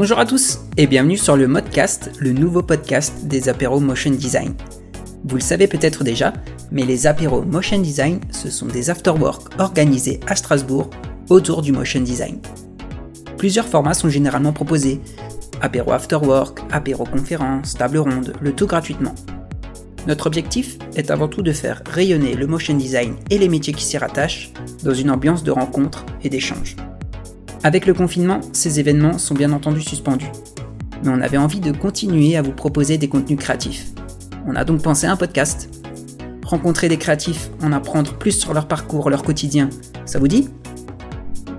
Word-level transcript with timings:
Bonjour 0.00 0.20
à 0.20 0.26
tous 0.26 0.60
et 0.76 0.86
bienvenue 0.86 1.16
sur 1.16 1.36
le 1.36 1.48
Modcast, 1.48 2.12
le 2.20 2.30
nouveau 2.30 2.62
podcast 2.62 3.24
des 3.24 3.48
apéros 3.48 3.80
Motion 3.80 4.12
Design. 4.12 4.54
Vous 5.24 5.34
le 5.34 5.40
savez 5.40 5.66
peut-être 5.66 6.04
déjà, 6.04 6.32
mais 6.70 6.84
les 6.84 7.08
apéros 7.08 7.42
Motion 7.42 7.80
Design, 7.80 8.20
ce 8.30 8.48
sont 8.48 8.66
des 8.66 8.90
afterwork 8.90 9.58
organisés 9.58 10.20
à 10.28 10.36
Strasbourg 10.36 10.88
autour 11.30 11.62
du 11.62 11.72
motion 11.72 12.00
design. 12.00 12.38
Plusieurs 13.38 13.66
formats 13.66 13.92
sont 13.92 14.08
généralement 14.08 14.52
proposés. 14.52 15.00
Apéro 15.60 15.90
afterwork, 15.90 16.60
apéro 16.70 17.02
conférence, 17.02 17.74
table 17.74 17.98
ronde, 17.98 18.34
le 18.40 18.52
tout 18.52 18.68
gratuitement. 18.68 19.16
Notre 20.06 20.28
objectif 20.28 20.78
est 20.94 21.10
avant 21.10 21.26
tout 21.26 21.42
de 21.42 21.50
faire 21.50 21.82
rayonner 21.90 22.34
le 22.34 22.46
motion 22.46 22.76
design 22.76 23.16
et 23.30 23.38
les 23.38 23.48
métiers 23.48 23.74
qui 23.74 23.82
s'y 23.82 23.98
rattachent 23.98 24.52
dans 24.84 24.94
une 24.94 25.10
ambiance 25.10 25.42
de 25.42 25.50
rencontre 25.50 26.06
et 26.22 26.30
d'échange. 26.30 26.76
Avec 27.64 27.86
le 27.86 27.94
confinement, 27.94 28.40
ces 28.52 28.78
événements 28.78 29.18
sont 29.18 29.34
bien 29.34 29.52
entendu 29.52 29.80
suspendus. 29.80 30.30
Mais 31.02 31.10
on 31.10 31.20
avait 31.20 31.38
envie 31.38 31.60
de 31.60 31.72
continuer 31.72 32.36
à 32.36 32.42
vous 32.42 32.52
proposer 32.52 32.98
des 32.98 33.08
contenus 33.08 33.38
créatifs. 33.38 33.88
On 34.46 34.54
a 34.54 34.64
donc 34.64 34.82
pensé 34.82 35.06
à 35.06 35.12
un 35.12 35.16
podcast. 35.16 35.68
Rencontrer 36.44 36.88
des 36.88 36.96
créatifs, 36.96 37.50
en 37.62 37.72
apprendre 37.72 38.14
plus 38.14 38.32
sur 38.32 38.54
leur 38.54 38.68
parcours, 38.68 39.10
leur 39.10 39.22
quotidien, 39.22 39.70
ça 40.06 40.18
vous 40.18 40.28
dit? 40.28 40.48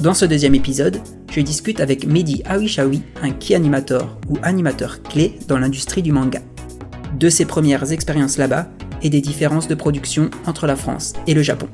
Dans 0.01 0.13
ce 0.13 0.25
deuxième 0.25 0.55
épisode, 0.55 1.01
je 1.29 1.41
discute 1.41 1.81
avec 1.81 2.07
Mehdi 2.07 2.41
Awishawi, 2.45 3.03
un 3.21 3.31
key 3.31 3.53
animator 3.53 4.17
ou 4.29 4.37
animateur 4.41 5.03
clé 5.03 5.37
dans 5.47 5.59
l'industrie 5.59 6.01
du 6.01 6.13
manga. 6.13 6.39
De 7.19 7.29
ses 7.29 7.45
premières 7.45 7.91
expériences 7.91 8.37
là-bas 8.37 8.69
et 9.03 9.09
des 9.09 9.21
différences 9.21 9.67
de 9.67 9.75
production 9.75 10.29
entre 10.47 10.65
la 10.65 10.77
France 10.77 11.13
et 11.27 11.33
le 11.33 11.43
Japon. 11.43 11.67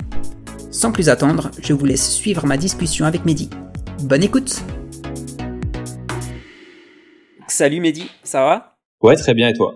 Sans 0.70 0.90
plus 0.90 1.08
attendre, 1.08 1.50
je 1.62 1.72
vous 1.72 1.86
laisse 1.86 2.10
suivre 2.10 2.44
ma 2.46 2.56
discussion 2.56 3.06
avec 3.06 3.24
Mehdi. 3.24 3.48
Bonne 4.02 4.22
écoute 4.22 4.62
Salut 7.48 7.80
Mehdi, 7.80 8.10
ça 8.22 8.42
va? 8.44 8.76
Ouais, 9.00 9.16
très 9.16 9.32
bien, 9.32 9.48
et 9.48 9.54
toi? 9.54 9.74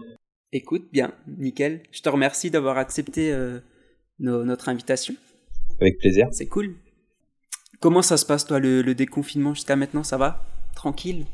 Écoute, 0.53 0.89
bien, 0.93 1.13
nickel. 1.39 1.83
Je 1.91 2.03
te 2.03 2.09
remercie 2.09 2.51
d'avoir 2.51 2.77
accepté 2.77 3.33
euh, 3.33 3.61
notre 4.19 4.69
invitation. 4.69 5.15
Avec 5.81 5.98
plaisir. 5.98 6.29
C'est 6.33 6.48
cool. 6.48 6.75
Comment 7.81 8.03
ça 8.03 8.19
se 8.19 8.27
passe, 8.27 8.45
toi, 8.45 8.59
le, 8.59 8.95
déconfinement 8.95 9.55
jusqu'à 9.55 9.77
maintenant 9.77 10.03
Ça 10.03 10.19
va? 10.19 10.45
Tranquille? 10.75 11.25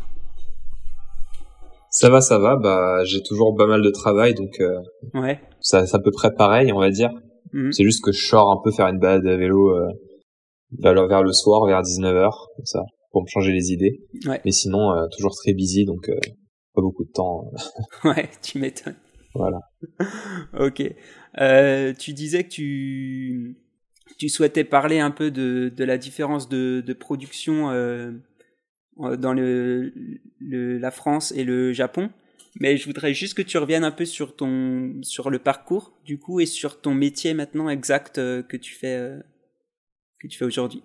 Ça 1.90 2.08
va, 2.08 2.20
ça 2.20 2.38
va. 2.38 2.54
Bah, 2.56 3.02
j'ai 3.04 3.22
toujours 3.22 3.56
pas 3.56 3.66
mal 3.66 3.82
de 3.82 3.90
travail, 3.90 4.34
donc 4.34 4.60
euh, 4.60 4.78
ouais. 5.14 5.40
ça, 5.60 5.86
c'est 5.86 5.96
à 5.96 6.00
peu 6.00 6.12
près 6.12 6.32
pareil, 6.32 6.72
on 6.72 6.78
va 6.78 6.90
dire. 6.90 7.10
Mhm. 7.52 7.72
C'est 7.72 7.84
juste 7.84 8.04
que 8.04 8.12
je 8.12 8.24
sors 8.24 8.50
un 8.50 8.60
peu 8.62 8.70
faire 8.70 8.86
une 8.86 9.00
balade 9.00 9.26
à 9.26 9.36
vélo 9.36 9.70
euh, 9.70 9.88
vers, 10.78 11.22
le 11.22 11.32
soir, 11.32 11.64
vers 11.66 11.82
19h, 11.82 12.30
comme 12.56 12.64
ça, 12.64 12.82
pour 13.12 13.22
me 13.22 13.28
changer 13.28 13.52
les 13.52 13.72
idées. 13.72 14.00
Ouais. 14.26 14.40
Mais 14.44 14.52
sinon, 14.52 14.92
euh, 14.92 15.06
toujours 15.16 15.34
très 15.34 15.52
busy, 15.52 15.84
donc 15.84 16.10
pas 16.74 16.82
beaucoup 16.82 17.04
de 17.04 17.12
temps. 17.12 17.50
ouais, 18.04 18.28
tu 18.42 18.58
m'étonnes. 18.58 18.96
Voilà. 19.34 19.60
ok. 20.58 20.82
Euh, 21.38 21.92
tu 21.92 22.12
disais 22.12 22.44
que 22.44 22.48
tu, 22.48 23.56
tu 24.18 24.28
souhaitais 24.28 24.64
parler 24.64 24.98
un 24.98 25.10
peu 25.10 25.30
de, 25.30 25.72
de 25.74 25.84
la 25.84 25.98
différence 25.98 26.48
de, 26.48 26.82
de 26.84 26.92
production 26.92 27.70
euh, 27.70 28.12
dans 28.96 29.32
le, 29.32 29.92
le, 30.40 30.78
la 30.78 30.90
France 30.90 31.32
et 31.32 31.44
le 31.44 31.72
Japon. 31.72 32.10
Mais 32.58 32.78
je 32.78 32.86
voudrais 32.86 33.12
juste 33.12 33.34
que 33.34 33.42
tu 33.42 33.58
reviennes 33.58 33.84
un 33.84 33.90
peu 33.90 34.06
sur 34.06 34.34
ton 34.34 34.94
sur 35.02 35.28
le 35.28 35.38
parcours 35.38 35.92
du 36.06 36.18
coup 36.18 36.40
et 36.40 36.46
sur 36.46 36.80
ton 36.80 36.94
métier 36.94 37.34
maintenant 37.34 37.68
exact 37.68 38.16
euh, 38.16 38.42
que 38.42 38.56
tu 38.56 38.74
fais 38.74 38.96
euh, 38.96 39.20
que 40.26 40.32
tu 40.32 40.38
fais 40.38 40.44
aujourd'hui. 40.44 40.82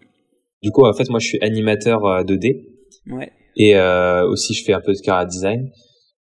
Du 0.62 0.72
coup, 0.72 0.86
en 0.86 0.94
fait, 0.94 1.10
moi, 1.10 1.20
je 1.20 1.28
suis 1.28 1.40
animateur 1.42 2.02
2D. 2.24 2.66
Ouais. 3.08 3.32
Et 3.56 3.76
euh, 3.76 4.28
aussi, 4.28 4.54
je 4.54 4.64
fais 4.64 4.74
un 4.74 4.82
peu 4.82 4.94
de 4.94 5.00
cara 5.00 5.26
design. 5.26 5.72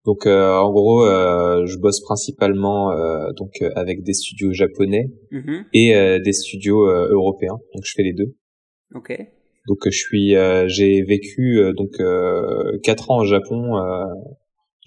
Donc 0.06 0.26
euh, 0.26 0.56
en 0.56 0.72
gros, 0.72 1.06
euh, 1.06 1.66
je 1.66 1.78
bosse 1.78 2.02
principalement 2.02 2.92
euh, 2.92 3.32
donc 3.38 3.62
avec 3.76 4.02
des 4.04 4.14
studios 4.14 4.54
japonais 4.54 5.12
mm-hmm. 5.32 5.66
et 5.74 6.20
des 6.20 6.34
studios 6.34 6.88
européens. 6.88 7.60
Donc 7.76 7.84
je 7.84 7.94
fais 7.96 8.04
les 8.04 8.14
deux. 8.14 8.36
Ok. 8.96 9.16
Donc 9.68 9.78
je 9.86 9.98
suis, 9.98 10.36
j'ai 10.68 11.04
vécu 11.04 11.62
donc 11.76 11.92
quatre 12.82 13.12
ans 13.12 13.20
au 13.20 13.26
Japon, 13.26 13.76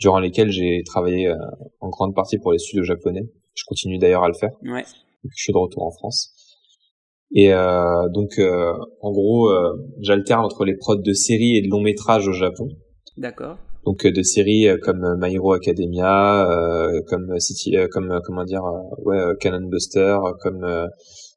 durant 0.00 0.18
lesquels 0.18 0.50
j'ai 0.50 0.82
travaillé 0.84 1.32
en 1.80 1.88
grande 1.88 2.14
partie 2.14 2.38
pour 2.38 2.52
les 2.52 2.58
studios 2.58 2.82
japonais. 2.82 3.22
Je 3.54 3.62
continue 3.66 3.98
d'ailleurs 3.98 4.24
à 4.24 4.28
le 4.28 4.34
faire. 4.34 4.50
Ouais. 4.64 4.84
je 5.24 5.42
suis 5.42 5.52
de 5.52 5.58
retour 5.58 5.84
en 5.84 5.92
France. 5.92 6.34
Et 7.34 7.50
donc 8.12 8.38
en 9.00 9.10
gros, 9.10 9.50
j'alterne 10.00 10.44
entre 10.44 10.64
les 10.64 10.76
prods 10.76 10.96
de 10.96 11.12
séries 11.12 11.56
et 11.56 11.62
de 11.62 11.70
longs 11.70 11.82
métrages 11.82 12.28
au 12.28 12.32
Japon. 12.32 12.68
D'accord 13.16 13.56
donc 13.84 14.06
euh, 14.06 14.12
de 14.12 14.22
séries 14.22 14.68
euh, 14.68 14.76
comme 14.80 15.04
euh, 15.04 15.16
My 15.18 15.34
Hero 15.34 15.52
Academia, 15.52 16.46
comme 17.08 17.38
City, 17.38 17.76
comme 17.90 18.20
comment 18.24 18.44
dire, 18.44 18.62
ouais, 19.04 19.18
Cannon 19.40 19.68
Buster, 19.68 20.18
comme 20.40 20.66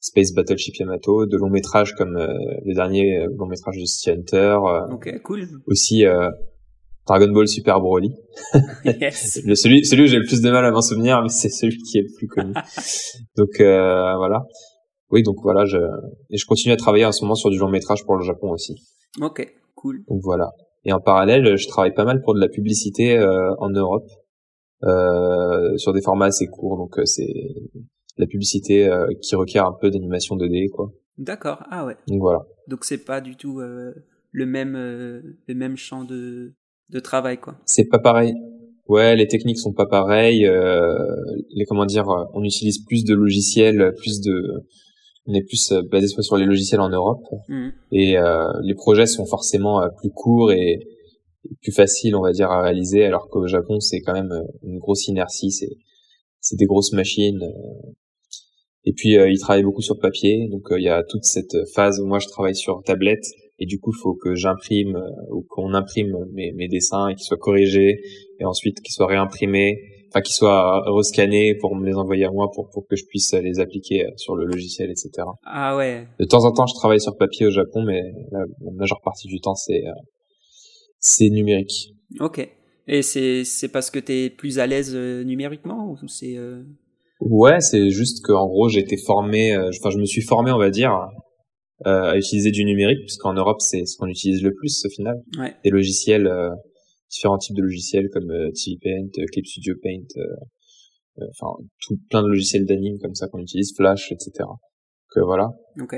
Space 0.02 0.34
Battleship 0.34 0.76
Yamato, 0.76 1.26
de 1.26 1.38
longs 1.38 1.50
métrages 1.50 1.94
comme 1.96 2.16
le 2.16 2.74
dernier 2.74 3.26
long 3.38 3.48
métrage 3.48 3.78
de 3.78 3.86
City 3.86 4.12
Hunter. 4.12 4.58
ok, 4.92 5.22
cool. 5.24 5.48
Aussi 5.68 6.04
Dragon 7.08 7.32
Ball 7.32 7.48
Super 7.48 7.80
Broly. 7.80 8.12
yes. 8.86 9.42
le, 9.46 9.56
celui, 9.56 9.86
celui 9.86 10.04
où 10.04 10.08
j'ai 10.08 10.18
le 10.18 10.26
plus 10.26 10.42
de 10.42 10.50
mal 10.50 10.66
à 10.66 10.72
m'en 10.72 10.82
souvenir, 10.82 11.22
mais 11.22 11.30
c'est 11.30 11.50
celui 11.50 11.78
qui 11.78 12.00
est 12.00 12.02
le 12.02 12.16
plus 12.18 12.28
connu. 12.28 12.54
donc 13.38 13.50
voilà. 13.58 14.46
Oui, 15.12 15.24
donc 15.24 15.38
voilà, 15.44 15.66
je 15.66 15.78
et 16.30 16.38
je 16.38 16.46
continue 16.46 16.74
à 16.74 16.78
travailler 16.78 17.06
en 17.06 17.12
ce 17.12 17.24
moment 17.24 17.36
sur 17.36 17.50
du 17.50 17.58
long 17.58 17.70
métrage 17.70 18.04
pour 18.06 18.16
le 18.16 18.24
Japon 18.24 18.52
aussi. 18.52 18.76
Ok, 19.22 19.48
cool. 19.76 20.04
Donc 20.08 20.22
voilà. 20.24 20.52
Et 20.84 20.94
en 20.94 21.00
parallèle, 21.00 21.58
je 21.58 21.68
travaille 21.68 21.94
pas 21.94 22.06
mal 22.06 22.22
pour 22.22 22.36
de 22.36 22.40
la 22.40 22.48
publicité 22.48 23.18
euh, 23.18 23.54
en 23.58 23.70
Europe 23.70 24.08
euh, 24.84 25.78
sur 25.78 25.94
des 25.94 26.02
formats 26.02 26.26
assez 26.28 26.48
courts. 26.48 26.78
Donc 26.78 27.00
euh, 27.00 27.06
c'est 27.06 27.34
la 28.18 28.28
publicité 28.28 28.88
euh, 28.88 29.08
qui 29.22 29.36
requiert 29.36 29.66
un 29.66 29.76
peu 29.80 29.90
d'animation 29.90 30.38
2D, 30.38 30.70
quoi. 30.70 30.92
D'accord. 31.18 31.64
Ah 31.72 31.86
ouais. 31.86 31.96
Donc 32.08 32.22
voilà. 32.22 32.40
Donc 32.68 32.86
c'est 32.86 33.04
pas 33.04 33.22
du 33.22 33.36
tout 33.36 33.60
le 33.60 34.46
même 34.46 34.74
le 34.76 35.56
même 35.56 35.78
champ 35.78 36.04
de 36.04 36.54
de 36.90 37.00
travail, 37.00 37.38
quoi. 37.40 37.58
C'est 37.66 37.86
pas 37.86 38.00
pareil. 38.00 38.36
Ouais, 38.88 39.16
les 39.16 39.28
techniques 39.28 39.58
sont 39.58 39.74
pas 39.74 39.88
pareilles. 39.88 40.46
les 40.46 41.66
comment 41.66 41.86
dire, 41.86 42.06
on 42.34 42.44
utilise 42.44 42.84
plus 42.86 43.06
de 43.06 43.16
logiciels, 43.16 43.94
plus 43.98 44.22
de 44.22 44.66
on 45.28 45.34
est 45.34 45.44
plus 45.44 45.72
euh, 45.72 45.82
basé 45.92 46.08
sur 46.08 46.38
les 46.38 46.46
logiciels 46.46 46.82
en 46.82 46.90
Europe 46.90 47.24
mmh. 47.48 47.70
et 47.92 48.18
euh, 48.18 48.48
les 48.64 48.76
projets 48.76 49.06
sont 49.06 49.26
forcément 49.26 49.82
euh, 49.82 49.88
plus 50.00 50.12
courts 50.12 50.52
et, 50.52 50.80
plus 51.62 51.72
faciles 51.72 52.16
on 52.16 52.24
va 52.24 52.32
dire 52.32 52.50
à 52.50 52.64
réaliser 52.64 53.06
alors 53.06 53.30
qu'au 53.30 53.46
Japon 53.46 53.80
c'est 53.80 54.02
quand 54.02 54.14
même 54.14 54.34
une 54.64 54.80
grosse 54.80 55.08
inertie 55.08 55.52
c'est 55.52 55.78
c'est 56.40 56.56
des 56.56 56.66
grosses 56.66 56.92
machines 56.92 57.54
et 58.84 58.94
puis 58.94 59.10
ils 59.10 59.40
travaillent 59.40 59.64
beaucoup 59.64 59.84
sur 59.84 60.00
papier 60.00 60.48
donc 60.50 60.64
il 60.72 60.82
y 60.82 60.90
a 60.90 61.04
toute 61.04 61.24
cette 61.24 61.56
phase 61.76 62.00
où 62.00 62.08
moi 62.08 62.18
je 62.18 62.28
travaille 62.30 62.56
sur 62.56 62.82
tablette 62.84 63.28
et 63.60 63.68
du 63.68 63.80
coup 63.80 63.92
il 63.96 64.00
faut 64.02 64.16
que 64.16 64.34
j'imprime 64.34 65.00
ou 65.30 65.46
qu'on 65.48 65.76
imprime 65.76 66.18
mes, 66.34 66.52
mes 66.54 66.68
dessins 66.68 67.10
et 67.10 67.14
qu'ils 67.14 67.26
soient 67.26 67.38
corrigés 67.38 68.02
et 68.40 68.46
ensuite 68.46 68.82
qu'ils 68.82 68.96
soient 68.96 69.06
réimprimés 69.06 69.84
enfin 70.16 70.22
qu'ils 70.22 70.36
soient 70.36 70.82
rescannés 70.96 71.56
pour 71.56 71.76
me 71.76 71.86
les 71.86 71.96
envoyer 71.96 72.26
à 72.26 72.32
moi 72.32 72.50
pour 72.54 72.70
pour 72.70 72.88
que 72.88 72.96
je 72.96 73.06
puisse 73.06 73.34
les 73.34 73.60
appliquer 73.60 74.06
sur 74.16 74.36
le 74.36 74.46
logiciel, 74.46 74.90
etc. 74.90 75.28
Ah 75.44 75.76
ouais. 75.76 76.08
De 76.20 76.26
temps 76.26 76.46
en 76.46 76.54
temps, 76.54 76.66
je 76.66 76.74
travaille 76.76 77.02
sur 77.02 77.18
papier 77.18 77.46
au 77.46 77.52
Japon, 77.52 77.84
mais 77.84 78.02
la, 78.32 78.46
majeure 78.74 79.02
partie 79.04 79.28
du 79.28 79.42
temps, 79.42 79.56
c'est 79.56 79.86
euh, 79.86 79.92
c'est 81.00 81.30
numérique. 81.30 81.94
Ok. 82.20 82.48
Et 82.88 83.02
c'est 83.02 83.44
c'est 83.44 83.68
parce 83.68 83.92
que 83.92 84.00
t'es 84.00 84.30
plus 84.30 84.60
à 84.60 84.68
l'aise 84.68 84.94
euh, 84.96 85.24
numériquement 85.24 85.98
ou 86.02 86.08
c'est 86.08 86.38
euh... 86.38 86.64
Ouais, 87.20 87.60
c'est 87.60 87.90
juste 87.90 88.26
qu'en 88.26 88.48
gros, 88.48 88.70
j'ai 88.70 88.82
été 88.82 88.98
formé, 88.98 89.54
euh, 89.54 89.70
enfin, 89.80 89.90
je 89.90 89.98
me 89.98 90.06
suis 90.06 90.22
formé, 90.22 90.52
on 90.52 90.60
va 90.60 90.70
dire, 90.70 90.92
à 91.84 92.18
utiliser 92.18 92.52
du 92.52 92.64
numérique, 92.64 93.00
puisqu'en 93.00 93.34
Europe, 93.34 93.60
c'est 93.60 93.86
ce 93.86 93.98
qu'on 93.98 94.08
utilise 94.08 94.42
le 94.44 94.54
plus 94.54 94.86
au 94.86 94.90
final. 94.90 95.16
Ouais. 95.38 95.54
Des 95.64 95.70
logiciels 95.72 96.30
différents 97.10 97.38
types 97.38 97.56
de 97.56 97.62
logiciels 97.62 98.10
comme 98.10 98.32
euh, 98.32 98.52
TV 98.52 98.78
Paint, 98.82 99.22
euh, 99.22 99.26
Clip 99.32 99.46
Studio 99.46 99.76
Paint, 99.82 100.08
euh, 100.18 101.26
enfin 101.30 101.64
tout 101.80 101.98
plein 102.10 102.24
de 102.24 102.28
logiciels 102.28 102.66
d'anime 102.66 102.98
comme 103.00 103.16
ça 103.16 103.28
qu'on 103.28 103.40
utilise, 103.40 103.74
Flash, 103.76 104.12
etc. 104.12 104.48
Que 105.10 105.22
voilà. 105.22 105.50
Ok. 105.80 105.96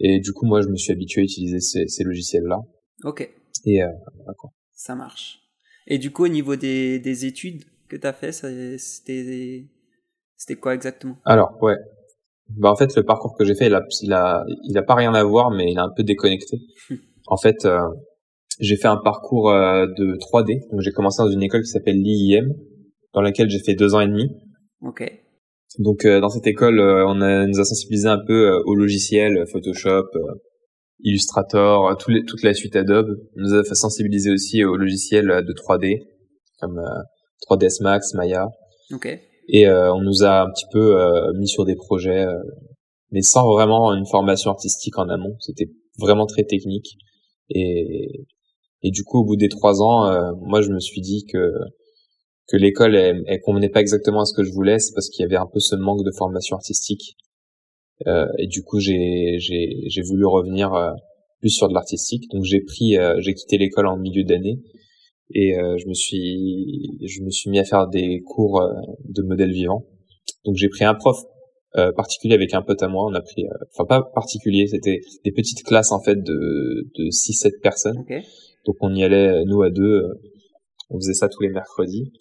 Et 0.00 0.20
du 0.20 0.32
coup, 0.32 0.46
moi, 0.46 0.60
je 0.62 0.68
me 0.68 0.76
suis 0.76 0.92
habitué 0.92 1.22
à 1.22 1.24
utiliser 1.24 1.60
ces, 1.60 1.88
ces 1.88 2.04
logiciels-là. 2.04 2.58
Ok. 3.04 3.28
Et 3.64 3.82
euh, 3.82 3.88
d'accord. 4.26 4.52
Ça 4.72 4.94
marche. 4.94 5.40
Et 5.86 5.98
du 5.98 6.12
coup, 6.12 6.24
au 6.24 6.28
niveau 6.28 6.56
des, 6.56 6.98
des 6.98 7.26
études 7.26 7.64
que 7.88 7.96
tu 7.96 8.06
as 8.06 8.12
fait, 8.12 8.32
c'était 8.32 9.66
c'était 10.38 10.60
quoi 10.60 10.74
exactement? 10.74 11.16
Alors, 11.24 11.60
ouais. 11.62 11.76
Bah 12.48 12.70
en 12.70 12.76
fait, 12.76 12.94
le 12.96 13.02
parcours 13.02 13.36
que 13.36 13.44
j'ai 13.44 13.54
fait, 13.54 13.66
il 13.66 13.74
a, 13.74 13.84
il 14.02 14.12
a, 14.12 14.44
il 14.64 14.78
a 14.78 14.82
pas 14.82 14.94
rien 14.94 15.12
à 15.14 15.22
voir, 15.24 15.50
mais 15.50 15.70
il 15.70 15.76
est 15.76 15.80
un 15.80 15.90
peu 15.94 16.02
déconnecté. 16.02 16.58
en 17.26 17.36
fait, 17.36 17.64
euh, 17.64 17.80
j'ai 18.60 18.76
fait 18.76 18.88
un 18.88 18.96
parcours 18.96 19.50
euh, 19.50 19.86
de 19.86 20.16
3D. 20.16 20.70
Donc 20.70 20.80
j'ai 20.80 20.90
commencé 20.92 21.22
dans 21.22 21.30
une 21.30 21.42
école 21.42 21.62
qui 21.62 21.68
s'appelle 21.68 22.00
l'IIM, 22.00 22.54
dans 23.14 23.20
laquelle 23.20 23.48
j'ai 23.48 23.60
fait 23.60 23.74
deux 23.74 23.94
ans 23.94 24.00
et 24.00 24.08
demi. 24.08 24.30
Ok. 24.82 25.10
Donc 25.78 26.04
euh, 26.04 26.20
dans 26.20 26.28
cette 26.28 26.46
école, 26.46 26.80
euh, 26.80 27.06
on 27.06 27.20
a, 27.20 27.46
nous 27.46 27.60
a 27.60 27.64
sensibilisé 27.64 28.08
un 28.08 28.18
peu 28.24 28.50
au 28.64 28.74
logiciel, 28.74 29.44
Photoshop, 29.52 30.06
Illustrator, 31.00 31.96
toute 31.98 32.42
la 32.42 32.54
suite 32.54 32.74
Adobe. 32.74 33.16
On 33.36 33.42
nous 33.42 33.54
a 33.54 33.62
fait 33.64 33.74
sensibiliser 33.74 34.30
aussi 34.30 34.64
au 34.64 34.76
logiciel 34.76 35.26
de 35.26 35.52
3D 35.52 36.02
comme 36.60 36.82
3ds 37.48 37.82
Max, 37.82 38.14
Maya. 38.14 38.48
Okay. 38.92 39.20
Et 39.48 39.68
on 39.68 40.00
nous 40.00 40.24
a 40.24 40.42
un 40.42 40.50
petit 40.50 40.66
peu 40.72 40.98
mis 41.38 41.46
sur 41.46 41.64
des 41.64 41.76
projets, 41.76 42.26
mais 43.12 43.22
sans 43.22 43.48
vraiment 43.48 43.94
une 43.94 44.06
formation 44.06 44.50
artistique 44.50 44.98
en 44.98 45.08
amont. 45.08 45.36
C'était 45.38 45.70
vraiment 46.00 46.26
très 46.26 46.42
technique. 46.42 46.96
Et, 47.50 48.26
et 48.82 48.90
du 48.90 49.04
coup, 49.04 49.18
au 49.18 49.24
bout 49.24 49.36
des 49.36 49.48
trois 49.48 49.82
ans, 49.82 50.34
moi, 50.46 50.62
je 50.62 50.70
me 50.70 50.80
suis 50.80 51.00
dit 51.00 51.24
que 51.26 51.52
que 52.48 52.56
l'école 52.56 52.96
elle, 52.96 53.22
elle, 53.26 53.40
convenait 53.40 53.68
pas 53.68 53.80
exactement 53.80 54.22
à 54.22 54.24
ce 54.24 54.32
que 54.32 54.42
je 54.42 54.50
voulais, 54.50 54.78
c'est 54.78 54.94
parce 54.94 55.10
qu'il 55.10 55.22
y 55.22 55.26
avait 55.26 55.36
un 55.36 55.46
peu 55.46 55.60
ce 55.60 55.76
manque 55.76 56.02
de 56.02 56.10
formation 56.16 56.56
artistique. 56.56 57.16
Euh, 58.06 58.26
et 58.38 58.46
du 58.46 58.62
coup, 58.62 58.80
j'ai 58.80 59.36
j'ai 59.38 59.84
j'ai 59.86 60.02
voulu 60.02 60.24
revenir 60.24 60.72
euh, 60.72 60.90
plus 61.40 61.50
sur 61.50 61.68
de 61.68 61.74
l'artistique. 61.74 62.24
Donc 62.32 62.44
j'ai 62.44 62.60
pris 62.60 62.96
euh, 62.96 63.20
j'ai 63.20 63.34
quitté 63.34 63.58
l'école 63.58 63.86
en 63.86 63.98
milieu 63.98 64.24
d'année 64.24 64.60
et 65.34 65.58
euh, 65.58 65.76
je 65.76 65.86
me 65.88 65.94
suis 65.94 66.98
je 67.06 67.22
me 67.22 67.30
suis 67.30 67.50
mis 67.50 67.58
à 67.58 67.64
faire 67.64 67.86
des 67.86 68.20
cours 68.20 68.62
de 69.04 69.22
modèles 69.22 69.52
vivants. 69.52 69.84
Donc 70.44 70.56
j'ai 70.56 70.68
pris 70.68 70.84
un 70.84 70.94
prof 70.94 71.18
particulier 71.96 72.34
avec 72.34 72.54
un 72.54 72.62
pote 72.62 72.82
à 72.82 72.88
moi. 72.88 73.04
On 73.10 73.14
a 73.14 73.20
pris 73.20 73.44
enfin 73.74 73.84
pas 73.84 74.02
particulier, 74.14 74.66
c'était 74.68 75.00
des 75.24 75.32
petites 75.32 75.64
classes 75.64 75.92
en 75.92 76.00
fait 76.00 76.16
de 76.16 76.88
de 76.96 77.10
6 77.10 77.34
7 77.34 77.60
personnes. 77.62 78.04
Donc 78.66 78.76
on 78.80 78.94
y 78.94 79.02
allait 79.02 79.44
nous 79.44 79.62
à 79.62 79.70
deux 79.70 80.04
on 80.90 80.96
faisait 80.98 81.14
ça 81.14 81.28
tous 81.28 81.42
les 81.42 81.50
mercredis 81.50 82.12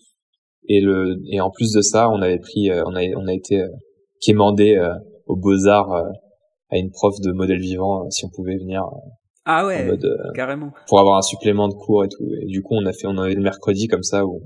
et 0.67 0.81
le 0.81 1.19
et 1.29 1.39
en 1.41 1.49
plus 1.49 1.71
de 1.71 1.81
ça, 1.81 2.09
on 2.09 2.21
avait 2.21 2.39
pris, 2.39 2.69
euh, 2.69 2.83
on 2.85 2.95
a 2.95 3.01
on 3.15 3.27
a 3.27 3.33
été 3.33 3.61
euh, 3.61 3.69
quémandé 4.21 4.75
euh, 4.75 4.93
aux 5.25 5.35
Beaux 5.35 5.67
Arts 5.67 5.93
à 6.69 6.77
une 6.77 6.91
prof 6.91 7.15
de 7.21 7.31
modèle 7.31 7.59
vivant 7.59 8.09
si 8.09 8.25
on 8.25 8.29
pouvait 8.29 8.57
venir. 8.57 8.83
Ah 9.45 9.65
ouais, 9.65 9.87
carrément. 10.35 10.71
Pour 10.87 10.99
avoir 10.99 11.17
un 11.17 11.21
supplément 11.21 11.69
de 11.69 11.73
cours 11.73 12.03
et 12.03 12.09
tout. 12.09 12.25
Et 12.41 12.45
du 12.45 12.61
coup, 12.61 12.75
on 12.75 12.85
a 12.85 12.91
fait, 12.91 13.07
on 13.07 13.17
avait 13.17 13.33
le 13.33 13.41
mercredi 13.41 13.87
comme 13.87 14.03
ça 14.03 14.25
où 14.25 14.41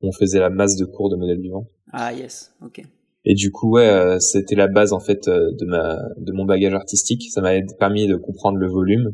on 0.00 0.10
faisait 0.10 0.40
la 0.40 0.50
masse 0.50 0.76
de 0.76 0.84
cours 0.84 1.10
de 1.10 1.16
modèle 1.16 1.38
vivant. 1.38 1.66
Ah 1.92 2.12
yes, 2.12 2.52
ok. 2.64 2.82
Et 3.24 3.34
du 3.34 3.52
coup, 3.52 3.70
ouais, 3.70 4.16
c'était 4.18 4.56
la 4.56 4.66
base 4.66 4.92
en 4.92 4.98
fait 4.98 5.28
de 5.28 5.64
ma 5.64 5.96
de 6.16 6.32
mon 6.32 6.44
bagage 6.44 6.74
artistique. 6.74 7.30
Ça 7.30 7.40
m'a 7.40 7.52
permis 7.78 8.08
de 8.08 8.16
comprendre 8.16 8.58
le 8.58 8.68
volume 8.68 9.12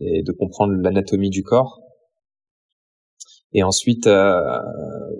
et 0.00 0.22
de 0.22 0.32
comprendre 0.32 0.74
l'anatomie 0.74 1.30
du 1.30 1.42
corps 1.42 1.80
et 3.52 3.62
ensuite, 3.62 4.06
euh, 4.06 4.40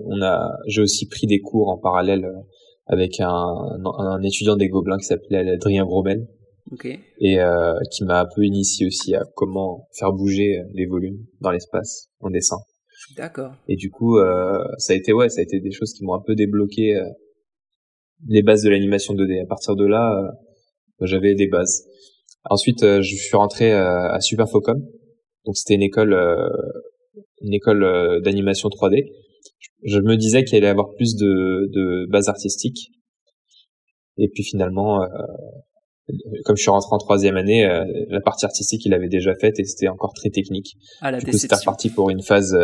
on 0.05 0.21
a, 0.21 0.57
j'ai 0.65 0.81
aussi 0.81 1.07
pris 1.07 1.27
des 1.27 1.39
cours 1.39 1.69
en 1.69 1.77
parallèle 1.77 2.27
avec 2.87 3.19
un, 3.19 3.29
un, 3.29 4.21
étudiant 4.23 4.55
des 4.55 4.69
Gobelins 4.69 4.97
qui 4.97 5.05
s'appelait 5.05 5.51
Adrien 5.51 5.85
Grobel. 5.85 6.27
Okay. 6.71 6.99
Et 7.19 7.39
euh, 7.39 7.73
qui 7.91 8.03
m'a 8.05 8.21
un 8.21 8.25
peu 8.25 8.43
initié 8.43 8.87
aussi 8.87 9.13
à 9.13 9.23
comment 9.35 9.87
faire 9.99 10.13
bouger 10.13 10.63
les 10.73 10.85
volumes 10.85 11.25
dans 11.41 11.51
l'espace 11.51 12.09
en 12.21 12.29
dessin. 12.29 12.57
D'accord. 13.17 13.53
Et 13.67 13.75
du 13.75 13.91
coup, 13.91 14.17
euh, 14.17 14.63
ça 14.77 14.93
a 14.93 14.95
été 14.95 15.13
ouais, 15.13 15.29
ça 15.29 15.41
a 15.41 15.43
été 15.43 15.59
des 15.59 15.71
choses 15.71 15.93
qui 15.93 16.03
m'ont 16.03 16.13
un 16.13 16.23
peu 16.25 16.35
débloqué 16.35 16.95
euh, 16.95 17.09
les 18.27 18.41
bases 18.41 18.63
de 18.63 18.69
l'animation 18.69 19.13
2D. 19.13 19.43
À 19.43 19.45
partir 19.45 19.75
de 19.75 19.85
là, 19.85 20.17
euh, 20.17 21.05
j'avais 21.05 21.35
des 21.35 21.47
bases. 21.47 21.83
Ensuite, 22.49 22.81
je 22.81 23.15
suis 23.15 23.37
rentré 23.37 23.71
à 23.71 24.19
Superfocom. 24.19 24.81
Donc 25.45 25.57
c'était 25.57 25.75
une 25.75 25.83
école 25.83 26.13
une 27.43 27.53
école 27.53 27.83
euh, 27.83 28.19
d'animation 28.21 28.69
3D, 28.69 29.11
je 29.83 29.99
me 29.99 30.15
disais 30.15 30.43
qu'il 30.43 30.57
allait 30.57 30.67
avoir 30.67 30.93
plus 30.95 31.15
de, 31.15 31.69
de 31.73 32.07
base 32.09 32.29
artistique. 32.29 32.89
Et 34.17 34.29
puis 34.29 34.43
finalement, 34.43 35.03
euh, 35.03 35.07
comme 36.45 36.55
je 36.55 36.61
suis 36.61 36.71
rentré 36.71 36.89
en 36.91 36.97
troisième 36.97 37.35
année, 37.35 37.65
euh, 37.65 37.83
la 38.09 38.21
partie 38.21 38.45
artistique 38.45 38.85
il 38.85 38.93
avait 38.93 39.09
déjà 39.09 39.35
faite 39.35 39.59
et 39.59 39.65
c'était 39.65 39.89
encore 39.89 40.13
très 40.13 40.29
technique. 40.29 40.75
Ah, 41.01 41.11
la 41.11 41.19
du 41.19 41.25
coup, 41.25 41.37
c'était 41.37 41.55
reparti 41.55 41.89
pour 41.89 42.09
une 42.09 42.21
phase, 42.21 42.57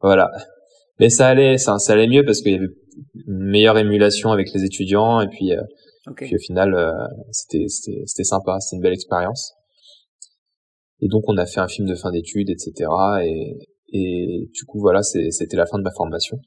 voilà. 0.00 0.30
Mais 1.00 1.10
ça 1.10 1.26
allait, 1.28 1.58
ça, 1.58 1.78
ça 1.78 1.94
allait 1.94 2.06
mieux 2.06 2.24
parce 2.24 2.42
qu'il 2.42 2.52
y 2.52 2.56
avait 2.56 2.66
une 3.26 3.50
meilleure 3.50 3.78
émulation 3.78 4.30
avec 4.30 4.52
les 4.54 4.64
étudiants 4.64 5.20
et 5.20 5.28
puis, 5.28 5.52
puis 6.16 6.34
au 6.34 6.38
final, 6.38 6.74
c'était 7.30 7.68
c'était 7.68 8.24
sympa, 8.24 8.58
c'était 8.60 8.76
une 8.76 8.82
belle 8.82 8.92
expérience. 8.92 9.54
Et 11.00 11.08
donc 11.08 11.24
on 11.28 11.36
a 11.36 11.46
fait 11.46 11.60
un 11.60 11.68
film 11.68 11.88
de 11.88 11.94
fin 11.94 12.10
d'études, 12.10 12.50
etc. 12.50 12.88
Et, 13.24 13.58
et 13.92 14.48
du 14.52 14.64
coup, 14.64 14.80
voilà, 14.80 15.02
c'était 15.02 15.56
la 15.56 15.66
fin 15.66 15.78
de 15.78 15.82
ma 15.82 15.92
formation. 15.92 16.38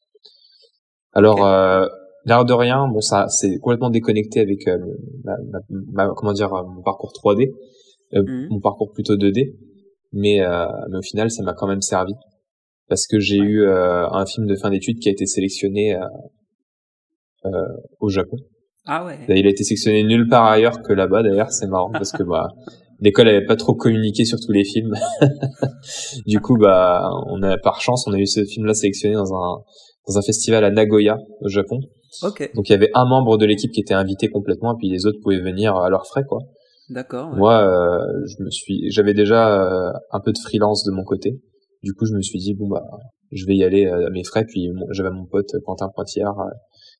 Alors, 1.13 1.46
euh, 1.46 1.88
l'air 2.25 2.44
de 2.44 2.54
rien, 2.54 2.88
bon, 2.88 3.00
ça, 3.00 3.28
c'est 3.30 3.57
complètement 3.60 3.90
déconnecté 3.90 4.42
avec 4.42 4.68
euh, 4.68 4.78
ma, 5.94 6.10
comment 6.16 6.34
dire, 6.34 6.50
mon 6.51 6.81
parcours 6.81 7.13
3D, 7.13 7.51
euh, 8.13 8.24
mhm. 8.24 8.48
mon 8.50 8.60
parcours 8.60 8.92
plutôt 8.92 9.16
2D, 9.16 9.56
mais, 10.12 10.42
euh, 10.42 10.66
mais 10.90 10.98
au 10.98 11.01
final, 11.01 11.31
ça 11.31 11.44
m'a 11.44 11.54
quand 11.54 11.68
même 11.68 11.81
servi 11.81 12.13
parce 12.88 13.08
que 13.08 13.19
j'ai 13.19 13.38
eu 13.38 13.63
euh, 13.63 14.08
un 14.10 14.25
film 14.25 14.46
de 14.46 14.56
fin 14.56 14.69
d'études 14.69 15.00
qui 15.00 15.10
a 15.10 15.12
été 15.12 15.25
sélectionné 15.25 15.98
au 18.00 18.10
Japon. 18.10 18.38
Ah 18.86 19.06
ouais. 19.06 19.20
Il 19.30 19.48
a 19.48 19.50
été 19.50 19.64
sélectionné 19.64 20.04
nulle 20.04 20.28
part 20.28 20.46
ailleurs 20.46 20.82
que 20.82 20.94
là-bas. 20.94 21.24
D'ailleurs, 21.24 21.52
c'est 21.52 21.68
marrant 21.68 21.92
parce 21.92 22.12
que 22.12 22.24
bah 22.24 22.50
l'école 23.00 23.28
avait 23.28 23.46
pas 23.46 23.56
trop 23.56 23.74
communiqué 23.74 24.26
sur 24.26 24.40
tous 24.40 24.52
les 24.52 24.64
films. 24.64 24.94
du 26.26 26.40
coup, 26.40 26.58
bah, 26.58 27.10
on 27.28 27.42
a 27.44 27.58
par 27.58 27.82
chance, 27.82 28.06
on 28.08 28.14
a 28.14 28.20
eu 28.20 28.28
ce 28.28 28.44
film-là 28.44 28.74
sélectionné 28.74 29.16
dans 29.16 29.34
un 29.34 29.64
dans 30.08 30.18
un 30.18 30.22
festival 30.22 30.64
à 30.64 30.72
Nagoya 30.72 31.18
au 31.42 31.48
Japon. 31.48 31.80
Donc 32.22 32.70
il 32.70 32.72
y 32.72 32.76
avait 32.76 32.92
un 32.94 33.06
membre 33.06 33.38
de 33.38 33.46
l'équipe 33.46 33.72
qui 33.72 33.82
était 33.82 33.94
invité 33.94 34.30
complètement, 34.30 34.74
et 34.74 34.78
puis 34.78 34.90
les 34.90 35.06
autres 35.06 35.20
pouvaient 35.22 35.42
venir 35.42 35.76
à 35.76 35.90
leurs 35.90 36.08
frais, 36.08 36.24
quoi. 36.28 36.40
D'accord. 36.90 37.36
Moi, 37.36 37.62
euh, 37.62 37.98
je 38.26 38.44
me 38.44 38.50
suis, 38.50 38.92
j'avais 38.92 39.14
déjà 39.14 39.64
euh, 39.64 39.92
un 40.12 40.20
peu 40.20 40.32
de 40.32 40.38
freelance 40.38 40.84
de 40.86 40.92
mon 40.92 41.04
côté. 41.04 41.42
Du 41.84 41.94
coup, 41.94 42.06
je 42.06 42.14
me 42.14 42.22
suis 42.22 42.40
dit 42.40 42.54
bon 42.54 42.68
bah, 42.68 42.84
je 43.32 43.46
vais 43.46 43.56
y 43.56 43.64
aller 43.64 43.86
euh, 43.88 44.08
à 44.08 44.10
mes 44.12 44.24
frais. 44.24 44.46
Puis 44.48 44.70
j'avais 44.92 45.10
mon 45.10 45.26
pote 45.26 45.50
Quentin 45.66 45.90
Poitière 45.94 46.34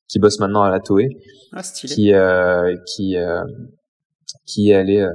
qui 0.08 0.18
bosse 0.18 0.38
maintenant 0.38 0.62
à 0.62 0.70
la 0.70 0.80
Toei, 0.80 1.08
ah, 1.52 1.62
qui 1.62 2.12
qui 2.86 3.16
qui 4.44 4.70
est 4.70 4.74
allé 4.74 5.08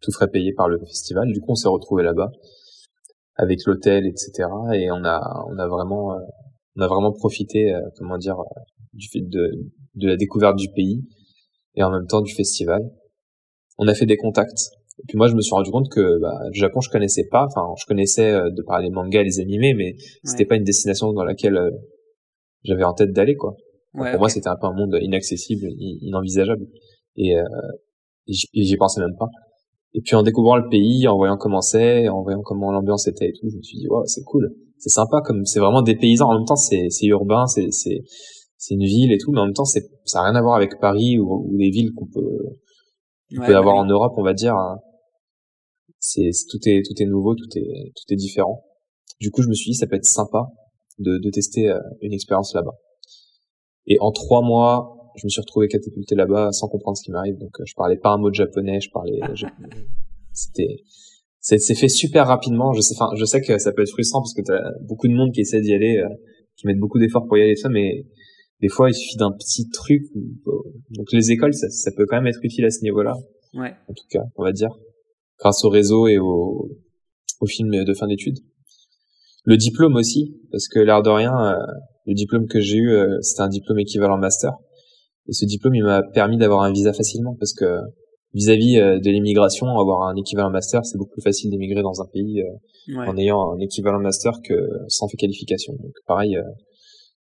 tout 0.00 0.12
frais 0.12 0.28
payé 0.28 0.52
par 0.52 0.68
le 0.68 0.78
festival. 0.78 1.30
Du 1.32 1.40
coup, 1.40 1.52
on 1.52 1.54
s'est 1.54 1.68
retrouvé 1.68 2.02
là-bas 2.02 2.30
avec 3.36 3.64
l'hôtel, 3.66 4.06
etc. 4.06 4.48
Et 4.74 4.90
on 4.90 5.04
a, 5.04 5.44
on 5.48 5.58
a 5.58 5.66
vraiment, 5.66 6.12
euh, 6.12 6.20
on 6.76 6.82
a 6.82 6.86
vraiment 6.86 7.12
profité, 7.12 7.72
euh, 7.72 7.80
comment 7.96 8.18
dire, 8.18 8.38
euh, 8.38 8.60
du 8.92 9.08
fait 9.08 9.20
de, 9.20 9.50
de 9.94 10.08
la 10.08 10.16
découverte 10.16 10.56
du 10.56 10.68
pays 10.70 11.02
et 11.74 11.82
en 11.82 11.90
même 11.90 12.06
temps 12.06 12.20
du 12.20 12.34
festival. 12.34 12.82
On 13.78 13.88
a 13.88 13.94
fait 13.94 14.06
des 14.06 14.16
contacts. 14.16 14.70
Et 14.98 15.04
puis 15.08 15.16
moi, 15.16 15.28
je 15.28 15.34
me 15.34 15.40
suis 15.40 15.54
rendu 15.54 15.70
compte 15.70 15.88
que 15.90 16.20
bah, 16.20 16.38
le 16.46 16.52
Japon, 16.52 16.80
je 16.80 16.90
connaissais 16.90 17.26
pas. 17.30 17.46
Enfin, 17.46 17.72
je 17.80 17.86
connaissais 17.86 18.30
de 18.30 18.62
par 18.62 18.80
les 18.80 18.90
mangas, 18.90 19.22
les 19.22 19.40
animés, 19.40 19.72
mais 19.72 19.94
c'était 20.24 20.44
pas 20.44 20.56
une 20.56 20.64
destination 20.64 21.14
dans 21.14 21.24
laquelle 21.24 21.58
j'avais 22.64 22.84
en 22.84 22.92
tête 22.92 23.12
d'aller, 23.12 23.36
quoi. 23.36 23.56
Pour 23.92 24.04
moi, 24.18 24.28
c'était 24.28 24.48
un 24.48 24.56
peu 24.56 24.66
un 24.66 24.74
monde 24.74 24.96
inaccessible, 25.00 25.66
inenvisageable. 25.78 26.66
Et, 27.16 27.36
euh, 27.36 27.44
et 28.26 28.62
j'y 28.64 28.76
pensais 28.76 29.00
même 29.00 29.16
pas. 29.18 29.28
Et 29.92 30.00
puis 30.02 30.14
en 30.14 30.22
découvrant 30.22 30.56
le 30.56 30.68
pays, 30.68 31.08
en 31.08 31.16
voyant 31.16 31.36
comment 31.36 31.60
c'est, 31.60 32.08
en 32.08 32.22
voyant 32.22 32.42
comment 32.42 32.70
l'ambiance 32.70 33.08
était 33.08 33.28
et 33.28 33.32
tout, 33.32 33.48
je 33.50 33.56
me 33.56 33.62
suis 33.62 33.78
dit 33.78 33.88
wow, 33.88 34.04
c'est 34.06 34.22
cool, 34.22 34.54
c'est 34.78 34.90
sympa 34.90 35.20
comme 35.20 35.44
c'est 35.44 35.58
vraiment 35.58 35.82
des 35.82 35.96
paysans. 35.96 36.28
En 36.28 36.34
même 36.34 36.44
temps, 36.44 36.56
c'est 36.56 36.88
urbain, 37.02 37.46
c'est 37.46 37.70
c'est 37.72 38.74
une 38.74 38.84
ville 38.84 39.10
et 39.10 39.18
tout, 39.18 39.32
mais 39.32 39.40
en 39.40 39.46
même 39.46 39.54
temps, 39.54 39.64
c'est 39.64 39.90
ça 40.04 40.20
a 40.20 40.24
rien 40.24 40.34
à 40.36 40.42
voir 40.42 40.54
avec 40.54 40.78
Paris 40.80 41.18
ou, 41.18 41.48
ou 41.48 41.56
les 41.56 41.70
villes 41.70 41.92
qu'on 41.94 42.06
peut 42.06 42.38
qu'on 43.36 43.46
peut 43.46 43.56
avoir 43.56 43.76
en 43.76 43.84
Europe, 43.84 44.12
on 44.16 44.22
va 44.22 44.32
dire. 44.32 44.54
Hein. 44.54 44.78
C'est 45.98 46.30
tout 46.48 46.58
est 46.66 46.82
tout 46.86 47.02
est 47.02 47.06
nouveau, 47.06 47.34
tout 47.34 47.48
est 47.56 47.92
tout 47.96 48.14
est 48.14 48.16
différent. 48.16 48.62
Du 49.20 49.30
coup, 49.32 49.42
je 49.42 49.48
me 49.48 49.54
suis 49.54 49.72
dit 49.72 49.76
ça 49.76 49.88
peut 49.88 49.96
être 49.96 50.04
sympa 50.04 50.46
de 50.98 51.18
de 51.18 51.30
tester 51.30 51.68
euh, 51.68 51.80
une 52.00 52.12
expérience 52.12 52.54
là-bas. 52.54 52.74
Et 53.86 53.96
en 54.00 54.12
trois 54.12 54.42
mois, 54.42 55.00
je 55.16 55.26
me 55.26 55.28
suis 55.28 55.40
retrouvé 55.40 55.68
catapulté 55.68 56.14
là-bas 56.14 56.52
sans 56.52 56.68
comprendre 56.68 56.96
ce 56.96 57.02
qui 57.02 57.10
m'arrive. 57.10 57.36
Donc, 57.38 57.50
euh, 57.60 57.64
je 57.66 57.74
parlais 57.74 57.96
pas 57.96 58.10
un 58.10 58.18
mot 58.18 58.30
de 58.30 58.34
japonais, 58.34 58.80
je 58.80 58.90
parlais. 58.90 59.20
C'était, 60.32 60.76
c'est 61.40 61.74
fait 61.74 61.88
super 61.88 62.26
rapidement. 62.26 62.72
Je 62.72 62.80
sais, 62.80 62.94
enfin, 62.94 63.14
je 63.16 63.24
sais 63.24 63.40
que 63.40 63.58
ça 63.58 63.72
peut 63.72 63.82
être 63.82 63.90
frustrant 63.90 64.20
parce 64.20 64.34
que 64.34 64.42
t'as 64.42 64.70
beaucoup 64.82 65.08
de 65.08 65.14
monde 65.14 65.32
qui 65.32 65.40
essaie 65.40 65.60
d'y 65.60 65.74
aller, 65.74 65.98
euh, 65.98 66.08
qui 66.56 66.66
mettent 66.66 66.78
beaucoup 66.78 66.98
d'efforts 66.98 67.26
pour 67.26 67.36
y 67.36 67.42
aller, 67.42 67.56
ça, 67.56 67.68
mais 67.68 68.06
des 68.60 68.68
fois, 68.68 68.90
il 68.90 68.94
suffit 68.94 69.16
d'un 69.16 69.32
petit 69.32 69.68
truc. 69.70 70.02
Euh, 70.14 70.52
donc, 70.90 71.12
les 71.12 71.32
écoles, 71.32 71.54
ça, 71.54 71.68
ça 71.70 71.90
peut 71.96 72.06
quand 72.06 72.16
même 72.16 72.26
être 72.26 72.40
utile 72.42 72.64
à 72.64 72.70
ce 72.70 72.82
niveau-là. 72.82 73.14
Ouais. 73.54 73.74
En 73.88 73.94
tout 73.94 74.04
cas, 74.08 74.22
on 74.36 74.44
va 74.44 74.52
dire, 74.52 74.70
grâce 75.38 75.64
au 75.64 75.68
réseau 75.68 76.06
et 76.06 76.18
au, 76.18 76.70
au 77.40 77.46
film 77.46 77.84
de 77.84 77.94
fin 77.94 78.06
d'études. 78.06 78.38
Le 79.44 79.56
diplôme 79.56 79.96
aussi, 79.96 80.36
parce 80.52 80.68
que 80.68 80.78
l'air 80.78 81.02
de 81.02 81.10
rien, 81.10 81.56
le 82.10 82.14
diplôme 82.14 82.46
que 82.48 82.60
j'ai 82.60 82.76
eu, 82.76 82.92
c'était 83.22 83.42
un 83.42 83.48
diplôme 83.48 83.78
équivalent 83.78 84.18
master. 84.18 84.52
Et 85.28 85.32
ce 85.32 85.44
diplôme, 85.46 85.76
il 85.76 85.84
m'a 85.84 86.02
permis 86.02 86.38
d'avoir 86.38 86.62
un 86.62 86.72
visa 86.72 86.92
facilement 86.92 87.36
parce 87.38 87.54
que 87.54 87.78
vis-à-vis 88.34 88.78
euh, 88.78 88.98
de 88.98 89.10
l'immigration, 89.10 89.66
avoir 89.78 90.08
un 90.08 90.16
équivalent 90.16 90.50
master, 90.50 90.84
c'est 90.84 90.98
beaucoup 90.98 91.12
plus 91.12 91.22
facile 91.22 91.50
d'émigrer 91.50 91.82
dans 91.82 92.02
un 92.02 92.06
pays 92.12 92.42
euh, 92.42 92.96
en 93.06 93.16
ayant 93.16 93.52
un 93.52 93.58
équivalent 93.60 94.00
master 94.00 94.32
que 94.42 94.54
sans 94.88 95.06
qualification. 95.06 95.72
Donc 95.74 95.92
pareil, 96.06 96.36
euh, 96.36 96.42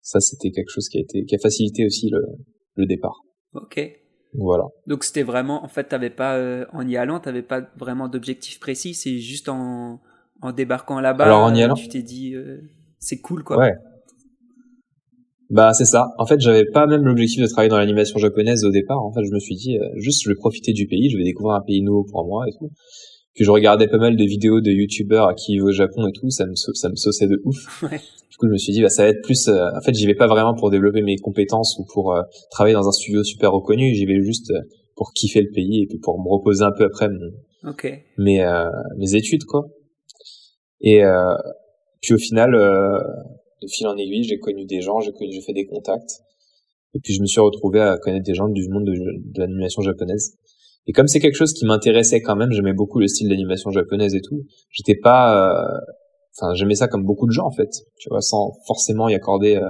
ça 0.02 0.20
c'était 0.20 0.52
quelque 0.52 0.70
chose 0.70 0.88
qui 0.88 1.00
a 1.00 1.02
été 1.02 1.26
qui 1.26 1.34
a 1.34 1.40
facilité 1.40 1.86
aussi 1.86 2.10
le, 2.12 2.22
le 2.76 2.86
départ. 2.86 3.22
Ok. 3.54 3.82
Voilà. 4.38 4.66
Donc 4.86 5.04
c'était 5.04 5.24
vraiment, 5.24 5.64
en 5.64 5.68
fait, 5.68 5.86
t'avais 5.86 6.10
pas, 6.12 6.36
euh, 6.36 6.66
en 6.74 6.88
y 6.88 6.98
allant, 6.98 7.20
t'avais 7.20 7.42
pas 7.42 7.62
vraiment 7.78 8.08
d'objectif 8.08 8.60
précis, 8.60 8.94
c'est 8.94 9.18
juste 9.18 9.50
en, 9.50 10.02
en 10.42 10.52
débarquant 10.52 11.00
là-bas. 11.00 11.24
Alors, 11.26 11.44
en 11.44 11.56
y 11.56 11.64
allant 11.64 11.76
Tu 11.76 11.88
t'es 11.88 12.04
dit, 12.04 12.36
euh, 12.36 12.60
c'est 13.00 13.22
cool, 13.22 13.44
quoi. 13.44 13.58
Ouais. 13.58 13.74
Bah 15.50 15.74
c'est 15.74 15.86
ça. 15.86 16.08
En 16.18 16.26
fait, 16.26 16.40
j'avais 16.40 16.66
pas 16.66 16.88
même 16.88 17.04
l'objectif 17.04 17.42
de 17.42 17.48
travailler 17.48 17.70
dans 17.70 17.78
l'animation 17.78 18.18
japonaise 18.18 18.66
au 18.66 18.72
départ. 18.72 19.04
En 19.04 19.12
fait, 19.14 19.24
je 19.24 19.32
me 19.32 19.40
suis 19.40 19.56
dit 19.56 19.78
euh, 19.78 19.88
juste 19.98 20.24
je 20.24 20.30
vais 20.30 20.36
profiter 20.36 20.74
du 20.74 20.88
pays, 20.88 21.10
je 21.10 21.18
vais 21.18 21.24
découvrir 21.24 21.56
un 21.56 21.62
pays 21.62 21.82
nouveau 21.82 22.04
pour 22.04 22.26
moi 22.26 22.46
et 22.48 22.52
tout. 22.58 22.72
Puis 23.36 23.44
je 23.44 23.52
regardais 23.52 23.88
pas 23.88 23.98
mal 23.98 24.16
de 24.16 24.24
vidéos 24.24 24.62
de 24.62 24.72
youtubeurs 24.72 25.36
qui 25.36 25.54
vivent 25.54 25.66
au 25.66 25.72
Japon 25.72 26.08
et 26.08 26.12
tout, 26.14 26.30
ça 26.30 26.46
me 26.46 26.56
ça 26.56 26.90
me 26.90 26.96
sauçait 26.96 27.28
de 27.28 27.42
ouf. 27.46 27.84
Ouais. 27.92 28.00
Du 28.32 28.38
coup, 28.38 28.48
je 28.48 28.52
me 28.52 28.58
suis 28.58 28.74
dit 28.74 28.82
bah 28.82 28.90
ça 28.90 29.04
va 29.04 29.10
être 29.10 29.22
plus 29.24 29.48
euh, 29.48 29.70
en 29.78 29.82
fait, 29.82 29.94
j'y 29.94 30.08
vais 30.08 30.16
pas 30.16 30.28
vraiment 30.28 30.56
pour 30.56 30.70
développer 30.72 31.02
mes 31.04 31.18
compétences 31.18 31.78
ou 31.80 31.86
pour 31.94 32.14
euh, 32.16 32.22
travailler 32.52 32.74
dans 32.74 32.88
un 32.88 32.92
studio 32.92 33.24
super 33.24 33.52
reconnu, 33.52 33.94
j'y 33.94 34.06
vais 34.06 34.22
juste 34.22 34.52
euh, 34.52 34.60
pour 34.96 35.12
kiffer 35.14 35.42
le 35.42 35.52
pays 35.54 35.84
et 35.84 35.88
puis 35.88 36.00
pour 36.00 36.18
me 36.20 36.28
reposer 36.30 36.64
un 36.64 36.72
peu 36.78 36.86
après 36.86 37.08
mon, 37.10 37.70
Ok. 37.70 37.88
mes 38.18 38.44
euh, 38.44 38.66
mes 38.98 39.16
études 39.16 39.44
quoi. 39.46 39.68
Et 40.82 41.04
euh, 41.04 41.36
puis 42.02 42.14
au 42.14 42.18
final 42.18 42.56
euh, 42.56 42.98
de 43.62 43.68
fil 43.68 43.88
en 43.88 43.98
aiguille, 43.98 44.24
j'ai 44.24 44.40
connu 44.40 44.66
des 44.66 44.82
gens, 44.82 45.00
j'ai 45.00 45.12
connu 45.12 45.32
j'ai 45.32 45.42
fait 45.42 45.54
des 45.54 45.66
contacts 45.66 46.22
et 46.96 47.00
puis 47.04 47.14
je 47.14 47.22
me 47.22 47.26
suis 47.26 47.42
retrouvé 47.42 47.82
à 47.82 47.98
connaître 47.98 48.26
des 48.26 48.34
gens 48.34 48.48
du 48.48 48.68
monde 48.70 48.86
de, 48.86 48.94
de 48.94 49.40
l'animation 49.40 49.82
japonaise. 49.82 50.38
Et 50.88 50.94
comme 50.94 51.08
c'est 51.08 51.20
quelque 51.20 51.36
chose 51.36 51.54
qui 51.54 51.66
m'intéressait 51.66 52.22
quand 52.22 52.36
même, 52.36 52.52
j'aimais 52.52 52.74
beaucoup 52.74 53.00
le 53.00 53.08
style 53.08 53.30
d'animation 53.30 53.72
japonaise 53.72 54.16
et 54.16 54.22
tout. 54.22 54.44
J'étais 54.72 54.96
pas 54.96 55.52
euh, 55.52 55.78
enfin 56.38 56.54
j'aimais 56.56 56.76
ça 56.76 56.88
comme 56.88 57.04
beaucoup 57.04 57.28
de 57.28 57.32
gens 57.32 57.46
en 57.46 57.52
fait, 57.52 57.70
tu 57.98 58.10
vois, 58.10 58.22
sans 58.22 58.54
forcément 58.66 59.10
y 59.10 59.16
accorder 59.16 59.56
euh, 59.56 59.70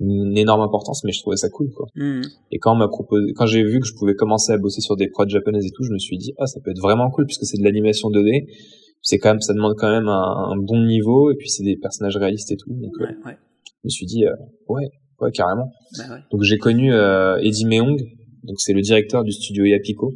une 0.00 0.36
énorme 0.36 0.62
importance, 0.62 1.04
mais 1.04 1.12
je 1.12 1.20
trouvais 1.20 1.36
ça 1.36 1.48
cool 1.48 1.70
quoi. 1.70 1.86
Hmm. 1.94 2.22
Et 2.50 2.58
quand 2.58 2.72
on 2.72 2.76
m'a 2.76 2.88
proposé, 2.88 3.32
quand 3.34 3.46
j'ai 3.46 3.62
vu 3.62 3.80
que 3.80 3.86
je 3.86 3.94
pouvais 3.94 4.14
commencer 4.14 4.52
à 4.52 4.58
bosser 4.58 4.80
sur 4.80 4.96
des 4.96 5.08
prods 5.08 5.28
japonaises 5.28 5.66
et 5.66 5.70
tout, 5.70 5.84
je 5.84 5.92
me 5.92 5.98
suis 5.98 6.18
dit, 6.18 6.32
ah, 6.38 6.46
ça 6.46 6.60
peut 6.64 6.70
être 6.70 6.80
vraiment 6.80 7.10
cool 7.10 7.26
puisque 7.26 7.44
c'est 7.44 7.58
de 7.58 7.64
l'animation 7.64 8.08
2D. 8.08 8.46
C'est 9.02 9.18
quand 9.18 9.30
même, 9.30 9.40
ça 9.40 9.54
demande 9.54 9.74
quand 9.76 9.90
même 9.90 10.08
un, 10.08 10.50
un 10.52 10.56
bon 10.56 10.84
niveau 10.84 11.30
et 11.30 11.34
puis 11.36 11.48
c'est 11.48 11.62
des 11.62 11.76
personnages 11.76 12.16
réalistes 12.16 12.50
et 12.50 12.56
tout. 12.56 12.70
Donc, 12.72 12.92
euh, 13.00 13.04
Ouais, 13.06 13.16
ouais. 13.26 13.36
je 13.64 13.72
me 13.84 13.88
suis 13.90 14.06
dit, 14.06 14.24
euh, 14.26 14.32
ouais, 14.68 14.88
ouais, 15.20 15.30
carrément. 15.32 15.70
Bah 15.96 16.04
ouais. 16.14 16.20
Donc, 16.32 16.42
j'ai 16.42 16.58
connu 16.58 16.92
euh, 16.92 17.36
Eddie 17.38 17.66
Meong. 17.66 17.96
Donc, 18.44 18.56
c'est 18.60 18.72
le 18.72 18.80
directeur 18.82 19.24
du 19.24 19.32
studio 19.32 19.64
Yapiko. 19.64 20.14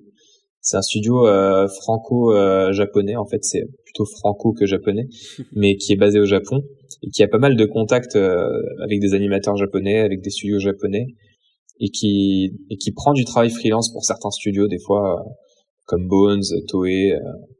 C'est 0.61 0.77
un 0.77 0.83
studio 0.83 1.27
euh, 1.27 1.67
franco-japonais. 1.69 3.17
en 3.17 3.27
fait, 3.27 3.43
c'est 3.45 3.65
plutôt 3.85 4.05
franco 4.05 4.53
que 4.53 4.67
japonais, 4.67 5.09
mais 5.53 5.77
qui 5.77 5.93
est 5.93 5.97
basé 5.97 6.21
au 6.21 6.25
Japon 6.27 6.63
et 7.03 7.11
qui 7.11 7.23
a 7.23 7.29
pas 7.29 7.39
mal 7.39 7.57
de 7.57 7.65
contacts 7.65 8.17
euh, 8.17 8.49
avec 8.85 9.01
des 9.01 9.15
animateurs 9.15 9.57
japonais, 9.57 9.99
avec 10.01 10.21
des 10.23 10.31
studios 10.31 10.59
japonais 10.61 11.07
et 11.81 11.89
qui 11.89 12.53
et 12.71 12.77
qui 12.77 12.93
prend 12.93 13.13
du 13.13 13.25
travail 13.25 13.51
freelance 13.51 13.93
pour 13.93 14.05
certains 14.05 14.31
studios 14.31 14.69
des 14.69 14.79
fois 14.79 15.21
euh, 15.21 15.25
comme 15.87 16.07
Bones, 16.07 16.43
Toei, 16.69 17.13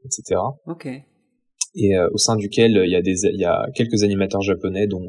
etc. 0.05 0.39
Ok. 0.65 0.87
Et 1.75 1.97
euh, 1.97 2.07
au 2.13 2.17
sein 2.17 2.35
duquel 2.35 2.77
euh, 2.77 2.85
il 2.85 2.91
y 2.91 2.95
a 2.95 3.01
des 3.01 3.25
il 3.25 3.39
y 3.39 3.45
a 3.45 3.65
quelques 3.75 4.03
animateurs 4.03 4.41
japonais 4.41 4.87
dont 4.87 5.07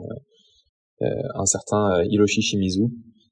euh, 1.02 1.06
un 1.35 1.44
certain 1.47 1.99
euh, 2.00 2.04
Hiroshi 2.09 2.40
Shimizu 2.42 2.85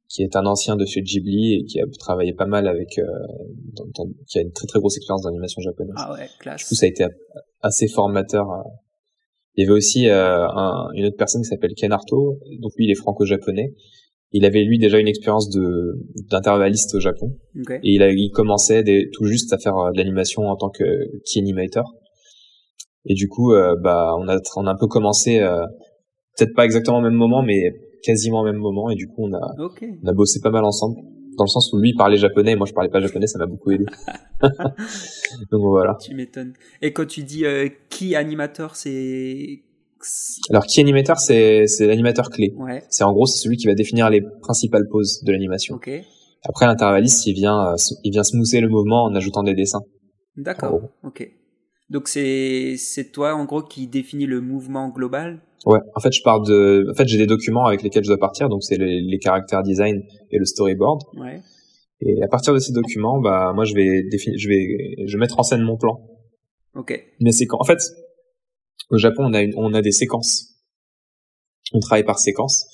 qui 0.08 0.22
est 0.22 0.36
un 0.36 0.44
ancien 0.44 0.76
de 0.76 0.84
chez 0.84 1.00
Ghibli 1.00 1.54
et 1.54 1.64
qui 1.64 1.80
a 1.80 1.84
travaillé 1.98 2.34
pas 2.34 2.44
mal 2.44 2.68
avec 2.68 2.98
euh, 2.98 3.04
dans- 3.74 3.86
dans- 4.04 4.10
qui 4.28 4.38
a 4.38 4.42
une 4.42 4.52
très 4.52 4.66
très 4.66 4.78
grosse 4.78 4.96
expérience 4.98 5.22
d'animation 5.22 5.62
japonaise. 5.62 5.94
Ah 5.96 6.12
ouais, 6.12 6.24
Du 6.24 6.28
coup, 6.28 6.38
classe. 6.40 6.74
ça 6.74 6.84
a 6.84 6.88
été 6.88 7.04
assez 7.62 7.88
formateur. 7.88 8.46
Il 9.54 9.62
y 9.64 9.66
avait 9.66 9.74
aussi 9.76 10.08
euh, 10.08 10.46
un- 10.48 10.88
une 10.94 11.06
autre 11.06 11.16
personne 11.16 11.40
qui 11.42 11.48
s'appelle 11.48 11.72
Ken 11.74 11.92
Arto, 11.92 12.38
donc 12.60 12.72
lui 12.76 12.84
il 12.86 12.90
est 12.90 12.94
franco-japonais. 12.94 13.72
Il 14.32 14.44
avait 14.44 14.64
lui 14.64 14.78
déjà 14.78 14.98
une 14.98 15.08
expérience 15.08 15.48
de 15.50 15.94
d'intervalliste 16.30 16.94
au 16.94 17.00
Japon 17.00 17.36
et 17.82 17.92
il, 17.94 18.02
a, 18.02 18.10
il 18.10 18.30
commençait 18.30 18.82
des- 18.82 19.08
tout 19.12 19.24
juste 19.24 19.52
à 19.54 19.58
faire 19.58 19.74
de 19.92 19.96
l'animation 19.96 20.42
en 20.42 20.56
tant 20.56 20.68
que 20.70 20.84
key 21.24 21.40
animator. 21.40 21.94
Et 23.06 23.14
du 23.14 23.28
coup, 23.28 23.52
euh, 23.52 23.74
bah 23.82 24.14
on 24.18 24.28
a 24.28 24.38
on 24.56 24.66
a 24.66 24.70
un 24.70 24.76
peu 24.76 24.86
commencé, 24.86 25.40
euh, 25.40 25.64
peut-être 26.36 26.54
pas 26.54 26.64
exactement 26.64 26.98
au 26.98 27.02
même 27.02 27.14
moment, 27.14 27.42
mais 27.42 27.72
quasiment 28.02 28.40
au 28.40 28.44
même 28.44 28.56
moment. 28.56 28.90
Et 28.90 28.94
du 28.94 29.08
coup, 29.08 29.24
on 29.26 29.32
a 29.34 29.40
on 29.58 30.08
a 30.08 30.12
bossé 30.12 30.40
pas 30.40 30.50
mal 30.50 30.64
ensemble 30.64 30.96
dans 31.36 31.44
le 31.44 31.48
sens 31.48 31.72
où 31.72 31.78
lui 31.78 31.94
parlait 31.94 32.16
japonais 32.16 32.52
et 32.52 32.56
moi 32.56 32.66
je 32.66 32.72
parlais 32.72 32.90
pas 32.90 33.00
japonais, 33.00 33.26
ça 33.26 33.38
m'a 33.38 33.46
beaucoup 33.46 33.70
aidé. 33.70 33.84
donc 34.42 35.60
voilà. 35.62 35.96
Tu 36.00 36.14
m'étonnes. 36.14 36.52
Et 36.80 36.92
quand 36.92 37.06
tu 37.06 37.22
dis 37.22 37.44
euh, 37.44 37.68
qui 37.88 38.14
animateur, 38.14 38.76
c'est. 38.76 39.62
Alors, 40.50 40.66
key 40.66 40.80
animator, 40.80 41.18
c'est 41.18 41.66
l'animateur 41.80 42.28
clé. 42.28 42.52
Ouais. 42.56 42.82
C'est 42.88 43.04
en 43.04 43.12
gros 43.12 43.26
c'est 43.26 43.38
celui 43.38 43.56
qui 43.56 43.68
va 43.68 43.74
définir 43.74 44.10
les 44.10 44.20
principales 44.40 44.88
poses 44.90 45.22
de 45.22 45.30
l'animation. 45.30 45.76
Ok. 45.76 45.90
Après 46.44 46.66
l'intervalliste, 46.66 47.24
il 47.26 47.34
vient 47.34 47.74
il 48.02 48.10
vient 48.10 48.24
smoother 48.24 48.60
le 48.60 48.68
mouvement 48.68 49.04
en 49.04 49.14
ajoutant 49.14 49.44
des 49.44 49.54
dessins. 49.54 49.82
D'accord. 50.36 50.80
Ok. 51.04 51.30
Donc 51.92 52.08
c'est 52.08 52.76
c'est 52.78 53.12
toi 53.12 53.34
en 53.34 53.44
gros 53.44 53.62
qui 53.62 53.86
définis 53.86 54.24
le 54.24 54.40
mouvement 54.40 54.88
global? 54.88 55.42
Ouais, 55.66 55.78
en 55.94 56.00
fait, 56.00 56.10
je 56.10 56.22
pars 56.22 56.40
de 56.40 56.86
en 56.90 56.94
fait, 56.94 57.06
j'ai 57.06 57.18
des 57.18 57.26
documents 57.26 57.66
avec 57.66 57.82
lesquels 57.82 58.02
je 58.02 58.08
dois 58.08 58.18
partir, 58.18 58.48
donc 58.48 58.64
c'est 58.64 58.78
les, 58.78 59.02
les 59.02 59.18
caractères 59.18 59.62
design 59.62 60.02
et 60.30 60.38
le 60.38 60.46
storyboard. 60.46 61.02
Ouais. 61.18 61.42
Et 62.00 62.22
à 62.22 62.28
partir 62.28 62.54
de 62.54 62.58
ces 62.58 62.72
documents, 62.72 63.20
bah 63.20 63.52
moi 63.54 63.66
je 63.66 63.74
vais 63.74 64.02
définir 64.10 64.38
je 64.38 64.48
vais 64.48 65.06
je 65.06 65.12
vais 65.12 65.20
mettre 65.20 65.38
en 65.38 65.42
scène 65.42 65.60
mon 65.60 65.76
plan. 65.76 66.00
Ok. 66.74 66.98
Mais 67.20 67.30
c'est 67.30 67.44
quand 67.46 67.58
en 67.60 67.64
fait 67.64 67.82
au 68.88 68.96
Japon, 68.96 69.24
on 69.26 69.34
a 69.34 69.42
une 69.42 69.52
on 69.56 69.74
a 69.74 69.82
des 69.82 69.92
séquences. 69.92 70.48
On 71.74 71.78
travaille 71.78 72.04
par 72.04 72.18
séquences 72.18 72.64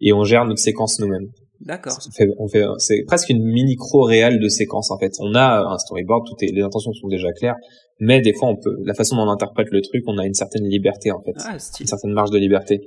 et 0.00 0.12
on 0.12 0.22
gère 0.22 0.44
notre 0.44 0.60
séquence 0.60 1.00
nous-mêmes. 1.00 1.32
D'accord. 1.60 1.98
On 2.38 2.48
fait, 2.48 2.64
c'est 2.78 3.02
presque 3.06 3.30
une 3.30 3.42
mini 3.42 3.70
micro 3.70 4.02
réelle 4.02 4.38
de 4.38 4.48
séquence 4.48 4.90
en 4.90 4.98
fait. 4.98 5.12
On 5.20 5.34
a 5.34 5.64
un 5.72 5.78
storyboard, 5.78 6.24
tout 6.26 6.36
est, 6.44 6.52
les 6.52 6.62
intentions 6.62 6.92
sont 6.92 7.08
déjà 7.08 7.32
claires, 7.32 7.56
mais 7.98 8.20
des 8.20 8.32
fois 8.32 8.48
on 8.48 8.56
peut, 8.56 8.76
la 8.84 8.94
façon 8.94 9.16
dont 9.16 9.22
on 9.22 9.30
interprète 9.30 9.68
le 9.70 9.80
truc, 9.80 10.04
on 10.06 10.18
a 10.18 10.26
une 10.26 10.34
certaine 10.34 10.64
liberté 10.64 11.10
en 11.10 11.20
fait, 11.20 11.34
Ah, 11.44 11.56
une 11.80 11.86
certaine 11.86 12.12
marge 12.12 12.30
de 12.30 12.38
liberté. 12.38 12.80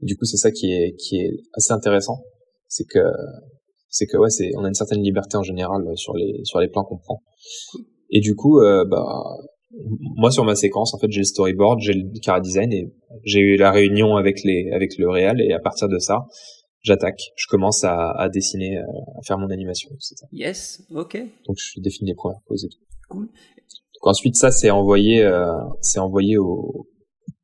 Du 0.00 0.16
coup, 0.16 0.26
c'est 0.26 0.36
ça 0.36 0.50
qui 0.50 0.72
est, 0.72 0.94
qui 0.96 1.16
est 1.16 1.30
assez 1.54 1.72
intéressant, 1.72 2.18
c'est 2.68 2.84
que, 2.84 2.98
c'est 3.88 4.06
que 4.06 4.18
ouais, 4.18 4.28
c'est, 4.28 4.50
on 4.56 4.64
a 4.64 4.68
une 4.68 4.74
certaine 4.74 5.02
liberté 5.02 5.36
en 5.38 5.42
général 5.42 5.82
sur 5.94 6.14
les, 6.14 6.40
sur 6.44 6.60
les 6.60 6.68
plans 6.68 6.84
qu'on 6.84 6.98
prend. 6.98 7.22
Et 8.10 8.20
du 8.20 8.34
coup, 8.34 8.60
euh, 8.60 8.84
bah, 8.84 9.06
moi 10.16 10.30
sur 10.30 10.44
ma 10.44 10.56
séquence, 10.56 10.92
en 10.94 10.98
fait, 10.98 11.10
j'ai 11.10 11.20
le 11.20 11.24
storyboard, 11.24 11.80
j'ai 11.80 11.94
le 11.94 12.20
cara 12.20 12.40
design 12.40 12.72
et 12.72 12.92
j'ai 13.24 13.40
eu 13.40 13.56
la 13.56 13.70
réunion 13.70 14.16
avec 14.16 14.42
les, 14.44 14.70
avec 14.72 14.98
le 14.98 15.08
réal 15.08 15.40
et 15.40 15.52
à 15.52 15.58
partir 15.58 15.88
de 15.88 15.98
ça, 15.98 16.26
j'attaque. 16.84 17.20
Je 17.34 17.46
commence 17.48 17.82
à, 17.82 18.12
à 18.12 18.28
dessiner, 18.28 18.78
euh, 18.78 18.82
à 19.18 19.22
faire 19.26 19.38
mon 19.38 19.50
animation, 19.50 19.90
etc. 19.90 20.14
Yes. 20.30 20.82
Ok. 20.94 21.16
Donc 21.46 21.56
je 21.58 21.80
définis 21.80 22.10
les 22.10 22.14
premières 22.14 22.40
poses 22.46 22.64
et 22.64 22.68
tout. 22.68 22.78
Cool. 23.08 23.26
Donc 23.26 24.06
ensuite 24.06 24.36
ça 24.36 24.52
c'est 24.52 24.70
envoyé, 24.70 25.24
euh, 25.24 25.50
c'est 25.80 25.98
envoyé 25.98 26.38
au, 26.38 26.86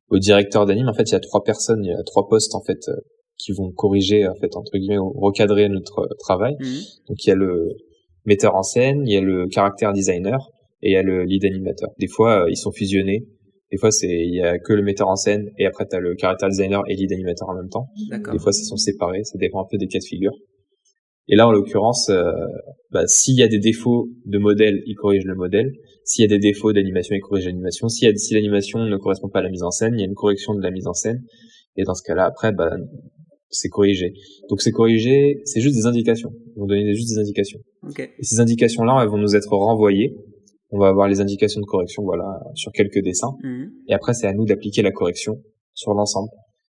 au 0.09 0.19
directeur 0.19 0.65
d'anime. 0.65 0.87
En 0.87 0.93
fait 0.93 1.09
il 1.09 1.13
y 1.13 1.15
a 1.15 1.19
trois 1.19 1.43
personnes, 1.43 1.83
il 1.83 1.89
y 1.89 1.93
a 1.93 2.03
trois 2.03 2.27
postes 2.29 2.55
en 2.55 2.61
fait 2.61 2.87
euh, 2.87 2.95
qui 3.37 3.51
vont 3.51 3.71
corriger 3.71 4.27
en 4.27 4.35
fait 4.35 4.55
entre 4.55 4.77
guillemets 4.77 4.99
recadrer 4.99 5.67
notre 5.67 6.07
travail. 6.19 6.55
Mhm. 6.59 6.81
Donc 7.09 7.25
il 7.25 7.29
y 7.29 7.31
a 7.31 7.35
le 7.35 7.69
metteur 8.25 8.55
en 8.55 8.63
scène, 8.63 9.07
il 9.07 9.13
y 9.13 9.17
a 9.17 9.21
le 9.21 9.47
caractère 9.47 9.91
designer 9.91 10.37
et 10.83 10.91
il 10.91 10.93
y 10.93 10.97
a 10.97 11.03
le 11.03 11.23
lead 11.23 11.43
animateur. 11.45 11.89
Des 11.99 12.07
fois 12.07 12.43
euh, 12.43 12.49
ils 12.49 12.57
sont 12.57 12.71
fusionnés. 12.71 13.25
Des 13.71 13.77
fois 13.77 13.91
c'est 13.91 14.09
il 14.09 14.35
y 14.35 14.41
a 14.41 14.59
que 14.59 14.73
le 14.73 14.83
metteur 14.83 15.07
en 15.07 15.15
scène 15.15 15.49
et 15.57 15.65
après 15.65 15.87
tu 15.87 15.95
as 15.95 15.99
le 15.99 16.15
caractère 16.15 16.49
designer 16.49 16.83
et 16.87 16.95
lead 16.95 17.11
animateur 17.11 17.49
en 17.49 17.55
même 17.55 17.69
temps. 17.69 17.89
D'accord. 18.09 18.33
Des 18.33 18.39
fois, 18.39 18.51
ils 18.55 18.65
sont 18.65 18.77
séparés, 18.77 19.23
ça 19.23 19.37
dépend 19.37 19.61
un 19.61 19.67
peu 19.69 19.77
des 19.77 19.87
cas 19.87 19.99
de 19.99 20.03
figure. 20.03 20.33
Et 21.27 21.35
là, 21.35 21.47
en 21.47 21.51
l'occurrence, 21.51 22.09
euh, 22.09 22.31
bah, 22.91 23.03
s'il 23.07 23.35
y 23.35 23.43
a 23.43 23.47
des 23.47 23.59
défauts 23.59 24.09
de 24.25 24.37
modèle, 24.37 24.81
il 24.85 24.95
corrige 24.95 25.23
le 25.23 25.35
modèle. 25.35 25.71
S'il 26.03 26.23
y 26.23 26.25
a 26.25 26.27
des 26.27 26.39
défauts 26.39 26.73
d'animation, 26.73 27.15
il 27.15 27.21
corrige 27.21 27.45
l'animation. 27.45 27.87
A, 27.87 27.89
si 27.89 28.33
l'animation 28.33 28.79
ne 28.79 28.97
correspond 28.97 29.29
pas 29.29 29.39
à 29.39 29.43
la 29.43 29.49
mise 29.49 29.63
en 29.63 29.71
scène, 29.71 29.93
il 29.95 29.99
y 29.99 30.03
a 30.03 30.07
une 30.07 30.15
correction 30.15 30.53
de 30.53 30.61
la 30.61 30.71
mise 30.71 30.87
en 30.87 30.93
scène. 30.93 31.23
Et 31.77 31.83
dans 31.83 31.93
ce 31.93 32.03
cas-là, 32.03 32.25
après, 32.25 32.51
bah, 32.51 32.75
c'est 33.49 33.69
corrigé. 33.69 34.13
Donc, 34.49 34.61
c'est 34.61 34.71
corrigé, 34.71 35.41
c'est 35.45 35.61
juste 35.61 35.75
des 35.75 35.85
indications. 35.85 36.33
Ils 36.55 36.59
vont 36.59 36.65
donner 36.65 36.93
juste 36.95 37.09
des 37.09 37.19
indications. 37.19 37.59
Ok. 37.87 37.99
Et 37.99 38.23
ces 38.23 38.39
indications-là, 38.39 38.99
elles 39.01 39.09
vont 39.09 39.17
nous 39.17 39.35
être 39.35 39.53
renvoyées. 39.55 40.17
On 40.71 40.79
va 40.79 40.87
avoir 40.87 41.07
les 41.07 41.19
indications 41.21 41.59
de 41.61 41.65
correction, 41.65 42.03
voilà, 42.03 42.39
sur 42.55 42.71
quelques 42.71 43.01
dessins. 43.03 43.35
Mhm. 43.43 43.71
Et 43.87 43.93
après, 43.93 44.13
c'est 44.13 44.27
à 44.27 44.33
nous 44.33 44.45
d'appliquer 44.45 44.81
la 44.81 44.91
correction 44.91 45.41
sur 45.73 45.93
l'ensemble, 45.93 46.29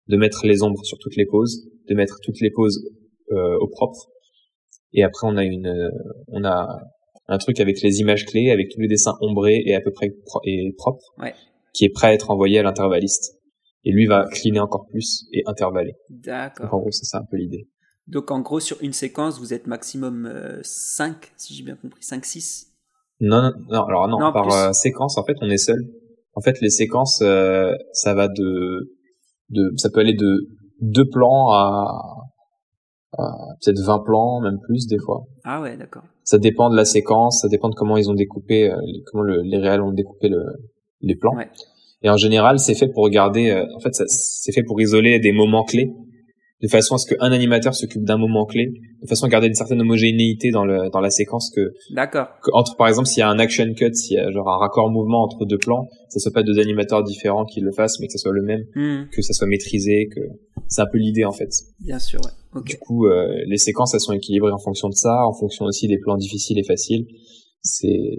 de 0.08 0.16
mettre 0.16 0.46
les 0.46 0.62
ombres 0.62 0.84
sur 0.84 0.98
toutes 0.98 1.16
les 1.16 1.26
poses, 1.26 1.66
de 1.88 1.94
mettre 1.94 2.18
toutes 2.22 2.40
les 2.40 2.50
poses 2.50 2.80
euh, 3.32 3.56
au 3.60 3.66
propre. 3.68 4.06
Et 4.92 5.02
après, 5.02 5.26
on 5.26 5.36
a 5.36 5.44
une, 5.44 5.66
euh, 5.66 5.90
on 6.28 6.44
a 6.44 6.78
un 7.26 7.38
truc 7.38 7.60
avec 7.60 7.82
les 7.82 8.00
images 8.00 8.24
clés, 8.24 8.50
avec 8.50 8.68
tous 8.70 8.80
les 8.80 8.88
dessins 8.88 9.16
ombrés 9.20 9.62
et 9.66 9.74
à 9.74 9.80
peu 9.80 9.90
près 9.92 10.10
pro- 10.24 10.40
et 10.44 10.72
propres, 10.78 11.04
Ouais. 11.18 11.34
qui 11.74 11.84
est 11.84 11.90
prêt 11.90 12.06
à 12.08 12.14
être 12.14 12.30
envoyé 12.30 12.58
à 12.58 12.62
l'intervalliste. 12.62 13.34
Et 13.84 13.92
lui 13.92 14.06
va 14.06 14.26
cleaner 14.32 14.60
encore 14.60 14.86
plus 14.90 15.26
et 15.32 15.42
intervaller. 15.46 15.92
Donc 16.08 16.18
en 16.18 16.30
D'accord. 16.30 16.80
gros, 16.80 16.90
c'est 16.90 17.04
ça 17.04 17.18
un 17.18 17.24
peu 17.30 17.36
l'idée. 17.36 17.68
Donc 18.06 18.30
en 18.30 18.40
gros 18.40 18.60
sur 18.60 18.82
une 18.82 18.92
séquence 18.94 19.38
vous 19.38 19.52
êtes 19.52 19.66
maximum 19.66 20.32
5 20.62 21.32
si 21.36 21.54
j'ai 21.54 21.62
bien 21.62 21.76
compris 21.76 22.02
5 22.02 22.24
6. 22.24 22.67
Non, 23.20 23.42
non, 23.42 23.52
non, 23.70 23.84
alors 23.84 24.08
non, 24.08 24.18
Non, 24.18 24.32
par 24.32 24.52
euh, 24.52 24.72
séquence, 24.72 25.18
en 25.18 25.24
fait, 25.24 25.36
on 25.40 25.50
est 25.50 25.58
seul. 25.58 25.78
En 26.34 26.40
fait, 26.40 26.60
les 26.60 26.70
séquences, 26.70 27.20
euh, 27.22 27.74
ça 27.92 28.14
va 28.14 28.28
de, 28.28 28.96
de, 29.50 29.72
ça 29.76 29.90
peut 29.90 30.00
aller 30.00 30.14
de 30.14 30.48
deux 30.80 31.08
plans 31.08 31.50
à, 31.52 31.88
peut-être 33.12 33.80
20 33.80 33.98
plans, 34.04 34.40
même 34.40 34.58
plus 34.60 34.86
des 34.86 34.98
fois. 34.98 35.24
Ah 35.44 35.60
ouais, 35.60 35.76
d'accord. 35.76 36.04
Ça 36.22 36.38
dépend 36.38 36.70
de 36.70 36.76
la 36.76 36.84
séquence, 36.84 37.40
ça 37.40 37.48
dépend 37.48 37.68
de 37.68 37.74
comment 37.74 37.96
ils 37.96 38.10
ont 38.10 38.14
découpé, 38.14 38.72
comment 39.06 39.24
les 39.24 39.58
réels 39.58 39.80
ont 39.80 39.92
découpé 39.92 40.28
le, 40.28 40.44
les 41.00 41.16
plans. 41.16 41.34
Ouais. 41.34 41.48
Et 42.02 42.10
en 42.10 42.16
général, 42.16 42.58
c'est 42.58 42.74
fait 42.74 42.88
pour 42.88 43.04
regarder. 43.04 43.50
Euh, 43.50 43.64
en 43.76 43.80
fait, 43.80 43.94
c'est 43.94 44.52
fait 44.52 44.62
pour 44.62 44.80
isoler 44.80 45.18
des 45.18 45.32
moments 45.32 45.64
clés, 45.64 45.92
de 46.60 46.68
façon 46.68 46.96
à 46.96 46.98
ce 46.98 47.14
qu'un 47.14 47.30
animateur 47.30 47.74
s'occupe 47.74 48.02
d'un 48.02 48.18
moment 48.18 48.44
clé, 48.44 48.72
de 49.02 49.06
façon 49.06 49.26
à 49.26 49.28
garder 49.28 49.46
une 49.46 49.54
certaine 49.54 49.80
homogénéité 49.80 50.50
dans 50.50 50.64
le 50.64 50.90
dans 50.90 51.00
la 51.00 51.10
séquence 51.10 51.50
que. 51.54 51.72
D'accord. 51.92 52.28
Entre 52.52 52.76
par 52.76 52.88
exemple, 52.88 53.06
s'il 53.06 53.20
y 53.20 53.22
a 53.22 53.28
un 53.28 53.38
action 53.38 53.72
cut, 53.74 53.94
s'il 53.94 54.16
y 54.16 54.20
a 54.20 54.30
genre 54.32 54.48
un 54.48 54.58
raccord 54.58 54.90
mouvement 54.90 55.22
entre 55.22 55.44
deux 55.44 55.58
plans, 55.58 55.88
ça 56.08 56.18
soit 56.18 56.32
pas 56.32 56.42
deux 56.42 56.58
animateurs 56.58 57.04
différents 57.04 57.44
qui 57.44 57.60
le 57.60 57.70
fassent, 57.72 58.00
mais 58.00 58.06
que 58.06 58.12
ça 58.12 58.18
soit 58.18 58.32
le 58.32 58.42
même, 58.42 58.64
hmm. 58.74 59.08
que 59.10 59.22
ça 59.22 59.32
soit 59.32 59.46
maîtrisé, 59.46 60.08
que 60.14 60.20
c'est 60.68 60.82
un 60.82 60.88
peu 60.90 60.98
l'idée 60.98 61.24
en 61.24 61.32
fait. 61.32 61.50
Bien 61.80 61.98
sûr. 61.98 62.20
Ouais. 62.54 62.62
Du 62.64 62.76
coup, 62.78 63.06
euh, 63.06 63.28
les 63.46 63.58
séquences 63.58 63.94
elles 63.94 64.00
sont 64.00 64.14
équilibrées 64.14 64.52
en 64.52 64.58
fonction 64.58 64.88
de 64.88 64.94
ça, 64.94 65.26
en 65.26 65.32
fonction 65.32 65.64
aussi 65.66 65.86
des 65.86 65.98
plans 65.98 66.16
difficiles 66.16 66.58
et 66.58 66.64
faciles. 66.64 67.06
C'est 67.62 68.16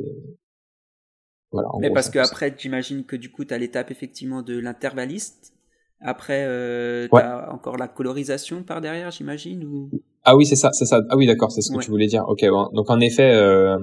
mais 1.79 1.91
parce 1.91 2.09
que 2.09 2.19
après, 2.19 2.53
j'imagine 2.57 3.03
que 3.03 3.15
du 3.15 3.31
coup, 3.31 3.45
tu 3.45 3.53
as 3.53 3.57
l'étape 3.57 3.91
effectivement 3.91 4.41
de 4.41 4.57
l'intervalliste. 4.57 5.53
Après, 6.01 6.45
euh, 6.47 7.07
tu 7.11 7.17
as 7.17 7.51
encore 7.53 7.77
la 7.77 7.87
colorisation 7.87 8.63
par 8.63 8.81
derrière, 8.81 9.11
j'imagine 9.11 9.63
ou... 9.65 9.89
Ah 10.23 10.35
oui, 10.35 10.45
c'est 10.45 10.55
ça, 10.55 10.71
c'est 10.71 10.85
ça. 10.85 11.01
Ah 11.09 11.17
oui, 11.17 11.27
d'accord, 11.27 11.51
c'est 11.51 11.61
ce 11.61 11.71
que 11.71 11.79
tu 11.79 11.89
voulais 11.89 12.07
dire. 12.07 12.23
Ok, 12.27 12.45
bon. 12.49 12.69
donc 12.73 12.89
en 12.89 12.99
effet, 12.99 13.31
euh, 13.31 13.77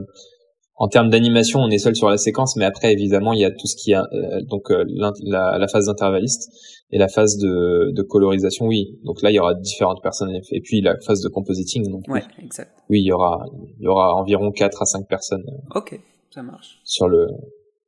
en 0.77 0.89
termes 0.89 1.09
d'animation, 1.09 1.61
on 1.61 1.71
est 1.71 1.79
seul 1.79 1.97
sur 1.97 2.11
la 2.11 2.19
séquence, 2.19 2.57
mais 2.57 2.65
après, 2.65 2.93
évidemment, 2.93 3.33
il 3.33 3.41
y 3.41 3.45
a 3.45 3.51
tout 3.51 3.67
ce 3.67 3.77
qui 3.77 3.95
a 3.95 4.05
euh, 4.13 4.43
donc 4.43 4.71
euh, 4.71 4.85
la, 4.89 5.59
la, 5.59 5.69
phase 5.69 5.87
d'intervalliste 5.87 6.51
et 6.91 6.99
la 6.99 7.09
phase 7.09 7.39
de, 7.39 7.93
de, 7.93 8.03
colorisation. 8.03 8.67
Oui, 8.67 8.99
donc 9.03 9.23
là, 9.23 9.31
il 9.31 9.35
y 9.35 9.39
aura 9.39 9.55
différentes 9.55 10.03
personnes 10.03 10.39
et 10.51 10.61
puis 10.61 10.83
la 10.83 10.99
phase 11.01 11.23
de 11.23 11.29
compositing. 11.29 11.91
Donc, 11.91 12.05
ouais, 12.09 12.23
exact. 12.43 12.73
Oui, 12.91 13.01
il 13.01 13.07
y 13.07 13.13
aura 13.13 13.47
il 13.79 13.85
y 13.85 13.89
aura 13.89 14.15
environ 14.15 14.53
4 14.53 14.83
à 14.83 14.85
5 14.85 15.09
personnes. 15.09 15.45
Ok, 15.75 15.99
ça 16.31 16.43
marche. 16.43 16.79
Sur 16.85 17.09
le 17.09 17.27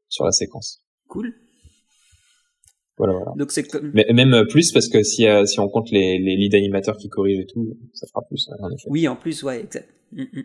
sur 0.09 0.25
la 0.25 0.33
séquence. 0.33 0.83
Cool. 1.09 1.35
Voilà, 2.99 3.15
voilà. 3.15 3.33
Donc 3.37 3.53
c'est 3.53 3.67
Mais 3.95 4.07
même 4.13 4.47
plus 4.49 4.73
parce 4.73 4.89
que 4.89 5.03
si 5.03 5.27
euh, 5.27 5.47
si 5.47 5.61
on 5.61 5.69
compte 5.69 5.91
les 5.91 6.19
les 6.19 6.37
lead 6.37 6.55
animateurs 6.55 6.97
qui 6.97 7.09
corrigent 7.09 7.41
et 7.41 7.47
tout, 7.47 7.77
ça 7.95 8.07
fera 8.09 8.23
plus 8.27 8.51
en 8.59 8.71
effet. 8.71 8.89
Oui, 8.91 9.07
en 9.07 9.17
plus, 9.17 9.43
ouais, 9.45 9.61
exact. 9.61 9.89
Mm, 10.13 10.23
mm. 10.23 10.45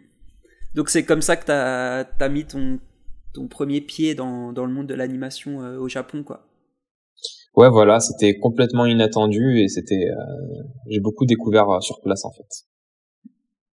Donc 0.76 0.90
c'est 0.90 1.04
comme 1.04 1.22
ça 1.22 1.36
que 1.36 1.46
t'as 1.46 2.04
as 2.04 2.30
mis 2.30 2.46
ton 2.46 2.80
ton 3.34 3.48
premier 3.48 3.82
pied 3.82 4.14
dans 4.14 4.54
dans 4.54 4.66
le 4.66 4.74
monde 4.74 4.88
de 4.88 4.94
l'animation 4.94 5.62
euh, 5.62 5.80
au 5.80 5.88
Japon, 5.88 6.24
quoi. 6.24 6.48
Ouais, 7.56 7.70
voilà, 7.70 8.00
c'était 8.00 8.38
complètement 8.40 8.86
inattendu 8.86 9.60
et 9.60 9.68
c'était 9.68 10.10
euh, 10.10 10.64
j'ai 10.90 11.00
beaucoup 11.00 11.26
découvert 11.26 11.82
sur 11.82 12.02
place 12.02 12.26
en 12.26 12.32
fait. 12.32 12.68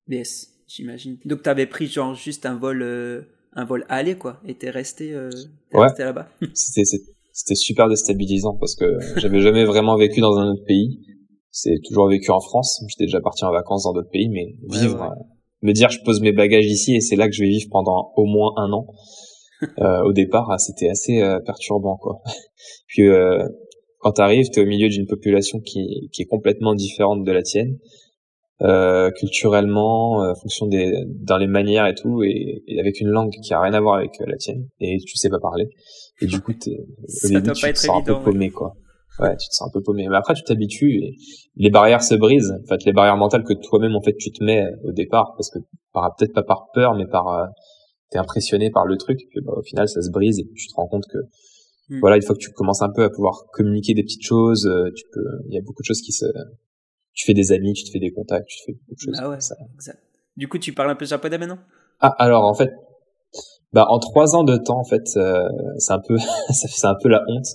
Yes, 0.09 0.53
j'imagine. 0.67 1.19
Donc 1.25 1.43
t'avais 1.43 1.67
pris 1.67 1.87
genre 1.87 2.15
juste 2.15 2.47
un 2.47 2.57
vol 2.57 2.83
un 3.53 3.65
vol 3.65 3.85
aller 3.89 4.17
quoi 4.17 4.41
et 4.47 4.55
t'es 4.55 4.71
resté, 4.71 5.13
euh, 5.13 5.31
resté 5.73 6.05
là-bas. 6.05 6.29
c'était 6.55 6.85
c'était 7.33 7.55
super 7.55 7.89
déstabilisant 7.89 8.57
parce 8.59 8.75
que 8.75 8.99
j'avais 9.17 9.41
jamais 9.41 9.65
vraiment 9.65 9.97
vécu 9.97 10.21
dans 10.21 10.37
un 10.39 10.53
autre 10.53 10.65
pays. 10.65 11.01
C'est 11.51 11.79
toujours 11.87 12.09
vécu 12.09 12.31
en 12.31 12.41
France. 12.41 12.83
J'étais 12.89 13.05
déjà 13.05 13.21
parti 13.21 13.45
en 13.45 13.53
vacances 13.53 13.85
dans 13.85 13.93
d'autres 13.93 14.11
pays, 14.11 14.29
mais 14.29 14.55
vivre, 14.69 15.03
euh, 15.03 15.23
me 15.63 15.73
dire 15.73 15.91
je 15.91 16.01
pose 16.05 16.21
mes 16.21 16.33
bagages 16.33 16.67
ici 16.67 16.95
et 16.95 17.01
c'est 17.01 17.17
là 17.17 17.29
que 17.29 17.35
je 17.35 17.43
vais 17.43 17.49
vivre 17.49 17.69
pendant 17.71 18.13
au 18.17 18.25
moins 18.25 18.53
un 18.57 18.73
an. 18.73 18.87
euh, 19.79 20.03
au 20.05 20.13
départ, 20.13 20.51
ah, 20.51 20.59
c'était 20.59 20.89
assez 20.89 21.21
euh, 21.21 21.39
perturbant 21.41 21.97
quoi. 21.97 22.23
Puis 22.87 23.07
euh, 23.07 23.47
quand 23.99 24.13
t'arrives, 24.13 24.49
t'es 24.51 24.63
au 24.63 24.67
milieu 24.67 24.89
d'une 24.89 25.07
population 25.07 25.61
qui, 25.61 26.09
qui 26.13 26.23
est 26.23 26.27
complètement 26.27 26.75
différente 26.75 27.25
de 27.25 27.33
la 27.33 27.43
tienne 27.43 27.79
euh, 28.63 29.11
culturellement, 29.13 30.23
euh, 30.23 30.33
en 30.33 30.35
fonction 30.35 30.67
des 30.67 30.93
dans 31.07 31.39
les 31.39 31.47
manières 31.47 31.87
et 31.87 31.95
tout, 31.95 32.23
et, 32.23 32.63
avec 32.79 33.01
une 33.01 33.09
langue 33.09 33.33
qui 33.43 33.55
a 33.55 33.61
rien 33.61 33.73
à 33.73 33.81
voir 33.81 33.97
avec 33.97 34.13
la 34.27 34.37
tienne, 34.37 34.69
et 34.81 34.99
tu 34.99 35.17
sais 35.17 35.31
pas 35.31 35.39
parler. 35.41 35.65
Et 36.21 36.27
du 36.27 36.41
coup, 36.41 36.53
t'es, 36.53 36.77
au 37.25 37.29
début, 37.29 37.53
tu 37.53 37.73
te 37.73 37.79
sens 37.79 38.01
un 38.01 38.03
peu 38.03 38.23
paumé, 38.23 38.51
quoi. 38.51 38.75
Ouais, 39.19 39.37
tu 39.37 39.49
te 39.49 39.55
sens 39.55 39.69
un 39.69 39.71
peu 39.73 39.83
paumé. 39.83 40.07
Mais 40.09 40.17
après, 40.17 40.35
tu 40.35 40.43
t'habitues 40.43 40.95
et 40.95 41.17
les 41.57 41.71
barrières 41.71 42.03
se 42.03 42.15
brisent. 42.15 42.55
En 42.63 42.67
fait, 42.67 42.85
les 42.85 42.93
barrières 42.93 43.17
mentales 43.17 43.45
que 43.45 43.53
toi-même, 43.53 43.95
en 43.95 44.03
fait, 44.03 44.17
tu 44.17 44.31
te 44.31 44.43
mets 44.43 44.65
au 44.85 44.93
départ, 44.93 45.35
parce 45.37 45.51
que 45.51 45.59
par 45.93 46.15
peut-être 46.17 46.33
pas 46.33 46.43
par 46.43 46.71
peur, 46.73 46.95
mais 46.95 47.07
par 47.07 47.29
euh, 47.29 47.47
t'es 48.11 48.19
impressionné 48.19 48.71
par 48.71 48.87
le 48.87 48.97
truc. 48.97 49.21
Et 49.21 49.27
puis, 49.31 49.41
bah, 49.45 49.53
au 49.57 49.63
final, 49.63 49.89
ça 49.89 50.01
se 50.01 50.11
brise 50.11 50.39
et 50.39 50.45
tu 50.57 50.69
te 50.69 50.75
rends 50.75 50.89
compte 50.89 51.05
que 51.11 51.19
hmm. 51.89 52.01
voilà, 52.01 52.17
une 52.17 52.23
fois 52.23 52.35
que 52.35 52.41
tu 52.41 52.51
commences 52.53 52.83
un 52.83 52.91
peu 52.95 53.05
à 53.05 53.11
pouvoir 53.11 53.45
communiquer 53.53 53.95
des 53.95 54.03
petites 54.03 54.25
choses, 54.25 54.71
tu 54.97 55.05
peux, 55.13 55.25
il 55.49 55.55
y 55.55 55.59
a 55.59 55.63
beaucoup 55.63 55.83
de 55.83 55.87
choses 55.87 56.01
qui 56.01 56.13
se 56.13 56.27
tu 57.13 57.27
fais 57.27 57.35
des 57.35 57.53
amis, 57.53 57.75
tu 57.75 57.85
te 57.85 57.91
fais 57.91 57.99
des 57.99 58.13
contacts, 58.13 58.47
tu 58.47 58.59
te 58.59 58.65
fais 58.67 58.73
beaucoup 58.73 58.95
de 58.95 59.01
choses. 59.01 59.17
Ah 59.19 59.29
ouais, 59.29 59.41
ça. 59.41 59.55
exact. 59.75 59.99
Du 60.37 60.49
coup, 60.49 60.59
tu 60.59 60.73
parles 60.73 60.91
un 60.91 60.95
peu 60.95 61.05
japonais 61.05 61.39
maintenant? 61.39 61.59
Ah, 62.01 62.15
alors 62.19 62.45
en 62.45 62.55
fait, 62.55 62.71
bah 63.73 63.87
en 63.89 63.99
trois 63.99 64.35
ans 64.35 64.43
de 64.43 64.57
temps, 64.57 64.79
en 64.79 64.85
fait, 64.85 65.17
euh, 65.17 65.49
c'est 65.79 65.93
un 65.93 66.01
peu, 66.01 66.17
c'est 66.51 66.87
un 66.87 66.97
peu 67.01 67.09
la 67.09 67.23
honte. 67.29 67.47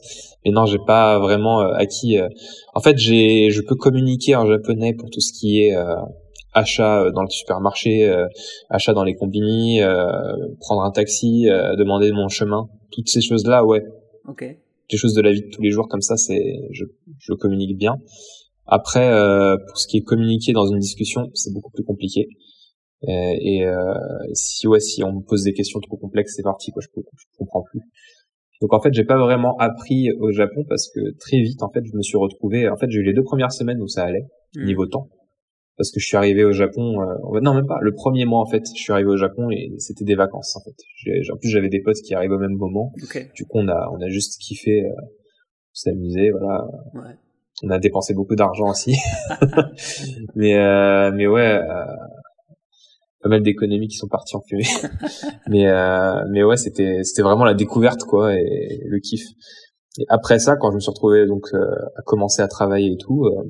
Mais 0.46 0.52
non, 0.52 0.66
j'ai 0.66 0.80
pas 0.80 1.20
vraiment 1.20 1.62
euh, 1.62 1.74
acquis. 1.74 2.18
Euh, 2.18 2.30
en 2.74 2.80
fait, 2.80 2.98
j'ai, 2.98 3.50
je 3.50 3.62
peux 3.62 3.76
communiquer 3.76 4.36
en 4.36 4.46
japonais 4.46 4.94
pour 4.94 5.10
tout 5.10 5.20
ce 5.20 5.34
qui 5.34 5.62
est 5.62 5.76
achat 6.54 7.12
dans 7.12 7.22
le 7.22 7.30
supermarché, 7.30 8.10
achat 8.70 8.94
dans 8.94 9.04
les 9.04 9.16
combini, 9.16 9.82
prendre 10.62 10.84
un 10.84 10.92
taxi, 10.92 11.48
demander 11.78 12.14
mon 12.14 12.30
chemin, 12.30 12.70
toutes 12.92 13.10
ces 13.10 13.22
choses-là, 13.22 13.66
ouais. 13.66 13.84
Ok. 14.28 14.46
Des 14.90 14.98
choses 14.98 15.16
de 15.16 15.22
la 15.22 15.32
vie 15.32 15.42
de 15.42 15.50
tous 15.50 15.62
les 15.62 15.72
jours 15.72 15.90
comme 15.90 16.02
ça, 16.02 16.16
c'est, 16.16 16.70
je, 16.72 16.86
je 17.20 17.34
communique 17.34 17.78
bien. 17.78 17.98
Après, 18.68 19.08
euh, 19.08 19.58
pour 19.68 19.78
ce 19.78 19.88
qui 19.88 19.98
est 19.98 20.04
communiqué 20.04 20.52
dans 20.52 20.66
une 20.66 20.80
discussion, 20.80 21.30
c'est 21.34 21.54
beaucoup 21.54 21.72
plus 21.72 21.84
compliqué. 21.84 22.28
Euh, 23.03 23.36
et, 23.39 23.65
euh, 23.65 23.93
si 24.34 24.67
ouais, 24.67 24.79
si 24.79 25.03
on 25.03 25.13
me 25.13 25.21
pose 25.21 25.43
des 25.43 25.53
questions 25.53 25.79
trop 25.79 25.97
complexes, 25.97 26.34
c'est 26.36 26.43
parti 26.43 26.71
quoi, 26.71 26.81
je, 26.81 26.88
je 26.95 27.25
comprends 27.38 27.63
plus. 27.63 27.81
Donc 28.62 28.73
en 28.73 28.81
fait, 28.81 28.93
j'ai 28.93 29.03
pas 29.03 29.17
vraiment 29.17 29.58
appris 29.58 30.12
au 30.19 30.31
Japon 30.31 30.63
parce 30.67 30.89
que 30.89 31.15
très 31.19 31.41
vite, 31.41 31.62
en 31.62 31.69
fait, 31.69 31.81
je 31.86 31.95
me 31.95 32.01
suis 32.01 32.17
retrouvé. 32.17 32.69
En 32.69 32.77
fait, 32.77 32.89
j'ai 32.89 32.99
eu 32.99 33.03
les 33.03 33.13
deux 33.13 33.23
premières 33.23 33.51
semaines 33.51 33.81
où 33.81 33.88
ça 33.88 34.03
allait 34.03 34.25
hmm. 34.55 34.65
niveau 34.65 34.88
temps, 34.88 35.10
parce 35.77 35.91
que 35.91 35.99
je 35.99 36.05
suis 36.05 36.17
arrivé 36.17 36.45
au 36.45 36.53
Japon. 36.53 37.01
Euh, 37.01 37.39
non, 37.41 37.53
même 37.53 37.67
pas. 37.67 37.79
Le 37.81 37.93
premier 37.93 38.25
mois, 38.25 38.39
en 38.39 38.45
fait, 38.45 38.63
je 38.75 38.81
suis 38.81 38.93
arrivé 38.93 39.10
au 39.10 39.17
Japon 39.17 39.51
et 39.51 39.73
c'était 39.77 40.05
des 40.05 40.15
vacances. 40.15 40.55
En 40.55 40.62
fait, 40.62 41.31
en 41.31 41.38
plus, 41.38 41.49
j'avais 41.49 41.69
des 41.69 41.81
potes 41.81 41.97
qui 41.97 42.15
arrivent 42.15 42.31
au 42.31 42.39
même 42.39 42.55
moment. 42.55 42.93
Du 43.36 43.45
coup, 43.45 43.58
on 43.60 43.67
a 43.67 43.89
on 43.91 44.01
a 44.01 44.10
juste 44.10 44.41
kiffé, 44.41 44.86
euh, 44.86 44.91
s'amuser, 45.73 46.31
voilà. 46.31 46.65
Ouais 46.93 47.15
on 47.63 47.69
a 47.69 47.79
dépensé 47.79 48.13
beaucoup 48.13 48.36
d'argent 48.36 48.69
aussi. 48.69 48.95
mais 50.36 50.55
euh, 50.55 51.12
mais 51.13 51.27
ouais, 51.27 51.62
euh, 51.62 51.86
pas 53.26 53.30
mal 53.30 53.42
d'économies 53.42 53.88
qui 53.88 53.98
sont 53.98 54.08
parties 54.08 54.36
en 54.36 54.42
fumée. 54.42 54.68
mais 55.50 55.68
euh, 55.68 56.24
mais 56.30 56.44
ouais, 56.44 56.58
c'était 56.58 57.04
c'était 57.04 57.24
vraiment 57.24 57.44
la 57.44 57.56
découverte 57.56 58.02
quoi 58.04 58.36
et 58.36 58.82
le 58.86 59.00
kiff. 59.00 59.24
Et 59.98 60.06
après 60.10 60.38
ça, 60.38 60.58
quand 60.58 60.70
je 60.70 60.76
me 60.76 60.80
suis 60.80 60.92
retrouvé 60.92 61.26
donc 61.26 61.48
euh, 61.54 61.66
à 61.96 62.04
commencer 62.04 62.44
à 62.44 62.48
travailler 62.48 62.92
et 62.92 62.98
tout, 62.98 63.26
euh, 63.26 63.44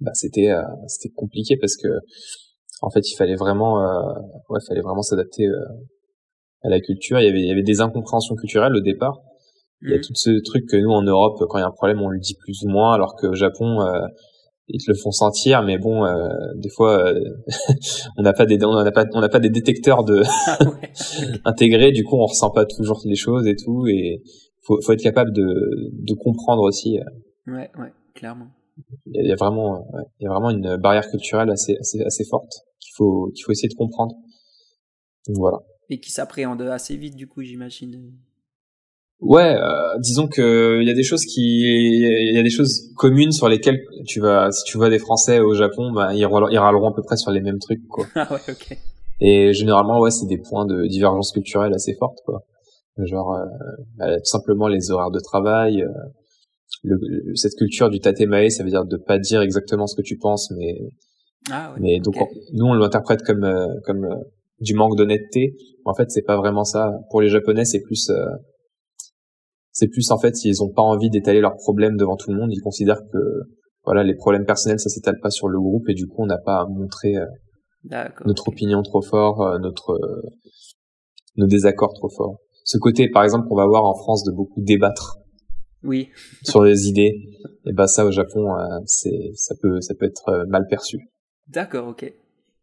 bah 0.00 0.12
c'était 0.14 0.50
euh, 0.50 0.62
c'était 0.86 1.12
compliqué 1.12 1.56
parce 1.56 1.76
que 1.76 1.88
en 2.82 2.90
fait 2.90 3.10
il 3.10 3.16
fallait 3.16 3.34
vraiment 3.34 3.82
ouais 4.48 4.60
il 4.62 4.66
fallait 4.68 4.80
vraiment 4.80 5.02
s'adapter 5.02 5.48
à 6.62 6.68
la 6.68 6.78
culture. 6.78 7.18
Il 7.18 7.26
y 7.26 7.28
avait 7.28 7.40
il 7.40 7.48
y 7.48 7.50
avait 7.50 7.64
des 7.64 7.80
incompréhensions 7.80 8.36
culturelles 8.36 8.76
au 8.76 8.80
départ 8.80 9.22
il 9.82 9.90
y 9.90 9.94
a 9.94 9.98
mm. 9.98 10.02
tout 10.02 10.14
ce 10.14 10.30
truc 10.44 10.66
que 10.68 10.76
nous 10.76 10.90
en 10.90 11.02
Europe, 11.02 11.42
quand 11.48 11.58
il 11.58 11.62
y 11.62 11.64
a 11.64 11.66
un 11.66 11.72
problème, 11.72 12.00
on 12.00 12.08
le 12.08 12.18
dit 12.18 12.36
plus 12.38 12.62
ou 12.64 12.68
moins, 12.68 12.94
alors 12.94 13.16
qu'au 13.16 13.34
Japon, 13.34 13.80
euh, 13.80 14.00
ils 14.72 14.82
te 14.82 14.90
le 14.90 14.96
font 14.96 15.10
sentir, 15.10 15.62
mais 15.62 15.78
bon, 15.78 16.04
euh, 16.04 16.28
des 16.56 16.70
fois, 16.70 17.06
euh, 17.06 17.20
on 18.16 18.22
n'a 18.22 18.32
pas 18.32 18.46
des, 18.46 18.62
on 18.64 18.82
n'a 18.82 18.90
pas, 18.90 19.04
on 19.12 19.20
n'a 19.20 19.28
pas 19.28 19.38
des 19.38 19.50
détecteurs 19.50 20.02
de 20.02 20.22
ah 20.46 20.58
intégrés. 21.44 21.92
Du 21.92 22.04
coup, 22.04 22.16
on 22.16 22.24
ressent 22.24 22.50
pas 22.50 22.64
toujours 22.64 23.00
les 23.04 23.14
choses 23.14 23.46
et 23.46 23.54
tout, 23.54 23.86
et 23.86 24.22
faut, 24.62 24.80
faut 24.80 24.92
être 24.92 25.02
capable 25.02 25.32
de, 25.32 25.90
de 25.92 26.14
comprendre 26.14 26.62
aussi. 26.62 26.98
Ouais, 27.46 27.70
ouais, 27.78 27.92
clairement. 28.14 28.48
Il 29.06 29.26
y 29.26 29.32
a, 29.32 29.36
vraiment, 29.36 29.86
il 30.18 30.24
y 30.24 30.26
a 30.26 30.30
vraiment 30.30 30.48
une 30.48 30.76
barrière 30.78 31.08
culturelle 31.10 31.50
assez, 31.50 31.76
assez, 31.78 32.00
assez 32.00 32.24
forte 32.24 32.50
qu'il 32.80 32.92
faut, 32.96 33.30
qu'il 33.34 33.44
faut 33.44 33.52
essayer 33.52 33.68
de 33.68 33.74
comprendre. 33.74 34.14
Donc, 35.28 35.36
voilà. 35.36 35.58
Et 35.90 36.00
qui 36.00 36.10
s'appréhende 36.10 36.62
assez 36.62 36.96
vite, 36.96 37.14
du 37.14 37.28
coup, 37.28 37.42
j'imagine. 37.42 38.14
Ouais, 39.22 39.54
euh, 39.54 39.98
disons 40.00 40.26
que 40.26 40.80
il 40.80 40.88
y 40.88 40.90
a 40.90 40.94
des 40.94 41.04
choses 41.04 41.24
qui, 41.24 41.60
il 41.60 42.34
y 42.34 42.38
a 42.38 42.42
des 42.42 42.50
choses 42.50 42.92
communes 42.96 43.30
sur 43.30 43.48
lesquelles 43.48 43.80
tu 44.04 44.18
vas, 44.18 44.50
si 44.50 44.64
tu 44.64 44.76
vois 44.76 44.90
des 44.90 44.98
Français 44.98 45.38
au 45.38 45.54
Japon, 45.54 45.92
bah, 45.92 46.12
ils, 46.12 46.26
râleront 46.26 46.90
à 46.90 46.92
peu 46.92 47.02
près 47.02 47.16
sur 47.16 47.30
les 47.30 47.40
mêmes 47.40 47.60
trucs, 47.60 47.86
quoi. 47.86 48.04
ah 48.16 48.26
ouais, 48.32 48.40
ok. 48.48 48.76
Et 49.20 49.52
généralement, 49.52 50.00
ouais, 50.00 50.10
c'est 50.10 50.26
des 50.26 50.38
points 50.38 50.66
de 50.66 50.86
divergence 50.88 51.30
culturelle 51.30 51.72
assez 51.72 51.94
fortes, 51.94 52.18
quoi. 52.24 52.42
Genre, 52.98 53.34
euh, 53.34 53.44
bah, 53.96 54.16
tout 54.16 54.24
simplement 54.24 54.66
les 54.66 54.90
horaires 54.90 55.12
de 55.12 55.20
travail, 55.20 55.82
euh, 55.82 55.88
le, 56.82 56.98
cette 57.36 57.54
culture 57.54 57.90
du 57.90 58.00
tatemae, 58.00 58.50
ça 58.50 58.64
veut 58.64 58.70
dire 58.70 58.84
de 58.84 58.96
pas 58.96 59.20
dire 59.20 59.40
exactement 59.40 59.86
ce 59.86 59.94
que 59.94 60.02
tu 60.02 60.18
penses, 60.18 60.50
mais, 60.58 60.80
ah 61.48 61.72
ouais, 61.72 61.80
mais 61.80 62.00
donc 62.00 62.16
nous 62.54 62.66
on 62.66 62.74
l'interprète 62.74 63.22
comme 63.22 63.48
comme 63.84 64.08
du 64.58 64.74
manque 64.74 64.96
d'honnêteté. 64.96 65.54
En 65.84 65.94
fait, 65.94 66.10
c'est 66.10 66.22
pas 66.22 66.36
vraiment 66.36 66.64
ça. 66.64 66.92
Pour 67.10 67.20
les 67.20 67.28
Japonais, 67.28 67.64
c'est 67.64 67.80
plus 67.80 68.10
c'est 69.82 69.88
plus 69.88 70.12
en 70.12 70.18
fait 70.18 70.36
s'ils 70.36 70.62
ont 70.62 70.68
pas 70.68 70.82
envie 70.82 71.10
d'étaler 71.10 71.40
leurs 71.40 71.56
problèmes 71.56 71.96
devant 71.96 72.16
tout 72.16 72.30
le 72.30 72.36
monde, 72.36 72.50
ils 72.52 72.60
considèrent 72.60 73.02
que 73.12 73.18
voilà, 73.84 74.04
les 74.04 74.14
problèmes 74.14 74.46
personnels, 74.46 74.78
ça 74.78 74.88
s'étale 74.88 75.18
pas 75.20 75.30
sur 75.30 75.48
le 75.48 75.58
groupe 75.58 75.88
et 75.88 75.94
du 75.94 76.06
coup, 76.06 76.22
on 76.22 76.26
n'a 76.26 76.38
pas 76.38 76.60
à 76.60 76.66
montrer 76.66 77.14
notre 78.24 78.46
opinion 78.46 78.80
trop 78.82 79.02
fort, 79.02 79.58
notre 79.58 79.98
nos 81.36 81.48
désaccords 81.48 81.94
trop 81.94 82.08
forts. 82.08 82.36
Ce 82.64 82.78
côté, 82.78 83.08
par 83.08 83.24
exemple, 83.24 83.48
qu'on 83.48 83.56
va 83.56 83.66
voir 83.66 83.84
en 83.84 83.94
France 83.94 84.22
de 84.22 84.30
beaucoup 84.30 84.60
débattre. 84.60 85.18
Oui. 85.82 86.10
sur 86.44 86.62
les 86.62 86.86
idées. 86.86 87.12
Et 87.66 87.72
ben 87.72 87.88
ça 87.88 88.06
au 88.06 88.12
Japon, 88.12 88.54
c'est 88.86 89.32
ça 89.34 89.56
peut 89.60 89.80
ça 89.80 89.94
peut 89.98 90.06
être 90.06 90.44
mal 90.46 90.68
perçu. 90.68 91.00
D'accord, 91.48 91.88
ok. 91.88 92.14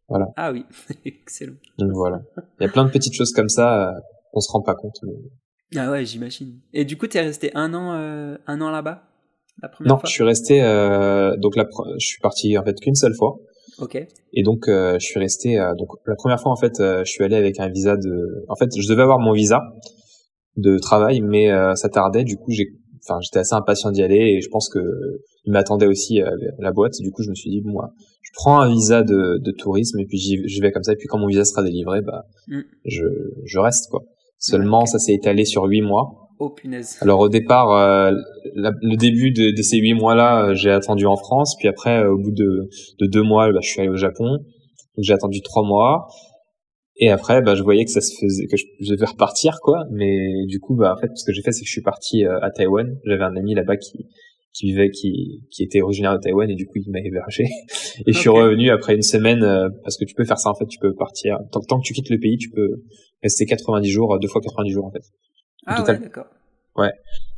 Voilà. 0.08 0.26
Ah 0.36 0.52
oui, 0.52 0.64
excellent. 1.04 1.56
Donc 1.78 1.92
voilà. 1.92 2.22
Il 2.58 2.64
y 2.64 2.66
a 2.66 2.72
plein 2.72 2.86
de 2.86 2.90
petites 2.90 3.12
choses 3.12 3.32
comme 3.32 3.50
ça, 3.50 3.90
euh, 3.90 4.00
on 4.32 4.40
se 4.40 4.50
rend 4.50 4.62
pas 4.62 4.74
compte. 4.74 4.98
Ah 5.76 5.90
ouais, 5.90 6.04
j'imagine. 6.04 6.60
Et 6.72 6.84
du 6.84 6.96
coup, 6.96 7.06
tu 7.06 7.16
es 7.18 7.20
resté 7.20 7.50
un 7.54 7.74
an, 7.74 7.94
euh, 7.94 8.36
un 8.46 8.60
an 8.60 8.70
là-bas 8.70 9.04
la 9.62 9.68
première 9.68 9.94
Non, 9.94 10.00
je 10.04 10.10
suis 10.10 10.24
resté. 10.24 10.62
Euh, 10.62 11.36
donc 11.36 11.56
la, 11.56 11.66
je 11.98 12.06
suis 12.06 12.20
parti 12.20 12.56
en 12.56 12.64
fait 12.64 12.78
qu'une 12.80 12.94
seule 12.94 13.14
fois. 13.14 13.38
Ok. 13.78 13.96
Et 14.32 14.42
donc 14.42 14.68
euh, 14.68 14.98
je 14.98 15.06
suis 15.06 15.20
resté. 15.20 15.58
Euh, 15.58 15.74
donc 15.74 15.88
la 16.06 16.16
première 16.16 16.40
fois 16.40 16.52
en 16.52 16.56
fait, 16.56 16.74
je 16.78 17.10
suis 17.10 17.24
allé 17.24 17.36
avec 17.36 17.60
un 17.60 17.68
visa 17.68 17.96
de. 17.96 18.44
En 18.48 18.56
fait, 18.56 18.70
je 18.76 18.88
devais 18.88 19.02
avoir 19.02 19.18
mon 19.18 19.32
visa 19.32 19.62
de 20.56 20.78
travail, 20.78 21.20
mais 21.20 21.48
ça 21.76 21.88
tardait. 21.88 22.24
Du 22.24 22.36
coup, 22.36 22.50
j'ai. 22.50 22.68
Enfin, 23.02 23.18
j'étais 23.22 23.38
assez 23.38 23.54
impatient 23.54 23.90
d'y 23.92 24.02
aller 24.02 24.36
et 24.36 24.40
je 24.42 24.48
pense 24.50 24.68
que 24.68 24.78
il 25.46 25.52
m'attendait 25.52 25.86
aussi 25.86 26.20
la 26.58 26.70
boîte. 26.70 27.00
Du 27.00 27.10
coup, 27.12 27.22
je 27.22 27.30
me 27.30 27.34
suis 27.34 27.50
dit 27.50 27.62
bon, 27.62 27.72
moi, 27.72 27.94
je 28.20 28.30
prends 28.34 28.60
un 28.60 28.68
visa 28.68 29.02
de, 29.02 29.38
de 29.38 29.50
tourisme 29.52 29.98
et 30.00 30.04
puis 30.04 30.18
j'y 30.18 30.60
vais 30.60 30.70
comme 30.70 30.82
ça. 30.82 30.92
Et 30.92 30.96
puis 30.96 31.06
quand 31.08 31.18
mon 31.18 31.26
visa 31.26 31.44
sera 31.44 31.62
délivré, 31.62 32.02
bah, 32.02 32.26
mm. 32.48 32.60
je, 32.84 33.06
je 33.44 33.58
reste 33.58 33.90
quoi. 33.90 34.04
Seulement, 34.40 34.86
ça 34.86 34.98
s'est 34.98 35.12
étalé 35.12 35.44
sur 35.44 35.64
huit 35.64 35.82
mois. 35.82 36.30
Oh 36.38 36.48
punaise. 36.48 36.96
Alors 37.02 37.20
au 37.20 37.28
départ, 37.28 37.70
euh, 37.72 38.12
le 38.54 38.96
début 38.96 39.30
de, 39.30 39.54
de 39.54 39.62
ces 39.62 39.76
huit 39.76 39.92
mois-là, 39.92 40.46
euh, 40.46 40.54
j'ai 40.54 40.70
attendu 40.70 41.04
en 41.04 41.16
France. 41.16 41.54
Puis 41.58 41.68
après, 41.68 42.02
euh, 42.02 42.14
au 42.14 42.16
bout 42.16 42.32
de, 42.32 42.70
de 42.98 43.06
deux 43.06 43.22
mois, 43.22 43.52
bah, 43.52 43.58
je 43.62 43.68
suis 43.68 43.80
allé 43.80 43.90
au 43.90 43.96
Japon. 43.96 44.38
J'ai 44.96 45.12
attendu 45.12 45.42
trois 45.42 45.62
mois. 45.62 46.08
Et 46.96 47.10
après, 47.10 47.42
bah, 47.42 47.54
je 47.54 47.62
voyais 47.62 47.84
que 47.84 47.90
ça 47.90 48.00
se 48.00 48.14
faisait, 48.18 48.46
que 48.46 48.56
je, 48.56 48.64
je 48.80 48.94
devais 48.94 49.04
repartir, 49.04 49.58
quoi. 49.62 49.84
Mais 49.90 50.46
du 50.46 50.58
coup, 50.58 50.74
bah, 50.74 50.94
en 50.96 51.00
fait, 51.00 51.10
ce 51.14 51.26
que 51.26 51.32
j'ai 51.34 51.42
fait, 51.42 51.52
c'est 51.52 51.60
que 51.60 51.68
je 51.68 51.72
suis 51.72 51.82
parti 51.82 52.24
à 52.24 52.50
Taïwan. 52.50 52.98
J'avais 53.04 53.24
un 53.24 53.36
ami 53.36 53.54
là-bas 53.54 53.76
qui, 53.76 54.06
qui 54.52 54.66
vivait, 54.66 54.90
qui, 54.90 55.44
qui 55.50 55.62
était 55.62 55.80
originaire 55.80 56.12
de 56.14 56.20
Taïwan 56.20 56.50
et 56.50 56.54
du 56.54 56.66
coup 56.66 56.74
il 56.76 56.90
m'a 56.90 57.00
hébergé. 57.00 57.44
Et 58.06 58.12
je 58.12 58.18
suis 58.18 58.28
revenu 58.28 58.70
après 58.70 58.94
une 58.94 59.02
semaine 59.02 59.42
euh, 59.42 59.68
parce 59.84 59.96
que 59.96 60.04
tu 60.04 60.14
peux 60.14 60.24
faire 60.24 60.38
ça 60.38 60.50
en 60.50 60.54
fait, 60.54 60.66
tu 60.66 60.78
peux 60.78 60.94
partir 60.94 61.38
tant, 61.52 61.60
tant 61.60 61.78
que 61.78 61.84
tu 61.84 61.92
quittes 61.92 62.10
le 62.10 62.18
pays, 62.18 62.36
tu 62.36 62.50
peux 62.50 62.82
rester 63.22 63.46
90 63.46 63.88
jours, 63.88 64.18
deux 64.18 64.28
fois 64.28 64.40
90 64.40 64.70
jours 64.70 64.86
en 64.86 64.90
fait. 64.90 65.04
Ah 65.66 65.82
ouais, 65.82 65.98
d'accord. 65.98 66.26
Ouais. 66.76 66.92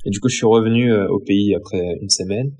Et 0.06 0.10
du 0.10 0.20
coup 0.20 0.28
je 0.28 0.36
suis 0.36 0.46
revenu 0.46 0.92
euh, 0.92 1.06
au 1.08 1.18
pays 1.18 1.54
après 1.54 1.98
une 2.00 2.10
semaine. 2.10 2.52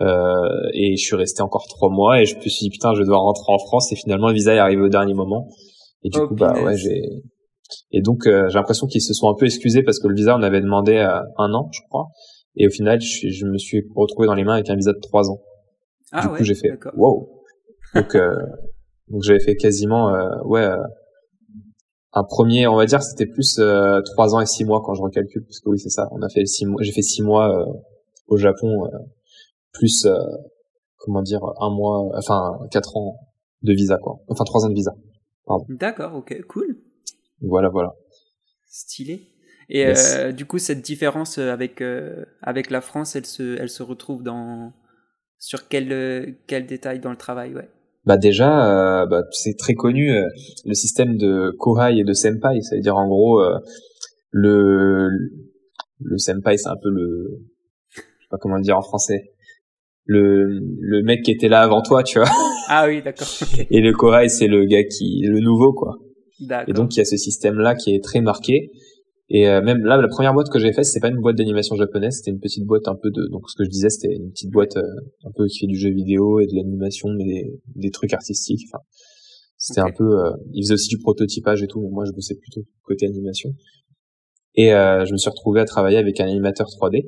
Euh, 0.00 0.70
et 0.72 0.96
je 0.96 1.02
suis 1.02 1.16
resté 1.16 1.42
encore 1.42 1.66
trois 1.68 1.90
mois 1.90 2.22
et 2.22 2.24
je 2.24 2.34
me 2.34 2.40
suis 2.40 2.64
dit 2.64 2.70
putain 2.70 2.94
je 2.94 3.00
vais 3.00 3.04
devoir 3.04 3.20
rentrer 3.20 3.52
en 3.52 3.58
France 3.58 3.92
et 3.92 3.96
finalement 3.96 4.28
le 4.28 4.32
visa 4.32 4.54
est 4.54 4.58
arrivé 4.58 4.80
au 4.80 4.88
dernier 4.88 5.12
moment 5.12 5.46
et 6.02 6.08
du 6.08 6.18
oh, 6.18 6.26
coup 6.26 6.36
bah 6.36 6.54
ouais 6.62 6.74
j'ai 6.74 7.02
et 7.92 8.00
donc 8.00 8.26
euh, 8.26 8.48
j'ai 8.48 8.54
l'impression 8.54 8.86
qu'ils 8.86 9.02
se 9.02 9.12
sont 9.12 9.28
un 9.28 9.34
peu 9.34 9.44
excusés 9.44 9.82
parce 9.82 9.98
que 9.98 10.08
le 10.08 10.14
visa 10.14 10.34
on 10.34 10.42
avait 10.42 10.62
demandé 10.62 10.96
à 10.96 11.24
un 11.36 11.52
an 11.52 11.68
je 11.72 11.80
crois 11.90 12.06
et 12.56 12.66
au 12.66 12.70
final, 12.70 13.00
je, 13.00 13.28
je, 13.28 13.46
me 13.46 13.58
suis 13.58 13.86
retrouvé 13.94 14.26
dans 14.26 14.34
les 14.34 14.44
mains 14.44 14.54
avec 14.54 14.70
un 14.70 14.76
visa 14.76 14.92
de 14.92 14.98
trois 14.98 15.30
ans. 15.30 15.40
Ah 16.12 16.22
du 16.22 16.28
ouais, 16.32 16.38
coup, 16.38 16.44
j'ai 16.44 16.54
fait 16.54 16.72
wow. 16.96 17.42
Donc, 17.94 18.14
euh, 18.14 18.34
donc 19.08 19.22
j'avais 19.22 19.40
fait 19.40 19.56
quasiment 19.56 20.14
euh, 20.14 20.42
ouais 20.44 20.62
euh, 20.64 20.82
un 22.12 22.24
premier, 22.24 22.66
on 22.66 22.76
va 22.76 22.86
dire, 22.86 23.02
c'était 23.02 23.26
plus 23.26 23.58
euh, 23.58 24.00
trois 24.02 24.34
ans 24.34 24.40
et 24.40 24.46
six 24.46 24.64
mois 24.64 24.82
quand 24.84 24.94
je 24.94 25.02
recalcule, 25.02 25.44
parce 25.44 25.60
que 25.60 25.68
oui, 25.68 25.78
c'est 25.78 25.90
ça. 25.90 26.08
On 26.10 26.22
a 26.22 26.28
fait 26.28 26.44
six 26.44 26.66
mois. 26.66 26.82
J'ai 26.82 26.92
fait 26.92 27.02
six 27.02 27.22
mois 27.22 27.56
euh, 27.56 27.72
au 28.26 28.36
Japon, 28.36 28.90
plus 29.72 30.06
comment 30.98 31.22
dire 31.22 31.40
un 31.60 31.70
mois, 31.70 32.10
enfin 32.16 32.58
quatre 32.70 32.96
ans 32.96 33.16
de 33.62 33.72
visa 33.72 33.96
quoi. 33.98 34.20
Enfin 34.28 34.44
trois 34.44 34.64
ans 34.64 34.68
de 34.68 34.74
visa. 34.74 34.92
D'accord, 35.68 36.14
ok, 36.14 36.42
cool. 36.48 36.80
Voilà, 37.40 37.68
voilà. 37.68 37.94
Stylé. 38.66 39.28
Et 39.70 39.86
euh, 39.86 40.32
du 40.32 40.46
coup, 40.46 40.58
cette 40.58 40.82
différence 40.82 41.38
euh, 41.38 41.52
avec 41.52 41.80
euh, 41.80 42.24
avec 42.42 42.70
la 42.70 42.80
France, 42.80 43.14
elle 43.14 43.24
se 43.24 43.56
elle 43.60 43.68
se 43.68 43.84
retrouve 43.84 44.24
dans 44.24 44.72
sur 45.38 45.68
quel 45.68 46.36
quel 46.48 46.66
détail 46.66 46.98
dans 46.98 47.10
le 47.10 47.16
travail, 47.16 47.54
ouais. 47.54 47.68
Bah 48.04 48.16
déjà, 48.16 49.06
bah, 49.06 49.22
c'est 49.30 49.56
très 49.58 49.74
connu 49.74 50.10
le 50.64 50.74
système 50.74 51.18
de 51.18 51.54
kohai 51.58 51.98
et 51.98 52.04
de 52.04 52.14
senpai, 52.14 52.62
ça 52.62 52.74
veut 52.74 52.80
dire 52.80 52.96
en 52.96 53.06
gros 53.06 53.42
le 54.30 55.10
le 56.00 56.18
senpai, 56.18 56.56
c'est 56.56 56.70
un 56.70 56.78
peu 56.82 56.88
le 56.88 57.42
je 57.90 58.00
sais 58.00 58.28
pas 58.30 58.38
comment 58.38 58.56
le 58.56 58.62
dire 58.62 58.78
en 58.78 58.82
français. 58.82 59.32
Le, 60.06 60.60
le 60.80 61.02
mec 61.02 61.22
qui 61.22 61.30
était 61.30 61.48
là 61.48 61.60
avant 61.60 61.82
toi, 61.82 62.02
tu 62.02 62.18
vois. 62.18 62.28
Ah 62.68 62.86
oui, 62.88 63.00
d'accord. 63.00 63.28
Et 63.70 63.80
le 63.80 63.92
kohai, 63.92 64.28
c'est 64.28 64.48
le 64.48 64.64
gars 64.64 64.82
qui, 64.82 65.20
le 65.22 65.38
nouveau, 65.38 65.72
quoi. 65.72 65.98
Et 66.66 66.72
donc, 66.72 66.96
il 66.96 66.98
y 66.98 67.02
a 67.02 67.04
ce 67.04 67.16
système-là 67.16 67.76
qui 67.76 67.94
est 67.94 68.02
très 68.02 68.20
marqué. 68.20 68.72
Et 69.32 69.48
euh, 69.48 69.62
même 69.62 69.84
là, 69.84 69.96
la 69.96 70.08
première 70.08 70.34
boîte 70.34 70.50
que 70.50 70.58
j'ai 70.58 70.72
faite, 70.72 70.84
c'est 70.84 70.98
pas 70.98 71.08
une 71.08 71.20
boîte 71.20 71.36
d'animation 71.36 71.76
japonaise, 71.76 72.16
c'était 72.16 72.32
une 72.32 72.40
petite 72.40 72.64
boîte 72.66 72.88
un 72.88 72.96
peu 73.00 73.10
de, 73.12 73.28
donc 73.30 73.48
ce 73.48 73.54
que 73.56 73.62
je 73.62 73.70
disais, 73.70 73.88
c'était 73.88 74.12
une 74.16 74.32
petite 74.32 74.50
boîte 74.50 74.76
euh, 74.76 74.82
un 75.24 75.30
peu 75.30 75.46
qui 75.46 75.60
fait 75.60 75.66
du 75.68 75.78
jeu 75.78 75.90
vidéo 75.90 76.40
et 76.40 76.46
de 76.46 76.56
l'animation, 76.56 77.08
mais 77.16 77.24
des, 77.24 77.60
des, 77.76 77.90
trucs 77.90 78.12
artistiques. 78.12 78.66
Enfin, 78.72 78.82
c'était 79.56 79.82
un 79.82 79.92
peu, 79.96 80.18
euh, 80.18 80.32
ils 80.52 80.64
faisaient 80.64 80.74
aussi 80.74 80.88
du 80.88 80.98
prototypage 80.98 81.62
et 81.62 81.68
tout, 81.68 81.80
mais 81.80 81.90
moi 81.90 82.04
je 82.06 82.12
bossais 82.12 82.34
plutôt 82.34 82.62
côté 82.82 83.06
animation. 83.06 83.50
Et 84.56 84.70
je 84.70 85.12
me 85.12 85.16
suis 85.16 85.30
retrouvé 85.30 85.60
à 85.60 85.64
travailler 85.64 85.96
avec 85.96 86.18
un 86.18 86.26
animateur 86.26 86.66
3D. 86.66 87.04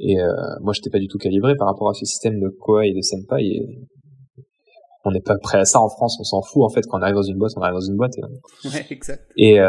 Et 0.00 0.16
moi, 0.62 0.72
j'étais 0.72 0.88
pas 0.88 0.98
du 0.98 1.08
tout 1.08 1.18
calibré 1.18 1.54
par 1.56 1.68
rapport 1.68 1.90
à 1.90 1.94
ce 1.94 2.06
système 2.06 2.40
de 2.40 2.48
Koa 2.48 2.86
et 2.86 2.94
de 2.94 3.02
Senpai. 3.02 3.44
Et 3.44 3.66
on 5.04 5.10
n'est 5.10 5.20
pas 5.20 5.36
prêt 5.36 5.58
à 5.58 5.66
ça 5.66 5.80
en 5.82 5.90
France, 5.90 6.16
on 6.18 6.24
s'en 6.24 6.40
fout 6.40 6.62
en 6.64 6.70
fait. 6.70 6.80
Quand 6.88 6.98
on 6.98 7.02
arrive 7.02 7.16
dans 7.16 7.22
une 7.22 7.36
boîte, 7.36 7.52
on 7.56 7.60
arrive 7.60 7.74
dans 7.74 7.86
une 7.86 7.96
boîte. 7.96 8.14
Et, 8.16 8.68
ouais, 8.68 8.86
exact. 8.88 9.30
Et 9.36 9.60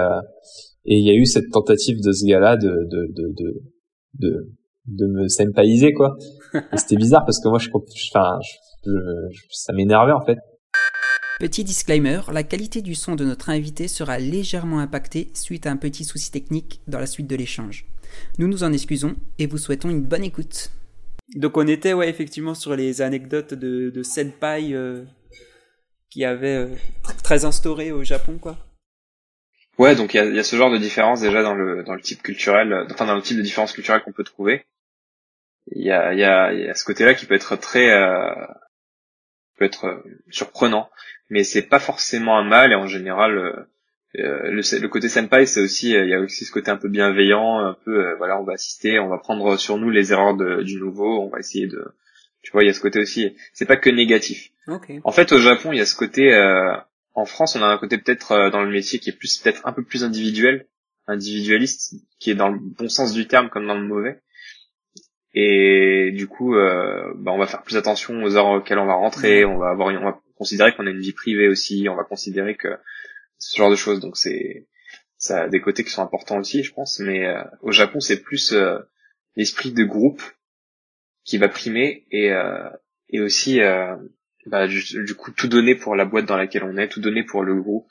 et 0.85 0.97
il 0.97 1.05
y 1.05 1.09
a 1.09 1.13
eu 1.13 1.25
cette 1.25 1.49
tentative 1.51 2.01
de 2.01 2.11
ce 2.11 2.25
gars-là 2.25 2.57
de, 2.57 2.67
de, 2.67 3.07
de, 3.13 3.33
de, 3.33 3.63
de, 4.19 4.53
de 4.85 5.07
me 5.07 5.27
senpaiser, 5.27 5.93
quoi. 5.93 6.15
Et 6.53 6.77
c'était 6.77 6.95
bizarre 6.95 7.25
parce 7.25 7.39
que 7.39 7.47
moi, 7.47 7.57
je, 7.57 7.69
enfin, 7.73 8.37
je, 8.85 9.41
ça 9.49 9.73
m'énervait, 9.73 10.11
en 10.11 10.23
fait. 10.23 10.37
Petit 11.39 11.63
disclaimer, 11.63 12.21
la 12.31 12.43
qualité 12.43 12.81
du 12.81 12.95
son 12.95 13.15
de 13.15 13.25
notre 13.25 13.49
invité 13.49 13.87
sera 13.87 14.19
légèrement 14.19 14.79
impactée 14.79 15.29
suite 15.33 15.65
à 15.65 15.71
un 15.71 15.75
petit 15.75 16.05
souci 16.05 16.31
technique 16.31 16.81
dans 16.87 16.99
la 16.99 17.07
suite 17.07 17.27
de 17.27 17.35
l'échange. 17.35 17.85
Nous 18.37 18.47
nous 18.47 18.63
en 18.63 18.71
excusons 18.71 19.15
et 19.37 19.47
vous 19.47 19.57
souhaitons 19.57 19.89
une 19.89 20.01
bonne 20.01 20.23
écoute. 20.23 20.71
Donc 21.35 21.57
on 21.57 21.67
était 21.67 21.91
ouais 21.91 22.09
effectivement 22.09 22.53
sur 22.53 22.75
les 22.75 23.01
anecdotes 23.01 23.53
de, 23.53 23.89
de 23.89 24.03
senpai 24.03 24.69
euh, 24.71 25.03
qui 26.09 26.23
avaient 26.23 26.55
euh, 26.55 26.75
très 27.23 27.43
instauré 27.43 27.91
au 27.91 28.03
Japon 28.03 28.37
quoi. 28.39 28.57
Ouais, 29.77 29.95
donc 29.95 30.13
il 30.13 30.17
y 30.17 30.19
a, 30.19 30.25
y 30.25 30.39
a, 30.39 30.43
ce 30.43 30.55
genre 30.55 30.71
de 30.71 30.77
différence 30.77 31.21
déjà 31.21 31.43
dans 31.43 31.53
le 31.53 31.83
dans 31.83 31.95
le 31.95 32.01
type 32.01 32.21
culturel, 32.21 32.71
euh, 32.71 32.85
enfin 32.91 33.05
dans 33.05 33.15
le 33.15 33.21
type 33.21 33.37
de 33.37 33.41
différence 33.41 33.73
culturelle 33.73 34.01
qu'on 34.01 34.13
peut 34.13 34.23
trouver. 34.23 34.65
Il 35.71 35.83
y 35.83 35.91
a, 35.91 36.13
y, 36.13 36.23
a, 36.23 36.53
y 36.53 36.69
a 36.69 36.75
ce 36.75 36.85
côté-là 36.85 37.13
qui 37.13 37.25
peut 37.25 37.33
être 37.33 37.55
très 37.57 37.91
euh, 37.91 38.33
peut 39.57 39.65
être 39.65 39.85
euh, 39.85 40.03
surprenant, 40.29 40.89
mais 41.29 41.43
c'est 41.43 41.63
pas 41.63 41.79
forcément 41.79 42.37
un 42.37 42.43
mal 42.43 42.71
et 42.71 42.75
en 42.75 42.87
général 42.87 43.37
euh, 43.37 43.53
euh 44.19 44.51
le, 44.51 44.79
le, 44.79 44.87
côté 44.87 45.09
senpai 45.09 45.45
c'est 45.45 45.61
aussi 45.61 45.89
il 45.91 46.07
y 46.07 46.13
a 46.13 46.19
aussi 46.19 46.45
ce 46.45 46.51
côté 46.51 46.71
un 46.71 46.77
peu 46.77 46.87
bienveillant, 46.87 47.59
un 47.59 47.75
peu 47.83 48.13
voilà 48.15 48.39
on 48.39 48.43
va 48.43 48.53
assister, 48.53 48.99
on 48.99 49.09
va 49.09 49.17
prendre 49.17 49.57
sur 49.57 49.77
nous 49.77 49.89
les 49.89 50.13
erreurs 50.13 50.37
de, 50.37 50.61
du 50.61 50.77
nouveau, 50.77 51.21
on 51.21 51.27
va 51.27 51.39
essayer 51.39 51.67
de 51.67 51.83
tu 52.43 52.51
vois 52.51 52.63
il 52.63 52.67
y 52.67 52.69
a 52.69 52.73
ce 52.73 52.79
côté 52.79 52.99
aussi 52.99 53.35
c'est 53.51 53.65
pas 53.65 53.77
que 53.77 53.89
négatif. 53.89 54.51
Okay. 54.67 55.01
En 55.03 55.11
fait 55.11 55.33
au 55.33 55.39
Japon 55.39 55.73
il 55.73 55.79
y 55.79 55.81
a 55.81 55.85
ce 55.85 55.95
côté 55.95 56.31
en 57.15 57.25
France, 57.25 57.55
on 57.55 57.63
a 57.63 57.67
un 57.67 57.77
côté 57.77 57.97
peut-être 57.97 58.33
euh, 58.33 58.49
dans 58.49 58.61
le 58.61 58.69
métier 58.69 58.99
qui 58.99 59.09
est 59.09 59.17
plus 59.17 59.37
peut-être 59.37 59.65
un 59.65 59.71
peu 59.71 59.83
plus 59.83 60.03
individuel, 60.03 60.67
individualiste, 61.07 61.95
qui 62.19 62.29
est 62.29 62.35
dans 62.35 62.49
le 62.49 62.59
bon 62.59 62.89
sens 62.89 63.13
du 63.13 63.25
terme 63.27 63.49
comme 63.49 63.65
dans 63.65 63.75
le 63.75 63.87
mauvais. 63.87 64.21
Et 65.33 66.11
du 66.13 66.27
coup, 66.27 66.55
euh, 66.55 67.13
bah, 67.15 67.31
on 67.31 67.37
va 67.37 67.47
faire 67.47 67.63
plus 67.63 67.77
attention 67.77 68.21
aux 68.21 68.35
heures 68.35 68.47
auxquelles 68.47 68.79
on 68.79 68.85
va 68.85 68.95
rentrer. 68.95 69.45
On 69.45 69.57
va 69.57 69.69
avoir, 69.69 69.89
on 69.89 70.05
va 70.05 70.21
considérer 70.37 70.73
qu'on 70.75 70.87
a 70.87 70.91
une 70.91 70.99
vie 70.99 71.13
privée 71.13 71.47
aussi. 71.47 71.87
On 71.89 71.95
va 71.95 72.03
considérer 72.03 72.55
que 72.55 72.69
ce 73.37 73.57
genre 73.57 73.71
de 73.71 73.75
choses. 73.75 74.01
Donc 74.01 74.17
c'est, 74.17 74.67
ça 75.17 75.43
a 75.43 75.47
des 75.49 75.61
côtés 75.61 75.83
qui 75.83 75.91
sont 75.91 76.03
importants 76.03 76.39
aussi, 76.39 76.63
je 76.63 76.73
pense. 76.73 76.99
Mais 76.99 77.25
euh, 77.25 77.43
au 77.61 77.71
Japon, 77.71 77.99
c'est 78.01 78.21
plus 78.21 78.53
l'esprit 79.35 79.71
de 79.71 79.83
groupe 79.83 80.21
qui 81.23 81.37
va 81.37 81.49
primer 81.49 82.05
et 82.11 82.31
et 83.09 83.19
aussi 83.19 83.59
bah, 84.45 84.67
du, 84.67 85.15
coup 85.15 85.31
tout 85.31 85.47
donner 85.47 85.75
pour 85.75 85.95
la 85.95 86.05
boîte 86.05 86.25
dans 86.25 86.37
laquelle 86.37 86.63
on 86.63 86.77
est, 86.77 86.87
tout 86.87 87.01
donner 87.01 87.23
pour 87.23 87.43
le 87.43 87.55
groupe. 87.55 87.89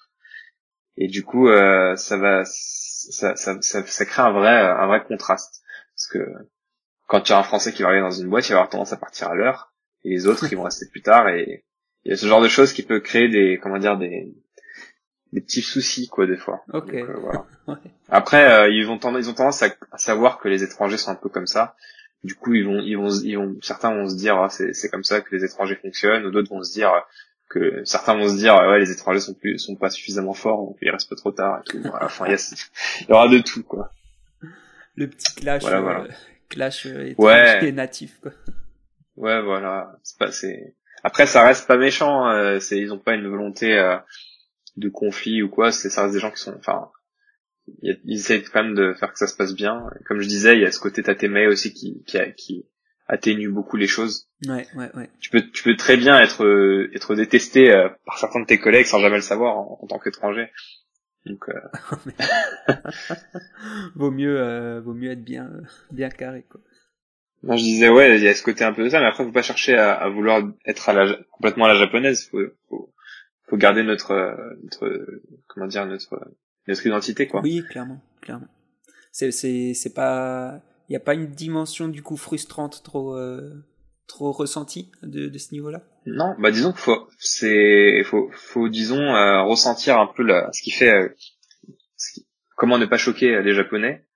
Et 0.96 1.08
du 1.08 1.24
coup, 1.24 1.48
euh, 1.48 1.96
ça 1.96 2.16
va, 2.16 2.44
ça, 2.44 3.34
ça, 3.36 3.60
ça, 3.60 3.84
ça, 3.84 4.04
crée 4.04 4.22
un 4.22 4.32
vrai, 4.32 4.56
un 4.56 4.86
vrai 4.86 5.02
contraste. 5.02 5.62
Parce 5.96 6.06
que 6.06 6.32
quand 7.06 7.20
tu 7.20 7.32
as 7.32 7.38
un 7.38 7.42
Français 7.42 7.72
qui 7.72 7.82
va 7.82 7.88
arriver 7.88 8.02
dans 8.02 8.10
une 8.10 8.28
boîte, 8.28 8.48
il 8.48 8.52
va 8.52 8.58
avoir 8.58 8.70
tendance 8.70 8.92
à 8.92 8.96
partir 8.96 9.28
à 9.28 9.34
l'heure, 9.34 9.72
et 10.04 10.10
les 10.10 10.26
autres, 10.26 10.46
ils 10.50 10.56
vont 10.56 10.62
rester 10.62 10.86
plus 10.88 11.02
tard. 11.02 11.28
Et 11.28 11.64
il 12.04 12.10
y 12.10 12.12
a 12.12 12.16
ce 12.16 12.26
genre 12.26 12.42
de 12.42 12.48
choses 12.48 12.72
qui 12.72 12.82
peut 12.82 13.00
créer 13.00 13.28
des, 13.28 13.58
comment 13.60 13.78
dire, 13.78 13.96
des, 13.96 14.32
des 15.32 15.40
petits 15.40 15.62
soucis, 15.62 16.06
quoi, 16.08 16.26
des 16.26 16.36
fois. 16.36 16.62
Ok. 16.72 16.94
Euh, 16.94 17.16
voilà. 17.18 17.46
Après, 18.08 18.50
euh, 18.52 18.68
ils 18.70 18.86
vont 18.86 18.98
tendance, 18.98 19.24
ils 19.24 19.30
ont 19.30 19.34
tendance 19.34 19.62
à, 19.62 19.68
à, 19.90 19.98
savoir 19.98 20.38
que 20.38 20.48
les 20.48 20.62
étrangers 20.62 20.98
sont 20.98 21.10
un 21.10 21.16
peu 21.16 21.28
comme 21.28 21.46
ça. 21.46 21.74
Du 22.24 22.34
coup, 22.34 22.54
ils 22.54 22.64
vont, 22.64 22.80
ils 22.80 22.96
vont, 22.96 23.10
ils 23.10 23.36
vont, 23.36 23.56
certains 23.62 23.94
vont 23.94 24.08
se 24.08 24.16
dire, 24.16 24.36
ah, 24.36 24.48
c'est, 24.48 24.72
c'est 24.72 24.88
comme 24.88 25.04
ça 25.04 25.20
que 25.20 25.34
les 25.34 25.44
étrangers 25.44 25.76
fonctionnent, 25.76 26.24
ou 26.26 26.30
d'autres 26.30 26.48
vont 26.48 26.62
se 26.62 26.72
dire 26.72 26.90
que 27.48 27.84
certains 27.84 28.14
vont 28.14 28.28
se 28.28 28.36
dire, 28.36 28.56
ouais, 28.56 28.78
les 28.78 28.90
étrangers 28.90 29.20
sont 29.20 29.34
plus, 29.34 29.58
sont 29.58 29.76
pas 29.76 29.90
suffisamment 29.90 30.34
forts, 30.34 30.66
donc 30.66 30.76
ils 30.80 30.90
restent 30.90 31.10
pas 31.10 31.16
trop 31.16 31.32
tard 31.32 31.60
et 31.60 31.70
tout. 31.70 31.82
Enfin, 32.00 32.26
il 32.28 33.08
y, 33.08 33.12
aura 33.12 33.28
de 33.28 33.38
tout, 33.38 33.62
quoi. 33.62 33.92
Le 34.96 35.08
petit 35.08 35.34
clash, 35.34 35.62
voilà, 35.62 35.80
voilà. 35.80 36.00
Euh, 36.00 36.08
clash 36.48 36.86
euh, 36.86 37.14
ouais. 37.18 37.72
natif, 37.72 38.18
quoi. 38.20 38.32
Ouais, 39.16 39.42
voilà. 39.42 39.96
C'est 40.02 40.18
pas, 40.18 40.32
c'est. 40.32 40.74
Après, 41.02 41.26
ça 41.26 41.44
reste 41.44 41.66
pas 41.66 41.76
méchant. 41.76 42.28
Euh, 42.28 42.58
c'est, 42.60 42.78
ils 42.78 42.92
ont 42.92 42.98
pas 42.98 43.14
une 43.14 43.28
volonté 43.28 43.78
euh, 43.78 43.96
de 44.76 44.88
conflit 44.88 45.42
ou 45.42 45.48
quoi. 45.48 45.70
C'est, 45.72 45.90
ça 45.90 46.02
reste 46.02 46.14
des 46.14 46.20
gens 46.20 46.30
qui 46.30 46.40
sont, 46.40 46.54
enfin, 46.56 46.90
ils 47.82 48.14
essayent 48.14 48.42
quand 48.42 48.62
même 48.62 48.74
de 48.74 48.94
faire 48.94 49.12
que 49.12 49.18
ça 49.18 49.26
se 49.26 49.36
passe 49.36 49.54
bien. 49.54 49.86
Comme 50.06 50.20
je 50.20 50.28
disais, 50.28 50.54
il 50.54 50.62
y 50.62 50.66
a 50.66 50.72
ce 50.72 50.80
côté 50.80 51.02
tatémé 51.02 51.46
aussi 51.46 51.72
qui, 51.72 52.02
qui, 52.04 52.18
qui 52.36 52.66
atténue 53.06 53.50
beaucoup 53.50 53.76
les 53.76 53.86
choses. 53.86 54.28
Ouais, 54.46 54.66
ouais, 54.74 54.90
ouais. 54.94 55.10
Tu 55.20 55.30
peux, 55.30 55.42
tu 55.50 55.62
peux 55.62 55.76
très 55.76 55.96
bien 55.96 56.18
être, 56.20 56.44
euh, 56.44 56.90
être 56.94 57.14
détesté 57.14 57.72
euh, 57.72 57.88
par 58.06 58.18
certains 58.18 58.40
de 58.40 58.46
tes 58.46 58.58
collègues 58.58 58.86
sans 58.86 59.00
jamais 59.00 59.16
le 59.16 59.22
savoir 59.22 59.58
en, 59.58 59.78
en 59.82 59.86
tant 59.86 59.98
qu'étranger. 59.98 60.50
Donc, 61.26 61.48
euh... 61.48 62.74
vaut 63.94 64.10
mieux, 64.10 64.40
euh, 64.40 64.80
vaut 64.80 64.94
mieux 64.94 65.10
être 65.10 65.24
bien, 65.24 65.50
bien 65.90 66.08
carré, 66.10 66.44
quoi. 66.48 66.60
Non, 67.42 67.58
je 67.58 67.62
disais 67.62 67.90
ouais, 67.90 68.16
il 68.16 68.24
y 68.24 68.28
a 68.28 68.34
ce 68.34 68.42
côté 68.42 68.64
un 68.64 68.72
peu 68.72 68.84
de 68.84 68.88
ça, 68.88 69.00
mais 69.00 69.06
après 69.06 69.22
faut 69.22 69.32
pas 69.32 69.42
chercher 69.42 69.76
à, 69.76 69.92
à 69.92 70.08
vouloir 70.08 70.42
être 70.64 70.88
à 70.88 70.94
la, 70.94 71.14
complètement 71.30 71.66
à 71.66 71.68
la 71.68 71.74
japonaise. 71.74 72.26
Faut, 72.30 72.40
faut, 72.70 72.94
faut 73.48 73.56
garder 73.58 73.82
notre, 73.82 74.14
notre, 74.62 75.20
comment 75.46 75.66
dire, 75.66 75.84
notre, 75.84 76.18
notre 76.66 76.86
identité, 76.86 77.26
quoi. 77.26 77.40
Oui, 77.42 77.64
clairement, 77.68 78.00
clairement. 78.20 78.48
C'est, 79.12 79.30
c'est, 79.30 79.74
c'est 79.74 79.94
pas, 79.94 80.60
il 80.88 80.92
y 80.92 80.96
a 80.96 81.00
pas 81.00 81.14
une 81.14 81.26
dimension 81.26 81.88
du 81.88 82.02
coup 82.02 82.16
frustrante 82.16 82.82
trop, 82.82 83.16
euh, 83.16 83.64
trop 84.06 84.32
ressentie 84.32 84.90
de, 85.02 85.28
de 85.28 85.38
ce 85.38 85.52
niveau-là? 85.52 85.82
Non, 86.06 86.34
bah 86.38 86.50
disons 86.50 86.72
qu'il 86.72 86.80
faut, 86.80 87.08
c'est, 87.18 88.02
faut, 88.04 88.30
faut 88.32 88.68
disons 88.68 89.14
euh, 89.14 89.42
ressentir 89.42 89.98
un 89.98 90.06
peu 90.06 90.22
la, 90.22 90.50
ce 90.52 90.62
qui 90.62 90.70
fait, 90.70 90.92
euh, 90.92 91.08
ce 91.96 92.12
qui, 92.14 92.26
comment 92.56 92.78
ne 92.78 92.86
pas 92.86 92.98
choquer 92.98 93.40
les 93.42 93.54
Japonais 93.54 94.06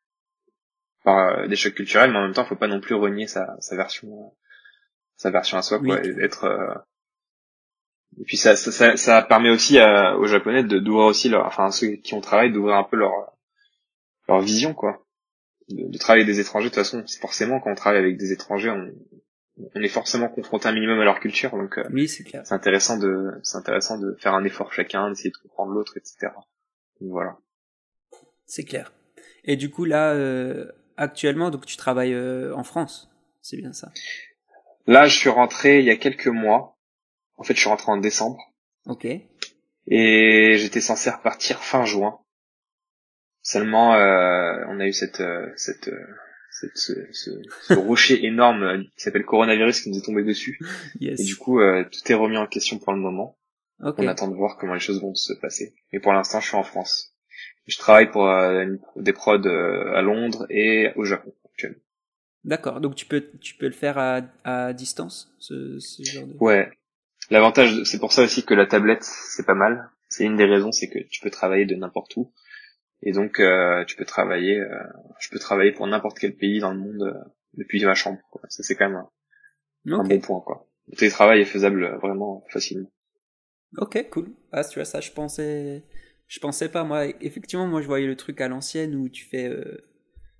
par 1.05 1.39
euh, 1.39 1.47
des 1.47 1.57
chocs 1.57 1.75
culturels, 1.75 2.11
mais 2.11 2.19
en 2.19 2.23
même 2.23 2.35
temps, 2.35 2.45
faut 2.45 2.57
pas 2.57 2.67
non 2.67 2.81
plus 2.81 2.95
renier 2.95 3.27
sa, 3.27 3.57
sa 3.61 3.77
version, 3.77 4.09
euh, 4.09 4.31
sa 5.17 5.31
version 5.31 5.59
à 5.59 5.63
soi, 5.63 5.79
quoi, 5.79 6.05
et 6.05 6.11
être. 6.21 6.85
Euh, 8.17 8.21
et 8.21 8.25
puis 8.25 8.37
ça, 8.37 8.57
ça, 8.57 8.73
ça, 8.73 8.97
ça, 8.97 9.23
permet 9.23 9.51
aussi 9.51 9.79
aux 9.81 10.27
Japonais 10.27 10.65
de 10.65 10.79
d'ouvrir 10.79 11.07
aussi 11.07 11.29
leur, 11.29 11.47
enfin 11.47 11.71
ceux 11.71 11.97
qui 11.97 12.15
ont 12.15 12.21
travaillé, 12.21 12.51
d'ouvrir 12.51 12.77
un 12.77 12.85
peu 12.85 12.97
leur 12.97 13.13
leur 14.29 14.41
vision, 14.41 14.75
quoi. 14.75 15.05
De, 15.69 15.89
de 15.89 15.99
travailler 15.99 16.25
avec 16.25 16.35
des 16.35 16.41
étrangers, 16.41 16.71
de 16.71 16.75
toute 16.75 16.83
façon, 16.83 17.03
c'est 17.07 17.21
forcément 17.21 17.61
quand 17.61 17.71
on 17.71 17.75
travaille 17.75 18.01
avec 18.01 18.17
des 18.17 18.33
étrangers, 18.33 18.71
on, 18.71 18.91
on 19.75 19.83
est 19.83 19.89
forcément 19.89 20.29
confronté 20.29 20.69
un 20.69 20.73
minimum 20.73 21.01
à 21.01 21.05
leur 21.05 21.21
culture, 21.21 21.51
donc 21.51 21.79
oui, 21.91 22.09
c'est 22.09 22.25
clair. 22.25 22.43
C'est 22.45 22.55
intéressant 22.55 22.99
de, 22.99 23.33
c'est 23.43 23.57
intéressant 23.57 23.99
de 23.99 24.17
faire 24.21 24.35
un 24.35 24.45
effort 24.45 24.73
chacun, 24.73 25.09
d'essayer 25.09 25.31
de 25.31 25.37
comprendre 25.37 25.73
l'autre, 25.73 25.97
etc. 25.97 26.29
Donc, 27.01 27.11
voilà. 27.11 27.37
C'est 28.47 28.65
clair. 28.65 28.93
Et 29.45 29.57
du 29.57 29.71
coup 29.71 29.85
là, 29.85 30.13
euh, 30.13 30.71
actuellement, 30.97 31.51
donc 31.51 31.67
tu 31.67 31.77
travailles 31.77 32.15
euh, 32.15 32.55
en 32.55 32.65
France, 32.65 33.11
c'est 33.43 33.57
bien 33.57 33.73
ça? 33.73 33.93
Là, 34.87 35.07
je 35.07 35.17
suis 35.17 35.29
rentré 35.29 35.81
il 35.81 35.85
y 35.85 35.91
a 35.91 35.97
quelques 35.97 36.29
mois. 36.29 36.78
En 37.39 37.45
fait, 37.45 37.55
je 37.55 37.61
suis 37.61 37.69
rentré 37.69 37.91
en 37.91 37.97
décembre. 37.97 38.39
Ok. 38.87 39.07
Et 39.87 40.57
j'étais 40.59 40.81
censé 40.81 41.09
repartir 41.11 41.61
fin 41.61 41.85
juin. 41.85 42.19
Seulement, 43.43 43.95
euh, 43.95 44.65
on 44.69 44.81
a 44.81 44.87
eu 44.87 44.93
cette, 44.93 45.21
euh, 45.21 45.51
cette, 45.57 45.89
euh, 45.89 46.07
cette 46.51 46.77
ce, 46.77 46.93
ce, 47.13 47.31
ce 47.63 47.75
rocher 47.75 48.27
énorme 48.27 48.85
qui 48.97 49.03
s'appelle 49.05 49.25
coronavirus 49.25 49.83
qui 49.83 49.91
nous 49.91 49.99
est 49.99 50.05
tombé 50.05 50.25
dessus. 50.25 50.59
Yes. 51.01 51.21
Et 51.21 51.25
du 51.25 51.37
coup, 51.37 51.61
euh, 51.61 51.85
tout 51.85 52.13
est 52.13 52.15
remis 52.15 52.37
en 52.37 52.47
question 52.47 52.79
pour 52.79 52.93
le 52.93 52.99
moment. 52.99 53.39
Okay. 53.81 54.03
On 54.03 54.09
attend 54.09 54.29
de 54.29 54.35
voir 54.35 54.59
comment 54.59 54.75
les 54.75 54.81
choses 54.81 55.01
vont 55.01 55.15
se 55.15 55.33
passer. 55.35 55.75
Mais 55.93 56.01
pour 56.01 56.13
l'instant, 56.13 56.41
je 56.41 56.49
suis 56.49 56.57
en 56.57 56.65
France. 56.65 57.15
Je 57.67 57.79
travaille 57.79 58.11
pour 58.11 58.29
euh, 58.29 58.67
des 58.97 59.13
prods 59.13 59.47
à 59.47 60.03
Londres 60.03 60.47
et 60.51 60.89
au 60.97 61.05
Japon 61.05 61.33
actuellement. 61.47 61.79
D'accord. 62.45 62.81
Donc 62.81 62.97
tu 62.97 63.07
peux 63.07 63.31
tu 63.41 63.55
peux 63.55 63.67
le 63.67 63.73
faire 63.73 63.99
à, 63.99 64.23
à 64.45 64.73
distance 64.73 65.33
ce, 65.39 65.79
ce 65.79 66.03
genre 66.03 66.27
de. 66.27 66.35
Ouais. 66.41 66.71
L'avantage, 67.31 67.83
c'est 67.85 67.99
pour 67.99 68.13
ça 68.13 68.23
aussi 68.23 68.45
que 68.45 68.55
la 68.55 68.67
tablette 68.67 69.05
c'est 69.05 69.47
pas 69.47 69.55
mal. 69.55 69.91
C'est 70.09 70.25
une 70.25 70.37
des 70.37 70.47
raisons, 70.47 70.73
c'est 70.73 70.89
que 70.89 70.99
tu 70.99 71.21
peux 71.21 71.31
travailler 71.31 71.67
de 71.67 71.75
n'importe 71.75 72.17
où. 72.17 72.33
Et 73.03 73.13
donc 73.13 73.39
euh, 73.41 73.85
tu 73.85 73.97
peux 73.97 74.05
travailler, 74.05 74.59
euh, 74.59 74.83
je 75.21 75.29
peux 75.31 75.39
travailler 75.39 75.73
pour 75.73 75.87
n'importe 75.87 76.19
quel 76.19 76.35
pays 76.35 76.61
dans 76.61 76.73
le 76.73 76.79
monde 76.79 77.03
euh, 77.03 77.31
depuis 77.55 77.85
ma 77.85 77.95
chambre. 77.95 78.19
Quoi. 78.31 78.43
Ça 78.49 78.63
c'est 78.63 78.75
quand 78.75 78.89
même 78.89 79.05
un, 79.87 79.93
okay. 79.93 80.15
un 80.15 80.17
bon 80.17 80.21
point 80.21 80.41
quoi. 80.41 80.69
Le 80.89 80.97
télétravail 80.97 81.41
est 81.43 81.47
faisable 81.47 81.99
vraiment 82.01 82.45
facilement. 82.49 82.91
Ok, 83.77 84.09
cool. 84.11 84.31
Ah, 84.51 84.65
tu 84.65 84.79
vois 84.79 84.87
ça, 84.87 85.01
je 85.01 85.13
pensais 85.13 85.85
je 86.27 86.41
pensais 86.41 86.71
pas 86.71 86.85
moi 86.85 87.07
effectivement 87.21 87.67
moi 87.67 87.83
je 87.83 87.87
voyais 87.87 88.07
le 88.07 88.17
truc 88.17 88.41
à 88.41 88.49
l'ancienne 88.49 88.95
où 88.95 89.09
tu 89.09 89.25
fais 89.25 89.49
euh... 89.49 89.88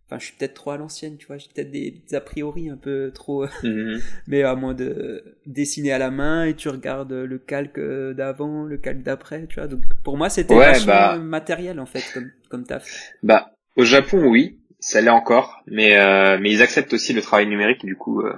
enfin 0.09 0.19
je 0.19 0.27
suis 0.27 0.35
peut-être 0.37 0.55
trop 0.55 0.71
à 0.71 0.79
l'ancienne 0.79 1.19
tu 1.19 1.27
vois 1.27 1.37
j'ai 1.37 1.49
peut-être 1.55 1.71
des, 1.71 1.91
des, 2.09 2.15
a 2.17 2.21
priori 2.21 2.71
un 2.71 2.77
peu 2.77 3.11
trop 3.15 3.45
mm 3.45 3.49
-hmm. 3.63 4.03
mais 4.27 4.43
à 4.43 4.55
moins 4.55 4.75
de 4.75 5.23
dessiner 5.47 5.93
à 5.93 5.99
la 5.99 6.11
main 6.11 6.45
et 6.47 6.55
tu 6.55 6.69
regardes 6.71 7.13
le 7.13 7.39
calque 7.39 7.81
d'avant 8.17 8.65
le 8.65 8.79
calque 8.79 9.03
d'après 9.03 9.47
tu 9.47 9.57
vois. 9.61 9.69
Donc 9.69 9.83
pour 10.05 10.17
moi 10.17 10.29
c'était 10.31 10.55
ouais, 10.55 10.85
bah... 10.87 11.19
matériel 11.19 11.79
en 11.79 11.87
fait 11.87 12.05
comme 12.15 12.31
comme 12.51 12.65
taf. 12.65 12.85
Bah 13.23 13.53
au 13.77 13.85
Japon 13.85 14.21
oui 14.35 14.59
ça 14.81 15.01
l'est 15.01 15.17
encore 15.23 15.63
mais 15.67 15.99
euh, 15.99 16.39
mais 16.41 16.51
ils 16.55 16.63
acceptent 16.63 16.95
aussi 16.95 17.13
le 17.13 17.23
travail 17.23 17.47
numérique 17.47 17.85
du 17.85 17.97
coup 17.97 18.23
euh... 18.23 18.35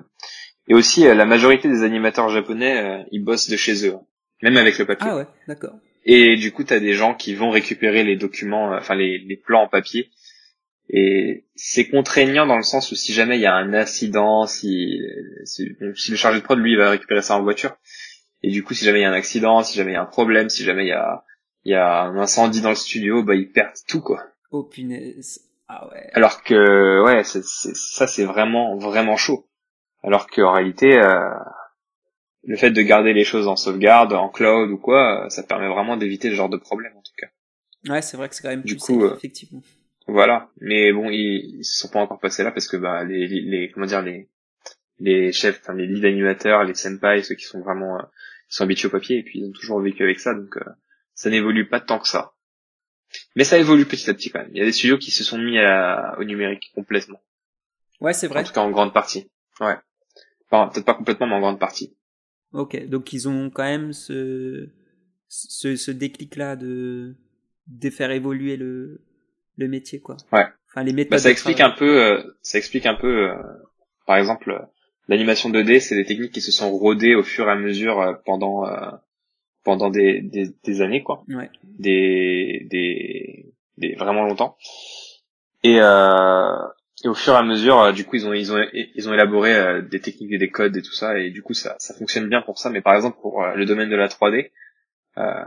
et 0.68 0.74
aussi 0.74 1.06
euh, 1.06 1.14
la 1.14 1.26
majorité 1.26 1.68
des 1.68 1.82
animateurs 1.82 2.28
japonais 2.28 2.74
euh, 2.84 3.02
ils 3.12 3.24
bossent 3.28 3.50
de 3.54 3.56
chez 3.56 3.86
eux 3.86 3.96
même 4.42 4.56
avec 4.56 4.78
le 4.78 4.86
papier. 4.86 5.08
Ah 5.10 5.16
ouais 5.18 5.26
d'accord. 5.46 5.76
Et 6.04 6.36
du 6.36 6.50
coup, 6.52 6.64
tu 6.64 6.72
as 6.72 6.80
des 6.80 6.94
gens 6.94 7.14
qui 7.14 7.34
vont 7.34 7.50
récupérer 7.50 8.04
les 8.04 8.16
documents, 8.16 8.74
enfin 8.74 8.94
les, 8.94 9.18
les 9.18 9.36
plans 9.36 9.62
en 9.64 9.68
papier. 9.68 10.10
Et 10.92 11.46
c'est 11.54 11.88
contraignant 11.88 12.46
dans 12.46 12.56
le 12.56 12.64
sens 12.64 12.90
où 12.90 12.96
si 12.96 13.12
jamais 13.12 13.36
il 13.36 13.42
y 13.42 13.46
a 13.46 13.54
un 13.54 13.72
accident, 13.74 14.46
si, 14.46 15.00
si, 15.44 15.68
si, 15.94 16.10
le 16.10 16.16
chargé 16.16 16.40
de 16.40 16.44
prod, 16.44 16.58
lui, 16.58 16.72
il 16.72 16.78
va 16.78 16.90
récupérer 16.90 17.22
ça 17.22 17.36
en 17.36 17.42
voiture. 17.42 17.76
Et 18.42 18.50
du 18.50 18.64
coup, 18.64 18.74
si 18.74 18.84
jamais 18.84 19.00
il 19.00 19.02
y 19.02 19.04
a 19.04 19.10
un 19.10 19.14
accident, 19.14 19.62
si 19.62 19.76
jamais 19.76 19.92
il 19.92 19.94
y 19.94 19.98
a 19.98 20.02
un 20.02 20.06
problème, 20.06 20.48
si 20.48 20.64
jamais 20.64 20.84
il 20.84 20.88
y 20.88 20.92
a, 20.92 21.24
il 21.64 21.72
y 21.72 21.76
a 21.76 22.02
un 22.02 22.16
incendie 22.16 22.60
dans 22.60 22.70
le 22.70 22.74
studio, 22.74 23.22
bah 23.22 23.36
ils 23.36 23.52
perdent 23.52 23.70
tout, 23.86 24.00
quoi. 24.00 24.24
Oh 24.50 24.64
punaise. 24.64 25.40
Ah 25.68 25.88
ouais. 25.88 26.10
Alors 26.14 26.42
que, 26.42 27.04
ouais, 27.04 27.22
ça 27.22 28.06
c'est 28.08 28.24
vraiment, 28.24 28.76
vraiment 28.76 29.16
chaud. 29.16 29.46
Alors 30.02 30.26
qu'en 30.26 30.52
réalité, 30.52 30.98
euh, 30.98 31.20
le 32.42 32.56
fait 32.56 32.70
de 32.70 32.82
garder 32.82 33.12
les 33.12 33.24
choses 33.24 33.46
en 33.46 33.54
sauvegarde, 33.54 34.12
en 34.12 34.28
cloud 34.28 34.70
ou 34.70 34.78
quoi, 34.78 35.26
ça 35.28 35.44
permet 35.44 35.68
vraiment 35.68 35.96
d'éviter 35.96 36.30
ce 36.30 36.34
genre 36.34 36.48
de 36.48 36.56
problème 36.56 36.96
en 36.96 37.02
tout 37.02 37.12
cas. 37.16 37.28
Ouais, 37.92 38.02
c'est 38.02 38.16
vrai 38.16 38.28
que 38.28 38.34
c'est 38.34 38.42
quand 38.42 38.48
même 38.48 38.62
du 38.62 38.74
plus 38.74 38.82
coup, 38.82 39.08
safe, 39.08 39.18
effectivement. 39.18 39.62
Voilà, 40.10 40.50
mais 40.60 40.92
bon, 40.92 41.08
ils, 41.08 41.58
ils 41.58 41.64
se 41.64 41.78
sont 41.78 41.88
pas 41.88 42.00
encore 42.00 42.18
passés 42.18 42.42
là 42.42 42.50
parce 42.50 42.66
que 42.66 42.76
bah 42.76 43.04
les, 43.04 43.28
les, 43.28 43.40
les 43.42 43.70
comment 43.70 43.86
dire 43.86 44.02
les 44.02 44.28
les 44.98 45.32
chefs, 45.32 45.60
enfin 45.60 45.74
les 45.74 45.86
lead 45.86 46.04
animateurs, 46.04 46.64
les 46.64 46.74
senpai, 46.74 47.22
ceux 47.22 47.36
qui 47.36 47.44
sont 47.44 47.60
vraiment 47.60 47.96
euh, 47.96 48.02
qui 48.48 48.56
sont 48.56 48.64
habitués 48.64 48.88
au 48.88 48.90
papier 48.90 49.18
et 49.18 49.22
puis 49.22 49.38
ils 49.38 49.48
ont 49.48 49.52
toujours 49.52 49.80
vécu 49.80 50.02
avec 50.02 50.18
ça, 50.18 50.34
donc 50.34 50.56
euh, 50.56 50.70
ça 51.14 51.30
n'évolue 51.30 51.68
pas 51.68 51.80
tant 51.80 51.98
que 52.00 52.08
ça. 52.08 52.32
Mais 53.36 53.44
ça 53.44 53.58
évolue 53.58 53.86
petit 53.86 54.10
à 54.10 54.14
petit 54.14 54.30
quand 54.30 54.40
même. 54.40 54.50
Il 54.52 54.58
y 54.58 54.62
a 54.62 54.64
des 54.64 54.72
studios 54.72 54.98
qui 54.98 55.10
se 55.10 55.22
sont 55.22 55.38
mis 55.38 55.58
à, 55.58 56.16
au 56.18 56.24
numérique 56.24 56.72
complètement. 56.74 57.20
Ouais, 58.00 58.12
c'est 58.12 58.26
vrai. 58.26 58.40
En 58.40 58.44
tout 58.44 58.52
cas 58.52 58.62
en 58.62 58.70
grande 58.70 58.92
partie. 58.92 59.30
Ouais. 59.60 59.76
Enfin, 60.50 60.70
peut-être 60.72 60.86
pas 60.86 60.94
complètement, 60.94 61.26
mais 61.26 61.34
en 61.34 61.40
grande 61.40 61.60
partie. 61.60 61.96
Ok, 62.52 62.84
donc 62.88 63.12
ils 63.12 63.28
ont 63.28 63.50
quand 63.50 63.64
même 63.64 63.92
ce, 63.92 64.68
ce, 65.28 65.76
ce 65.76 65.90
déclic-là 65.92 66.56
de, 66.56 67.14
de 67.68 67.90
faire 67.90 68.10
évoluer 68.10 68.56
le, 68.56 69.02
le 69.60 69.68
métier, 69.68 70.00
quoi. 70.00 70.16
Ouais. 70.32 70.46
Enfin, 70.68 70.82
les 70.82 70.92
méthodes. 70.92 71.10
Bah, 71.12 71.18
ça 71.18 71.30
explique 71.30 71.60
un 71.60 71.70
peu, 71.70 72.02
euh, 72.02 72.22
ça 72.42 72.58
explique 72.58 72.86
un 72.86 72.94
peu, 72.94 73.30
euh, 73.30 73.34
par 74.06 74.16
exemple, 74.16 74.66
l'animation 75.08 75.50
2D, 75.50 75.80
c'est 75.80 75.94
des 75.94 76.04
techniques 76.04 76.32
qui 76.32 76.40
se 76.40 76.52
sont 76.52 76.70
rodées 76.70 77.14
au 77.14 77.22
fur 77.22 77.48
et 77.48 77.52
à 77.52 77.56
mesure 77.56 78.00
euh, 78.00 78.14
pendant, 78.24 78.66
euh, 78.66 78.90
pendant 79.64 79.90
des, 79.90 80.20
des, 80.22 80.50
des, 80.64 80.80
années, 80.82 81.02
quoi. 81.02 81.24
Ouais. 81.28 81.50
Des, 81.62 82.66
des, 82.70 83.52
des, 83.76 83.94
vraiment 83.94 84.24
longtemps. 84.24 84.56
Et, 85.62 85.78
euh, 85.80 86.56
et 87.04 87.08
au 87.08 87.14
fur 87.14 87.32
et 87.32 87.36
à 87.36 87.42
mesure, 87.42 87.92
du 87.92 88.04
coup, 88.04 88.16
ils 88.16 88.26
ont 88.26 88.32
ils 88.32 88.52
ont 88.52 88.62
ils 88.72 89.08
ont 89.08 89.14
élaboré 89.14 89.54
euh, 89.54 89.82
des 89.82 90.00
techniques 90.00 90.32
et 90.32 90.38
des 90.38 90.50
codes 90.50 90.76
et 90.76 90.82
tout 90.82 90.92
ça, 90.92 91.18
et 91.18 91.30
du 91.30 91.42
coup, 91.42 91.54
ça 91.54 91.76
ça 91.78 91.94
fonctionne 91.94 92.28
bien 92.28 92.42
pour 92.42 92.58
ça. 92.58 92.70
Mais 92.70 92.82
par 92.82 92.94
exemple, 92.94 93.18
pour 93.20 93.42
euh, 93.42 93.54
le 93.54 93.64
domaine 93.64 93.88
de 93.88 93.96
la 93.96 94.08
3D, 94.08 94.50
euh, 95.18 95.44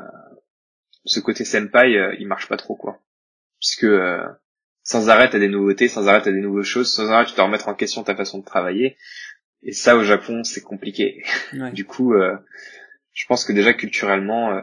ce 1.06 1.20
côté 1.20 1.46
senpai, 1.46 2.16
il 2.20 2.28
marche 2.28 2.48
pas 2.48 2.58
trop 2.58 2.76
quoi, 2.76 3.00
puisque 3.64 3.88
sans 4.84 5.10
arrêt 5.10 5.30
t'as 5.30 5.40
des 5.40 5.48
nouveautés, 5.48 5.88
sans 5.88 6.08
arrêt 6.08 6.22
t'as 6.22 6.34
des 6.34 6.42
nouvelles 6.42 6.66
choses, 6.66 6.92
sans 6.92 7.10
arrêt 7.10 7.26
tu 7.26 7.36
dois 7.36 7.46
remettre 7.46 7.70
en 7.70 7.76
question 7.76 8.04
ta 8.04 8.16
façon 8.16 8.40
de 8.40 8.46
travailler. 8.46 8.98
Et 9.62 9.72
ça, 9.72 9.96
au 9.96 10.04
Japon, 10.04 10.44
c'est 10.44 10.62
compliqué. 10.62 11.24
Ouais. 11.54 11.72
du 11.72 11.86
coup, 11.86 12.14
je 13.14 13.26
pense 13.28 13.46
que 13.46 13.54
déjà 13.54 13.74
culturellement, 13.74 14.62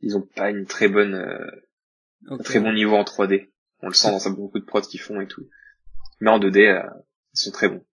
ils 0.00 0.16
ont 0.18 0.28
pas 0.36 0.50
une 0.50 0.66
très 0.66 0.88
bonne, 0.88 1.14
okay. 2.26 2.34
un 2.34 2.44
très 2.44 2.60
bon 2.60 2.72
niveau 2.72 2.96
en 2.96 3.04
3D. 3.04 3.48
On 3.80 3.88
le 3.88 3.94
sent 3.94 4.10
dans 4.10 4.30
beaucoup 4.30 4.58
de 4.58 4.64
prods 4.64 4.82
qu'ils 4.82 5.00
font 5.00 5.20
et 5.20 5.26
tout. 5.26 5.48
Mais 6.20 6.30
en 6.30 6.38
2D, 6.38 6.68
euh, 6.68 6.88
ils 7.34 7.38
sont 7.38 7.50
très 7.50 7.68
bons. 7.68 7.84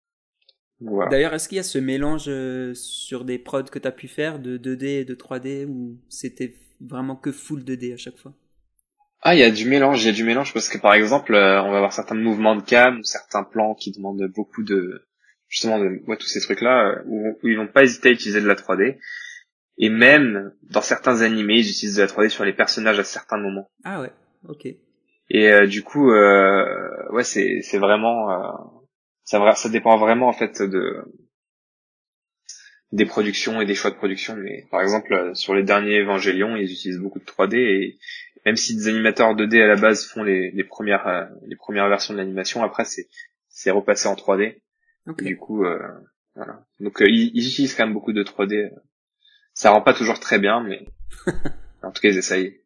Voilà. 0.79 1.11
D'ailleurs, 1.11 1.33
est-ce 1.33 1.47
qu'il 1.47 1.57
y 1.57 1.59
a 1.59 1.63
ce 1.63 1.77
mélange 1.77 2.25
euh, 2.27 2.73
sur 2.73 3.25
des 3.25 3.37
prods 3.37 3.63
que 3.63 3.77
tu 3.77 3.87
as 3.87 3.91
pu 3.91 4.07
faire 4.07 4.39
de 4.39 4.57
2D 4.57 4.85
et 4.85 5.05
de 5.05 5.13
3D 5.13 5.65
ou 5.65 5.99
c'était 6.09 6.55
vraiment 6.79 7.15
que 7.15 7.31
full 7.31 7.63
2D 7.63 7.93
à 7.93 7.97
chaque 7.97 8.17
fois? 8.17 8.33
Ah, 9.21 9.35
il 9.35 9.39
y 9.39 9.43
a 9.43 9.51
du 9.51 9.67
mélange, 9.67 10.03
il 10.03 10.07
y 10.07 10.09
a 10.09 10.13
du 10.13 10.23
mélange 10.23 10.53
parce 10.53 10.67
que 10.67 10.77
par 10.79 10.93
exemple, 10.93 11.35
euh, 11.35 11.61
on 11.61 11.69
va 11.71 11.77
avoir 11.77 11.93
certains 11.93 12.15
mouvements 12.15 12.55
de 12.55 12.61
cam, 12.61 12.99
ou 12.99 13.03
certains 13.03 13.43
plans 13.43 13.75
qui 13.75 13.91
demandent 13.91 14.23
beaucoup 14.35 14.63
de 14.63 15.05
justement 15.47 15.79
de 15.79 16.01
ouais, 16.07 16.17
tous 16.17 16.27
ces 16.27 16.41
trucs-là 16.41 16.87
euh, 16.87 17.03
où, 17.05 17.37
où 17.43 17.47
ils 17.47 17.57
vont 17.57 17.67
pas 17.67 17.83
hésiter 17.83 18.09
à 18.09 18.11
utiliser 18.11 18.41
de 18.41 18.47
la 18.47 18.55
3D. 18.55 18.97
Et 19.77 19.89
même 19.89 20.53
dans 20.63 20.81
certains 20.81 21.21
animés, 21.21 21.59
ils 21.59 21.69
utilisent 21.69 21.95
de 21.97 22.01
la 22.01 22.07
3D 22.07 22.29
sur 22.29 22.45
les 22.45 22.53
personnages 22.53 22.99
à 22.99 23.03
certains 23.03 23.37
moments. 23.37 23.69
Ah 23.83 24.01
ouais, 24.01 24.11
ok. 24.47 24.65
Et 25.29 25.51
euh, 25.51 25.67
du 25.67 25.83
coup, 25.83 26.11
euh, 26.11 27.09
ouais, 27.11 27.23
c'est 27.23 27.61
c'est 27.61 27.77
vraiment 27.77 28.31
euh, 28.31 28.51
ça 29.23 29.39
vra- 29.39 29.55
ça 29.55 29.69
dépend 29.69 29.97
vraiment 29.97 30.27
en 30.27 30.33
fait 30.33 30.61
de 30.61 31.03
des 32.91 33.05
productions 33.05 33.61
et 33.61 33.65
des 33.65 33.75
choix 33.75 33.89
de 33.91 33.95
production. 33.95 34.35
Mais 34.35 34.65
par 34.71 34.81
exemple, 34.81 35.13
euh, 35.13 35.33
sur 35.33 35.53
les 35.55 35.63
derniers 35.63 35.99
Evangelion, 36.01 36.55
ils 36.55 36.71
utilisent 36.71 36.99
beaucoup 36.99 37.19
de 37.19 37.25
3D 37.25 37.55
et 37.57 37.99
même 38.45 38.55
si 38.57 38.75
des 38.75 38.87
animateurs 38.87 39.35
2D 39.35 39.61
à 39.61 39.67
la 39.67 39.75
base 39.75 40.05
font 40.05 40.23
les, 40.23 40.51
les 40.51 40.63
premières 40.63 41.07
euh, 41.07 41.25
les 41.47 41.55
premières 41.55 41.87
versions 41.89 42.13
de 42.13 42.19
l'animation, 42.19 42.63
après 42.63 42.85
c'est 42.85 43.07
c'est 43.47 43.71
repassé 43.71 44.07
en 44.07 44.15
3D. 44.15 44.61
Ok. 45.07 45.23
Du 45.23 45.37
coup, 45.37 45.63
euh, 45.65 45.79
voilà. 46.35 46.65
Donc 46.79 47.01
euh, 47.01 47.05
ils, 47.09 47.31
ils 47.33 47.47
utilisent 47.47 47.75
quand 47.75 47.85
même 47.85 47.93
beaucoup 47.93 48.13
de 48.13 48.23
3D. 48.23 48.71
Ça 49.53 49.71
rend 49.71 49.81
pas 49.81 49.93
toujours 49.93 50.19
très 50.19 50.39
bien, 50.39 50.61
mais 50.63 50.85
en 51.83 51.91
tout 51.91 52.01
cas 52.01 52.09
ils 52.09 52.17
essayent. 52.17 52.61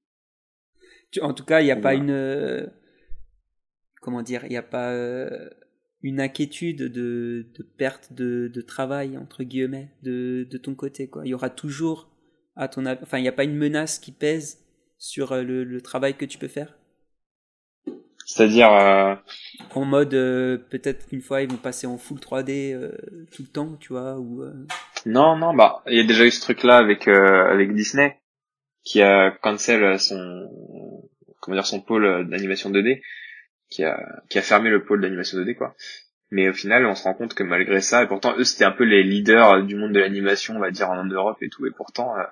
En 1.21 1.33
tout 1.33 1.45
cas, 1.45 1.61
il 1.61 1.65
n'y 1.65 1.71
a 1.71 1.75
pas 1.77 1.95
Voilà. 1.95 1.97
une. 1.97 2.71
Comment 4.01 4.21
dire 4.21 4.43
Il 4.45 4.49
n'y 4.49 4.57
a 4.57 4.61
pas 4.63 4.91
euh, 4.91 5.49
une 6.05 6.21
inquiétude 6.21 6.83
de, 6.83 7.47
de 7.57 7.63
perte 7.63 8.13
de, 8.13 8.47
de 8.53 8.61
travail, 8.61 9.17
entre 9.17 9.43
guillemets, 9.43 9.89
de, 10.03 10.47
de 10.47 10.57
ton 10.59 10.75
côté. 10.75 11.07
Quoi. 11.07 11.23
Il 11.25 11.29
y 11.29 11.33
aura 11.33 11.49
toujours 11.49 12.11
à 12.55 12.67
ton. 12.67 12.85
Enfin, 12.85 13.17
il 13.17 13.23
n'y 13.23 13.27
a 13.27 13.31
pas 13.31 13.43
une 13.43 13.55
menace 13.55 13.97
qui 13.97 14.11
pèse 14.11 14.59
sur 14.99 15.31
euh, 15.31 15.41
le, 15.41 15.63
le 15.63 15.81
travail 15.81 16.15
que 16.15 16.25
tu 16.25 16.37
peux 16.37 16.47
faire? 16.47 16.77
C'est-à-dire, 18.23 18.71
euh, 18.71 19.15
En 19.73 19.83
mode, 19.85 20.13
euh, 20.13 20.59
peut-être 20.69 21.07
qu'une 21.07 21.21
fois, 21.21 21.41
ils 21.41 21.49
vont 21.49 21.57
passer 21.57 21.87
en 21.87 21.97
full 21.97 22.19
3D 22.19 22.75
euh, 22.75 22.91
tout 23.35 23.41
le 23.41 23.47
temps, 23.47 23.75
tu 23.79 23.93
vois, 23.93 24.19
ou. 24.19 24.43
non, 25.07 25.35
non, 25.35 25.55
bah 25.55 25.81
il 25.87 25.97
y 25.97 25.99
a 25.99 26.03
déjà 26.03 26.23
eu 26.23 26.31
ce 26.31 26.41
truc-là 26.41 26.77
avec 26.77 27.07
avec 27.07 27.73
Disney 27.73 28.19
qui 28.83 29.01
a 29.01 29.31
cancel 29.31 29.99
son 29.99 30.49
comment 31.41 31.55
dire 31.55 31.65
son 31.65 31.81
pôle 31.81 32.29
d'animation 32.29 32.69
2D, 32.69 33.01
qui 33.69 33.83
a 33.83 34.23
qui 34.29 34.37
a 34.37 34.41
fermé 34.41 34.69
le 34.69 34.83
pôle 34.83 35.01
d'animation 35.01 35.37
2D 35.37 35.55
quoi. 35.55 35.75
Mais 36.31 36.49
au 36.49 36.53
final, 36.53 36.85
on 36.85 36.95
se 36.95 37.03
rend 37.03 37.13
compte 37.13 37.35
que 37.35 37.43
malgré 37.43 37.81
ça, 37.81 38.03
et 38.03 38.07
pourtant 38.07 38.35
eux 38.37 38.43
c'était 38.43 38.65
un 38.65 38.71
peu 38.71 38.83
les 38.83 39.03
leaders 39.03 39.63
du 39.63 39.75
monde 39.75 39.93
de 39.93 39.99
l'animation, 39.99 40.55
on 40.55 40.59
va 40.59 40.71
dire 40.71 40.89
en 40.89 41.05
Europe 41.05 41.37
et 41.41 41.49
tout, 41.49 41.65
et 41.65 41.71
pourtant 41.71 42.17
euh, 42.17 42.23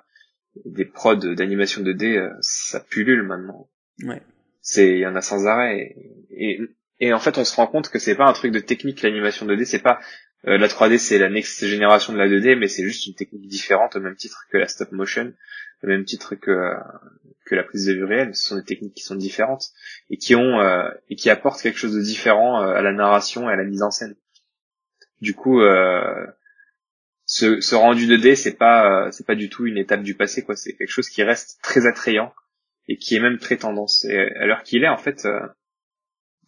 des 0.64 0.84
prods 0.84 1.16
d'animation 1.16 1.82
2D, 1.82 2.16
euh, 2.16 2.30
ça 2.40 2.80
pullule 2.80 3.22
maintenant. 3.22 3.68
Ouais. 4.02 4.22
c'est 4.60 4.88
il 4.88 4.98
y 4.98 5.06
en 5.06 5.14
a 5.14 5.20
sans 5.20 5.46
arrêt 5.46 5.78
et, 5.78 6.50
et, 6.50 6.60
et 6.98 7.12
en 7.12 7.20
fait 7.20 7.38
on 7.38 7.44
se 7.44 7.54
rend 7.54 7.68
compte 7.68 7.90
que 7.90 8.00
c'est 8.00 8.16
pas 8.16 8.26
un 8.26 8.32
truc 8.32 8.50
de 8.50 8.58
technique 8.58 9.02
l'animation 9.02 9.46
2D 9.46 9.64
c'est 9.66 9.78
pas 9.78 10.00
euh, 10.46 10.58
la 10.58 10.68
3D 10.68 10.98
c'est 10.98 11.18
la 11.18 11.28
next 11.28 11.64
génération 11.66 12.12
de 12.12 12.18
la 12.18 12.28
2D 12.28 12.56
mais 12.56 12.68
c'est 12.68 12.84
juste 12.84 13.06
une 13.06 13.14
technique 13.14 13.46
différente 13.46 13.96
au 13.96 14.00
même 14.00 14.16
titre 14.16 14.46
que 14.50 14.58
la 14.58 14.68
stop 14.68 14.92
motion 14.92 15.32
au 15.82 15.86
même 15.86 16.04
titre 16.04 16.34
que 16.34 16.50
euh, 16.50 16.74
que 17.46 17.54
la 17.54 17.62
prise 17.62 17.86
de 17.86 17.94
vue 17.94 18.04
réelle 18.04 18.34
ce 18.34 18.48
sont 18.48 18.56
des 18.56 18.64
techniques 18.64 18.94
qui 18.94 19.02
sont 19.02 19.14
différentes 19.14 19.70
et 20.10 20.16
qui 20.16 20.34
ont 20.34 20.60
euh, 20.60 20.88
et 21.08 21.16
qui 21.16 21.30
apportent 21.30 21.60
quelque 21.60 21.78
chose 21.78 21.94
de 21.94 22.02
différent 22.02 22.62
euh, 22.62 22.74
à 22.74 22.82
la 22.82 22.92
narration 22.92 23.48
et 23.48 23.52
à 23.52 23.56
la 23.56 23.64
mise 23.64 23.82
en 23.82 23.90
scène 23.90 24.16
du 25.20 25.34
coup 25.34 25.60
euh, 25.60 26.26
ce, 27.26 27.60
ce 27.60 27.74
rendu 27.74 28.06
2D 28.06 28.34
c'est 28.34 28.56
pas 28.56 29.10
c'est 29.12 29.26
pas 29.26 29.34
du 29.34 29.48
tout 29.48 29.66
une 29.66 29.78
étape 29.78 30.02
du 30.02 30.14
passé 30.14 30.42
quoi 30.42 30.56
c'est 30.56 30.74
quelque 30.74 30.90
chose 30.90 31.08
qui 31.08 31.22
reste 31.22 31.58
très 31.62 31.86
attrayant 31.86 32.32
et 32.88 32.96
qui 32.96 33.16
est 33.16 33.20
même 33.20 33.38
très 33.38 33.56
tendance. 33.56 34.04
Et 34.04 34.18
à 34.18 34.46
l'heure 34.46 34.62
qu'il 34.62 34.84
est, 34.84 34.88
en 34.88 34.98
fait, 34.98 35.26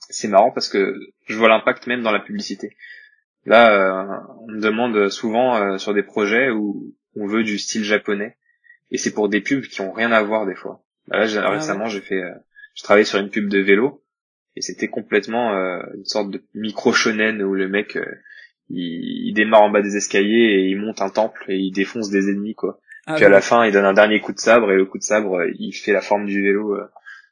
c'est 0.09 0.29
marrant 0.29 0.53
parce 0.53 0.69
que 0.69 0.95
je 1.27 1.37
vois 1.37 1.49
l'impact 1.49 1.87
même 1.87 2.03
dans 2.03 2.13
la 2.13 2.21
publicité. 2.21 2.77
Là, 3.47 3.71
euh, 3.71 4.21
on 4.41 4.53
me 4.53 4.61
demande 4.61 5.09
souvent 5.09 5.57
euh, 5.57 5.79
sur 5.79 5.95
des 5.95 6.03
projets 6.03 6.51
où 6.51 6.95
on 7.15 7.27
veut 7.27 7.45
du 7.45 7.59
style 7.59 7.85
japonais, 7.85 8.37
et 8.91 8.99
c'est 8.99 9.15
pour 9.15 9.29
des 9.29 9.41
pubs 9.41 9.63
qui 9.63 9.81
ont 9.81 9.93
rien 9.93 10.13
à 10.13 10.23
voir 10.23 10.47
des 10.47 10.55
fois. 10.55 10.83
Bah 11.09 11.19
là, 11.19 11.27
Ah 11.43 11.51
récemment, 11.51 11.87
j'ai 11.87 12.01
fait, 12.01 12.21
euh, 12.23 12.35
je 12.75 12.83
travaillais 12.83 13.05
sur 13.05 13.21
une 13.21 13.31
pub 13.31 13.49
de 13.49 13.59
vélo, 13.61 14.03
et 14.57 14.63
c'était 14.63 14.89
complètement 14.89 15.55
euh, 15.55 15.81
une 15.95 16.05
sorte 16.05 16.31
de 16.31 16.43
micro 16.55 16.93
shonen 16.93 17.43
où 17.43 17.55
le 17.55 17.69
mec, 17.69 17.97
euh, 17.97 18.05
il, 18.69 19.29
il 19.29 19.33
démarre 19.33 19.63
en 19.63 19.71
bas 19.71 19.83
des 19.83 19.97
escaliers 19.97 20.57
et 20.57 20.69
il 20.69 20.79
monte 20.81 21.01
un 21.01 21.11
temple 21.11 21.45
et 21.49 21.57
il 21.57 21.71
défonce 21.71 22.11
des 22.11 22.29
ennemis 22.29 22.55
quoi. 22.55 22.81
Ah, 23.07 23.15
Puis 23.15 23.25
à 23.25 23.29
la 23.29 23.41
fin, 23.41 23.65
il 23.65 23.73
donne 23.73 23.85
un 23.85 23.95
dernier 23.95 24.21
coup 24.21 24.33
de 24.33 24.41
sabre 24.41 24.73
et 24.73 24.77
le 24.77 24.85
coup 24.85 24.99
de 24.99 25.05
sabre, 25.05 25.45
il 25.57 25.73
fait 25.73 25.93
la 25.93 26.01
forme 26.01 26.27
du 26.27 26.43
vélo. 26.43 26.77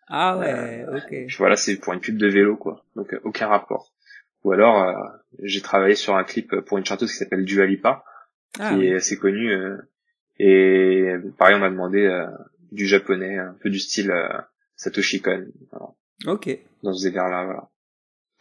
Ah 0.06 0.38
ouais, 0.38 0.84
ok. 0.88 1.08
Puis 1.08 1.36
voilà, 1.38 1.56
c'est 1.56 1.76
pour 1.80 1.92
une 1.92 2.00
pub 2.00 2.16
de 2.16 2.28
vélo, 2.28 2.56
quoi. 2.56 2.84
Donc 2.94 3.16
aucun 3.24 3.48
rapport. 3.48 3.92
Ou 4.44 4.52
alors, 4.52 4.82
euh, 4.82 4.92
j'ai 5.42 5.60
travaillé 5.62 5.94
sur 5.94 6.14
un 6.16 6.24
clip 6.24 6.54
pour 6.66 6.78
une 6.78 6.84
chanteuse 6.84 7.10
qui 7.10 7.16
s'appelle 7.18 7.44
Dua 7.44 7.66
Lipa, 7.66 8.04
Ah, 8.58 8.74
qui 8.74 8.86
est 8.86 8.94
assez 8.94 9.18
connue. 9.18 9.50
euh, 9.52 9.76
et 10.38 11.14
pareil, 11.38 11.56
on 11.56 11.60
m'a 11.60 11.70
demandé 11.70 12.04
euh, 12.04 12.26
du 12.72 12.86
japonais, 12.86 13.38
un 13.38 13.56
peu 13.62 13.70
du 13.70 13.78
style 13.78 14.10
euh, 14.10 14.28
Satoshi 14.76 15.20
Kon, 15.22 15.46
voilà, 15.70 15.86
Ok. 16.26 16.48
dans 16.82 16.92
ce 16.92 17.04
délire-là. 17.06 17.44
Voilà. 17.44 17.70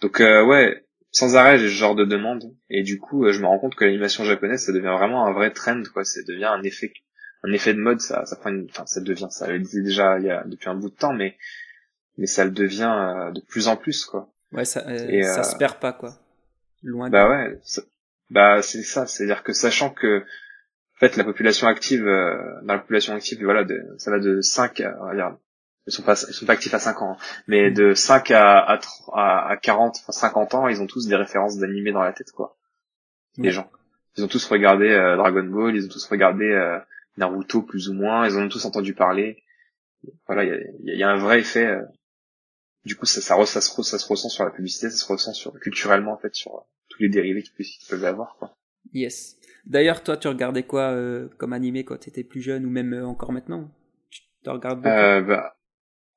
Donc 0.01 0.19
euh, 0.19 0.43
ouais, 0.43 0.85
sans 1.11 1.35
arrêt, 1.35 1.57
j'ai 1.59 1.67
ce 1.67 1.73
genre 1.73 1.95
de 1.95 2.05
demande. 2.05 2.53
Et 2.69 2.81
du 2.83 2.99
coup, 2.99 3.25
euh, 3.25 3.31
je 3.31 3.39
me 3.39 3.45
rends 3.45 3.59
compte 3.59 3.75
que 3.75 3.85
l'animation 3.85 4.23
japonaise, 4.25 4.65
ça 4.65 4.71
devient 4.73 4.95
vraiment 4.97 5.25
un 5.25 5.31
vrai 5.33 5.51
trend, 5.51 5.83
quoi. 5.93 6.03
Ça 6.03 6.19
devient 6.27 6.45
un 6.45 6.63
effet 6.63 6.91
un 7.45 7.51
effet 7.51 7.73
de 7.73 7.79
mode, 7.79 7.99
ça, 7.99 8.25
ça 8.25 8.37
prend 8.37 8.49
une, 8.51 8.67
enfin, 8.69 8.85
ça 8.85 9.01
devient, 9.01 9.27
ça 9.29 9.49
le 9.51 9.59
disait 9.59 9.81
déjà 9.83 10.17
il 10.17 10.25
y 10.25 10.29
a 10.31 10.43
depuis 10.45 10.69
un 10.69 10.75
bout 10.75 10.89
de 10.89 10.95
temps, 10.95 11.11
mais, 11.13 11.37
mais 12.17 12.25
ça 12.25 12.45
le 12.45 12.51
devient 12.51 12.89
euh, 12.89 13.31
de 13.31 13.41
plus 13.41 13.67
en 13.67 13.75
plus, 13.75 14.05
quoi. 14.05 14.32
Ouais, 14.53 14.65
ça, 14.65 14.83
euh, 14.87 15.07
Et, 15.09 15.23
ça 15.23 15.39
euh, 15.41 15.43
se 15.43 15.55
perd 15.57 15.75
pas, 15.79 15.93
quoi. 15.93 16.13
Loin 16.83 17.07
de... 17.07 17.11
Bah 17.11 17.29
ouais, 17.29 17.59
ça- 17.63 17.81
bah 18.29 18.61
c'est 18.61 18.83
ça, 18.83 19.05
c'est-à-dire 19.07 19.43
que 19.43 19.53
sachant 19.53 19.89
que, 19.89 20.19
en 20.21 20.99
fait, 20.99 21.15
la 21.17 21.23
population 21.23 21.67
active, 21.67 22.05
euh, 22.07 22.37
dans 22.63 22.73
la 22.73 22.79
population 22.79 23.13
active, 23.15 23.43
voilà, 23.43 23.63
de, 23.63 23.81
ça 23.97 24.11
va 24.11 24.19
de 24.19 24.41
5 24.41 24.81
à, 24.81 24.97
on 25.01 25.05
va 25.07 25.15
dire, 25.15 25.37
ils 25.87 25.91
sont 25.93 26.03
pas, 26.03 26.13
ils 26.29 26.33
sont 26.33 26.45
pas 26.45 26.53
actifs 26.53 26.73
à 26.73 26.79
5 26.79 27.01
ans, 27.01 27.13
hein, 27.13 27.17
mais 27.47 27.69
Mm. 27.69 27.73
de 27.73 27.93
5 27.93 28.31
à, 28.31 28.59
à, 28.59 28.79
à, 29.13 29.49
à 29.49 29.57
40, 29.57 29.97
enfin 30.01 30.11
50 30.11 30.53
ans, 30.55 30.67
ils 30.67 30.81
ont 30.81 30.87
tous 30.87 31.07
des 31.07 31.15
références 31.15 31.57
d'animés 31.57 31.91
dans 31.91 32.03
la 32.03 32.13
tête, 32.13 32.31
quoi. 32.31 32.57
Les 33.37 33.45
Ouais. 33.45 33.51
gens. 33.51 33.69
Ils 34.15 34.23
ont 34.23 34.27
tous 34.27 34.45
regardé 34.45 34.89
euh, 34.89 35.15
Dragon 35.17 35.43
Ball, 35.43 35.75
ils 35.75 35.85
ont 35.85 35.89
tous 35.89 36.05
regardé 36.07 36.45
euh, 36.45 36.77
Naruto 37.17 37.63
plus 37.63 37.89
ou 37.89 37.93
moins, 37.93 38.27
ils 38.27 38.37
en 38.37 38.43
ont 38.43 38.49
tous 38.49 38.63
entendu 38.65 38.93
parler. 38.93 39.43
Voilà, 40.27 40.43
il 40.43 40.67
y 40.83 40.91
a, 40.91 40.95
y 40.95 41.03
a 41.03 41.09
un 41.09 41.17
vrai 41.17 41.39
effet. 41.39 41.65
euh, 41.65 41.81
du 42.85 42.95
coup, 42.95 43.05
ça, 43.05 43.21
ça, 43.21 43.35
re- 43.35 43.45
ça, 43.45 43.61
se, 43.61 43.69
re- 43.71 43.83
ça 43.83 43.97
se 43.99 44.07
ressent 44.07 44.29
sur 44.29 44.43
la 44.45 44.51
publicité, 44.51 44.89
ça 44.89 44.97
se 44.97 45.05
ressent 45.11 45.33
sur 45.33 45.53
culturellement 45.59 46.13
en 46.13 46.17
fait 46.17 46.33
sur 46.35 46.55
euh, 46.55 46.59
tous 46.89 47.01
les 47.01 47.09
dérivés 47.09 47.43
qu'ils 47.43 47.53
peuvent, 47.53 47.65
qu'ils 47.65 47.87
peuvent 47.89 48.05
avoir. 48.05 48.35
Quoi. 48.37 48.55
Yes. 48.93 49.37
D'ailleurs, 49.65 50.03
toi, 50.03 50.17
tu 50.17 50.27
regardais 50.27 50.63
quoi 50.63 50.91
euh, 50.91 51.29
comme 51.37 51.53
animé 51.53 51.85
quand 51.85 51.97
tu 51.97 52.09
étais 52.09 52.23
plus 52.23 52.41
jeune 52.41 52.65
ou 52.65 52.69
même 52.69 52.93
euh, 52.93 53.05
encore 53.05 53.31
maintenant? 53.31 53.71
Tu 54.09 54.21
te 54.43 54.49
regardes 54.49 54.79
beaucoup? 54.81 54.89
Euh, 54.93 55.21
bah, 55.21 55.55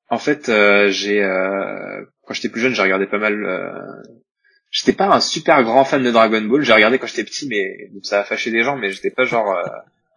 en 0.09 0.17
fait, 0.17 0.49
euh, 0.49 0.89
j'ai 0.89 1.23
euh, 1.23 2.03
quand 2.25 2.33
j'étais 2.33 2.49
plus 2.49 2.61
jeune, 2.61 2.73
j'ai 2.73 2.81
regardé 2.81 3.07
pas 3.07 3.17
mal. 3.19 3.45
Euh, 3.45 4.01
j'étais 4.69 4.93
pas 4.93 5.07
un 5.07 5.21
super 5.21 5.63
grand 5.63 5.85
fan 5.85 6.03
de 6.03 6.11
Dragon 6.11 6.41
Ball. 6.41 6.61
J'ai 6.63 6.73
regardé 6.73 6.99
quand 6.99 7.07
j'étais 7.07 7.23
petit, 7.23 7.47
mais 7.47 7.89
ça 8.03 8.19
a 8.19 8.23
fâché 8.25 8.51
des 8.51 8.63
gens, 8.63 8.75
mais 8.77 8.91
j'étais 8.91 9.11
pas 9.11 9.23
genre 9.23 9.49
euh, 9.51 9.63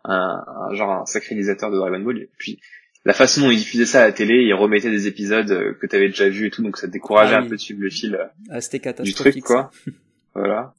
un, 0.05 0.45
un- 0.47 0.75
genre 0.75 0.91
un 0.91 1.07
sacralisateur 1.07 1.71
de 1.71 1.77
Dragon 1.77 2.01
Ball. 2.01 2.19
Et 2.19 2.31
puis 2.39 2.61
la 3.05 3.13
façon 3.15 3.41
dont 3.43 3.51
ils 3.51 3.57
diffusaient 3.59 3.87
ça 3.87 4.03
à 4.03 4.07
la 4.07 4.13
télé, 4.13 4.43
ils 4.45 4.53
remettaient 4.55 4.91
des 4.91 5.07
épisodes 5.07 5.51
euh, 5.51 5.75
que 5.75 5.87
t'avais 5.87 6.09
déjà 6.09 6.29
vus 6.29 6.47
et 6.47 6.51
tout, 6.51 6.63
donc 6.63 6.77
ça 6.77 6.87
te 6.87 6.93
décourageait 6.93 7.35
Ah 7.35 7.41
un 7.41 7.47
peu 7.49 7.57
de 7.57 7.61
suivre 7.61 7.81
le 7.83 7.90
fil. 7.90 8.15
euh, 8.15 8.27
Ah, 8.51 9.03
du 9.03 9.15
truc 9.15 9.40
quoi. 9.40 9.71
voilà. 10.35 10.75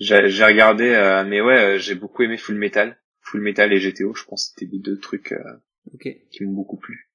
J'ai 0.00 0.44
regardé, 0.44 0.84
euh, 0.90 1.24
mais 1.24 1.40
ouais, 1.40 1.58
euh, 1.74 1.78
j'ai 1.78 1.94
beaucoup 1.96 2.22
aimé 2.22 2.36
Full 2.36 2.54
Metal, 2.54 2.96
Full 3.22 3.40
Metal 3.40 3.72
et 3.72 3.80
GTO. 3.80 4.14
Je 4.14 4.24
pense 4.24 4.46
que 4.48 4.54
c'était 4.60 4.70
les 4.72 4.78
deux 4.80 4.98
trucs 4.98 5.32
euh, 5.32 5.38
qui 6.30 6.44
m'ont 6.44 6.52
beaucoup 6.52 6.76
plu. 6.76 7.10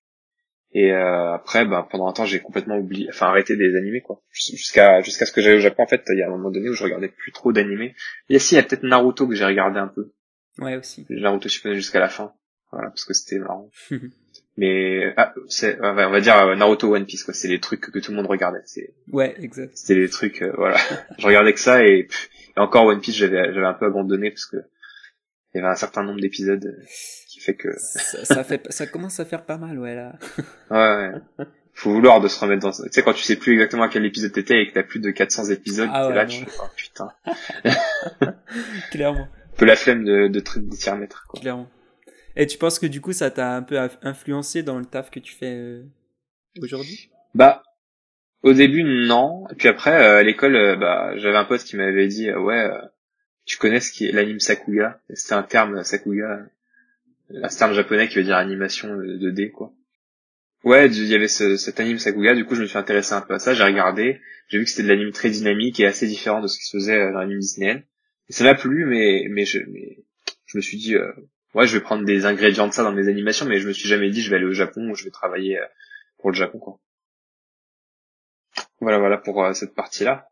Et 0.75 0.91
euh, 0.91 1.33
après, 1.33 1.65
bah, 1.65 1.87
pendant 1.89 2.07
un 2.07 2.13
temps, 2.13 2.25
j'ai 2.25 2.39
complètement 2.41 2.77
oublié, 2.77 3.07
enfin 3.09 3.27
arrêté 3.27 3.55
des 3.55 3.75
animés 3.77 4.01
quoi. 4.01 4.21
Jus- 4.31 4.57
Jusqu'à 4.57 5.01
jusqu'à 5.01 5.25
ce 5.25 5.31
que 5.31 5.39
j'aille 5.39 5.57
au 5.57 5.59
Japon, 5.61 5.83
en 5.83 5.87
fait, 5.87 6.03
il 6.09 6.17
y 6.17 6.23
a 6.23 6.27
un 6.27 6.31
moment 6.31 6.49
donné 6.51 6.67
où 6.67 6.73
je 6.73 6.83
regardais 6.83 7.09
plus 7.09 7.31
trop 7.31 7.53
d'animés. 7.53 7.95
A 8.29 8.39
si, 8.39 8.55
il 8.55 8.57
y 8.57 8.59
a 8.59 8.63
peut-être 8.63 8.83
Naruto 8.83 9.27
que 9.27 9.35
j'ai 9.35 9.45
regardé 9.45 9.79
un 9.79 9.87
peu. 9.87 10.11
Ouais, 10.57 10.75
aussi. 10.75 11.05
Naruto 11.09 11.47
Shippuden 11.47 11.75
jusqu'à 11.75 11.99
la 11.99 12.09
fin. 12.09 12.33
Voilà, 12.73 12.89
parce 12.89 13.05
que 13.05 13.13
c'était 13.13 13.39
marrant. 13.39 13.69
Mais 14.57 15.13
ah, 15.17 15.33
c'est, 15.47 15.79
on 15.81 15.93
va 15.95 16.07
on 16.07 16.11
va 16.11 16.21
dire 16.21 16.37
euh, 16.37 16.55
Naruto 16.55 16.93
One 16.95 17.05
Piece 17.05 17.23
quoi. 17.23 17.33
C'est 17.33 17.47
les 17.47 17.59
trucs 17.59 17.81
que, 17.81 17.91
que 17.91 17.97
tout 17.97 18.11
le 18.11 18.17
monde 18.17 18.27
regardait. 18.27 18.61
C'est 18.65 18.93
ouais, 19.11 19.35
exact. 19.39 19.71
c'était 19.75 19.99
les 19.99 20.09
trucs 20.09 20.43
euh, 20.43 20.53
voilà 20.55 20.77
je 21.17 21.25
regardais 21.25 21.53
que 21.53 21.59
ça 21.59 21.83
et, 21.83 22.07
et 22.55 22.59
encore 22.59 22.85
One 22.85 23.01
Piece 23.01 23.15
j'avais 23.15 23.51
j'avais 23.51 23.65
un 23.65 23.73
peu 23.73 23.87
abandonné 23.87 24.29
parce 24.29 24.45
que 24.45 24.57
il 25.53 25.57
y 25.57 25.59
avait 25.59 25.71
un 25.71 25.75
certain 25.75 26.03
nombre 26.03 26.19
d'épisodes 26.19 26.79
qui 27.27 27.39
fait 27.39 27.55
que 27.55 27.69
ça, 27.77 28.25
ça 28.25 28.43
fait, 28.43 28.61
ça 28.71 28.85
commence 28.85 29.19
à 29.19 29.25
faire 29.25 29.43
pas 29.43 29.57
mal, 29.57 29.77
ouais, 29.79 29.95
là. 29.95 30.13
ouais, 30.71 31.17
ouais. 31.39 31.45
faut 31.73 31.91
vouloir 31.91 32.21
de 32.21 32.27
se 32.27 32.39
remettre 32.39 32.61
dans 32.61 32.71
tu 32.71 32.83
sais 32.91 33.01
quand 33.01 33.13
tu 33.13 33.23
sais 33.23 33.35
plus 33.35 33.53
exactement 33.53 33.83
à 33.83 33.89
quel 33.89 34.05
épisode 34.05 34.31
t'étais 34.31 34.61
et 34.61 34.67
que 34.67 34.73
t'as 34.73 34.83
plus 34.83 34.99
de 34.99 35.09
400 35.09 35.45
épisodes 35.49 35.89
Ah 35.91 36.03
t'es 36.03 36.07
ouais, 36.09 36.15
là 36.15 36.25
non. 36.25 36.29
tu 36.29 36.45
oh, 36.59 36.63
putain 36.75 37.09
Clairement, 38.91 39.27
un 39.27 39.57
peu 39.57 39.65
la 39.65 39.75
flemme 39.75 40.03
de 40.03 40.27
de 40.27 40.39
de 40.39 40.75
t'y 40.75 40.89
remettre 40.91 41.25
quoi. 41.27 41.39
clairement. 41.39 41.69
Et 42.35 42.47
tu 42.47 42.57
penses 42.57 42.79
que 42.79 42.85
du 42.85 43.01
coup, 43.01 43.13
ça 43.13 43.31
t'a 43.31 43.55
un 43.55 43.61
peu 43.61 43.75
inf- 43.75 43.97
influencé 44.01 44.63
dans 44.63 44.79
le 44.79 44.85
taf 44.85 45.09
que 45.11 45.19
tu 45.19 45.33
fais 45.33 45.55
euh, 45.55 45.83
aujourd'hui? 46.61 47.09
Bah, 47.35 47.63
au 48.43 48.53
début, 48.53 48.83
non. 48.83 49.45
Puis 49.57 49.67
après, 49.67 49.93
euh, 49.93 50.19
à 50.19 50.23
l'école, 50.23 50.55
euh, 50.55 50.75
bah, 50.75 51.17
j'avais 51.17 51.37
un 51.37 51.45
pote 51.45 51.63
qui 51.63 51.77
m'avait 51.77 52.07
dit, 52.07 52.29
euh, 52.29 52.39
ouais, 52.39 52.59
euh, 52.59 52.81
tu 53.45 53.57
connais 53.57 53.79
ce 53.79 53.91
qui 53.91 54.07
est 54.07 54.11
l'anime 54.11 54.39
Sakuga 54.39 55.01
C'était 55.13 55.33
un 55.33 55.43
terme, 55.43 55.83
Sakuga, 55.83 56.45
un 57.33 57.47
terme 57.49 57.73
japonais 57.73 58.07
qui 58.07 58.15
veut 58.15 58.23
dire 58.23 58.37
animation 58.37 58.95
de 58.95 59.17
2D, 59.17 59.51
quoi. 59.51 59.73
Ouais, 60.63 60.87
il 60.87 61.07
y 61.07 61.15
avait 61.15 61.27
ce, 61.27 61.57
cet 61.57 61.79
anime 61.79 61.99
Sakuga, 61.99 62.35
du 62.35 62.45
coup, 62.45 62.55
je 62.55 62.61
me 62.61 62.67
suis 62.67 62.77
intéressé 62.77 63.13
un 63.13 63.21
peu 63.21 63.33
à 63.35 63.39
ça, 63.39 63.53
j'ai 63.53 63.63
regardé, 63.63 64.21
j'ai 64.49 64.59
vu 64.59 64.65
que 64.65 64.69
c'était 64.69 64.83
de 64.83 64.89
l'anime 64.89 65.11
très 65.11 65.29
dynamique 65.29 65.79
et 65.79 65.85
assez 65.85 66.07
différent 66.07 66.41
de 66.41 66.47
ce 66.47 66.57
qui 66.57 66.65
se 66.65 66.77
faisait 66.77 67.11
dans 67.11 67.19
l'anime 67.19 67.39
Disney. 67.39 67.85
Ça 68.29 68.43
m'a 68.45 68.55
plu, 68.55 68.85
mais, 68.85 69.27
mais 69.29 69.45
je, 69.45 69.59
mais 69.69 69.99
je 70.45 70.57
me 70.57 70.61
suis 70.61 70.77
dit, 70.77 70.95
ouais, 71.53 71.67
je 71.67 71.77
vais 71.77 71.83
prendre 71.83 72.05
des 72.05 72.25
ingrédients 72.25 72.67
de 72.67 72.73
ça 72.73 72.83
dans 72.83 72.91
mes 72.91 73.07
animations, 73.07 73.45
mais 73.45 73.59
je 73.59 73.67
me 73.67 73.73
suis 73.73 73.87
jamais 73.87 74.09
dit, 74.09 74.21
je 74.21 74.29
vais 74.29 74.37
aller 74.37 74.45
au 74.45 74.53
Japon 74.53 74.89
ou 74.89 74.95
je 74.95 75.03
vais 75.03 75.11
travailler 75.11 75.59
euh, 75.59 75.65
pour 76.17 76.31
le 76.31 76.35
Japon, 76.35 76.59
quoi. 76.59 76.79
Voilà, 78.79 78.99
voilà 78.99 79.17
pour 79.17 79.43
euh, 79.43 79.53
cette 79.53 79.73
partie-là. 79.73 80.29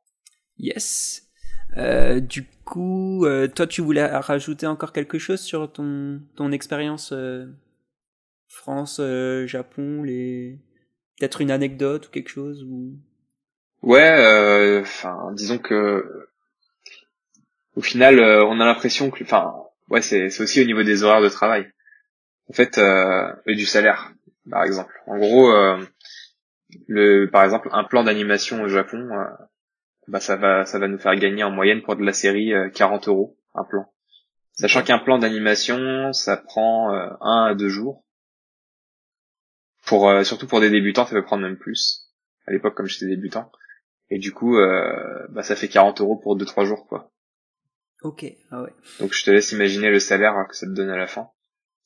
Yes. 0.57 1.27
Euh, 1.77 2.19
du 2.19 2.45
coup, 2.65 3.25
euh, 3.25 3.47
toi, 3.47 3.65
tu 3.65 3.81
voulais 3.81 4.05
rajouter 4.05 4.67
encore 4.67 4.91
quelque 4.91 5.17
chose 5.17 5.39
sur 5.39 5.71
ton 5.71 6.21
ton 6.35 6.51
expérience 6.51 7.13
euh, 7.13 7.45
France, 8.47 8.97
euh, 8.99 9.47
Japon, 9.47 10.03
les 10.03 10.59
peut-être 11.17 11.41
une 11.41 11.51
anecdote 11.51 12.07
ou 12.07 12.11
quelque 12.11 12.29
chose 12.29 12.63
ou? 12.63 12.97
Ouais, 13.81 14.15
euh, 14.19 14.81
enfin, 14.81 15.31
disons 15.33 15.57
que 15.57 16.27
au 17.75 17.81
final, 17.81 18.19
on 18.19 18.59
a 18.59 18.65
l'impression 18.65 19.09
que, 19.09 19.23
enfin, 19.23 19.55
ouais, 19.91 20.01
c'est 20.01 20.41
aussi 20.41 20.61
au 20.61 20.65
niveau 20.65 20.83
des 20.83 21.03
horaires 21.03 21.21
de 21.21 21.29
travail. 21.29 21.71
En 22.49 22.53
fait, 22.53 22.77
euh, 22.77 23.31
et 23.45 23.55
du 23.55 23.65
salaire, 23.65 24.11
par 24.49 24.63
exemple. 24.63 24.93
En 25.05 25.17
gros, 25.17 25.51
euh, 25.51 25.85
le, 26.87 27.27
par 27.27 27.43
exemple, 27.43 27.69
un 27.71 27.83
plan 27.83 28.03
d'animation 28.03 28.61
au 28.63 28.67
Japon, 28.67 28.97
euh, 29.11 29.25
bah 30.07 30.19
ça 30.19 30.35
va, 30.35 30.65
ça 30.65 30.79
va 30.79 30.87
nous 30.87 30.97
faire 30.97 31.15
gagner 31.15 31.43
en 31.43 31.51
moyenne 31.51 31.81
pour 31.81 31.95
de 31.95 32.03
la 32.03 32.13
série 32.13 32.53
euh, 32.53 32.69
40 32.69 33.07
euros 33.07 33.37
un 33.53 33.63
plan. 33.63 33.85
Sachant 34.53 34.83
qu'un 34.83 34.99
plan 34.99 35.17
d'animation, 35.17 36.13
ça 36.13 36.37
prend 36.37 36.93
euh, 36.93 37.09
un 37.21 37.45
à 37.51 37.55
deux 37.55 37.69
jours. 37.69 38.03
Pour 39.85 40.09
euh, 40.09 40.23
surtout 40.23 40.47
pour 40.47 40.61
des 40.61 40.69
débutants, 40.69 41.05
ça 41.05 41.15
peut 41.15 41.23
prendre 41.23 41.43
même 41.43 41.57
plus. 41.57 42.09
À 42.47 42.51
l'époque, 42.51 42.75
comme 42.75 42.87
j'étais 42.87 43.07
débutant. 43.07 43.51
Et 44.09 44.19
du 44.19 44.33
coup, 44.33 44.57
euh, 44.57 45.27
bah, 45.29 45.43
ça 45.43 45.55
fait 45.55 45.67
40 45.67 46.01
euros 46.01 46.17
pour 46.17 46.37
2-3 46.37 46.65
jours, 46.65 46.87
quoi. 46.87 47.10
Ok, 48.03 48.25
ah 48.51 48.63
ouais. 48.63 48.71
Donc 48.99 49.13
je 49.13 49.23
te 49.23 49.31
laisse 49.31 49.51
imaginer 49.51 49.89
le 49.89 49.99
salaire 49.99 50.33
que 50.49 50.55
ça 50.55 50.65
te 50.65 50.71
donne 50.71 50.89
à 50.89 50.97
la 50.97 51.07
fin. 51.07 51.29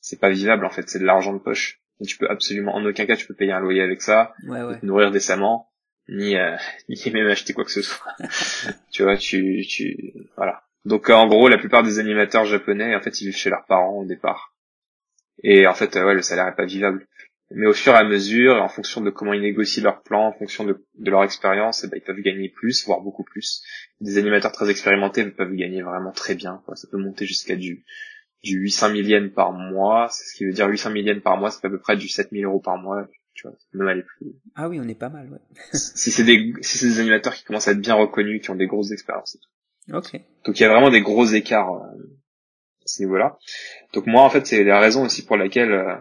C'est 0.00 0.18
pas 0.20 0.30
vivable, 0.30 0.64
en 0.64 0.70
fait, 0.70 0.88
c'est 0.88 0.98
de 0.98 1.04
l'argent 1.04 1.32
de 1.32 1.38
poche. 1.38 1.80
Et 2.00 2.04
tu 2.06 2.16
peux 2.18 2.28
absolument, 2.28 2.74
en 2.74 2.84
aucun 2.84 3.06
cas, 3.06 3.16
tu 3.16 3.26
peux 3.26 3.34
payer 3.34 3.52
un 3.52 3.60
loyer 3.60 3.82
avec 3.82 4.02
ça, 4.02 4.34
Ouais, 4.46 4.62
ouais. 4.62 4.78
te 4.80 4.86
nourrir 4.86 5.10
décemment, 5.10 5.70
ni, 6.08 6.36
euh, 6.36 6.56
ni 6.88 6.96
même 7.12 7.26
acheter 7.26 7.52
quoi 7.52 7.64
que 7.64 7.70
ce 7.70 7.82
soit. 7.82 8.12
tu 8.92 9.02
vois, 9.02 9.16
tu, 9.16 9.64
tu, 9.68 10.14
voilà. 10.36 10.62
Donc 10.84 11.10
euh, 11.10 11.14
en 11.14 11.26
gros, 11.26 11.48
la 11.48 11.58
plupart 11.58 11.82
des 11.82 11.98
animateurs 11.98 12.44
japonais, 12.44 12.94
en 12.94 13.00
fait, 13.00 13.20
ils 13.20 13.26
vivent 13.26 13.36
chez 13.36 13.50
leurs 13.50 13.64
parents 13.66 13.98
au 13.98 14.04
départ. 14.04 14.54
Et 15.42 15.66
en 15.66 15.74
fait, 15.74 15.96
euh, 15.96 16.06
ouais, 16.06 16.14
le 16.14 16.22
salaire 16.22 16.46
est 16.48 16.54
pas 16.56 16.64
vivable. 16.64 17.06
Mais 17.50 17.66
au 17.66 17.72
fur 17.72 17.92
et 17.92 17.96
à 17.96 18.04
mesure, 18.04 18.56
en 18.56 18.68
fonction 18.68 19.00
de 19.00 19.10
comment 19.10 19.32
ils 19.32 19.40
négocient 19.42 19.82
leur 19.82 20.02
plan, 20.02 20.28
en 20.28 20.32
fonction 20.32 20.64
de, 20.64 20.84
de 20.98 21.10
leur 21.10 21.22
expérience, 21.22 21.84
eh 21.84 21.88
ben, 21.88 21.96
ils 21.96 22.04
peuvent 22.04 22.20
gagner 22.20 22.48
plus, 22.48 22.84
voire 22.86 23.00
beaucoup 23.00 23.22
plus. 23.22 23.62
Des 24.00 24.18
animateurs 24.18 24.52
très 24.52 24.68
expérimentés 24.68 25.24
peuvent 25.30 25.54
gagner 25.54 25.82
vraiment 25.82 26.12
très 26.12 26.34
bien. 26.34 26.60
Quoi. 26.64 26.74
Ça 26.74 26.88
peut 26.90 26.98
monter 26.98 27.24
jusqu'à 27.24 27.54
du, 27.54 27.84
du 28.42 28.58
800 28.58 28.88
000 28.88 28.98
yens 29.02 29.32
par 29.32 29.52
mois. 29.52 30.08
C'est 30.10 30.24
ce 30.24 30.36
qui 30.36 30.44
veut 30.44 30.52
dire 30.52 30.66
800 30.66 30.92
000 30.92 31.04
yens 31.04 31.22
par 31.22 31.36
mois, 31.36 31.50
c'est 31.50 31.64
à 31.64 31.70
peu 31.70 31.78
près 31.78 31.96
du 31.96 32.08
7000 32.08 32.44
euros 32.44 32.60
par 32.60 32.78
mois. 32.78 33.06
Tu 33.34 33.46
vois, 33.46 33.56
même 33.74 33.88
aller 33.88 34.02
plus. 34.02 34.32
Ah 34.54 34.68
oui, 34.68 34.80
on 34.82 34.88
est 34.88 34.98
pas 34.98 35.10
mal, 35.10 35.30
ouais. 35.30 35.38
si 35.72 36.10
c'est 36.10 36.24
des, 36.24 36.54
si 36.62 36.78
c'est 36.78 36.86
des 36.86 37.00
animateurs 37.00 37.34
qui 37.34 37.44
commencent 37.44 37.68
à 37.68 37.72
être 37.72 37.80
bien 37.80 37.94
reconnus, 37.94 38.42
qui 38.42 38.50
ont 38.50 38.54
des 38.54 38.66
grosses 38.66 38.92
expériences. 38.92 39.36
et 39.36 39.38
tout. 39.38 39.96
Ok. 39.96 40.20
Donc 40.44 40.58
il 40.58 40.62
y 40.62 40.66
a 40.66 40.70
vraiment 40.70 40.90
des 40.90 41.02
gros 41.02 41.26
écarts 41.26 41.74
euh, 41.74 42.02
à 42.82 42.86
ce 42.86 43.02
niveau-là. 43.02 43.38
Donc 43.92 44.06
moi, 44.06 44.22
en 44.22 44.30
fait, 44.30 44.46
c'est 44.46 44.64
la 44.64 44.80
raison 44.80 45.04
aussi 45.04 45.24
pour 45.24 45.36
laquelle 45.36 45.70
euh, 45.70 45.94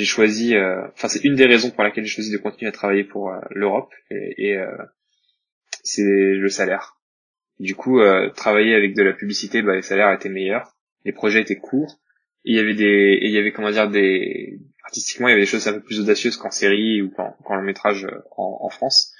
j'ai 0.00 0.06
choisi, 0.06 0.56
euh, 0.56 0.86
enfin 0.94 1.08
c'est 1.08 1.24
une 1.24 1.34
des 1.34 1.44
raisons 1.44 1.70
pour 1.70 1.84
laquelle 1.84 2.04
j'ai 2.04 2.14
choisi 2.14 2.32
de 2.32 2.38
continuer 2.38 2.70
à 2.70 2.72
travailler 2.72 3.04
pour 3.04 3.30
euh, 3.30 3.38
l'Europe 3.50 3.92
et, 4.10 4.34
et, 4.38 4.56
euh, 4.56 4.76
c'est 5.82 6.02
le 6.02 6.48
salaire. 6.48 6.96
Du 7.58 7.74
coup, 7.74 8.00
euh, 8.00 8.30
travailler 8.30 8.74
avec 8.74 8.94
de 8.94 9.02
la 9.02 9.12
publicité, 9.12 9.60
bah, 9.60 9.74
les 9.74 9.82
salaires 9.82 10.12
étaient 10.12 10.30
meilleurs, 10.30 10.74
les 11.04 11.12
projets 11.12 11.42
étaient 11.42 11.58
courts, 11.58 12.00
et 12.46 12.52
il 12.52 12.56
y 12.56 12.58
avait 12.58 12.74
des, 12.74 13.18
et 13.20 13.26
il 13.26 13.32
y 13.32 13.38
avait 13.38 13.52
comment 13.52 13.70
dire 13.70 13.90
des, 13.90 14.58
artistiquement 14.84 15.28
il 15.28 15.32
y 15.32 15.34
avait 15.34 15.42
des 15.42 15.46
choses 15.46 15.68
un 15.68 15.74
peu 15.74 15.82
plus 15.82 16.00
audacieuses 16.00 16.38
qu'en 16.38 16.50
série 16.50 17.02
ou 17.02 17.10
qu'en, 17.10 17.32
qu'en 17.44 17.56
long 17.56 17.62
métrage 17.62 18.06
en, 18.36 18.58
en 18.62 18.70
France, 18.70 19.12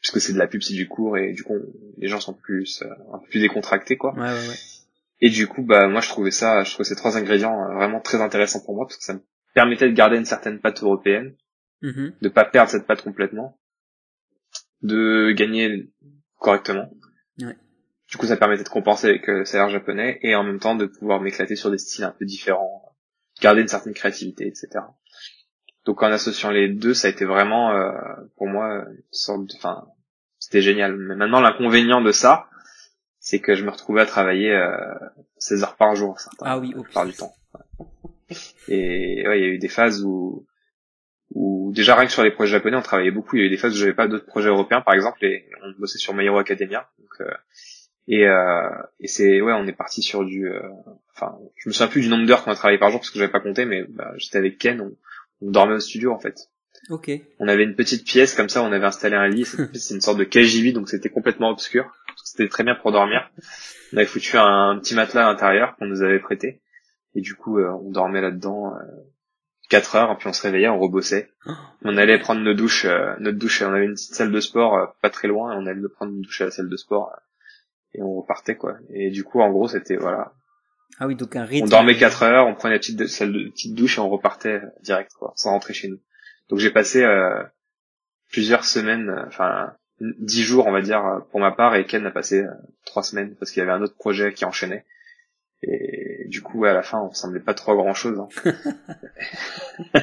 puisque 0.00 0.20
c'est 0.20 0.32
de 0.32 0.38
la 0.38 0.46
pub, 0.46 0.62
c'est 0.62 0.74
du 0.74 0.88
court 0.88 1.18
et 1.18 1.32
du 1.32 1.42
coup 1.42 1.58
les 1.98 2.08
gens 2.08 2.20
sont 2.20 2.34
plus 2.34 2.82
euh, 2.82 2.88
un 3.12 3.18
peu 3.18 3.26
plus 3.28 3.40
décontractés 3.40 3.96
quoi. 3.96 4.14
Ouais, 4.14 4.20
ouais, 4.22 4.48
ouais. 4.48 4.56
Et 5.20 5.30
du 5.30 5.46
coup, 5.48 5.62
bah 5.62 5.88
moi 5.88 6.00
je 6.00 6.08
trouvais 6.08 6.30
ça, 6.30 6.62
je 6.64 6.70
trouvais 6.72 6.88
ces 6.88 6.96
trois 6.96 7.16
ingrédients 7.16 7.60
euh, 7.60 7.74
vraiment 7.74 8.00
très 8.00 8.20
intéressants 8.20 8.60
pour 8.64 8.74
moi 8.74 8.86
parce 8.86 8.96
que 8.96 9.04
ça 9.04 9.14
me 9.14 9.20
permettait 9.54 9.88
de 9.88 9.94
garder 9.94 10.16
une 10.16 10.24
certaine 10.24 10.60
patte 10.60 10.82
européenne, 10.82 11.34
Mhm. 11.82 12.14
de 12.20 12.28
pas 12.28 12.44
perdre 12.44 12.70
cette 12.70 12.86
patte 12.86 13.02
complètement, 13.02 13.58
de 14.82 15.32
gagner 15.32 15.90
correctement. 16.38 16.90
Ouais. 17.40 17.56
Du 18.10 18.16
coup, 18.16 18.26
ça 18.26 18.36
permettait 18.36 18.64
de 18.64 18.68
compenser 18.68 19.08
avec 19.08 19.28
euh, 19.28 19.38
le 19.40 19.44
salaire 19.44 19.68
japonais 19.68 20.18
et 20.22 20.34
en 20.34 20.42
même 20.42 20.58
temps 20.60 20.74
de 20.74 20.86
pouvoir 20.86 21.20
m'éclater 21.20 21.56
sur 21.56 21.70
des 21.70 21.78
styles 21.78 22.04
un 22.04 22.10
peu 22.18 22.24
différents, 22.24 22.96
garder 23.40 23.60
une 23.60 23.68
certaine 23.68 23.94
créativité, 23.94 24.46
etc. 24.46 24.68
Donc 25.84 26.02
en 26.02 26.06
associant 26.10 26.50
les 26.50 26.68
deux, 26.68 26.94
ça 26.94 27.08
a 27.08 27.10
été 27.10 27.24
vraiment 27.24 27.72
euh, 27.72 27.92
pour 28.36 28.46
moi 28.48 28.84
une 28.88 29.02
sorte 29.10 29.46
de, 29.46 29.54
enfin, 29.56 29.86
c'était 30.38 30.62
génial. 30.62 30.96
Mais 30.96 31.14
maintenant, 31.16 31.40
l'inconvénient 31.40 32.00
de 32.00 32.12
ça, 32.12 32.48
c'est 33.20 33.40
que 33.40 33.54
je 33.54 33.64
me 33.64 33.70
retrouvais 33.70 34.00
à 34.02 34.06
travailler 34.06 34.52
euh, 34.52 34.94
16 35.38 35.62
heures 35.62 35.76
par 35.76 35.94
jour, 35.94 36.18
certains, 36.18 36.46
Ah 36.46 36.58
oui, 36.58 36.72
la 36.74 36.82
plupart 36.82 37.06
du 37.06 37.12
temps. 37.12 37.32
Et 38.68 39.26
ouais, 39.26 39.40
il 39.40 39.42
y 39.42 39.46
a 39.46 39.48
eu 39.48 39.58
des 39.58 39.68
phases 39.68 40.04
où, 40.04 40.46
où 41.30 41.72
déjà 41.74 41.94
rien 41.94 42.06
que 42.06 42.12
sur 42.12 42.22
les 42.22 42.30
projets 42.30 42.52
japonais, 42.52 42.76
on 42.76 42.82
travaillait 42.82 43.10
beaucoup. 43.10 43.36
Il 43.36 43.40
y 43.40 43.42
a 43.42 43.46
eu 43.46 43.50
des 43.50 43.56
phases 43.56 43.74
où 43.74 43.78
j'avais 43.78 43.94
pas 43.94 44.08
d'autres 44.08 44.26
projets 44.26 44.48
européens, 44.48 44.80
par 44.80 44.94
exemple, 44.94 45.24
et 45.24 45.48
on 45.62 45.72
bossait 45.78 45.98
sur 45.98 46.14
My 46.14 46.24
Hero 46.24 46.38
Academia. 46.38 46.90
Donc, 46.98 47.20
euh, 47.20 47.34
et 48.06 48.26
euh, 48.26 48.68
et 49.00 49.08
c'est 49.08 49.40
ouais, 49.40 49.52
on 49.52 49.66
est 49.66 49.72
parti 49.72 50.02
sur 50.02 50.24
du, 50.24 50.48
euh, 50.48 50.60
enfin, 51.14 51.38
je 51.56 51.68
me 51.68 51.72
souviens 51.72 51.88
plus 51.88 52.02
du 52.02 52.08
nombre 52.08 52.26
d'heures 52.26 52.44
qu'on 52.44 52.50
a 52.52 52.56
travaillé 52.56 52.78
par 52.78 52.90
jour 52.90 53.00
parce 53.00 53.10
que 53.10 53.18
j'avais 53.18 53.32
pas 53.32 53.40
compté, 53.40 53.64
mais 53.64 53.84
bah, 53.88 54.12
j'étais 54.16 54.38
avec 54.38 54.58
Ken, 54.58 54.80
on, 54.80 54.96
on 55.42 55.50
dormait 55.50 55.74
au 55.74 55.80
studio 55.80 56.12
en 56.12 56.18
fait. 56.18 56.48
Ok. 56.90 57.10
On 57.38 57.48
avait 57.48 57.64
une 57.64 57.74
petite 57.74 58.06
pièce 58.06 58.34
comme 58.34 58.48
ça, 58.48 58.62
on 58.62 58.72
avait 58.72 58.86
installé 58.86 59.16
un 59.16 59.28
lit. 59.28 59.44
C'est 59.74 59.94
une 59.94 60.00
sorte 60.00 60.18
de 60.18 60.24
KGV, 60.24 60.72
donc 60.72 60.88
c'était 60.88 61.10
complètement 61.10 61.50
obscur. 61.50 61.92
C'était 62.24 62.48
très 62.48 62.64
bien 62.64 62.74
pour 62.74 62.92
dormir. 62.92 63.30
On 63.92 63.98
avait 63.98 64.06
foutu 64.06 64.36
un, 64.36 64.78
petit 64.80 64.94
matelas 64.94 65.26
à 65.26 65.32
l'intérieur 65.32 65.76
qu'on 65.76 65.86
nous 65.86 66.02
avait 66.02 66.18
prêté. 66.18 66.60
Et 67.14 67.20
du 67.20 67.34
coup, 67.34 67.58
euh, 67.58 67.70
on 67.82 67.90
dormait 67.90 68.20
là-dedans 68.20 68.74
euh, 68.74 68.82
4 69.68 69.96
heures, 69.96 70.12
et 70.12 70.16
puis 70.16 70.28
on 70.28 70.32
se 70.32 70.42
réveillait, 70.42 70.68
on 70.68 70.78
rebossait. 70.78 71.30
On 71.82 71.96
allait 71.96 72.18
prendre 72.18 72.40
nos 72.40 72.54
douches, 72.54 72.86
euh, 72.86 73.14
notre 73.20 73.38
douche, 73.38 73.62
on 73.62 73.72
avait 73.72 73.84
une 73.84 73.94
petite 73.94 74.14
salle 74.14 74.32
de 74.32 74.40
sport 74.40 74.74
euh, 74.76 74.86
pas 75.02 75.10
très 75.10 75.28
loin, 75.28 75.52
et 75.52 75.56
on 75.56 75.66
allait 75.66 75.80
prendre 75.94 76.12
une 76.12 76.22
douche 76.22 76.40
à 76.40 76.46
la 76.46 76.50
salle 76.50 76.68
de 76.68 76.76
sport, 76.76 77.12
euh, 77.12 77.20
et 77.94 78.02
on 78.02 78.14
repartait, 78.20 78.56
quoi. 78.56 78.76
Et 78.90 79.10
du 79.10 79.24
coup, 79.24 79.40
en 79.40 79.50
gros, 79.50 79.68
c'était, 79.68 79.96
voilà. 79.96 80.32
Ah 80.98 81.06
oui, 81.06 81.16
donc 81.16 81.36
un 81.36 81.44
rythme. 81.44 81.66
On 81.66 81.68
dormait 81.68 81.96
4 81.96 82.22
heures, 82.22 82.46
on 82.46 82.54
prenait 82.54 82.74
la 82.74 82.78
petite, 82.78 83.06
salle 83.08 83.32
de, 83.32 83.50
petite 83.50 83.74
douche, 83.74 83.98
et 83.98 84.00
on 84.00 84.08
repartait 84.08 84.62
direct, 84.82 85.12
quoi, 85.18 85.32
sans 85.36 85.50
rentrer 85.50 85.74
chez 85.74 85.88
nous. 85.88 86.00
Donc 86.48 86.60
j'ai 86.60 86.70
passé 86.70 87.04
euh, 87.04 87.42
plusieurs 88.30 88.64
semaines, 88.64 89.14
enfin, 89.26 89.74
10 90.00 90.42
jours, 90.42 90.66
on 90.66 90.72
va 90.72 90.80
dire, 90.80 91.26
pour 91.30 91.40
ma 91.40 91.52
part, 91.52 91.74
et 91.74 91.84
Ken 91.84 92.06
a 92.06 92.10
passé 92.10 92.44
3 92.86 93.02
semaines, 93.02 93.36
parce 93.36 93.50
qu'il 93.50 93.60
y 93.60 93.62
avait 93.62 93.72
un 93.72 93.82
autre 93.82 93.96
projet 93.96 94.32
qui 94.32 94.46
enchaînait. 94.46 94.86
Et 95.62 96.07
du 96.28 96.42
coup, 96.42 96.64
à 96.64 96.72
la 96.72 96.82
fin, 96.82 96.98
on 97.00 97.08
ressemblait 97.08 97.40
pas 97.40 97.54
trop 97.54 97.72
à 97.72 97.76
grand 97.76 97.94
chose. 97.94 98.20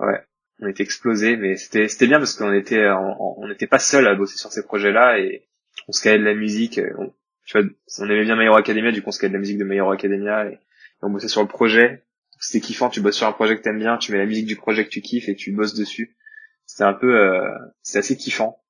ouais, 0.00 0.24
on 0.60 0.68
était 0.68 0.82
explosés, 0.82 1.36
mais 1.36 1.56
c'était 1.56 1.88
c'était 1.88 2.06
bien 2.06 2.18
parce 2.18 2.34
qu'on 2.34 2.52
était 2.52 2.88
on 2.88 3.40
on 3.42 3.48
n'était 3.48 3.66
pas 3.66 3.78
seul 3.78 4.06
à 4.06 4.14
bosser 4.14 4.36
sur 4.36 4.52
ces 4.52 4.62
projets-là 4.62 5.18
et 5.18 5.48
on 5.88 5.92
se 5.92 6.02
calait 6.02 6.18
de 6.18 6.24
la 6.24 6.34
musique. 6.34 6.80
On, 6.98 7.12
tu 7.46 7.58
vois, 7.58 7.68
on 7.98 8.04
aimait 8.04 8.24
bien 8.24 8.40
Hero 8.40 8.56
Academia, 8.56 8.92
du 8.92 9.02
coup 9.02 9.08
on 9.08 9.12
se 9.12 9.18
calait 9.18 9.30
de 9.30 9.34
la 9.34 9.40
musique 9.40 9.58
de 9.58 9.72
Hero 9.72 9.90
Academia 9.90 10.46
et, 10.46 10.54
et 10.54 10.58
on 11.02 11.10
bossait 11.10 11.28
sur 11.28 11.42
le 11.42 11.48
projet. 11.48 12.04
C'était 12.38 12.60
kiffant, 12.64 12.88
tu 12.88 13.00
bosses 13.00 13.16
sur 13.16 13.26
un 13.26 13.32
projet 13.32 13.56
que 13.56 13.62
t'aimes 13.62 13.78
bien, 13.78 13.98
tu 13.98 14.12
mets 14.12 14.18
la 14.18 14.26
musique 14.26 14.46
du 14.46 14.56
projet 14.56 14.84
que 14.84 14.90
tu 14.90 15.02
kiffes 15.02 15.28
et 15.28 15.34
tu 15.34 15.52
bosses 15.52 15.74
dessus. 15.74 16.16
C'était 16.64 16.84
un 16.84 16.94
peu, 16.94 17.18
euh, 17.18 17.50
c'était 17.82 17.98
assez 17.98 18.16
kiffant, 18.16 18.62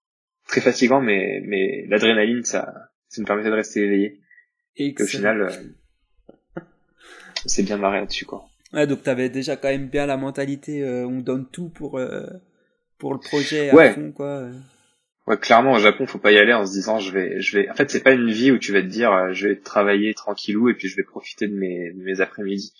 très 0.48 0.60
fatigant, 0.60 1.00
mais 1.00 1.42
mais 1.44 1.84
l'adrénaline 1.88 2.42
ça 2.44 2.72
ça 3.08 3.20
me 3.20 3.26
permettait 3.26 3.50
de 3.50 3.54
rester 3.54 3.80
éveillé. 3.82 4.20
Et 4.76 4.94
au 4.98 5.04
final, 5.04 5.42
euh, 5.42 5.50
s'est 7.48 7.62
bien 7.62 7.76
marré 7.76 8.00
là-dessus, 8.00 8.24
quoi. 8.26 8.44
Ouais, 8.72 8.86
donc 8.86 9.02
t'avais 9.02 9.28
déjà 9.30 9.56
quand 9.56 9.68
même 9.68 9.88
bien 9.88 10.06
la 10.06 10.16
mentalité, 10.16 10.82
euh, 10.84 11.06
on 11.06 11.20
donne 11.20 11.46
tout 11.50 11.68
pour, 11.70 11.98
euh, 11.98 12.26
pour 12.98 13.12
le 13.14 13.18
projet 13.20 13.70
à 13.70 13.74
Ouais. 13.74 13.92
fond, 13.94 14.12
quoi. 14.12 14.46
Ouais, 15.26 15.36
clairement, 15.38 15.72
au 15.72 15.78
Japon, 15.78 16.06
faut 16.06 16.18
pas 16.18 16.32
y 16.32 16.38
aller 16.38 16.52
en 16.52 16.64
se 16.66 16.72
disant, 16.72 16.98
je 16.98 17.12
vais, 17.12 17.40
je 17.40 17.56
vais. 17.58 17.68
En 17.70 17.74
fait, 17.74 17.90
c'est 17.90 18.02
pas 18.02 18.12
une 18.12 18.30
vie 18.30 18.50
où 18.50 18.58
tu 18.58 18.72
vas 18.72 18.80
te 18.82 18.86
dire, 18.86 19.12
euh, 19.12 19.32
je 19.32 19.48
vais 19.48 19.56
travailler 19.56 20.14
tranquillou 20.14 20.68
et 20.68 20.74
puis 20.74 20.88
je 20.88 20.96
vais 20.96 21.02
profiter 21.04 21.46
de 21.46 21.54
mes, 21.54 21.92
de 21.92 22.02
mes 22.02 22.20
après-midi. 22.20 22.72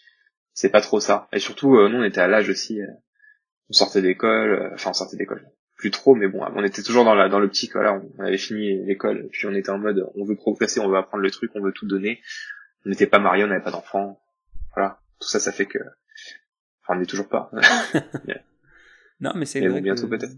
C'est 0.52 0.70
pas 0.70 0.80
trop 0.80 1.00
ça. 1.00 1.28
Et 1.32 1.38
surtout, 1.38 1.76
euh, 1.76 1.88
nous, 1.88 1.98
on 1.98 2.04
était 2.04 2.20
à 2.20 2.26
l'âge 2.28 2.48
aussi. 2.48 2.80
euh, 2.80 2.86
on 3.68 3.72
sortait 3.72 4.02
d'école, 4.02 4.50
euh, 4.50 4.70
enfin, 4.74 4.90
on 4.90 4.94
sortait 4.94 5.16
d'école. 5.16 5.46
Plus 5.76 5.90
trop, 5.90 6.14
mais 6.14 6.28
bon, 6.28 6.40
on 6.56 6.64
était 6.64 6.82
toujours 6.82 7.04
dans 7.04 7.14
la, 7.14 7.28
dans 7.28 7.38
l'optique. 7.38 7.72
Voilà, 7.72 7.94
on, 7.94 8.10
on 8.18 8.24
avait 8.24 8.36
fini 8.38 8.84
l'école, 8.84 9.28
puis 9.32 9.46
on 9.46 9.54
était 9.54 9.70
en 9.70 9.78
mode, 9.78 10.04
on 10.16 10.24
veut 10.24 10.34
progresser, 10.36 10.80
on 10.80 10.88
veut 10.88 10.96
apprendre 10.98 11.22
le 11.22 11.30
truc, 11.30 11.50
on 11.54 11.62
veut 11.62 11.72
tout 11.72 11.86
donner. 11.86 12.20
On 12.84 12.90
n'était 12.90 13.06
pas 13.06 13.18
mariés, 13.18 13.44
on 13.44 13.48
n'avait 13.48 13.62
pas 13.62 13.70
d'enfants. 13.70 14.20
Voilà, 14.74 15.00
tout 15.20 15.28
ça, 15.28 15.40
ça 15.40 15.52
fait 15.52 15.66
que. 15.66 15.78
Enfin, 16.82 16.96
on 16.96 17.00
n'est 17.00 17.06
toujours 17.06 17.28
pas. 17.28 17.50
Non, 19.20 19.32
mais 19.36 19.44
c'est 19.44 19.60
vrai 19.60 19.68
bon, 19.80 19.84
bientôt 19.84 20.08
que- 20.08 20.16
peut-être. 20.16 20.32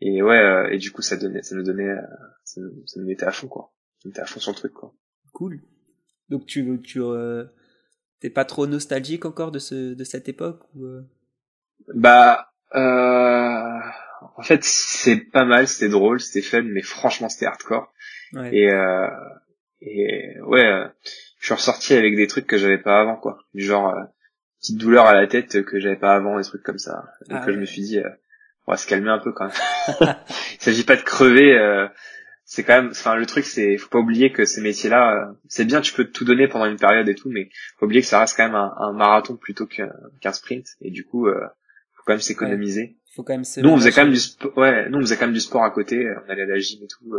Et 0.00 0.22
ouais, 0.22 0.38
euh, 0.38 0.68
et 0.70 0.78
du 0.78 0.92
coup, 0.92 1.02
ça 1.02 1.16
donnait, 1.16 1.42
ça 1.42 1.54
nous 1.56 1.62
donnait, 1.64 1.88
euh, 1.90 2.00
ça 2.44 2.60
nous, 2.60 2.86
ça 2.86 3.00
nous 3.00 3.06
mettait 3.06 3.24
à 3.24 3.32
fond, 3.32 3.48
quoi. 3.48 3.72
Ça 3.98 4.02
nous 4.04 4.10
mettait 4.10 4.20
à 4.20 4.26
fond 4.26 4.38
sur 4.40 4.52
le 4.52 4.56
truc, 4.56 4.72
quoi. 4.72 4.94
Cool. 5.32 5.60
Donc 6.28 6.46
tu, 6.46 6.80
tu 6.82 7.00
euh, 7.02 7.44
t'es 8.20 8.30
pas 8.30 8.44
trop 8.44 8.66
nostalgique 8.66 9.24
encore 9.24 9.50
de 9.50 9.58
ce, 9.58 9.94
de 9.94 10.04
cette 10.04 10.28
époque 10.28 10.62
ou 10.74 10.84
euh? 10.84 11.02
Bah, 11.94 12.52
euh, 12.74 13.80
en 14.36 14.42
fait, 14.42 14.62
c'est 14.62 15.16
pas 15.16 15.44
mal, 15.44 15.66
c'était 15.66 15.90
drôle, 15.90 16.20
c'était 16.20 16.42
fun, 16.46 16.62
mais 16.62 16.82
franchement, 16.82 17.28
c'était 17.28 17.46
hardcore. 17.46 17.92
Ouais. 18.34 18.54
Et, 18.56 18.70
euh, 18.72 19.08
et 19.80 20.40
ouais, 20.42 20.64
euh, 20.64 20.88
je 21.42 21.46
suis 21.46 21.54
ressorti 21.54 21.92
avec 21.94 22.14
des 22.14 22.28
trucs 22.28 22.46
que 22.46 22.56
j'avais 22.56 22.78
pas 22.78 23.00
avant, 23.00 23.16
quoi. 23.16 23.38
Du 23.52 23.64
genre, 23.64 23.88
euh, 23.88 24.00
petite 24.60 24.78
douleur 24.78 25.06
à 25.06 25.14
la 25.14 25.26
tête 25.26 25.64
que 25.64 25.80
j'avais 25.80 25.96
pas 25.96 26.14
avant, 26.14 26.38
des 26.38 26.44
trucs 26.44 26.62
comme 26.62 26.78
ça. 26.78 27.02
Donc 27.28 27.40
Ah 27.40 27.42
euh, 27.42 27.46
je 27.48 27.50
ouais. 27.50 27.56
me 27.56 27.64
suis 27.66 27.82
dit, 27.82 27.98
euh, 27.98 28.08
on 28.68 28.70
va 28.72 28.76
se 28.76 28.86
calmer 28.86 29.10
un 29.10 29.18
peu 29.18 29.32
quand 29.32 29.46
même. 29.46 30.14
Il 30.52 30.60
s'agit 30.60 30.84
pas 30.84 30.94
de 30.94 31.02
crever. 31.02 31.58
euh, 31.58 31.88
c'est 32.44 32.62
quand 32.62 32.80
même, 32.80 32.90
enfin 32.92 33.16
le 33.16 33.26
truc, 33.26 33.44
c'est, 33.44 33.76
faut 33.76 33.88
pas 33.88 33.98
oublier 33.98 34.30
que 34.30 34.44
ces 34.44 34.60
métiers-là, 34.60 35.14
euh, 35.16 35.32
c'est 35.48 35.64
bien, 35.64 35.80
tu 35.80 35.92
peux 35.94 36.04
tout 36.04 36.24
donner 36.24 36.46
pendant 36.46 36.66
une 36.66 36.76
période 36.78 37.08
et 37.08 37.14
tout, 37.16 37.28
mais 37.28 37.48
faut 37.78 37.86
oublier 37.86 38.02
que 38.02 38.06
ça 38.06 38.20
reste 38.20 38.36
quand 38.36 38.44
même 38.44 38.54
un, 38.54 38.72
un 38.78 38.92
marathon 38.92 39.36
plutôt 39.36 39.66
qu'un 39.66 40.32
sprint. 40.32 40.66
Et 40.80 40.90
du 40.92 41.04
coup, 41.04 41.26
euh, 41.26 41.40
faut 41.94 42.02
quand 42.06 42.12
même 42.12 42.20
s'économiser. 42.20 42.98
Faut 43.16 43.24
quand 43.24 43.32
même 43.34 43.44
Nous, 43.58 43.68
on 43.68 43.76
faisait 43.76 43.90
quand 43.90 44.04
même 44.04 44.14
du 44.14 44.20
ouais, 44.56 44.88
nous, 44.90 44.98
on 44.98 45.00
faisait 45.00 45.16
quand 45.16 45.26
même 45.26 45.34
du 45.34 45.40
sport 45.40 45.64
à 45.64 45.70
côté, 45.70 46.06
on 46.24 46.30
allait 46.30 46.42
à 46.42 46.46
la 46.46 46.58
gym 46.60 46.80
et 46.84 46.86
tout. 46.86 47.14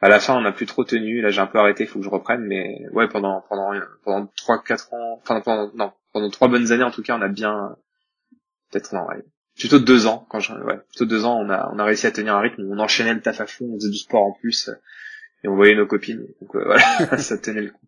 À 0.00 0.08
la 0.08 0.20
fin, 0.20 0.36
on 0.36 0.42
n'a 0.42 0.52
plus 0.52 0.66
trop 0.66 0.84
tenu, 0.84 1.20
là, 1.20 1.30
j'ai 1.30 1.40
un 1.40 1.46
peu 1.46 1.58
arrêté, 1.58 1.84
il 1.84 1.86
faut 1.86 1.98
que 1.98 2.04
je 2.04 2.10
reprenne, 2.10 2.42
mais 2.42 2.86
ouais, 2.92 3.08
pendant, 3.08 3.42
pendant, 3.48 3.72
pendant 4.04 4.26
trois, 4.36 4.62
quatre 4.62 4.92
ans, 4.92 5.20
enfin, 5.22 5.40
pendant, 5.40 5.70
non, 5.74 5.92
pendant 6.12 6.28
trois 6.30 6.48
bonnes 6.48 6.72
années, 6.72 6.82
en 6.84 6.90
tout 6.90 7.02
cas, 7.02 7.16
on 7.16 7.22
a 7.22 7.28
bien, 7.28 7.76
peut-être, 8.70 8.92
non, 8.92 9.06
ouais, 9.06 9.24
plutôt 9.56 9.78
deux 9.78 10.06
ans, 10.06 10.26
quand 10.28 10.40
je, 10.40 10.52
ouais, 10.52 10.78
plutôt 10.88 11.06
deux 11.06 11.24
ans, 11.24 11.38
on 11.40 11.48
a, 11.48 11.70
on 11.72 11.78
a 11.78 11.84
réussi 11.84 12.06
à 12.06 12.10
tenir 12.10 12.36
un 12.36 12.40
rythme, 12.40 12.68
on 12.70 12.78
enchaînait 12.78 13.14
le 13.14 13.22
taf 13.22 13.40
à 13.40 13.46
fond, 13.46 13.66
on 13.72 13.74
faisait 13.76 13.90
du 13.90 13.96
sport 13.96 14.24
en 14.24 14.32
plus, 14.32 14.68
et 15.42 15.48
on 15.48 15.56
voyait 15.56 15.74
nos 15.74 15.86
copines, 15.86 16.26
donc 16.40 16.54
euh, 16.56 16.64
voilà, 16.64 17.18
ça 17.18 17.38
tenait 17.38 17.62
le 17.62 17.70
coup. 17.70 17.86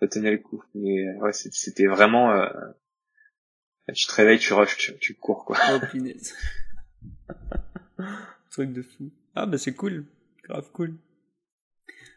Ça 0.00 0.08
tenait 0.08 0.30
le 0.30 0.38
coup. 0.38 0.62
Mais 0.74 1.06
euh, 1.08 1.18
ouais, 1.18 1.32
c'était 1.32 1.86
vraiment, 1.86 2.32
euh, 2.32 2.48
tu 3.94 4.06
te 4.06 4.14
réveilles, 4.14 4.38
tu 4.38 4.52
rushes, 4.52 4.76
tu, 4.76 4.96
tu 4.98 5.14
cours, 5.14 5.44
quoi. 5.44 5.56
Oh. 5.72 5.80
Truc 8.50 8.72
de 8.72 8.82
fou. 8.82 9.10
Ah 9.34 9.46
bah 9.46 9.58
c'est 9.58 9.74
cool. 9.74 10.04
Grave 10.48 10.70
cool. 10.72 10.94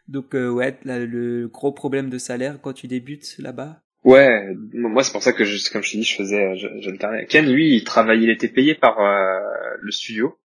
Donc 0.08 0.34
euh, 0.34 0.50
ouais, 0.50 0.78
là, 0.84 0.98
le 0.98 1.48
gros 1.48 1.72
problème 1.72 2.10
de 2.10 2.18
salaire 2.18 2.60
quand 2.60 2.72
tu 2.72 2.86
débutes 2.86 3.36
là-bas? 3.38 3.82
Ouais, 4.04 4.52
moi 4.72 5.04
c'est 5.04 5.12
pour 5.12 5.22
ça 5.22 5.32
que 5.32 5.44
je, 5.44 5.70
comme 5.72 5.82
je 5.82 5.92
te 5.92 5.96
dis, 5.96 6.02
je 6.02 6.16
faisais, 6.16 6.44
euh, 6.44 6.56
je- 6.56 6.80
j'alternais. 6.80 7.26
Ken, 7.26 7.46
lui, 7.50 7.76
il 7.76 7.84
travaillait, 7.84 8.24
il 8.24 8.30
était 8.30 8.48
payé 8.48 8.74
par 8.74 8.98
euh, 9.00 9.76
le 9.80 9.90
studio 9.92 10.38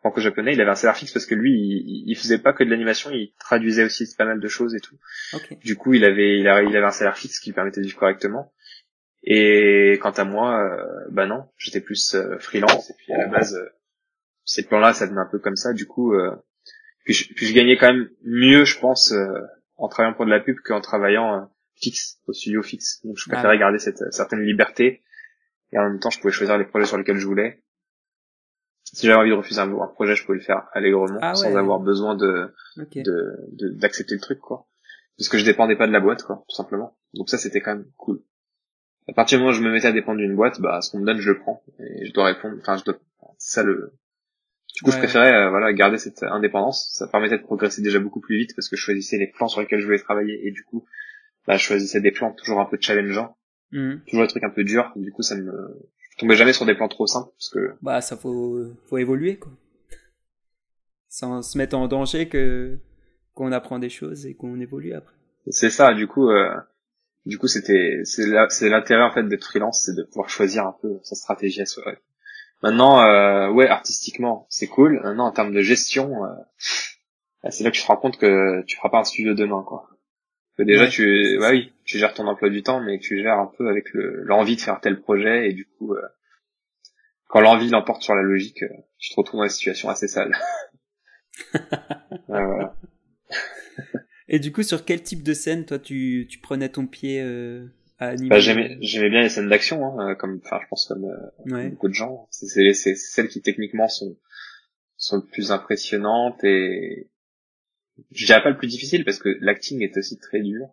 franco-japonais. 0.00 0.54
Il 0.54 0.60
avait 0.60 0.70
un 0.70 0.74
salaire 0.74 0.96
fixe 0.96 1.12
parce 1.12 1.26
que 1.26 1.34
lui, 1.34 1.52
il, 1.52 2.04
il 2.10 2.16
faisait 2.16 2.38
pas 2.38 2.52
que 2.52 2.64
de 2.64 2.70
l'animation, 2.70 3.10
il 3.10 3.32
traduisait 3.38 3.84
aussi 3.84 4.04
pas 4.16 4.24
mal 4.24 4.40
de 4.40 4.48
choses 4.48 4.74
et 4.74 4.80
tout. 4.80 4.96
Ok. 5.34 5.56
Du 5.62 5.76
coup, 5.76 5.94
il 5.94 6.04
avait, 6.04 6.38
il, 6.38 6.48
a- 6.48 6.62
il 6.62 6.76
avait 6.76 6.86
un 6.86 6.90
salaire 6.90 7.16
fixe 7.16 7.38
qui 7.38 7.50
lui 7.50 7.54
permettait 7.54 7.80
de 7.80 7.86
vivre 7.86 7.98
correctement. 7.98 8.52
Et 9.22 9.98
quant 10.02 10.10
à 10.12 10.24
moi, 10.24 10.60
euh, 10.60 10.84
bah 11.10 11.26
non, 11.26 11.48
j'étais 11.58 11.80
plus 11.80 12.14
euh, 12.14 12.38
freelance. 12.38 12.90
Et 12.90 12.94
puis 12.98 13.12
à 13.12 13.18
la 13.18 13.26
base, 13.28 13.54
euh, 13.56 13.68
ces 14.44 14.64
plans-là, 14.64 14.92
ça 14.94 15.06
venait 15.06 15.20
un 15.20 15.28
peu 15.30 15.38
comme 15.38 15.56
ça. 15.56 15.72
Du 15.72 15.86
coup, 15.86 16.14
euh, 16.14 16.30
puis, 17.06 17.14
je, 17.14 17.32
puis 17.32 17.46
je 17.46 17.54
gagnais 17.54 17.78
quand 17.78 17.90
même 17.92 18.10
mieux, 18.24 18.64
je 18.66 18.78
pense, 18.78 19.12
euh, 19.12 19.40
en 19.76 19.88
travaillant 19.88 20.14
pour 20.14 20.26
de 20.26 20.30
la 20.30 20.40
pub 20.40 20.56
qu'en 20.62 20.80
travaillant 20.82 21.34
euh, 21.34 21.44
fixe 21.76 22.18
au 22.26 22.32
studio 22.34 22.62
fixe. 22.62 23.00
Donc 23.04 23.16
je 23.16 23.24
Ah 23.28 23.32
préférais 23.32 23.54
ouais. 23.54 23.58
garder 23.60 23.78
cette 23.78 24.02
euh, 24.02 24.10
certaine 24.10 24.42
liberté. 24.42 25.02
Et 25.72 25.78
en 25.78 25.84
même 25.88 25.98
temps, 26.00 26.10
je 26.10 26.20
pouvais 26.20 26.32
choisir 26.32 26.58
les 26.58 26.64
projets 26.66 26.86
sur 26.86 26.98
lesquels 26.98 27.16
je 27.18 27.26
voulais. 27.26 27.62
Si 28.84 29.06
j'avais 29.06 29.18
envie 29.18 29.30
de 29.30 29.34
refuser 29.34 29.60
un, 29.60 29.72
un 29.72 29.86
projet, 29.88 30.14
je 30.14 30.24
pouvais 30.24 30.38
le 30.38 30.44
faire 30.44 30.68
allègrement, 30.72 31.18
Ah 31.22 31.34
sans 31.34 31.56
avoir 31.56 31.80
besoin 31.80 32.14
de 32.14 32.52
Ok. 32.78 32.94
de 32.98 33.36
de- 33.52 33.68
d'accepter 33.70 34.14
le 34.14 34.20
truc 34.20 34.38
quoi 34.38 34.66
parce 35.18 35.28
que 35.30 35.38
je 35.38 35.44
dépendais 35.46 35.76
pas 35.76 35.86
de 35.86 35.92
la 35.92 36.00
boîte 36.00 36.22
quoi 36.22 36.44
tout 36.48 36.54
simplement 36.54 36.96
donc 37.14 37.30
ça 37.30 37.38
c'était 37.38 37.60
quand 37.62 37.74
même 37.74 37.86
cool 37.96 38.20
à 39.08 39.14
partir 39.14 39.38
du 39.38 39.44
moment 39.44 39.56
où 39.56 39.58
je 39.58 39.62
me 39.66 39.72
mettais 39.72 39.86
à 39.88 39.92
dépendre 39.92 40.18
d'une 40.18 40.36
boîte 40.36 40.60
bah 40.60 40.80
ce 40.82 40.90
qu'on 40.90 40.98
me 41.00 41.06
donne 41.06 41.18
je 41.20 41.30
le 41.30 41.38
prends 41.38 41.64
et 41.80 42.04
je 42.06 42.12
dois 42.12 42.26
répondre 42.26 42.54
enfin 42.60 42.76
je 42.76 42.84
dois 42.84 42.98
ça 43.38 43.62
le 43.62 43.94
du 44.76 44.82
coup 44.82 44.92
je 44.92 44.98
préférais 44.98 45.34
euh, 45.34 45.50
voilà 45.50 45.72
garder 45.72 45.98
cette 45.98 46.22
indépendance 46.22 46.92
ça 46.94 47.08
permettait 47.08 47.38
de 47.38 47.42
progresser 47.42 47.82
déjà 47.82 47.98
beaucoup 47.98 48.20
plus 48.20 48.36
vite 48.38 48.54
parce 48.54 48.68
que 48.68 48.76
je 48.76 48.82
choisissais 48.82 49.18
les 49.18 49.26
plans 49.26 49.48
sur 49.48 49.60
lesquels 49.60 49.80
je 49.80 49.86
voulais 49.86 49.98
travailler 49.98 50.46
et 50.46 50.52
du 50.52 50.62
coup 50.62 50.86
bah 51.48 51.56
je 51.56 51.64
choisissais 51.64 52.00
des 52.00 52.12
plans 52.12 52.32
toujours 52.32 52.60
un 52.60 52.66
peu 52.66 52.78
challengeants 52.80 53.36
Mhm. 53.72 54.02
toujours 54.06 54.22
des 54.22 54.28
trucs 54.28 54.44
un 54.44 54.50
peu 54.50 54.62
durs 54.62 54.92
du 54.94 55.10
coup 55.10 55.22
ça 55.22 55.34
me 55.34 55.50
je 56.12 56.16
tombais 56.18 56.36
jamais 56.36 56.52
sur 56.52 56.64
des 56.66 56.76
plans 56.76 56.86
trop 56.88 57.08
simples 57.08 57.30
parce 57.36 57.50
que 57.50 57.72
Bah 57.82 58.00
ça 58.00 58.16
faut 58.16 58.64
faut 58.88 58.98
évoluer 58.98 59.36
quoi. 59.38 59.50
Sans 61.08 61.42
se 61.42 61.56
mettre 61.58 61.76
en 61.76 61.88
danger 61.88 62.28
que 62.28 62.78
qu'on 63.34 63.52
apprend 63.52 63.78
des 63.78 63.88
choses 63.90 64.26
et 64.26 64.34
qu'on 64.34 64.60
évolue 64.60 64.92
après. 64.94 65.14
C'est 65.48 65.70
ça, 65.70 65.94
du 65.94 66.06
coup, 66.06 66.30
euh, 66.30 66.54
du 67.26 67.38
coup, 67.38 67.46
c'était, 67.48 68.00
c'est 68.04 68.68
l'intérêt 68.68 69.02
en 69.02 69.12
fait 69.12 69.22
d'être 69.24 69.44
freelance, 69.44 69.84
c'est 69.84 69.94
de 69.94 70.02
pouvoir 70.04 70.28
choisir 70.28 70.66
un 70.66 70.74
peu 70.80 70.98
sa 71.02 71.14
stratégie 71.14 71.60
à 71.60 71.66
soi. 71.66 71.84
Maintenant, 72.62 73.00
euh, 73.04 73.50
ouais, 73.50 73.68
artistiquement, 73.68 74.46
c'est 74.50 74.66
cool. 74.66 75.00
Maintenant, 75.02 75.26
en 75.26 75.32
termes 75.32 75.52
de 75.54 75.60
gestion, 75.62 76.24
euh, 76.24 76.28
bah, 77.42 77.50
c'est 77.50 77.64
là 77.64 77.70
que 77.70 77.76
tu 77.76 77.82
te 77.82 77.86
rends 77.86 77.96
compte 77.96 78.18
que 78.18 78.62
tu 78.66 78.76
feras 78.76 78.88
pas 78.88 78.98
un 79.00 79.04
studio 79.04 79.34
demain, 79.34 79.62
quoi. 79.66 79.88
Que 80.56 80.62
déjà, 80.62 80.84
Ouais, 80.84 80.88
tu, 80.88 81.36
bah 81.38 81.50
oui, 81.50 81.72
tu 81.84 81.98
gères 81.98 82.14
ton 82.14 82.26
emploi 82.26 82.48
du 82.48 82.62
temps, 82.62 82.80
mais 82.80 82.98
tu 82.98 83.20
gères 83.22 83.38
un 83.38 83.50
peu 83.58 83.68
avec 83.68 83.92
le- 83.92 84.22
l'envie 84.24 84.56
de 84.56 84.60
faire 84.62 84.80
tel 84.80 85.00
projet, 85.00 85.50
et 85.50 85.52
du 85.52 85.66
coup, 85.66 85.94
euh, 85.94 86.00
quand 87.28 87.40
l'envie 87.40 87.68
l'emporte 87.68 88.02
sur 88.02 88.14
la 88.14 88.22
logique, 88.22 88.62
euh, 88.62 88.68
tu 88.98 89.10
te 89.10 89.16
retrouves 89.16 89.40
dans 89.40 89.44
des 89.44 89.50
situations 89.50 89.88
assez 89.90 90.08
sales. 90.08 90.34
Voilà. 92.28 92.74
Et 94.28 94.38
du 94.38 94.52
coup 94.52 94.62
sur 94.62 94.84
quel 94.84 95.02
type 95.02 95.22
de 95.22 95.34
scène 95.34 95.66
toi 95.66 95.78
tu 95.78 96.26
tu 96.30 96.38
prenais 96.38 96.68
ton 96.70 96.86
pied 96.86 97.20
euh, 97.22 97.66
à 97.98 98.08
animer 98.08 98.28
Bah, 98.28 98.38
j'aimais, 98.40 98.78
j'aimais 98.80 99.10
bien 99.10 99.22
les 99.22 99.28
scènes 99.28 99.48
d'action, 99.48 99.84
hein, 99.98 100.10
euh, 100.10 100.14
comme, 100.14 100.40
enfin, 100.44 100.58
je 100.62 100.68
pense 100.68 100.86
comme 100.86 101.04
euh, 101.04 101.52
Ouais. 101.54 101.68
beaucoup 101.70 101.88
de 101.88 101.94
gens. 101.94 102.28
C'est 102.30 102.46
c'est- 102.46 102.72
c'est 102.74 102.94
celles 102.96 103.28
qui 103.28 103.42
techniquement 103.42 103.88
sont 103.88 104.16
sont 104.98 105.16
le 105.16 105.22
plus 105.26 105.52
impressionnantes 105.52 106.42
et 106.44 107.10
je 108.12 108.26
dirais 108.26 108.42
pas 108.42 108.50
le 108.50 108.56
plus 108.58 108.68
difficile 108.68 109.04
parce 109.04 109.18
que 109.18 109.28
l'acting 109.40 109.82
est 109.82 109.96
aussi 109.96 110.18
très 110.18 110.40
dur. 110.40 110.66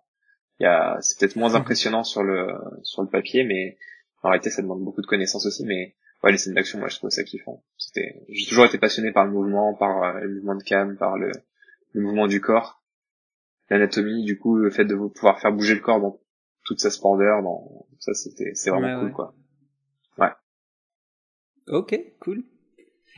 Il 0.59 0.63
y 0.63 0.65
a, 0.65 0.97
c'est 1.01 1.19
peut-être 1.19 1.35
moins 1.35 1.55
impressionnant 1.55 2.03
sur 2.03 2.23
le 2.23 2.47
sur 2.83 3.01
le 3.01 3.09
papier, 3.09 3.43
mais 3.43 3.77
en 4.21 4.29
réalité 4.29 4.49
ça 4.49 4.61
demande 4.61 4.83
beaucoup 4.83 5.01
de 5.01 5.07
connaissances 5.07 5.45
aussi. 5.45 5.65
Mais 5.65 5.95
ouais, 6.23 6.31
les 6.31 6.37
scènes 6.37 6.53
d'action, 6.53 6.79
moi 6.79 6.87
je 6.89 6.95
trouve 6.97 7.09
ça 7.09 7.23
kiffant. 7.23 7.63
C'était, 7.77 8.23
j'ai 8.29 8.45
toujours 8.47 8.65
été 8.65 8.77
passionné 8.77 9.11
par 9.11 9.25
le 9.25 9.31
mouvement, 9.31 9.73
par 9.73 10.03
euh, 10.03 10.19
le 10.21 10.35
mouvement 10.35 10.55
de 10.55 10.63
cam, 10.63 10.97
par 10.97 11.17
le, 11.17 11.31
le 11.93 12.01
mouvement 12.01 12.27
du 12.27 12.39
corps, 12.41 12.81
l'anatomie. 13.69 14.23
Du 14.23 14.37
coup, 14.37 14.55
le 14.57 14.69
fait 14.69 14.85
de 14.85 14.95
pouvoir 14.95 15.39
faire 15.41 15.51
bouger 15.51 15.75
le 15.75 15.81
corps 15.81 15.99
dans 16.01 16.19
toute 16.63 16.79
sa 16.81 16.91
splendeur, 16.91 17.41
dans 17.43 17.87
ça 17.99 18.13
c'était 18.13 18.51
c'est 18.55 18.69
vraiment 18.71 18.89
Ouais, 18.89 18.93
cool 18.99 19.09
ouais. 19.09 19.13
quoi. 19.13 19.35
Ok, 21.67 21.95
cool. 22.19 22.43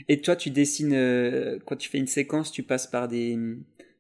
Et 0.09 0.21
toi, 0.21 0.35
tu 0.35 0.51
dessines 0.51 0.93
euh, 0.93 1.59
quand 1.65 1.75
tu 1.77 1.89
fais 1.89 1.99
une 1.99 2.07
séquence, 2.07 2.51
tu 2.51 2.63
passes 2.63 2.87
par 2.87 3.07
des 3.07 3.37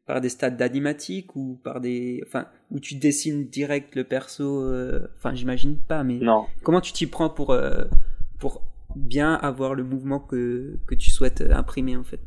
par 0.05 0.21
des 0.21 0.29
stades 0.29 0.57
d'animatique 0.57 1.35
ou 1.35 1.59
par 1.63 1.81
des 1.81 2.23
enfin 2.27 2.47
où 2.71 2.79
tu 2.79 2.95
dessines 2.95 3.47
direct 3.47 3.95
le 3.95 4.03
perso. 4.05 4.63
euh, 4.63 5.07
Enfin, 5.17 5.35
j'imagine 5.35 5.77
pas, 5.79 6.03
mais 6.03 6.25
Non, 6.29 6.49
comment 6.63 6.81
tu 6.81 6.93
t'y 6.93 7.07
prends 7.07 7.29
pour 7.29 7.51
euh, 7.51 7.85
pour 8.39 8.63
bien 8.95 9.35
avoir 9.35 9.75
le 9.75 9.83
mouvement 9.83 10.19
que 10.19 10.77
que 10.87 10.95
tu 10.95 11.11
souhaites 11.11 11.41
euh, 11.41 11.53
imprimer 11.55 11.97
en 11.97 12.03
fait? 12.03 12.21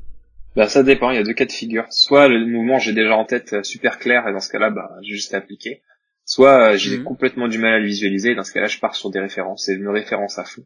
Bah 0.56 0.68
ça 0.68 0.82
dépend, 0.82 1.10
il 1.10 1.16
y 1.16 1.18
a 1.18 1.22
deux 1.22 1.32
cas 1.32 1.46
de 1.46 1.52
figure. 1.52 1.86
Soit 1.90 2.28
le 2.28 2.44
mouvement 2.44 2.78
j'ai 2.78 2.92
déjà 2.92 3.16
en 3.16 3.24
tête 3.24 3.54
euh, 3.54 3.62
super 3.62 3.98
clair 3.98 4.28
et 4.28 4.32
dans 4.32 4.40
ce 4.40 4.50
cas-là 4.50 4.68
bah 4.70 4.94
j'ai 5.00 5.14
juste 5.14 5.32
à 5.32 5.38
appliquer. 5.38 5.82
Soit 6.30 6.72
euh, 6.72 6.76
j'ai 6.76 6.98
Mhm. 6.98 7.04
complètement 7.04 7.48
du 7.48 7.58
mal 7.58 7.72
à 7.72 7.78
le 7.78 7.86
visualiser 7.86 8.32
et 8.32 8.34
dans 8.34 8.44
ce 8.44 8.52
cas-là 8.52 8.66
je 8.66 8.78
pars 8.78 8.94
sur 8.94 9.08
des 9.08 9.18
références 9.18 9.66
et 9.70 9.74
je 9.76 9.80
me 9.80 9.90
référence 9.90 10.38
à 10.38 10.44
fond. 10.44 10.60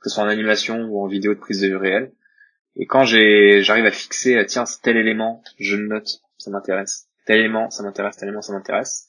Que 0.00 0.10
ce 0.10 0.14
soit 0.14 0.24
en 0.24 0.28
animation 0.28 0.82
ou 0.90 1.00
en 1.02 1.06
vidéo 1.06 1.32
de 1.32 1.38
prise 1.40 1.62
de 1.62 1.68
vue 1.68 1.76
réelle. 1.76 2.12
Et 2.76 2.86
quand 2.86 3.04
j'arrive 3.04 3.86
à 3.86 3.90
fixer 3.90 4.36
euh, 4.36 4.44
tiens 4.44 4.66
c'est 4.66 4.82
tel 4.82 4.98
élément, 4.98 5.42
je 5.58 5.76
le 5.76 5.86
note, 5.88 6.20
ça 6.36 6.50
m'intéresse. 6.50 7.08
Tel 7.24 7.38
élément, 7.38 7.70
ça 7.70 7.82
m'intéresse, 7.82 8.18
tel 8.18 8.28
élément, 8.28 8.42
ça 8.42 8.52
m'intéresse. 8.52 9.08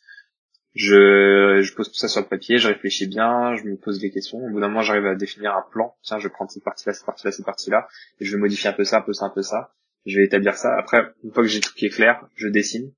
Je, 0.76 1.60
je 1.62 1.74
pose 1.74 1.90
tout 1.90 1.98
ça 1.98 2.08
sur 2.08 2.22
le 2.22 2.28
papier, 2.28 2.58
je 2.58 2.70
réfléchis 2.70 3.08
bien, 3.08 3.56
je 3.58 3.64
me 3.66 3.76
pose 3.76 4.00
des 4.00 4.12
questions. 4.12 4.38
Au 4.38 4.50
bout 4.50 4.62
d'un 4.62 4.70
moment, 4.70 4.84
j'arrive 4.84 5.06
à 5.08 5.16
définir 5.16 5.52
un 5.54 5.66
plan. 5.74 5.98
Tiens, 6.04 6.18
je 6.20 6.24
vais 6.30 6.34
prendre 6.34 6.50
cette 6.50 6.64
partie-là, 6.64 6.94
cette 6.94 7.06
partie-là, 7.06 7.32
cette 7.34 7.46
partie-là, 7.46 7.90
et 8.22 8.26
je 8.26 8.32
vais 8.32 8.38
modifier 8.40 8.70
un 8.70 8.74
peu 8.74 8.86
ça, 8.86 9.00
un 9.00 9.02
peu 9.02 9.12
ça, 9.12 9.26
un 9.26 9.30
peu 9.32 9.42
ça. 9.42 9.74
Je 10.06 10.18
vais 10.18 10.24
établir 10.26 10.56
ça. 10.56 10.70
Après, 10.78 11.04
une 11.26 11.34
fois 11.34 11.44
que 11.44 11.50
j'ai 11.50 11.60
tout 11.60 11.74
qui 11.76 11.88
est 11.88 11.90
clair, 11.90 12.26
je 12.36 12.48
dessine. 12.48 12.94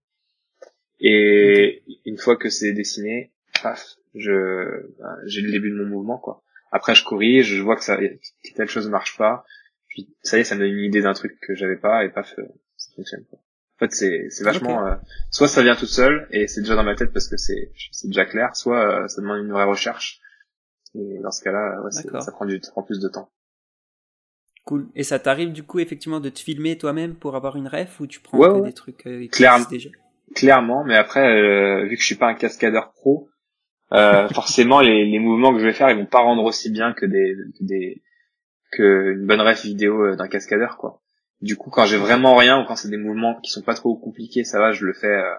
Et 0.99 1.83
une 2.05 2.17
fois 2.17 2.37
que 2.37 2.49
c'est 2.49 2.71
dessiné, 2.73 3.31
paf, 3.61 3.95
je, 4.15 4.31
ben, 4.99 5.17
j'ai 5.25 5.41
le 5.41 5.51
début 5.51 5.71
de 5.71 5.75
mon 5.75 5.89
mouvement, 5.89 6.17
quoi. 6.17 6.43
Après, 6.71 6.95
je 6.95 7.03
corrige, 7.03 7.47
je 7.47 7.61
vois 7.61 7.75
que 7.75 7.83
ça, 7.83 7.97
que 7.97 8.53
telle 8.55 8.69
chose 8.69 8.89
marche 8.89 9.17
pas. 9.17 9.43
Puis, 9.89 10.15
ça 10.21 10.37
y 10.37 10.41
est, 10.41 10.43
ça 10.43 10.55
me 10.55 10.61
donne 10.61 10.71
une 10.71 10.85
idée 10.85 11.01
d'un 11.01 11.13
truc 11.13 11.39
que 11.39 11.55
j'avais 11.55 11.77
pas, 11.77 12.03
et 12.03 12.09
paf, 12.09 12.33
euh, 12.39 12.43
ça 12.77 12.91
fonctionne, 12.95 13.25
quoi. 13.25 13.39
En 13.39 13.85
fait, 13.85 13.93
c'est, 13.93 14.29
c'est 14.29 14.43
vachement, 14.43 14.85
euh, 14.85 14.95
soit 15.31 15.47
ça 15.47 15.63
vient 15.63 15.75
tout 15.75 15.87
seul, 15.87 16.27
et 16.31 16.47
c'est 16.47 16.61
déjà 16.61 16.75
dans 16.75 16.83
ma 16.83 16.95
tête 16.95 17.11
parce 17.11 17.27
que 17.27 17.37
c'est, 17.37 17.71
c'est 17.91 18.07
déjà 18.07 18.23
clair, 18.23 18.55
soit 18.55 19.03
euh, 19.03 19.07
ça 19.07 19.21
demande 19.21 19.43
une 19.43 19.51
vraie 19.51 19.65
recherche. 19.65 20.19
Et 20.95 21.19
dans 21.21 21.31
ce 21.31 21.43
cas-là, 21.43 21.81
ouais, 21.81 21.91
ça 21.91 22.31
prend 22.31 22.45
du, 22.45 22.59
ça 22.61 22.71
prend 22.71 22.83
plus 22.83 22.99
de 22.99 23.09
temps. 23.09 23.31
Cool. 24.63 24.87
Et 24.95 25.03
ça 25.03 25.19
t'arrive 25.19 25.51
du 25.51 25.63
coup 25.63 25.79
effectivement 25.79 26.19
de 26.19 26.29
te 26.29 26.39
filmer 26.39 26.77
toi-même 26.77 27.15
pour 27.15 27.35
avoir 27.35 27.57
une 27.57 27.67
ref 27.67 27.99
ou 27.99 28.07
tu 28.07 28.19
prends 28.21 28.61
des 28.61 28.73
trucs 28.73 29.05
euh, 29.07 29.27
déjà? 29.69 29.89
Clairement, 30.35 30.83
mais 30.83 30.95
après 30.95 31.27
euh, 31.27 31.85
vu 31.85 31.95
que 31.95 32.01
je 32.01 32.05
suis 32.05 32.15
pas 32.15 32.27
un 32.27 32.33
cascadeur 32.33 32.91
pro, 32.91 33.29
euh, 33.91 34.27
forcément 34.33 34.81
les, 34.81 35.05
les, 35.05 35.19
mouvements 35.19 35.53
que 35.53 35.59
je 35.59 35.65
vais 35.65 35.73
faire 35.73 35.89
ils 35.89 35.97
vont 35.97 36.05
pas 36.05 36.21
rendre 36.21 36.43
aussi 36.43 36.71
bien 36.71 36.93
que 36.93 37.05
des 37.05 37.35
que 37.57 37.63
des 37.63 38.03
que 38.71 39.13
une 39.13 39.27
bonne 39.27 39.41
ref 39.41 39.63
vidéo 39.63 40.05
euh, 40.05 40.15
d'un 40.15 40.27
cascadeur 40.27 40.77
quoi. 40.77 41.01
Du 41.41 41.57
coup 41.57 41.69
quand 41.69 41.85
j'ai 41.85 41.97
vraiment 41.97 42.35
rien 42.35 42.61
ou 42.61 42.65
quand 42.65 42.75
c'est 42.75 42.89
des 42.89 42.97
mouvements 42.97 43.39
qui 43.41 43.51
sont 43.51 43.61
pas 43.61 43.75
trop 43.75 43.95
compliqués, 43.95 44.43
ça 44.43 44.59
va, 44.59 44.71
je 44.71 44.85
le 44.85 44.93
fais 44.93 45.07
euh, 45.07 45.35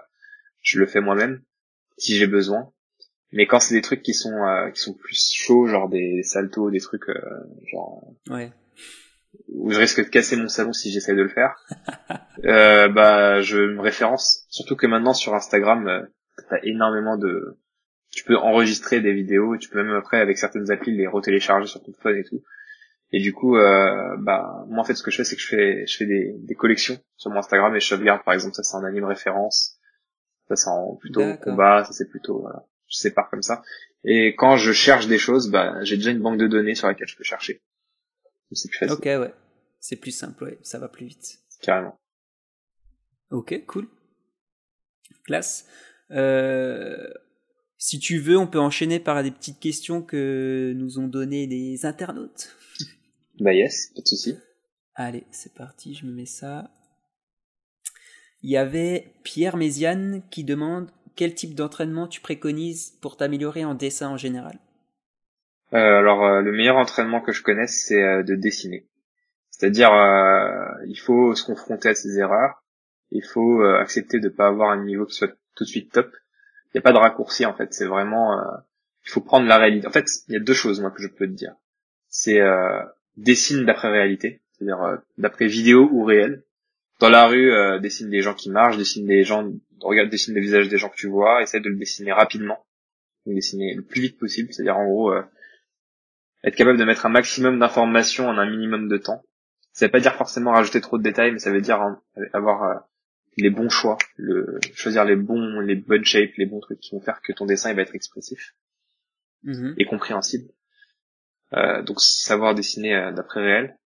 je 0.61 0.79
le 0.79 0.85
fais 0.85 1.01
moi-même 1.01 1.41
si 1.97 2.15
j'ai 2.15 2.27
besoin. 2.27 2.71
Mais 3.31 3.47
quand 3.47 3.59
c'est 3.59 3.75
des 3.75 3.81
trucs 3.81 4.01
qui 4.01 4.13
sont 4.13 4.35
qui 4.73 4.79
sont 4.79 4.93
plus 4.93 5.33
chauds, 5.35 5.67
genre 5.67 5.89
des 5.89 6.21
saltos, 6.23 6.71
des 6.71 6.79
trucs 6.79 7.09
genre 7.71 8.13
ouais 8.29 8.51
où 9.47 9.71
je 9.71 9.79
risque 9.79 10.03
de 10.03 10.09
casser 10.09 10.35
mon 10.35 10.47
salon 10.47 10.73
si 10.73 10.91
j'essaie 10.91 11.15
de 11.15 11.21
le 11.21 11.29
faire, 11.29 11.55
euh, 12.45 12.87
bah 12.89 13.41
je 13.41 13.57
me 13.57 13.81
référence. 13.81 14.45
Surtout 14.49 14.75
que 14.75 14.87
maintenant 14.87 15.13
sur 15.13 15.33
Instagram, 15.33 15.87
euh, 15.87 16.01
t'as 16.49 16.59
énormément 16.63 17.17
de, 17.17 17.57
tu 18.11 18.23
peux 18.23 18.37
enregistrer 18.37 19.01
des 19.01 19.13
vidéos, 19.13 19.57
tu 19.57 19.69
peux 19.69 19.83
même 19.83 19.95
après 19.95 20.19
avec 20.19 20.37
certaines 20.37 20.71
applis 20.71 20.95
les 20.95 21.07
retélécharger 21.07 21.67
sur 21.67 21.81
ton 21.81 21.91
téléphone 21.91 22.17
et 22.17 22.23
tout. 22.23 22.43
Et 23.11 23.19
du 23.19 23.33
coup, 23.33 23.55
euh, 23.57 24.17
bah 24.19 24.65
moi 24.67 24.81
en 24.81 24.83
fait 24.83 24.95
ce 24.95 25.03
que 25.03 25.11
je 25.11 25.17
fais 25.17 25.23
c'est 25.23 25.35
que 25.35 25.41
je 25.41 25.47
fais 25.47 25.85
je 25.85 25.97
fais 25.97 26.05
des, 26.05 26.33
des 26.37 26.55
collections 26.55 26.97
sur 27.17 27.31
mon 27.31 27.39
Instagram 27.39 27.75
et 27.75 27.79
je 27.79 27.87
sauvegarde 27.87 28.23
par 28.23 28.33
exemple 28.33 28.55
ça 28.55 28.63
c'est 28.63 28.77
un 28.77 28.83
anime 28.83 29.05
référence, 29.05 29.77
ça 30.47 30.55
c'est 30.55 30.69
en 30.69 30.95
plutôt 30.95 31.21
combat, 31.37 31.83
ça 31.85 31.93
c'est 31.93 32.09
plutôt 32.09 32.41
voilà, 32.41 32.65
je 32.87 32.97
sépare 32.97 33.29
comme 33.29 33.41
ça. 33.41 33.63
Et 34.03 34.35
quand 34.35 34.57
je 34.57 34.71
cherche 34.71 35.07
des 35.07 35.17
choses, 35.17 35.49
bah 35.49 35.75
j'ai 35.83 35.97
déjà 35.97 36.11
une 36.11 36.21
banque 36.21 36.37
de 36.37 36.47
données 36.47 36.75
sur 36.75 36.87
laquelle 36.87 37.07
je 37.07 37.17
peux 37.17 37.23
chercher. 37.23 37.61
C'est 38.55 38.69
plus 38.69 38.79
facile. 38.79 38.93
Ok, 38.93 39.05
ouais. 39.05 39.33
C'est 39.79 39.95
plus 39.95 40.11
simple, 40.11 40.43
ouais. 40.45 40.59
Ça 40.63 40.79
va 40.79 40.87
plus 40.87 41.05
vite. 41.05 41.39
Carrément. 41.61 41.95
Ok, 43.29 43.65
cool. 43.67 43.87
Classe. 45.25 45.67
Euh, 46.11 47.07
si 47.77 47.99
tu 47.99 48.19
veux, 48.19 48.37
on 48.37 48.47
peut 48.47 48.59
enchaîner 48.59 48.99
par 48.99 49.21
des 49.23 49.31
petites 49.31 49.59
questions 49.59 50.01
que 50.01 50.73
nous 50.75 50.99
ont 50.99 51.07
données 51.07 51.47
des 51.47 51.85
internautes. 51.85 52.55
Bah 53.41 53.53
yes, 53.53 53.91
pas 53.93 54.01
de 54.01 54.07
souci. 54.07 54.37
Allez, 54.93 55.25
c'est 55.29 55.53
parti, 55.53 55.93
je 55.93 56.05
me 56.05 56.13
mets 56.13 56.25
ça. 56.25 56.71
Il 58.41 58.49
y 58.49 58.55
avait 58.55 59.13
Pierre 59.23 59.57
Méziane 59.57 60.23
qui 60.31 60.45
demande 60.45 60.89
quel 61.17 61.35
type 61.35 61.53
d'entraînement 61.53 62.07
tu 62.07 62.21
préconises 62.21 62.91
pour 63.01 63.17
t'améliorer 63.17 63.65
en 63.65 63.73
dessin 63.73 64.09
en 64.09 64.15
général? 64.15 64.57
Euh, 65.75 65.99
alors 65.99 66.23
euh, 66.23 66.41
le 66.41 66.53
meilleur 66.53 66.77
entraînement 66.77 67.19
que 67.19 67.33
je 67.33 67.43
connaisse, 67.43 67.83
c'est 67.85 68.01
euh, 68.01 68.23
de 68.23 68.35
dessiner. 68.35 68.87
C'est-à-dire, 69.49 69.91
il 70.85 70.99
faut 70.99 71.33
se 71.33 71.45
confronter 71.45 71.87
à 71.87 71.95
ses 71.95 72.19
erreurs. 72.19 72.61
Il 73.11 73.23
faut 73.23 73.63
accepter 73.63 74.19
de 74.19 74.27
pas 74.27 74.47
avoir 74.47 74.69
un 74.69 74.83
niveau 74.83 75.05
qui 75.05 75.15
soit 75.15 75.31
tout 75.55 75.63
de 75.63 75.69
suite 75.69 75.93
top. 75.93 76.11
Il 76.65 76.71
n'y 76.75 76.79
a 76.79 76.81
pas 76.81 76.91
de 76.91 76.97
raccourci 76.97 77.45
en 77.45 77.53
fait. 77.53 77.73
C'est 77.73 77.85
vraiment, 77.85 78.37
il 79.05 79.09
faut 79.09 79.21
prendre 79.21 79.47
la 79.47 79.57
réalité. 79.57 79.87
En 79.87 79.91
fait, 79.91 80.07
il 80.27 80.33
y 80.33 80.35
a 80.35 80.41
deux 80.41 80.53
choses 80.53 80.81
moi 80.81 80.91
que 80.91 81.01
je 81.01 81.07
peux 81.07 81.25
te 81.25 81.31
dire. 81.31 81.55
C'est 82.09 82.41
dessine 83.15 83.63
d'après 83.63 83.89
réalité, 83.89 84.41
c'est-à-dire 84.51 84.97
d'après 85.17 85.47
vidéo 85.47 85.87
ou 85.89 86.03
réel. 86.03 86.43
Dans 86.99 87.09
la 87.09 87.25
rue, 87.25 87.79
dessine 87.79 88.09
des 88.09 88.21
gens 88.21 88.33
qui 88.33 88.49
marchent, 88.49 88.77
dessine 88.77 89.07
des 89.07 89.23
gens, 89.23 89.49
regarde, 89.79 90.09
dessine 90.09 90.33
des 90.33 90.41
visages 90.41 90.67
des 90.67 90.77
gens 90.77 90.89
que 90.89 90.97
tu 90.97 91.07
vois, 91.07 91.41
essaie 91.43 91.61
de 91.61 91.69
le 91.69 91.77
dessiner 91.77 92.11
rapidement, 92.11 92.65
dessiner 93.25 93.73
le 93.73 93.83
plus 93.83 94.01
vite 94.01 94.19
possible, 94.19 94.51
c'est-à-dire 94.51 94.77
en 94.77 94.85
gros 94.85 95.13
être 96.45 96.55
capable 96.55 96.77
de 96.77 96.85
mettre 96.85 97.05
un 97.05 97.09
maximum 97.09 97.59
d'informations 97.59 98.29
en 98.29 98.37
un 98.37 98.49
minimum 98.49 98.87
de 98.87 98.97
temps. 98.97 99.23
Ça 99.73 99.87
veut 99.87 99.91
pas 99.91 99.99
dire 99.99 100.15
forcément 100.15 100.51
rajouter 100.51 100.79
trop 100.79 100.97
de 100.97 101.03
détails, 101.03 101.31
mais 101.31 101.39
ça 101.39 101.51
veut 101.51 101.59
dire 101.59 101.81
hein, 101.81 102.01
avoir 102.33 102.63
euh, 102.63 102.75
les 103.37 103.49
bons 103.49 103.69
choix, 103.69 103.97
le, 104.15 104.59
choisir 104.75 105.03
les 105.03 105.15
bons, 105.15 105.59
les 105.59 105.75
bonnes 105.75 106.05
shapes, 106.05 106.35
les 106.37 106.45
bons 106.45 106.61
trucs 106.61 106.79
qui 106.79 106.95
vont 106.95 107.01
faire 107.01 107.21
que 107.21 107.33
ton 107.33 107.45
dessin 107.45 107.71
il 107.71 107.75
va 107.75 107.81
être 107.81 107.95
expressif 107.95 108.55
mm-hmm. 109.43 109.73
et 109.77 109.85
compréhensible. 109.85 110.49
Euh, 111.53 111.81
donc 111.81 111.99
savoir 111.99 112.55
dessiner 112.55 112.95
euh, 112.95 113.11
d'après 113.11 113.41
réel. 113.41 113.77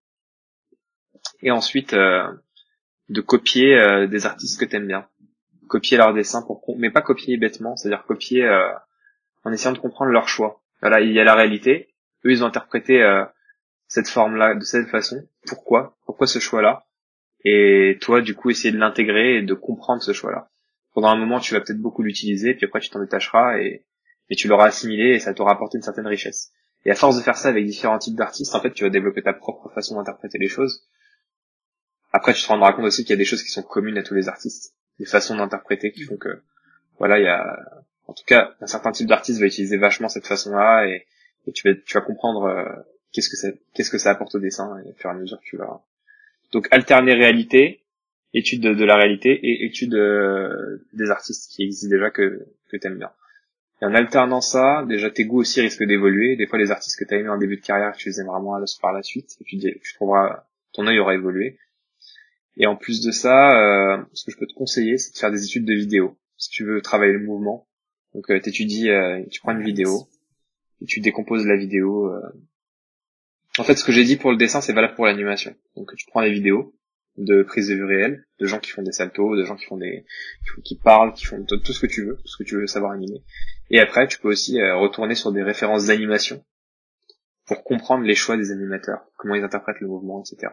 Et 1.42 1.50
ensuite 1.50 1.94
de 1.94 3.20
copier 3.20 4.06
des 4.08 4.26
artistes 4.26 4.58
que 4.60 4.64
t'aimes 4.64 4.86
bien, 4.86 5.06
copier 5.68 5.96
leurs 5.96 6.14
dessins 6.14 6.42
pour, 6.42 6.62
mais 6.78 6.90
pas 6.90 7.02
copier 7.02 7.36
bêtement, 7.36 7.76
c'est-à-dire 7.76 8.04
copier 8.04 8.48
en 9.44 9.52
essayant 9.52 9.72
de 9.72 9.78
comprendre 9.78 10.12
leur 10.12 10.28
choix. 10.28 10.62
Voilà, 10.80 11.00
il 11.00 11.12
y 11.12 11.20
a 11.20 11.24
la 11.24 11.34
réalité, 11.34 11.89
eux 12.24 12.30
ils 12.30 12.44
ont 12.44 12.46
interprété 12.46 13.02
euh, 13.02 13.24
cette 13.86 14.08
forme-là 14.08 14.54
de 14.54 14.64
cette 14.64 14.88
façon. 14.88 15.26
Pourquoi? 15.46 15.96
Pourquoi 16.06 16.26
ce 16.26 16.38
choix-là? 16.38 16.86
Et 17.44 17.98
toi, 18.00 18.20
du 18.20 18.34
coup, 18.34 18.50
essayer 18.50 18.72
de 18.72 18.78
l'intégrer 18.78 19.38
et 19.38 19.42
de 19.42 19.54
comprendre 19.54 20.02
ce 20.02 20.12
choix-là. 20.12 20.50
Pendant 20.94 21.08
un 21.08 21.16
moment, 21.16 21.40
tu 21.40 21.54
vas 21.54 21.60
peut-être 21.60 21.80
beaucoup 21.80 22.02
l'utiliser, 22.02 22.54
puis 22.54 22.66
après 22.66 22.80
tu 22.80 22.90
t'en 22.90 23.00
détacheras 23.00 23.58
et, 23.58 23.84
tu 24.36 24.46
l'auras 24.46 24.66
assimilé 24.66 25.14
et 25.14 25.18
ça 25.18 25.34
t'aura 25.34 25.52
apporté 25.52 25.76
une 25.76 25.82
certaine 25.82 26.06
richesse. 26.06 26.52
Et 26.84 26.90
à 26.90 26.94
force 26.94 27.16
de 27.16 27.22
faire 27.22 27.36
ça 27.36 27.48
avec 27.48 27.66
différents 27.66 27.98
types 27.98 28.14
d'artistes, 28.14 28.54
en 28.54 28.60
fait, 28.60 28.72
tu 28.72 28.84
vas 28.84 28.90
développer 28.90 29.22
ta 29.22 29.32
propre 29.32 29.68
façon 29.70 29.96
d'interpréter 29.96 30.38
les 30.38 30.48
choses. 30.48 30.86
Après, 32.12 32.32
tu 32.32 32.42
te 32.42 32.46
rendras 32.46 32.72
compte 32.72 32.84
aussi 32.84 33.02
qu'il 33.02 33.10
y 33.10 33.14
a 33.14 33.16
des 33.16 33.24
choses 33.24 33.42
qui 33.42 33.50
sont 33.50 33.62
communes 33.62 33.98
à 33.98 34.04
tous 34.04 34.14
les 34.14 34.28
artistes, 34.28 34.74
des 34.98 35.04
façons 35.04 35.36
d'interpréter 35.36 35.90
qui 35.90 36.04
font 36.04 36.16
que, 36.16 36.42
voilà, 36.98 37.18
il 37.18 37.24
y 37.24 37.28
a, 37.28 37.58
en 38.06 38.12
tout 38.12 38.24
cas, 38.24 38.54
un 38.60 38.66
certain 38.66 38.92
type 38.92 39.08
d'artiste 39.08 39.40
va 39.40 39.46
utiliser 39.46 39.78
vachement 39.78 40.08
cette 40.08 40.26
façon-là 40.26 40.86
et, 40.86 41.06
et 41.46 41.52
tu 41.52 41.68
vas 41.68 41.74
tu 41.74 41.94
vas 41.94 42.00
comprendre 42.00 42.44
euh, 42.44 42.82
qu'est-ce 43.12 43.28
que 43.28 43.36
ça 43.36 43.48
qu'est-ce 43.74 43.90
que 43.90 43.98
ça 43.98 44.10
apporte 44.10 44.34
au 44.34 44.40
dessin 44.40 44.78
et 44.84 44.90
au 44.90 44.94
fur 44.94 45.10
et 45.10 45.12
à 45.12 45.16
mesure 45.16 45.38
que 45.38 45.44
tu 45.44 45.56
vas 45.56 45.82
donc 46.52 46.68
alterner 46.70 47.14
réalité 47.14 47.82
étude 48.34 48.62
de, 48.62 48.84
la 48.84 48.96
réalité 48.96 49.32
et 49.32 49.64
étude 49.64 49.94
euh, 49.94 50.78
des 50.92 51.10
artistes 51.10 51.50
qui 51.50 51.64
existent 51.64 51.88
déjà 51.88 52.10
que 52.10 52.46
que 52.70 52.76
t'aimes 52.76 52.98
bien. 52.98 53.10
Et 53.82 53.86
en 53.86 53.94
alternant 53.94 54.40
ça 54.40 54.84
déjà 54.88 55.10
tes 55.10 55.24
goûts 55.24 55.40
aussi 55.40 55.60
risquent 55.60 55.84
d'évoluer. 55.84 56.36
Des 56.36 56.46
fois 56.46 56.58
les 56.58 56.70
artistes 56.70 56.98
que 56.98 57.04
t'as 57.04 57.16
aimés 57.16 57.28
en 57.28 57.38
début 57.38 57.56
de 57.56 57.62
carrière 57.62 57.96
tu 57.96 58.08
les 58.08 58.20
aimeras 58.20 58.40
moins 58.40 58.62
par 58.80 58.92
la 58.92 59.02
suite 59.02 59.36
et 59.40 59.44
puis 59.44 59.58
tu 59.58 59.94
trouveras 59.94 60.44
ton 60.72 60.86
œil 60.86 60.98
aura 60.98 61.14
évolué. 61.14 61.58
Et 62.56 62.66
en 62.66 62.76
plus 62.76 63.00
de 63.00 63.10
ça 63.10 63.56
euh, 63.58 64.02
ce 64.12 64.24
que 64.24 64.32
je 64.32 64.36
peux 64.36 64.46
te 64.46 64.54
conseiller 64.54 64.98
c'est 64.98 65.12
de 65.12 65.18
faire 65.18 65.32
des 65.32 65.44
études 65.44 65.64
de 65.64 65.74
vidéo 65.74 66.16
si 66.36 66.50
tu 66.50 66.64
veux 66.64 66.80
travailler 66.80 67.12
le 67.12 67.24
mouvement. 67.24 67.66
Donc 68.14 68.30
euh, 68.30 68.38
t'étudies 68.40 68.90
tu 69.30 69.40
prends 69.40 69.52
une 69.52 69.64
vidéo 69.64 70.06
et 70.80 70.86
tu 70.86 71.00
décomposes 71.00 71.46
la 71.46 71.56
vidéo. 71.56 72.12
Euh. 72.12 72.20
En 73.58 73.64
fait, 73.64 73.76
ce 73.76 73.84
que 73.84 73.92
j'ai 73.92 74.04
dit 74.04 74.16
pour 74.16 74.30
le 74.30 74.36
dessin, 74.36 74.60
c'est 74.60 74.72
valable 74.72 74.94
pour 74.94 75.06
l'animation. 75.06 75.54
Donc, 75.76 75.94
tu 75.96 76.06
prends 76.06 76.22
des 76.22 76.32
vidéos 76.32 76.74
de 77.16 77.42
prise 77.42 77.68
de 77.68 77.74
vue 77.74 77.84
réelle, 77.84 78.24
de 78.38 78.46
gens 78.46 78.58
qui 78.58 78.70
font 78.70 78.82
des 78.82 78.92
saltos, 78.92 79.36
de 79.36 79.44
gens 79.44 79.56
qui 79.56 79.66
font 79.66 79.76
des, 79.76 80.06
qui 80.64 80.78
parlent, 80.78 81.12
qui 81.12 81.26
font 81.26 81.44
tout 81.44 81.72
ce 81.72 81.80
que 81.80 81.86
tu 81.86 82.04
veux, 82.04 82.16
tout 82.16 82.28
ce 82.28 82.42
que 82.42 82.48
tu 82.48 82.56
veux 82.56 82.66
savoir 82.66 82.92
animer. 82.92 83.22
Et 83.70 83.80
après, 83.80 84.06
tu 84.06 84.18
peux 84.18 84.28
aussi 84.28 84.60
euh, 84.60 84.76
retourner 84.76 85.14
sur 85.14 85.32
des 85.32 85.42
références 85.42 85.86
d'animation 85.86 86.44
pour 87.46 87.64
comprendre 87.64 88.04
les 88.04 88.14
choix 88.14 88.36
des 88.36 88.52
animateurs, 88.52 89.00
comment 89.16 89.34
ils 89.34 89.42
interprètent 89.42 89.80
le 89.80 89.88
mouvement, 89.88 90.22
etc. 90.22 90.52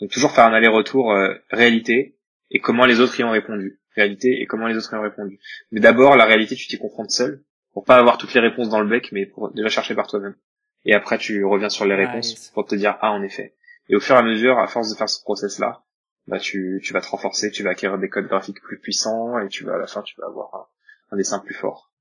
Donc 0.00 0.10
toujours 0.10 0.32
faire 0.32 0.44
un 0.44 0.52
aller-retour 0.52 1.12
euh, 1.12 1.34
réalité 1.50 2.18
et 2.50 2.58
comment 2.58 2.86
les 2.86 3.00
autres 3.00 3.18
y 3.18 3.24
ont 3.24 3.30
répondu. 3.30 3.80
Réalité 3.96 4.40
et 4.40 4.46
comment 4.46 4.66
les 4.66 4.76
autres 4.76 4.92
y 4.92 4.96
ont 4.96 5.02
répondu. 5.02 5.40
Mais 5.70 5.80
d'abord, 5.80 6.16
la 6.16 6.24
réalité, 6.24 6.56
tu 6.56 6.68
t'y 6.68 6.78
confrontes 6.78 7.10
seul 7.10 7.42
pour 7.72 7.84
pas 7.84 7.96
avoir 7.96 8.18
toutes 8.18 8.34
les 8.34 8.40
réponses 8.40 8.68
dans 8.68 8.80
le 8.80 8.88
bec, 8.88 9.10
mais 9.12 9.26
pour 9.26 9.52
déjà 9.52 9.68
chercher 9.68 9.94
par 9.94 10.06
toi-même. 10.06 10.36
Et 10.84 10.94
après, 10.94 11.18
tu 11.18 11.44
reviens 11.44 11.68
sur 11.68 11.84
les 11.84 11.94
réponses 11.94 12.50
pour 12.54 12.66
te 12.66 12.74
dire 12.74 12.96
ah 13.00 13.12
en 13.12 13.22
effet. 13.22 13.54
Et 13.88 13.96
au 13.96 14.00
fur 14.00 14.14
et 14.14 14.18
à 14.18 14.22
mesure, 14.22 14.58
à 14.58 14.66
force 14.66 14.90
de 14.90 14.96
faire 14.96 15.08
ce 15.08 15.22
process-là, 15.22 15.84
bah 16.26 16.38
tu, 16.38 16.80
tu 16.82 16.92
vas 16.92 17.00
te 17.00 17.08
renforcer, 17.08 17.50
tu 17.50 17.62
vas 17.62 17.70
acquérir 17.70 17.98
des 17.98 18.08
codes 18.08 18.28
graphiques 18.28 18.60
plus 18.60 18.78
puissants 18.78 19.38
et 19.40 19.48
tu 19.48 19.64
vas 19.64 19.74
à 19.74 19.78
la 19.78 19.86
fin 19.86 20.02
tu 20.02 20.14
vas 20.18 20.26
avoir 20.26 20.70
un, 21.10 21.16
dessin 21.16 21.40
plus 21.40 21.54
fort, 21.54 21.92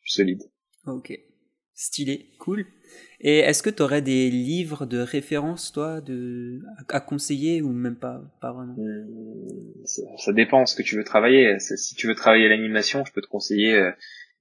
plus 0.00 0.10
solide. 0.10 0.42
Ok, 0.86 1.18
stylé, 1.74 2.30
cool. 2.38 2.66
Et 3.20 3.38
est-ce 3.38 3.62
que 3.62 3.70
tu 3.70 3.82
aurais 3.82 4.02
des 4.02 4.30
livres 4.30 4.84
de 4.84 4.98
référence, 4.98 5.72
toi, 5.72 6.00
de 6.00 6.60
à 6.88 7.00
conseiller 7.00 7.62
ou 7.62 7.72
même 7.72 7.96
pas, 7.96 8.20
pas 8.40 8.52
vraiment? 8.52 8.74
Hmm, 8.76 9.86
ça, 10.18 10.32
dépend 10.32 10.66
ce 10.66 10.74
que 10.74 10.82
tu 10.82 10.96
veux 10.96 11.04
travailler. 11.04 11.58
Si 11.60 11.94
tu 11.94 12.08
veux 12.08 12.14
travailler 12.14 12.48
l'animation, 12.48 13.04
je 13.06 13.12
peux 13.12 13.22
te 13.22 13.28
conseiller 13.28 13.74
euh, 13.74 13.92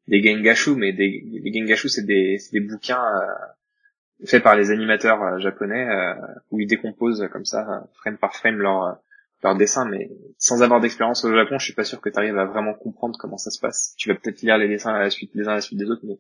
des 0.08 0.22
gengashu, 0.22 0.76
mais 0.76 0.94
des, 0.94 1.24
des 1.44 1.54
gengashu 1.54 1.90
c'est 1.90 2.06
des, 2.06 2.38
des 2.52 2.60
bouquins 2.60 3.04
euh, 3.04 4.26
faits 4.26 4.44
par 4.44 4.56
les 4.56 4.72
animateurs 4.72 5.22
euh, 5.22 5.40
japonais 5.40 5.88
euh, 5.88 6.14
où 6.52 6.60
ils 6.60 6.68
décomposent 6.68 7.28
comme 7.32 7.46
ça 7.46 7.88
frame 7.96 8.18
par 8.18 8.36
frame 8.36 8.58
leur 8.58 9.00
leur 9.44 9.56
dessin, 9.56 9.86
mais 9.86 10.12
sans 10.38 10.62
avoir 10.62 10.80
d'expérience 10.82 11.26
au 11.26 11.34
Japon, 11.34 11.58
je 11.58 11.66
suis 11.66 11.74
pas 11.74 11.84
sûr 11.84 12.00
que 12.00 12.10
tu 12.10 12.18
arrives 12.20 12.38
à 12.38 12.46
vraiment 12.46 12.76
comprendre 12.76 13.18
comment 13.20 13.38
ça 13.38 13.50
se 13.50 13.60
passe. 13.60 13.96
Tu 13.98 14.10
vas 14.10 14.16
peut-être 14.16 14.44
lire 14.44 14.60
les 14.60 14.68
dessins 14.68 14.94
à 14.94 15.00
la 15.00 15.10
suite, 15.10 15.32
les 15.34 15.48
uns 15.48 15.54
à 15.54 15.56
la 15.56 15.62
suite 15.62 15.80
des 15.80 15.90
autres, 15.90 16.04
mais 16.06 16.20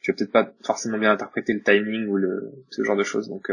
tu 0.00 0.12
vas 0.12 0.16
peut-être 0.16 0.30
pas 0.30 0.52
forcément 0.62 0.98
bien 0.98 1.10
interpréter 1.10 1.52
le 1.52 1.62
timing 1.62 2.06
ou 2.06 2.16
le 2.16 2.52
ce 2.70 2.84
genre 2.84 2.96
de 2.96 3.02
choses. 3.02 3.28
Donc 3.28 3.50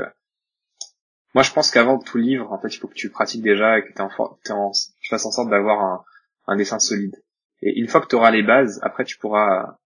moi 1.33 1.43
je 1.43 1.51
pense 1.51 1.71
qu'avant 1.71 1.97
tout 1.97 2.19
livre, 2.19 2.51
en 2.51 2.59
fait, 2.59 2.67
il 2.67 2.77
faut 2.77 2.87
que 2.87 2.93
tu 2.93 3.09
pratiques 3.09 3.41
déjà 3.41 3.79
et 3.79 3.83
que 3.83 3.99
en, 4.01 4.71
tu 4.99 5.09
fasses 5.09 5.25
en 5.25 5.31
sorte 5.31 5.49
d'avoir 5.49 5.81
un, 5.81 6.03
un 6.47 6.55
dessin 6.55 6.77
solide. 6.77 7.15
Et 7.61 7.79
une 7.79 7.87
fois 7.87 8.01
que 8.01 8.07
tu 8.07 8.15
auras 8.15 8.31
les 8.31 8.43
bases, 8.43 8.79
après 8.83 9.03
tu 9.03 9.17
pourras, 9.17 9.77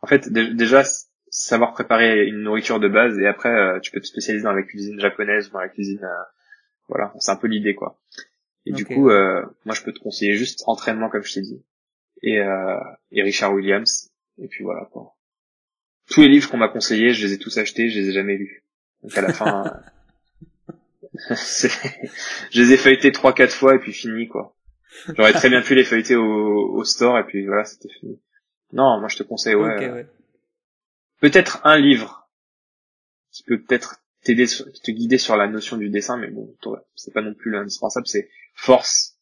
en 0.00 0.06
fait, 0.06 0.28
déjà 0.32 0.82
savoir 1.30 1.72
préparer 1.72 2.26
une 2.26 2.42
nourriture 2.42 2.80
de 2.80 2.88
base 2.88 3.18
et 3.18 3.26
après 3.26 3.50
euh, 3.50 3.80
tu 3.80 3.90
peux 3.90 4.00
te 4.00 4.06
spécialiser 4.06 4.44
dans 4.44 4.52
la 4.52 4.62
cuisine 4.62 4.98
japonaise 4.98 5.48
ou 5.48 5.52
dans 5.52 5.60
la 5.60 5.68
cuisine, 5.68 6.02
euh, 6.02 6.24
voilà, 6.88 7.12
c'est 7.18 7.30
un 7.30 7.36
peu 7.36 7.48
l'idée 7.48 7.74
quoi. 7.74 8.00
Et 8.64 8.72
du 8.72 8.84
coup, 8.84 9.10
euh, 9.10 9.42
moi 9.64 9.74
je 9.74 9.82
peux 9.82 9.92
te 9.92 10.00
conseiller 10.00 10.34
juste 10.34 10.64
entraînement 10.66 11.10
comme 11.10 11.22
je 11.22 11.34
t'ai 11.34 11.40
dit 11.42 11.62
et, 12.22 12.38
et 13.12 13.22
Richard 13.22 13.52
Williams 13.52 14.10
et 14.38 14.48
puis 14.48 14.64
voilà 14.64 14.86
quoi. 14.90 15.14
Tous 16.10 16.22
les 16.22 16.28
livres 16.28 16.50
qu'on 16.50 16.56
m'a 16.56 16.68
conseillés, 16.68 17.12
je 17.12 17.26
les 17.26 17.34
ai 17.34 17.38
tous 17.38 17.58
achetés, 17.58 17.90
je 17.90 18.00
les 18.00 18.08
ai 18.08 18.12
jamais 18.12 18.36
lus. 18.36 18.64
Donc 19.02 19.16
à 19.16 19.20
la 19.20 19.32
fin, 19.32 19.82
je 21.30 22.60
les 22.60 22.72
ai 22.72 22.76
feuilletés 22.76 23.12
trois 23.12 23.34
quatre 23.34 23.54
fois 23.54 23.74
et 23.74 23.78
puis 23.78 23.92
fini 23.92 24.28
quoi. 24.28 24.56
J'aurais 25.16 25.32
très 25.32 25.48
bien 25.50 25.62
pu 25.62 25.74
les 25.74 25.84
feuilleter 25.84 26.16
au, 26.16 26.72
au 26.72 26.84
store 26.84 27.18
et 27.18 27.24
puis 27.24 27.46
voilà, 27.46 27.64
c'était 27.64 27.88
fini. 27.88 28.20
Non, 28.72 28.98
moi 29.00 29.08
je 29.08 29.16
te 29.16 29.22
conseille, 29.22 29.54
ouais. 29.54 30.06
Peut-être 31.20 31.60
un 31.64 31.78
livre 31.78 32.28
qui 33.30 33.42
peut 33.42 33.60
peut-être 33.60 34.00
t'aider, 34.22 34.46
te 34.46 34.90
guider 34.90 35.18
sur 35.18 35.36
la 35.36 35.46
notion 35.46 35.76
du 35.76 35.90
dessin, 35.90 36.16
mais 36.16 36.28
bon, 36.28 36.54
c'est 36.94 37.12
pas 37.12 37.22
non 37.22 37.34
plus 37.34 37.50
l'indispensable, 37.50 38.06
c'est 38.06 38.30
Force 38.54 39.18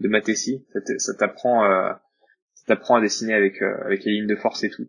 de 0.00 0.08
Matessi. 0.08 0.66
Ça 0.98 1.14
t'apprend, 1.14 1.64
euh, 1.64 1.92
ça 2.54 2.64
t'apprend 2.66 2.96
à 2.96 3.00
dessiner 3.00 3.34
avec, 3.34 3.62
euh, 3.62 3.84
avec 3.84 4.04
les 4.04 4.12
lignes 4.12 4.26
de 4.26 4.36
force 4.36 4.64
et 4.64 4.70
tout. 4.70 4.88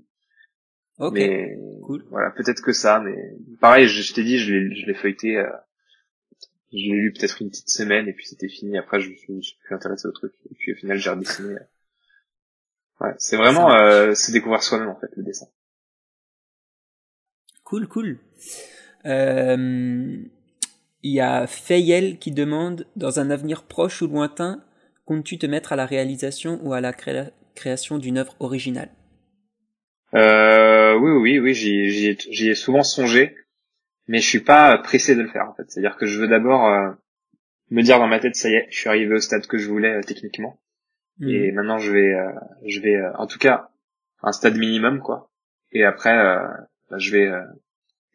Ok. 0.97 1.13
Mais, 1.13 1.57
cool. 1.83 2.03
Voilà, 2.09 2.31
peut-être 2.31 2.61
que 2.61 2.73
ça, 2.73 2.99
mais 2.99 3.15
pareil, 3.59 3.87
je, 3.87 4.01
je 4.01 4.13
t'ai 4.13 4.23
dit, 4.23 4.37
je 4.37 4.53
l'ai 4.53 4.93
feuilleté, 4.93 5.37
euh, 5.37 5.49
je 6.71 6.77
l'ai 6.77 6.89
lu 6.89 7.13
peut-être 7.13 7.41
une 7.41 7.49
petite 7.49 7.69
semaine 7.69 8.07
et 8.07 8.13
puis 8.13 8.25
c'était 8.27 8.47
fini. 8.47 8.77
Après, 8.77 8.99
je 8.99 9.09
me 9.09 9.15
suis, 9.15 9.57
plus 9.63 9.75
intéressé 9.75 10.07
au 10.07 10.11
truc. 10.11 10.33
Et 10.51 10.55
puis 10.55 10.73
au 10.73 10.75
final, 10.75 10.97
j'ai 10.97 11.09
redessiné. 11.09 11.55
Ouais, 12.99 13.13
c'est 13.17 13.37
vraiment 13.37 13.71
euh, 13.73 14.13
se 14.13 14.31
découvrir 14.31 14.61
soi-même 14.61 14.89
en 14.89 14.99
fait 14.99 15.09
le 15.15 15.23
dessin. 15.23 15.47
Cool, 17.63 17.87
cool. 17.87 18.17
Euh, 19.05 20.17
il 21.03 21.11
y 21.11 21.21
a 21.21 21.47
Fayel 21.47 22.17
qui 22.19 22.31
demande 22.31 22.85
dans 22.95 23.19
un 23.19 23.29
avenir 23.29 23.63
proche 23.63 24.01
ou 24.01 24.07
lointain, 24.07 24.63
comptes-tu 25.05 25.37
te 25.37 25.45
mettre 25.45 25.71
à 25.71 25.75
la 25.75 25.85
réalisation 25.85 26.59
ou 26.63 26.73
à 26.73 26.81
la 26.81 26.93
création 27.55 27.97
d'une 27.97 28.17
œuvre 28.17 28.35
originale? 28.39 28.89
Euh, 30.13 30.95
Oui, 30.95 31.11
oui, 31.11 31.39
oui, 31.39 31.53
j'y 31.53 32.49
ai 32.49 32.55
souvent 32.55 32.83
songé 32.83 33.35
mais 34.09 34.21
je 34.21 34.27
suis 34.27 34.39
pas 34.39 34.75
pressé 34.79 35.15
de 35.15 35.21
le 35.21 35.29
faire 35.29 35.47
en 35.47 35.53
fait. 35.53 35.69
C'est-à-dire 35.69 35.95
que 35.95 36.07
je 36.07 36.19
veux 36.19 36.27
d'abord 36.27 36.65
euh, 36.65 36.89
me 37.69 37.83
dire 37.83 37.99
dans 37.99 38.07
ma 38.07 38.19
tête 38.19 38.35
ça 38.35 38.49
y 38.49 38.55
est, 38.55 38.65
je 38.71 38.77
suis 38.79 38.89
arrivé 38.89 39.13
au 39.13 39.19
stade 39.19 39.45
que 39.45 39.59
je 39.59 39.69
voulais 39.69 39.97
euh, 39.97 40.01
techniquement. 40.01 40.59
Mhm. 41.19 41.29
Et 41.29 41.51
maintenant 41.51 41.77
je 41.77 41.91
vais 41.91 42.13
euh, 42.15 42.31
je 42.65 42.79
vais 42.81 42.99
en 43.15 43.27
tout 43.27 43.37
cas 43.37 43.69
un 44.23 44.31
stade 44.31 44.57
minimum 44.57 44.99
quoi. 44.99 45.31
Et 45.71 45.85
après 45.85 46.15
bah, 46.89 46.97
je 46.97 47.11
vais 47.11 47.31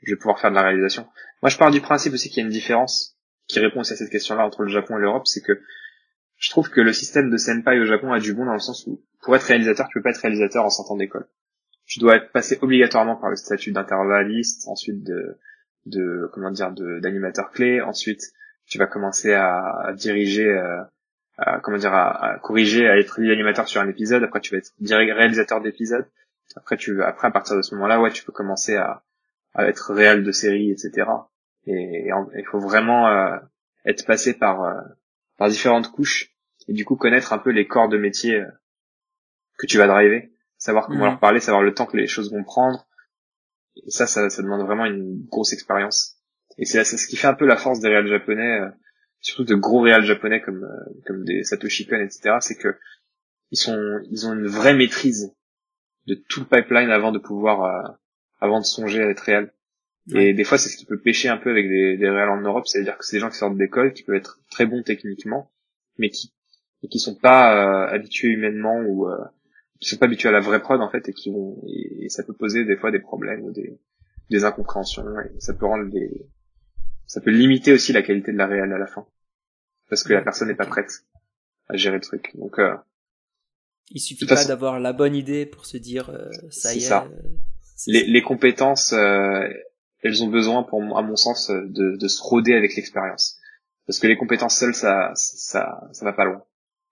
je 0.02 0.10
vais 0.10 0.16
pouvoir 0.16 0.40
faire 0.40 0.50
de 0.50 0.56
la 0.56 0.62
réalisation. 0.62 1.06
Moi 1.42 1.48
je 1.48 1.56
pars 1.58 1.70
du 1.70 1.80
principe 1.80 2.12
aussi 2.12 2.28
qu'il 2.28 2.38
y 2.38 2.42
a 2.42 2.46
une 2.46 2.52
différence 2.52 3.16
qui 3.46 3.60
répond 3.60 3.80
aussi 3.80 3.92
à 3.92 3.96
cette 3.96 4.10
question-là 4.10 4.44
entre 4.44 4.62
le 4.62 4.70
Japon 4.70 4.98
et 4.98 5.00
l'Europe, 5.00 5.28
c'est 5.28 5.42
que 5.42 5.62
je 6.38 6.50
trouve 6.50 6.70
que 6.70 6.80
le 6.80 6.92
système 6.92 7.30
de 7.30 7.36
senpai 7.36 7.78
au 7.78 7.84
Japon 7.84 8.12
a 8.12 8.18
du 8.18 8.34
bon 8.34 8.46
dans 8.46 8.52
le 8.52 8.58
sens 8.58 8.84
où 8.88 9.00
pour 9.22 9.36
être 9.36 9.44
réalisateur, 9.44 9.86
tu 9.86 9.98
peux 9.98 10.02
pas 10.02 10.10
être 10.10 10.22
réalisateur 10.22 10.64
en 10.64 10.70
sortant 10.70 10.96
d'école. 10.96 11.28
Tu 11.86 12.00
dois 12.00 12.16
être 12.16 12.32
passé 12.32 12.58
obligatoirement 12.62 13.14
par 13.14 13.30
le 13.30 13.36
statut 13.36 13.70
d'intervalliste, 13.70 14.66
ensuite 14.66 15.04
de 15.04 15.38
de 15.86 16.28
comment 16.32 16.50
dire 16.50 16.72
de 16.72 16.98
d'animateur 17.00 17.50
clé. 17.50 17.80
Ensuite, 17.80 18.32
tu 18.66 18.78
vas 18.78 18.86
commencer 18.86 19.34
à, 19.34 19.92
diriger, 19.94 20.48
euh, 20.48 20.82
à, 21.36 21.60
comment 21.60 21.76
dire, 21.76 21.92
à, 21.92 22.38
corriger, 22.42 22.88
à 22.88 22.98
être 22.98 23.20
animateur 23.20 23.68
sur 23.68 23.80
un 23.80 23.88
épisode. 23.88 24.22
Après, 24.22 24.40
tu 24.40 24.54
vas 24.54 24.58
être 24.58 24.72
réalisateur 24.80 25.60
d'épisode. 25.60 26.06
Après, 26.56 26.76
tu 26.76 27.02
après 27.02 27.28
à 27.28 27.30
partir 27.30 27.56
de 27.56 27.62
ce 27.62 27.74
moment-là, 27.74 28.00
ouais, 28.00 28.10
tu 28.10 28.24
peux 28.24 28.32
commencer 28.32 28.76
à, 28.76 29.02
à 29.54 29.66
être 29.66 29.92
réel 29.92 30.22
de 30.24 30.32
série, 30.32 30.70
etc. 30.70 31.08
Et 31.66 32.08
il 32.08 32.44
faut 32.46 32.60
vraiment 32.60 33.08
euh, 33.08 33.36
être 33.86 34.06
passé 34.06 34.34
par 34.34 34.62
euh, 34.62 34.80
par 35.38 35.48
différentes 35.48 35.90
couches 35.90 36.30
et 36.68 36.72
du 36.72 36.84
coup 36.84 36.96
connaître 36.96 37.32
un 37.32 37.38
peu 37.38 37.50
les 37.50 37.66
corps 37.66 37.88
de 37.88 37.98
métier 37.98 38.42
que 39.58 39.66
tu 39.66 39.78
vas 39.78 39.86
driver, 39.86 40.30
savoir 40.58 40.86
comment 40.86 41.06
mmh. 41.06 41.10
leur 41.10 41.18
parler, 41.18 41.40
savoir 41.40 41.62
le 41.62 41.74
temps 41.74 41.86
que 41.86 41.96
les 41.96 42.06
choses 42.06 42.32
vont 42.32 42.44
prendre, 42.44 42.86
et 43.76 43.90
ça, 43.90 44.06
ça, 44.06 44.30
ça 44.30 44.42
demande 44.42 44.64
vraiment 44.64 44.86
une 44.86 45.24
grosse 45.26 45.52
expérience. 45.52 46.16
Et 46.58 46.64
c'est 46.64 46.84
ce 46.84 47.06
qui 47.08 47.16
fait 47.16 47.26
un 47.26 47.34
peu 47.34 47.46
la 47.46 47.56
force 47.56 47.80
des 47.80 47.88
réals 47.88 48.06
japonais, 48.06 48.60
euh, 48.60 48.68
surtout 49.20 49.44
de 49.44 49.54
gros 49.54 49.80
réals 49.80 50.04
japonais 50.04 50.40
comme 50.40 50.64
euh, 50.64 51.02
comme 51.06 51.24
des 51.24 51.42
Satoshi 51.42 51.86
Kon, 51.86 52.00
etc. 52.00 52.36
C'est 52.40 52.56
que 52.56 52.76
ils 53.50 53.58
sont 53.58 53.98
ils 54.10 54.26
ont 54.26 54.34
une 54.34 54.46
vraie 54.46 54.74
maîtrise 54.74 55.34
de 56.06 56.14
tout 56.14 56.40
le 56.40 56.46
pipeline 56.46 56.90
avant 56.90 57.10
de 57.10 57.18
pouvoir 57.18 57.64
euh, 57.64 57.92
avant 58.40 58.60
de 58.60 58.64
songer 58.64 59.02
à 59.02 59.10
être 59.10 59.20
réel. 59.20 59.52
Et 60.14 60.34
des 60.34 60.44
fois, 60.44 60.58
c'est 60.58 60.68
ce 60.68 60.76
qui 60.76 60.84
peut 60.84 61.00
pêcher 61.00 61.28
un 61.28 61.38
peu 61.38 61.50
avec 61.50 61.66
des, 61.66 61.96
des 61.96 62.10
réals 62.10 62.28
en 62.28 62.40
Europe, 62.42 62.66
c'est-à-dire 62.66 62.98
que 62.98 63.06
c'est 63.06 63.16
des 63.16 63.20
gens 63.20 63.30
qui 63.30 63.38
sortent 63.38 63.56
d'école, 63.56 63.94
qui 63.94 64.02
peuvent 64.02 64.16
être 64.16 64.38
très 64.50 64.66
bons 64.66 64.82
techniquement, 64.82 65.50
mais 65.96 66.10
qui 66.10 66.34
et 66.82 66.88
qui 66.88 66.98
sont 66.98 67.14
pas 67.14 67.88
habitués 67.88 68.28
humainement 68.28 68.78
ou 68.80 69.08
qui 69.80 69.88
sont 69.88 69.96
pas 69.96 70.06
habitués 70.06 70.28
à 70.28 70.32
la 70.32 70.40
vraie 70.40 70.60
prod 70.60 70.80
en 70.80 70.90
fait 70.90 71.08
et 71.08 71.12
qui 71.12 71.30
vont 71.30 71.62
et, 71.66 72.08
ça 72.08 72.22
peut 72.22 72.32
poser 72.32 72.64
des 72.64 72.76
fois 72.76 72.90
des 72.90 73.00
problèmes 73.00 73.42
ou 73.42 73.52
des, 73.52 73.78
des 74.30 74.44
incompréhensions 74.44 75.18
et 75.20 75.40
ça 75.40 75.54
peut 75.54 75.66
rendre 75.66 75.90
des 75.90 76.26
ça 77.06 77.20
peut 77.20 77.30
limiter 77.30 77.72
aussi 77.72 77.92
la 77.92 78.02
qualité 78.02 78.32
de 78.32 78.38
la 78.38 78.46
réelle 78.46 78.72
à 78.72 78.78
la 78.78 78.86
fin. 78.86 79.06
Parce 79.90 80.02
que 80.02 80.14
la 80.14 80.22
personne 80.22 80.48
n'est 80.48 80.54
pas 80.54 80.66
prête 80.66 81.04
à 81.68 81.76
gérer 81.76 81.96
le 81.96 82.00
truc. 82.00 82.32
Donc 82.36 82.58
euh, 82.58 82.74
il 83.90 84.00
suffit 84.00 84.26
pas 84.26 84.44
d'avoir 84.44 84.80
la 84.80 84.92
bonne 84.92 85.14
idée 85.14 85.44
pour 85.44 85.66
se 85.66 85.76
dire 85.76 86.10
euh, 86.10 86.30
ça 86.50 86.74
y 86.74 86.78
est, 86.78 86.80
ça. 86.80 87.04
Euh, 87.04 87.28
les, 87.86 88.06
les 88.06 88.22
compétences 88.22 88.92
euh, 88.92 89.46
elles 90.00 90.22
ont 90.22 90.28
besoin 90.28 90.62
pour 90.62 90.80
à 90.96 91.02
mon 91.02 91.16
sens 91.16 91.50
de, 91.50 91.96
de 91.96 92.08
se 92.08 92.22
roder 92.22 92.54
avec 92.54 92.74
l'expérience. 92.76 93.38
Parce 93.86 93.98
que 93.98 94.06
les 94.06 94.16
compétences 94.16 94.56
seules 94.56 94.74
ça 94.74 95.12
ça 95.14 95.88
ça 95.92 96.04
va 96.04 96.12
pas 96.14 96.24
loin 96.24 96.42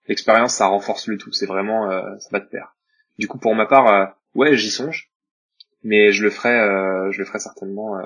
l'expérience 0.07 0.55
ça 0.55 0.67
renforce 0.67 1.07
le 1.07 1.17
tout. 1.19 1.33
C'est 1.33 1.47
vraiment 1.47 1.91
euh, 1.91 2.19
ça 2.19 2.29
va 2.33 2.41
de 2.41 2.47
pair. 2.47 2.77
Du 3.19 3.29
coup 3.29 3.39
pour 3.39 3.55
ma 3.55 3.67
part 3.67 3.89
euh, 3.89 4.07
ouais 4.35 4.57
j'y 4.57 4.71
songe. 4.71 5.11
Mais 5.83 6.13
je 6.13 6.23
le 6.23 6.31
ferai 6.31 6.59
euh, 6.59 7.11
je 7.11 7.19
le 7.19 7.25
ferai 7.25 7.39
certainement 7.39 7.97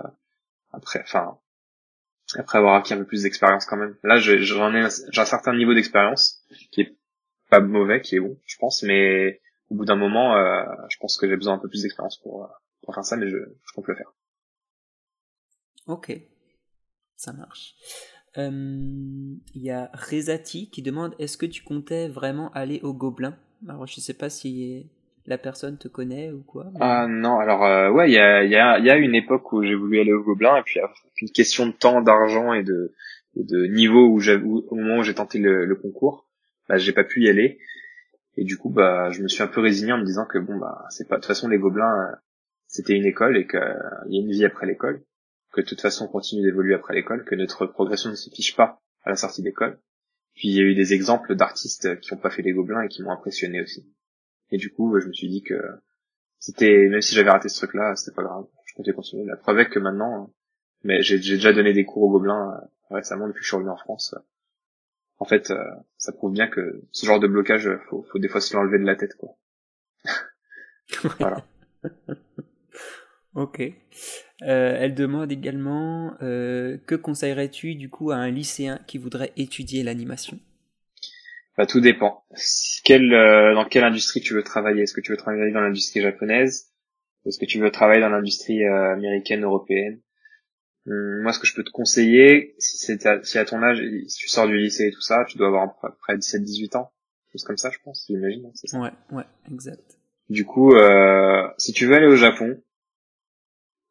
après 0.72 1.00
enfin 1.02 1.38
après 2.34 2.58
avoir 2.58 2.74
acquis 2.74 2.94
un 2.94 2.98
peu 2.98 3.04
plus 3.04 3.22
d'expérience 3.22 3.66
quand 3.66 3.76
même. 3.76 3.96
Là 4.02 4.18
j'en 4.18 4.74
ai 4.74 4.88
j'ai 5.10 5.20
un 5.20 5.26
certain 5.26 5.54
niveau 5.54 5.74
d'expérience 5.74 6.42
qui 6.70 6.82
est 6.82 6.96
pas 7.50 7.60
mauvais 7.60 8.00
qui 8.00 8.16
est 8.16 8.20
bon 8.20 8.38
je 8.46 8.56
pense. 8.58 8.82
Mais 8.82 9.40
au 9.70 9.74
bout 9.74 9.84
d'un 9.84 9.96
moment 9.96 10.34
je 10.88 10.96
pense 10.98 11.16
que 11.18 11.28
j'ai 11.28 11.36
besoin 11.36 11.54
un 11.54 11.58
peu 11.58 11.68
plus 11.68 11.82
d'expérience 11.82 12.18
pour 12.18 12.48
pour 12.82 12.94
faire 12.94 13.04
ça 13.04 13.16
mais 13.16 13.28
je, 13.28 13.36
je 13.36 13.72
compte 13.74 13.88
le 13.88 13.94
faire. 13.94 14.12
Ok. 15.86 16.12
Ça 17.16 17.32
marche 17.32 17.74
il 18.38 19.62
y 19.62 19.70
a 19.70 19.90
Rezati 19.94 20.68
qui 20.70 20.82
demande 20.82 21.14
est-ce 21.18 21.36
que 21.36 21.46
tu 21.46 21.62
comptais 21.62 22.08
vraiment 22.08 22.50
aller 22.52 22.80
au 22.82 22.92
Gobelin? 22.92 23.36
Alors 23.68 23.86
je 23.86 24.00
sais 24.00 24.14
pas 24.14 24.28
si 24.30 24.86
la 25.26 25.38
personne 25.38 25.76
te 25.76 25.88
connaît 25.88 26.30
ou 26.30 26.42
quoi. 26.42 26.66
Ah 26.80 27.06
non, 27.08 27.38
alors 27.38 27.64
euh, 27.64 27.90
ouais, 27.90 28.10
il 28.10 28.14
y 28.14 28.18
a, 28.18 28.44
y, 28.44 28.54
a, 28.54 28.78
y 28.78 28.90
a 28.90 28.96
une 28.96 29.14
époque 29.14 29.52
où 29.52 29.62
j'ai 29.62 29.74
voulu 29.74 30.00
aller 30.00 30.12
au 30.12 30.22
Gobelin 30.22 30.56
et 30.56 30.62
puis 30.62 30.80
une 31.20 31.30
question 31.30 31.66
de 31.66 31.72
temps, 31.72 32.00
d'argent 32.00 32.52
et 32.52 32.62
de, 32.62 32.92
de 33.34 33.66
niveau 33.66 34.06
où, 34.06 34.20
au 34.70 34.74
moment 34.74 34.98
où 34.98 35.02
j'ai 35.02 35.14
tenté 35.14 35.38
le, 35.38 35.64
le, 35.64 35.74
concours, 35.74 36.26
bah 36.68 36.76
j'ai 36.76 36.92
pas 36.92 37.04
pu 37.04 37.24
y 37.24 37.28
aller 37.28 37.58
et 38.36 38.44
du 38.44 38.56
coup 38.56 38.70
bah 38.70 39.10
je 39.10 39.22
me 39.22 39.28
suis 39.28 39.42
un 39.42 39.46
peu 39.46 39.60
résigné 39.60 39.92
en 39.92 39.98
me 39.98 40.04
disant 40.04 40.26
que 40.26 40.38
bon 40.38 40.56
bah 40.58 40.84
c'est 40.90 41.08
pas 41.08 41.16
de 41.16 41.20
toute 41.20 41.28
façon 41.28 41.48
les 41.48 41.58
Gobelins 41.58 42.10
euh, 42.10 42.14
c'était 42.66 42.94
une 42.94 43.06
école 43.06 43.36
et 43.36 43.46
qu'il 43.46 43.60
y 44.08 44.18
a 44.18 44.20
une 44.20 44.30
vie 44.30 44.44
après 44.44 44.66
l'école 44.66 45.02
que 45.52 45.60
de 45.60 45.66
toute 45.66 45.80
façon 45.80 46.06
on 46.06 46.08
continue 46.08 46.42
d'évoluer 46.42 46.74
après 46.74 46.94
l'école, 46.94 47.24
que 47.24 47.34
notre 47.34 47.66
progression 47.66 48.10
ne 48.10 48.14
se 48.14 48.30
fiche 48.30 48.56
pas 48.56 48.80
à 49.02 49.10
la 49.10 49.16
sortie 49.16 49.42
d'école. 49.42 49.80
Puis 50.34 50.48
il 50.48 50.54
y 50.54 50.60
a 50.60 50.64
eu 50.64 50.74
des 50.74 50.92
exemples 50.92 51.34
d'artistes 51.34 51.98
qui 52.00 52.12
n'ont 52.12 52.20
pas 52.20 52.30
fait 52.30 52.42
les 52.42 52.52
gobelins 52.52 52.82
et 52.82 52.88
qui 52.88 53.02
m'ont 53.02 53.12
impressionné 53.12 53.62
aussi. 53.62 53.90
Et 54.50 54.58
du 54.58 54.70
coup, 54.72 54.98
je 55.00 55.08
me 55.08 55.12
suis 55.12 55.28
dit 55.28 55.42
que 55.42 55.54
c'était, 56.38 56.88
même 56.88 57.00
si 57.00 57.14
j'avais 57.14 57.30
raté 57.30 57.48
ce 57.48 57.56
truc-là, 57.58 57.96
c'était 57.96 58.14
pas 58.14 58.22
grave. 58.22 58.46
Je 58.66 58.74
comptais 58.74 58.92
continuer. 58.92 59.24
La 59.24 59.36
preuve 59.36 59.60
est 59.60 59.68
que 59.68 59.78
maintenant, 59.78 60.32
mais 60.84 61.02
j'ai 61.02 61.18
déjà 61.18 61.52
donné 61.52 61.72
des 61.72 61.84
cours 61.84 62.02
aux 62.04 62.10
gobelins 62.10 62.52
euh, 62.52 62.94
récemment 62.94 63.26
depuis 63.26 63.40
que 63.40 63.44
je 63.44 63.48
suis 63.48 63.56
revenu 63.56 63.70
en 63.70 63.76
France. 63.76 64.14
En 65.18 65.24
fait, 65.24 65.50
euh, 65.50 65.64
ça 65.96 66.12
prouve 66.12 66.32
bien 66.32 66.48
que 66.48 66.82
ce 66.92 67.06
genre 67.06 67.18
de 67.18 67.26
blocage, 67.26 67.70
faut, 67.88 68.02
faut 68.02 68.18
des 68.18 68.28
fois 68.28 68.40
se 68.40 68.54
l'enlever 68.54 68.78
de 68.78 68.84
la 68.84 68.96
tête, 68.96 69.14
quoi. 69.16 69.30
Voilà. 71.18 71.44
ok. 73.36 73.60
Euh, 73.60 74.76
elle 74.78 74.94
demande 74.94 75.32
également 75.32 76.14
euh, 76.22 76.78
que 76.86 76.94
conseillerais-tu 76.94 77.74
du 77.76 77.88
coup 77.88 78.10
à 78.10 78.16
un 78.16 78.30
lycéen 78.30 78.80
qui 78.86 78.98
voudrait 78.98 79.32
étudier 79.36 79.82
l'animation? 79.82 80.38
Bah, 81.56 81.66
tout 81.66 81.80
dépend. 81.80 82.24
Quelle, 82.84 83.14
euh, 83.14 83.54
dans 83.54 83.64
quelle 83.64 83.84
industrie 83.84 84.20
tu 84.20 84.34
veux 84.34 84.42
travailler? 84.42 84.82
Est-ce 84.82 84.92
que 84.92 85.00
tu 85.00 85.12
veux 85.12 85.16
travailler 85.16 85.52
dans 85.52 85.60
l'industrie 85.60 86.02
japonaise? 86.02 86.72
Est-ce 87.24 87.38
que 87.38 87.46
tu 87.46 87.58
veux 87.58 87.70
travailler 87.70 88.00
dans 88.00 88.10
l'industrie 88.10 88.64
euh, 88.64 88.92
américaine, 88.92 89.44
européenne? 89.44 90.00
Hum, 90.86 91.22
Moi, 91.22 91.32
ce 91.32 91.38
que 91.38 91.46
je 91.46 91.54
peux 91.54 91.64
te 91.64 91.70
conseiller, 91.70 92.54
si 92.58 92.76
c'est 92.76 93.06
à, 93.06 93.22
si 93.22 93.38
à 93.38 93.44
ton 93.44 93.62
âge, 93.62 93.82
si 94.08 94.18
tu 94.18 94.28
sors 94.28 94.46
du 94.46 94.58
lycée 94.58 94.88
et 94.88 94.92
tout 94.92 95.00
ça, 95.00 95.24
tu 95.28 95.38
dois 95.38 95.48
avoir 95.48 95.64
à 95.64 95.90
peu 95.90 95.96
près 96.00 96.16
17-18 96.16 96.76
ans, 96.76 96.92
chose 97.32 97.44
comme 97.44 97.56
ça, 97.56 97.70
je 97.70 97.78
pense, 97.82 98.04
j'imagine. 98.06 98.50
Hein, 98.72 98.80
ouais, 98.80 99.16
ouais, 99.16 99.24
exact. 99.50 99.98
Du 100.28 100.44
coup, 100.44 100.74
euh, 100.74 101.48
si 101.58 101.72
tu 101.72 101.86
veux 101.86 101.94
aller 101.94 102.06
au 102.06 102.16
Japon, 102.16 102.60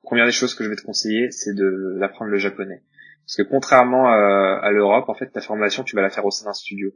première 0.06 0.26
des 0.26 0.32
choses 0.32 0.56
que 0.56 0.64
je 0.64 0.70
vais 0.70 0.76
te 0.76 0.84
conseiller, 0.84 1.32
c'est 1.32 1.54
d'apprendre 2.00 2.32
le 2.32 2.38
japonais. 2.38 2.82
Parce 3.26 3.36
que 3.38 3.44
contrairement 3.44 4.08
à, 4.08 4.60
à 4.62 4.72
l'Europe, 4.72 5.10
en 5.10 5.16
fait, 5.16 5.28
ta 5.28 5.42
formation, 5.42 5.84
tu 5.84 5.96
vas 5.96 6.02
la 6.02 6.10
faire 6.10 6.26
au 6.26 6.32
sein 6.32 6.46
d'un 6.46 6.54
studio 6.54 6.94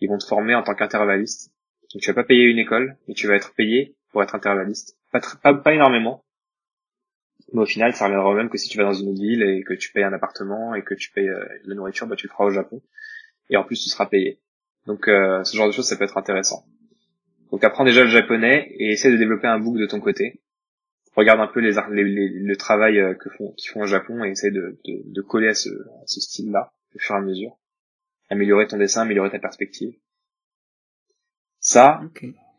ils 0.00 0.08
vont 0.08 0.18
te 0.18 0.26
former 0.26 0.54
en 0.54 0.62
tant 0.62 0.74
qu'intervalliste. 0.74 1.52
Donc 1.92 2.02
tu 2.02 2.10
vas 2.10 2.14
pas 2.14 2.24
payer 2.24 2.44
une 2.44 2.58
école, 2.58 2.96
mais 3.06 3.14
tu 3.14 3.26
vas 3.26 3.34
être 3.34 3.54
payé 3.54 3.96
pour 4.10 4.22
être 4.22 4.34
intervalliste. 4.34 4.96
Pas, 5.12 5.20
pas, 5.42 5.54
pas 5.54 5.74
énormément, 5.74 6.24
mais 7.52 7.62
au 7.62 7.66
final, 7.66 7.94
ça 7.94 8.04
reviendra 8.06 8.30
au 8.30 8.34
même 8.34 8.50
que 8.50 8.58
si 8.58 8.68
tu 8.68 8.76
vas 8.76 8.84
dans 8.84 8.92
une 8.92 9.08
autre 9.08 9.20
ville 9.20 9.42
et 9.42 9.62
que 9.62 9.74
tu 9.74 9.90
payes 9.92 10.04
un 10.04 10.12
appartement 10.12 10.74
et 10.74 10.82
que 10.82 10.94
tu 10.94 11.10
payes 11.10 11.28
euh, 11.28 11.44
la 11.64 11.74
nourriture, 11.74 12.06
bah 12.06 12.16
tu 12.16 12.26
le 12.26 12.30
feras 12.30 12.44
au 12.44 12.50
Japon. 12.50 12.82
Et 13.48 13.56
en 13.56 13.64
plus, 13.64 13.82
tu 13.82 13.88
seras 13.88 14.06
payé. 14.06 14.40
Donc 14.86 15.08
euh, 15.08 15.42
ce 15.44 15.56
genre 15.56 15.66
de 15.66 15.72
choses, 15.72 15.88
ça 15.88 15.96
peut 15.96 16.04
être 16.04 16.18
intéressant. 16.18 16.64
Donc 17.50 17.64
apprends 17.64 17.84
déjà 17.84 18.04
le 18.04 18.10
japonais 18.10 18.70
et 18.78 18.90
essaie 18.90 19.10
de 19.10 19.16
développer 19.16 19.46
un 19.46 19.58
book 19.58 19.78
de 19.78 19.86
ton 19.86 20.00
côté. 20.00 20.42
Regarde 21.18 21.40
un 21.40 21.48
peu 21.48 21.58
les, 21.58 21.72
les, 21.90 22.28
le 22.28 22.56
travail 22.56 23.00
euh, 23.00 23.14
que 23.14 23.28
font, 23.28 23.52
qu'ils 23.56 23.70
font 23.72 23.80
au 23.80 23.86
Japon 23.86 24.22
et 24.22 24.30
essaie 24.30 24.52
de, 24.52 24.78
de, 24.84 25.02
de 25.04 25.20
coller 25.20 25.48
à 25.48 25.54
ce, 25.54 25.68
à 25.68 26.06
ce 26.06 26.20
style-là 26.20 26.72
au 26.94 26.98
fur 27.00 27.16
et 27.16 27.18
à 27.18 27.22
mesure 27.22 27.58
améliorer 28.30 28.68
ton 28.68 28.76
dessin, 28.76 29.02
améliorer 29.02 29.30
ta 29.30 29.38
perspective. 29.38 29.94
Ça, 31.60 32.00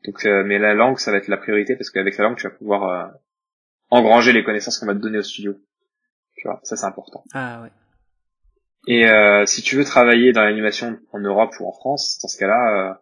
donc, 0.05 0.26
euh, 0.26 0.43
mais 0.43 0.60
la 0.60 0.74
langue, 0.74 0.99
ça 0.99 1.12
va 1.12 1.18
être 1.18 1.30
la 1.30 1.38
priorité 1.38 1.76
parce 1.76 1.89
qu'avec 1.89 2.18
la 2.18 2.26
langue, 2.26 2.38
tu 2.38 2.47
vas 2.47 2.53
pouvoir 2.53 2.84
euh, 2.89 3.07
engranger 3.89 4.34
les 4.34 4.43
connaissances 4.43 4.78
qu'on 4.78 4.88
va 4.88 4.93
te 4.93 4.99
donner 4.99 5.20
au 5.20 5.24
studio. 5.24 5.55
Tu 6.36 6.47
vois, 6.47 6.60
ça 6.64 6.76
c'est 6.76 6.86
important. 6.86 7.24
Ah 7.34 7.62
ouais. 7.62 7.72
Et 8.88 9.07
euh, 9.07 9.45
si 9.45 9.62
tu 9.62 9.76
veux 9.78 9.86
travailler 9.86 10.34
dans 10.34 10.43
l'animation 10.43 10.99
en 11.14 11.20
Europe 11.20 11.53
ou 11.60 11.68
en 11.68 11.72
France, 11.72 12.20
dans 12.22 12.28
ce 12.28 12.38
cas-là, 12.38 12.91
euh, 12.91 12.93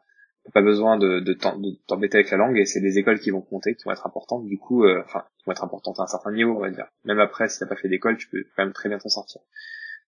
pas 0.53 0.61
besoin 0.61 0.97
de, 0.97 1.19
de 1.19 1.33
t'embêter 1.33 2.17
avec 2.17 2.31
la 2.31 2.37
langue 2.37 2.57
et 2.57 2.65
c'est 2.65 2.81
des 2.81 2.97
écoles 2.97 3.19
qui 3.19 3.31
vont 3.31 3.41
compter, 3.41 3.75
qui 3.75 3.83
vont 3.83 3.91
être 3.91 4.07
importantes. 4.07 4.45
Du 4.45 4.57
coup, 4.57 4.85
euh, 4.85 5.01
enfin, 5.05 5.23
qui 5.37 5.45
vont 5.45 5.51
être 5.51 5.63
importantes 5.63 5.99
à 5.99 6.03
un 6.03 6.07
certain 6.07 6.31
niveau, 6.31 6.55
on 6.55 6.59
va 6.59 6.69
dire. 6.69 6.87
Même 7.05 7.19
après, 7.19 7.49
si 7.49 7.59
t'as 7.59 7.65
pas 7.65 7.75
fait 7.75 7.89
d'école, 7.89 8.17
tu 8.17 8.27
peux 8.29 8.43
quand 8.55 8.63
même 8.63 8.73
très 8.73 8.89
bien 8.89 8.97
t'en 8.97 9.09
sortir. 9.09 9.41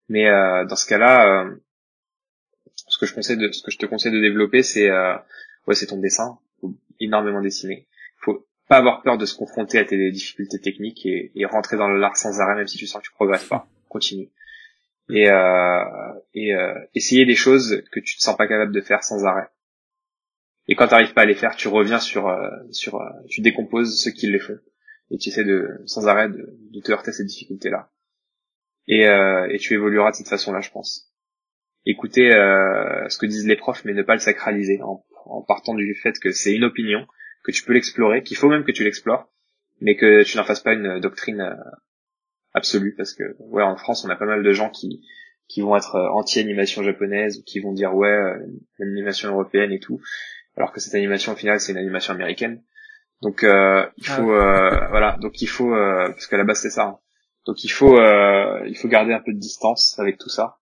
Mais 0.07 0.25
dans 0.25 0.75
ce 0.75 0.87
cas-là, 0.87 1.45
ce 2.87 2.97
que 2.97 3.05
je 3.05 3.13
conseille 3.13 3.37
de, 3.37 3.51
ce 3.51 3.63
que 3.63 3.71
je 3.71 3.77
te 3.77 3.85
conseille 3.85 4.11
de 4.11 4.19
développer, 4.19 4.63
c'est 4.63 4.89
euh, 4.89 5.15
ouais, 5.67 5.75
c'est 5.75 5.87
ton 5.87 5.97
dessin. 5.97 6.39
Faut 6.61 6.75
énormément 6.99 7.41
dessiner. 7.41 7.87
Faut 8.17 8.47
pas 8.67 8.77
avoir 8.77 9.01
peur 9.01 9.17
de 9.17 9.25
se 9.25 9.35
confronter 9.35 9.79
à 9.79 9.85
tes 9.85 10.11
difficultés 10.11 10.59
techniques 10.59 11.05
et, 11.05 11.31
et 11.35 11.45
rentrer 11.45 11.77
dans 11.77 11.87
l'art 11.87 12.17
sans 12.17 12.39
arrêt, 12.39 12.55
même 12.55 12.67
si 12.67 12.77
tu 12.77 12.87
sens 12.87 13.01
que 13.01 13.07
tu 13.07 13.13
progresses 13.13 13.45
pas. 13.45 13.67
Continue. 13.87 14.29
Et, 15.09 15.29
euh, 15.29 16.13
et 16.35 16.53
euh, 16.53 16.73
essayer 16.93 17.25
des 17.25 17.35
choses 17.35 17.83
que 17.91 17.99
tu 17.99 18.17
te 18.17 18.21
sens 18.21 18.37
pas 18.37 18.47
capable 18.47 18.71
de 18.71 18.81
faire 18.81 19.03
sans 19.03 19.25
arrêt. 19.25 19.47
Et 20.69 20.75
quand 20.75 20.87
tu 20.87 20.93
n'arrives 20.93 21.13
pas 21.13 21.23
à 21.23 21.25
les 21.25 21.33
faire, 21.33 21.55
tu 21.55 21.67
reviens 21.67 21.99
sur, 21.99 22.29
euh, 22.29 22.47
sur, 22.71 23.01
euh, 23.01 23.09
tu 23.27 23.41
décomposes 23.41 23.99
ceux 23.99 24.11
qui 24.11 24.27
les 24.27 24.39
font. 24.39 24.59
Et 25.09 25.17
tu 25.17 25.29
essaies 25.29 25.43
de, 25.43 25.81
sans 25.87 26.07
arrêt 26.07 26.29
de, 26.29 26.57
de 26.71 26.79
te 26.79 26.91
heurter 26.91 27.09
à 27.09 27.13
ces 27.13 27.25
difficultés-là. 27.25 27.89
Et, 28.87 29.07
euh, 29.07 29.47
et 29.49 29.57
tu 29.57 29.73
évolueras 29.73 30.11
de 30.11 30.15
cette 30.15 30.29
façon-là, 30.29 30.61
je 30.61 30.69
pense. 30.69 31.11
Écouter 31.87 32.31
euh, 32.33 33.09
ce 33.09 33.17
que 33.17 33.25
disent 33.25 33.47
les 33.47 33.55
profs, 33.55 33.83
mais 33.83 33.93
ne 33.93 34.03
pas 34.03 34.13
le 34.13 34.19
sacraliser 34.19 34.79
en, 34.83 35.03
partant 35.47 35.73
du 35.73 35.95
fait 35.95 36.19
que 36.19 36.31
c'est 36.31 36.53
une 36.53 36.63
opinion, 36.63 37.07
que 37.43 37.51
tu 37.51 37.63
peux 37.63 37.73
l'explorer, 37.73 38.21
qu'il 38.23 38.37
faut 38.37 38.49
même 38.49 38.63
que 38.63 38.71
tu 38.71 38.83
l'explores, 38.83 39.31
mais 39.81 39.95
que 39.95 40.23
tu 40.23 40.37
n'en 40.37 40.43
fasses 40.43 40.61
pas 40.61 40.73
une 40.73 40.99
doctrine 40.99 41.41
euh, 41.41 41.55
absolue, 42.53 42.93
parce 42.95 43.13
que 43.13 43.23
ouais, 43.39 43.63
en 43.63 43.75
France, 43.75 44.05
on 44.05 44.09
a 44.09 44.15
pas 44.15 44.25
mal 44.25 44.43
de 44.43 44.51
gens 44.51 44.69
qui 44.69 45.05
qui 45.47 45.61
vont 45.61 45.75
être 45.75 45.95
anti-animation 46.13 46.83
japonaise 46.83 47.41
qui 47.43 47.59
vont 47.59 47.73
dire 47.73 47.95
ouais, 47.95 48.15
l'animation 48.77 49.29
européenne 49.29 49.71
et 49.71 49.79
tout, 49.79 49.99
alors 50.59 50.71
que 50.71 50.79
cette 50.79 50.93
animation 50.93 51.33
au 51.33 51.35
final 51.35 51.59
c'est 51.59 51.71
une 51.71 51.77
animation 51.79 52.13
américaine. 52.13 52.61
Donc 53.21 53.43
euh, 53.43 53.85
il 53.97 54.05
ah 54.07 54.15
faut 54.15 54.25
voilà, 54.25 55.17
donc 55.19 55.41
il 55.41 55.47
faut 55.47 55.71
parce 55.71 56.27
qu'à 56.27 56.37
la 56.37 56.43
base 56.43 56.61
c'est 56.61 56.69
ça. 56.69 56.83
Hein. 56.83 56.99
Donc 57.47 57.63
il 57.63 57.69
faut 57.69 57.99
il 58.65 58.77
faut 58.77 58.87
garder 58.87 59.13
un 59.13 59.21
peu 59.21 59.33
de 59.33 59.39
distance 59.39 59.97
avec 59.99 60.17
tout 60.17 60.29
ça 60.29 60.59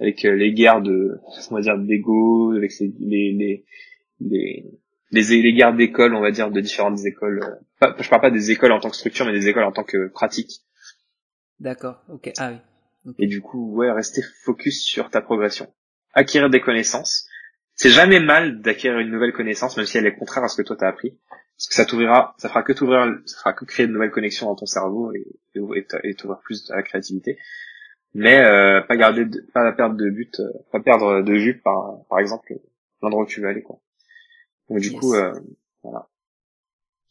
avec 0.00 0.24
euh, 0.24 0.34
les 0.34 0.52
guerres 0.52 0.82
de, 0.82 1.20
on 1.50 1.54
va 1.54 1.60
dire, 1.60 1.78
d'ego, 1.78 2.52
avec 2.56 2.72
les, 2.80 2.92
les, 2.98 3.64
les, 4.20 4.64
les, 5.10 5.42
les, 5.42 5.52
guerres 5.54 5.74
d'école, 5.74 6.14
on 6.14 6.20
va 6.20 6.30
dire, 6.30 6.50
de 6.50 6.60
différentes 6.60 7.04
écoles. 7.04 7.42
Euh, 7.42 7.54
pas, 7.80 7.94
je 7.98 8.08
parle 8.08 8.22
pas 8.22 8.30
des 8.30 8.50
écoles 8.50 8.72
en 8.72 8.80
tant 8.80 8.90
que 8.90 8.96
structure, 8.96 9.26
mais 9.26 9.32
des 9.32 9.48
écoles 9.48 9.64
en 9.64 9.72
tant 9.72 9.84
que 9.84 10.08
pratique. 10.08 10.62
D'accord, 11.60 12.02
ok, 12.08 12.32
ah 12.38 12.52
oui. 12.52 13.14
Et 13.18 13.26
du 13.26 13.40
coup, 13.40 13.74
ouais, 13.74 13.92
rester 13.92 14.22
focus 14.44 14.82
sur 14.82 15.10
ta 15.10 15.20
progression. 15.20 15.72
Acquérir 16.14 16.48
des 16.48 16.60
connaissances. 16.60 17.28
C'est 17.74 17.90
jamais 17.90 18.20
mal 18.20 18.60
d'acquérir 18.60 19.00
une 19.00 19.10
nouvelle 19.10 19.32
connaissance, 19.32 19.76
même 19.76 19.86
si 19.86 19.98
elle 19.98 20.06
est 20.06 20.14
contraire 20.14 20.44
à 20.44 20.48
ce 20.48 20.56
que 20.56 20.66
toi 20.66 20.76
t'as 20.76 20.88
appris. 20.88 21.18
Parce 21.56 21.68
que 21.68 21.74
ça 21.74 21.84
t'ouvrira, 21.84 22.34
ça 22.38 22.48
fera 22.48 22.62
que 22.62 22.72
t'ouvrir, 22.72 23.06
ça 23.26 23.38
fera 23.38 23.52
que 23.52 23.64
créer 23.64 23.86
de 23.86 23.92
nouvelles 23.92 24.10
connexions 24.10 24.46
dans 24.46 24.56
ton 24.56 24.66
cerveau 24.66 25.12
et, 25.12 25.26
et, 25.54 26.14
t'ouvrir 26.14 26.40
plus 26.40 26.70
à 26.70 26.76
la 26.76 26.82
créativité. 26.82 27.38
Mais 28.12 28.40
euh, 28.40 28.80
pas 28.82 28.96
garder 28.96 29.24
de, 29.24 29.40
pas 29.52 29.72
perdre 29.72 29.96
de 29.96 30.08
but 30.08 30.38
euh, 30.38 30.48
pas 30.70 30.80
perdre 30.80 31.22
de 31.22 31.32
vue 31.32 31.60
par 31.60 32.04
par 32.08 32.20
exemple 32.20 32.54
l'endroit 33.02 33.24
où 33.24 33.26
tu 33.26 33.40
veux 33.40 33.48
aller 33.48 33.62
quoi. 33.62 33.80
Donc 34.68 34.78
du 34.78 34.92
coup 34.92 35.14
euh, 35.14 35.32
voilà. 35.82 36.08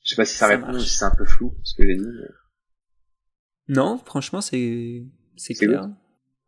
Je 0.04 0.12
sais 0.12 0.16
pas 0.16 0.26
si 0.26 0.36
ça, 0.36 0.48
répond 0.48 0.74
ou 0.74 0.80
si 0.80 0.90
c'est 0.90 1.06
un 1.06 1.16
peu 1.16 1.26
flou 1.26 1.56
ce 1.64 1.76
que 1.76 1.86
j'ai 1.86 1.96
dit 1.96 2.08
non 3.68 3.98
franchement 3.98 4.40
c'est 4.40 5.04
c'est 5.36 5.56
clair. 5.56 5.90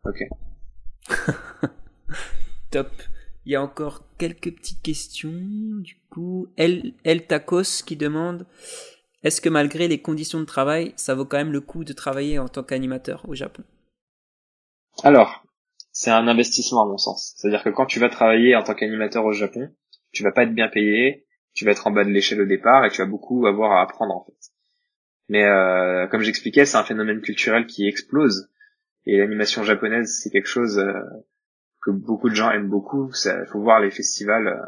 ok. 0.05 0.23
Top 2.71 2.89
il 3.45 3.51
y 3.51 3.55
a 3.55 3.61
encore 3.61 4.03
quelques 4.17 4.53
petites 4.53 4.81
questions 4.81 5.31
du 5.31 5.97
coup 6.09 6.47
El, 6.57 6.93
El 7.03 7.25
Tacos 7.27 7.83
qui 7.85 7.95
demande 7.95 8.45
est-ce 9.23 9.41
que 9.41 9.49
malgré 9.49 9.87
les 9.87 10.01
conditions 10.01 10.39
de 10.39 10.45
travail 10.45 10.93
ça 10.95 11.15
vaut 11.15 11.25
quand 11.25 11.37
même 11.37 11.51
le 11.51 11.61
coup 11.61 11.83
de 11.83 11.93
travailler 11.93 12.39
en 12.39 12.47
tant 12.47 12.63
qu'animateur 12.63 13.27
au 13.27 13.33
Japon? 13.33 13.63
Alors, 15.03 15.43
c'est 15.91 16.11
un 16.11 16.27
investissement 16.27 16.83
à 16.83 16.85
mon 16.85 16.97
sens. 16.97 17.33
C'est-à-dire 17.35 17.63
que 17.63 17.69
quand 17.69 17.85
tu 17.85 17.99
vas 17.99 18.09
travailler 18.09 18.55
en 18.55 18.63
tant 18.63 18.75
qu'animateur 18.75 19.25
au 19.25 19.31
Japon, 19.31 19.73
tu 20.11 20.23
vas 20.23 20.31
pas 20.31 20.43
être 20.43 20.53
bien 20.53 20.67
payé, 20.67 21.25
tu 21.53 21.65
vas 21.65 21.71
être 21.71 21.87
en 21.87 21.91
bas 21.91 22.03
de 22.03 22.09
l'échelle 22.09 22.41
au 22.41 22.45
départ 22.45 22.85
et 22.85 22.89
tu 22.89 23.01
vas 23.01 23.07
beaucoup 23.07 23.45
avoir 23.47 23.71
à 23.71 23.81
apprendre 23.81 24.15
en 24.15 24.25
fait. 24.25 24.51
Mais 25.27 25.43
euh, 25.43 26.07
comme 26.07 26.21
j'expliquais, 26.21 26.65
c'est 26.65 26.77
un 26.77 26.83
phénomène 26.83 27.21
culturel 27.21 27.65
qui 27.65 27.87
explose 27.87 28.49
et 29.05 29.17
l'animation 29.17 29.63
japonaise 29.63 30.19
c'est 30.21 30.29
quelque 30.29 30.47
chose 30.47 30.79
euh, 30.79 31.01
que 31.85 31.91
beaucoup 31.91 32.29
de 32.29 32.35
gens 32.35 32.51
aiment 32.51 32.69
beaucoup. 32.69 33.11
Il 33.25 33.45
faut 33.51 33.61
voir 33.61 33.79
les 33.79 33.91
festivals 33.91 34.47
euh, 34.47 34.65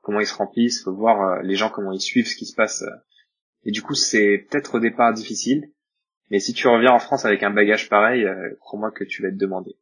comment 0.00 0.20
ils 0.20 0.26
se 0.26 0.34
remplissent, 0.34 0.84
faut 0.84 0.94
voir 0.94 1.42
les 1.42 1.56
gens 1.56 1.68
comment 1.68 1.92
ils 1.92 2.00
suivent 2.00 2.28
ce 2.28 2.36
qui 2.36 2.46
se 2.46 2.54
passe. 2.54 2.84
et 3.64 3.72
du 3.72 3.82
coup, 3.82 3.94
c'est 3.94 4.46
peut-être 4.48 4.76
au 4.76 4.80
départ 4.80 5.12
difficile, 5.12 5.70
mais 6.30 6.38
si 6.38 6.54
tu 6.54 6.68
reviens 6.68 6.92
en 6.92 7.00
France 7.00 7.24
avec 7.24 7.42
un 7.42 7.50
bagage 7.50 7.88
pareil, 7.88 8.24
euh, 8.24 8.54
crois-moi 8.60 8.92
que 8.92 9.04
tu 9.04 9.22
vas 9.22 9.28
être 9.28 9.36
demandé. 9.36 9.76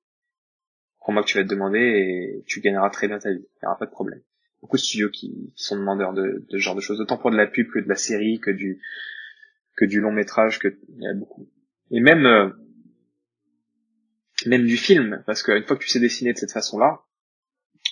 Crois-moi 0.98 1.22
que 1.22 1.28
tu 1.28 1.36
vas 1.36 1.42
être 1.42 1.50
demandé 1.50 1.78
et 1.78 2.44
tu 2.46 2.60
gagneras 2.60 2.90
très 2.90 3.06
bien 3.06 3.18
ta 3.18 3.30
vie. 3.30 3.46
Il 3.46 3.58
n'y 3.62 3.66
aura 3.66 3.78
pas 3.78 3.86
de 3.86 3.90
problème. 3.90 4.20
Beaucoup 4.62 4.76
de 4.76 4.82
studios 4.82 5.10
qui, 5.10 5.52
sont 5.56 5.76
demandeurs 5.76 6.14
de, 6.14 6.44
ce 6.50 6.56
genre 6.56 6.74
de 6.74 6.80
choses, 6.80 7.00
autant 7.00 7.18
pour 7.18 7.30
de 7.30 7.36
la 7.36 7.46
pub 7.46 7.70
que 7.70 7.78
de 7.78 7.88
la 7.88 7.94
série, 7.94 8.40
que 8.40 8.50
du 8.50 8.80
que 9.76 9.84
du 9.84 10.00
long 10.00 10.10
métrage, 10.10 10.58
que 10.58 10.68
il 10.88 11.02
y 11.02 11.06
a 11.06 11.14
beaucoup. 11.14 11.48
Et 11.90 12.00
même 12.00 12.26
euh, 12.26 12.48
même 14.46 14.66
du 14.66 14.76
film, 14.76 15.22
parce 15.26 15.42
qu'une 15.42 15.64
fois 15.64 15.76
que 15.76 15.82
tu 15.82 15.88
sais 15.88 16.00
dessiner 16.00 16.32
de 16.32 16.38
cette 16.38 16.52
façon-là, 16.52 17.02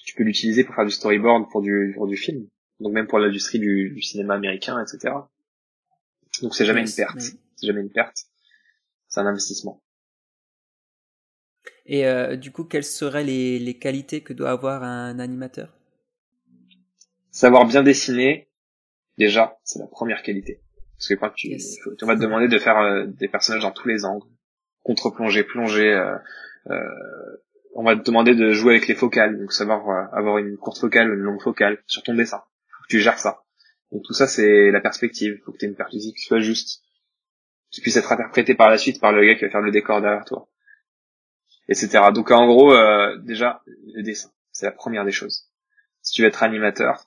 tu 0.05 0.15
peux 0.15 0.23
l'utiliser 0.23 0.65
pour 0.65 0.75
faire 0.75 0.85
du 0.85 0.93
storyboard 0.93 1.51
pour 1.51 1.63
du 1.63 1.93
pour 1.95 2.07
du 2.07 2.17
film. 2.17 2.47
Donc 2.81 2.93
même 2.93 3.07
pour 3.07 3.19
l'industrie 3.19 3.59
du, 3.59 4.01
cinéma 4.03 4.35
américain, 4.35 4.83
etc. 4.83 5.15
Donc 6.43 6.55
c'est 6.55 6.67
jamais 6.67 6.83
une 6.83 6.93
perte. 6.93 7.21
C'est 7.57 7.67
jamais 7.67 7.81
une 7.81 7.91
perte 7.91 8.27
c'est 9.17 9.21
un 9.21 9.27
investissement. 9.27 9.83
Et 11.87 12.07
euh, 12.07 12.37
du 12.37 12.51
coup, 12.51 12.65
quelles 12.65 12.85
seraient 12.85 13.25
les, 13.25 13.59
les 13.59 13.79
qualités 13.79 14.23
que 14.23 14.33
doit 14.33 14.51
avoir 14.51 14.83
un 14.83 15.19
animateur? 15.19 15.73
Savoir 17.31 17.67
bien 17.67 17.83
dessiner, 17.83 18.49
déjà, 19.19 19.59
c'est 19.63 19.79
la 19.79 19.87
première 19.87 20.23
qualité. 20.23 20.61
Parce 20.99 21.09
que 21.09 21.15
quand 21.15 21.31
tu, 21.35 21.57
on 22.03 22.07
va 22.07 22.17
te 22.17 22.21
demander 22.21 22.49
de 22.49 22.59
faire 22.59 22.79
euh, 22.79 23.07
des 23.07 23.29
personnages 23.29 23.63
dans 23.63 23.71
tous 23.71 23.89
les 23.89 24.05
angles, 24.05 24.27
contre-plongée, 24.87 25.43
plongée, 25.43 25.93
euh, 25.93 26.17
euh, 26.71 26.79
on 27.75 27.83
va 27.83 27.97
te 27.97 28.03
demander 28.03 28.37
de 28.37 28.53
jouer 28.53 28.75
avec 28.77 28.87
les 28.87 28.95
focales, 28.95 29.37
donc 29.37 29.53
savoir 29.53 30.15
avoir 30.15 30.39
une 30.39 30.57
courte 30.57 30.79
focale, 30.79 31.09
une 31.09 31.21
longue 31.21 31.43
focale 31.43 31.83
sur 31.87 32.05
ton 32.05 32.15
dessin. 32.15 32.39
Faut 32.71 32.83
que 32.85 32.89
tu 32.89 33.01
gères 33.01 33.19
ça. 33.19 33.43
Donc 33.91 34.03
tout 34.05 34.15
ça, 34.15 34.29
c'est 34.29 34.71
la 34.71 34.81
perspective. 34.81 35.41
Faut 35.45 35.53
que 35.53 35.59
tu 35.59 35.65
aies 35.65 35.69
une 35.69 35.75
perspective 35.75 36.15
qui 36.15 36.23
soit 36.23 36.39
juste, 36.39 36.85
qui 37.71 37.81
puisse 37.81 37.97
être 37.97 38.13
interprétée 38.13 38.55
par 38.55 38.71
la 38.71 38.79
suite 38.79 39.01
par 39.01 39.13
le 39.13 39.27
gars 39.27 39.35
qui 39.35 39.45
va 39.45 39.51
faire 39.51 39.61
le 39.61 39.73
décor 39.73 40.01
derrière 40.01 40.25
toi, 40.25 40.49
etc. 41.69 42.05
Donc 42.15 42.31
en 42.31 42.47
gros, 42.47 42.73
euh, 42.73 43.19
déjà, 43.19 43.63
le 43.67 44.03
dessin, 44.03 44.31
c'est 44.53 44.67
la 44.67 44.73
première 44.73 45.05
des 45.05 45.13
choses. 45.13 45.51
Si 46.01 46.13
tu 46.13 46.23
veux 46.23 46.29
être 46.29 46.45
animateur, 46.45 47.05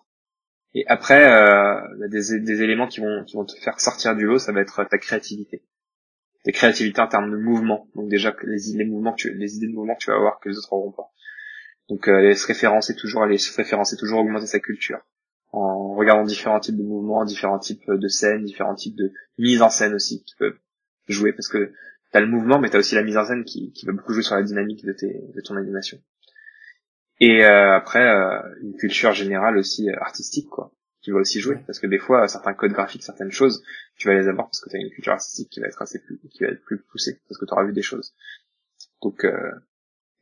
et 0.76 0.86
après, 0.88 1.32
euh, 1.32 2.08
des, 2.10 2.40
des 2.42 2.62
éléments 2.62 2.88
qui 2.88 3.00
vont, 3.00 3.24
qui 3.26 3.36
vont 3.38 3.46
te 3.46 3.56
faire 3.56 3.80
sortir 3.80 4.16
du 4.16 4.26
lot, 4.26 4.38
ça 4.38 4.52
va 4.52 4.62
être 4.62 4.84
ta 4.84 4.98
créativité. 5.00 5.64
Ta 6.44 6.52
créativité 6.52 7.02
en 7.02 7.08
termes 7.08 7.32
de 7.32 7.38
mouvement. 7.38 7.88
Donc 7.96 8.10
déjà, 8.10 8.36
les, 8.44 8.58
les 8.76 8.86
mouvements 8.86 9.16
les 9.36 9.58
idées 9.58 9.68
de 9.68 9.74
mouvement 9.74 9.96
que 9.96 10.04
tu 10.04 10.12
vas 10.12 10.18
avoir 10.18 10.40
que 10.40 10.50
les 10.50 10.58
autres 10.58 10.70
n'auront 10.72 10.92
pas. 10.92 11.12
Donc 11.90 12.08
euh, 12.08 12.18
aller 12.18 12.36
se 12.36 12.48
référencer 12.48 12.96
toujours, 12.96 13.24
aller 13.24 13.38
se 13.38 13.56
référencer 13.56 13.98
toujours, 13.98 14.20
augmenter 14.20 14.46
sa 14.46 14.60
culture 14.60 15.00
en 15.52 15.96
regardant 15.96 16.24
différents 16.24 16.60
types 16.60 16.78
de 16.78 16.84
mouvements, 16.84 17.26
différents 17.26 17.60
types 17.60 17.90
de 17.90 18.08
scènes, 18.08 18.44
différents 18.44 18.76
types 18.76 18.96
de 18.96 19.12
mise 19.38 19.62
en 19.62 19.70
scène 19.70 19.94
aussi 19.94 20.24
qui 20.24 20.36
peuvent 20.36 20.58
jouer 21.08 21.34
parce 21.34 21.48
que 21.48 21.74
t'as 22.12 22.20
le 22.20 22.28
mouvement 22.28 22.60
mais 22.60 22.70
t'as 22.70 22.80
aussi 22.80 22.96
la 22.96 23.04
mise 23.04 23.18
en 23.18 23.26
scène 23.26 23.44
qui, 23.44 23.74
va 23.86 23.94
beaucoup 23.94 24.14
jouer 24.14 24.24
sur 24.24 24.36
la 24.36 24.44
dynamique 24.44 24.86
de, 24.86 25.42
ton 25.42 25.56
animation. 25.56 26.00
Et 27.20 27.44
euh, 27.44 27.76
après 27.76 28.08
euh, 28.08 28.40
une 28.62 28.76
culture 28.76 29.14
générale 29.14 29.58
aussi 29.58 29.90
euh, 29.90 29.96
artistique 30.00 30.50
quoi 30.50 30.72
qui 31.02 31.12
va 31.12 31.20
aussi 31.20 31.40
jouer. 31.40 31.58
Parce 31.66 31.80
que 31.80 31.88
des 31.88 32.00
fois 32.00 32.28
certains 32.28 32.54
codes 32.54 32.72
graphiques 32.72 33.04
certaines 33.04 33.32
choses 33.32 33.64
tu 33.98 34.08
vas 34.08 34.16
les 34.16 34.28
avoir 34.28 34.48
parce 34.48 34.62
que 34.62 34.70
tu 34.70 34.78
as 34.78 34.80
une 34.80 34.90
culture 34.90 35.14
artistique 35.14 35.50
qui 35.50 35.60
va 35.60 35.68
être 35.68 35.82
assez 35.82 36.00
plus 36.00 36.20
qui 36.32 36.44
va 36.44 36.50
être 36.50 36.62
plus 36.64 36.82
poussée 36.82 37.22
parce 37.28 37.38
que 37.40 37.46
tu 37.46 37.54
auras 37.54 37.66
vu 37.66 37.74
des 37.74 37.82
choses. 37.82 38.16
Donc 39.02 39.26
euh, 39.26 39.52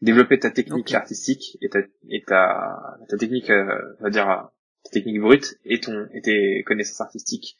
développer 0.01 0.39
ta 0.39 0.51
technique 0.51 0.93
artistique 0.93 1.57
et 1.61 1.69
ta 1.69 1.80
et 2.09 2.23
ta, 2.23 2.97
ta 3.07 3.17
technique 3.17 3.49
euh, 3.49 3.95
on 3.99 4.03
va 4.03 4.09
dire 4.09 4.49
ta 4.84 4.91
technique 4.91 5.21
brute 5.21 5.57
et 5.63 5.80
ton 5.80 6.07
et 6.13 6.21
tes 6.21 6.63
connaissances 6.65 7.01
artistiques 7.01 7.57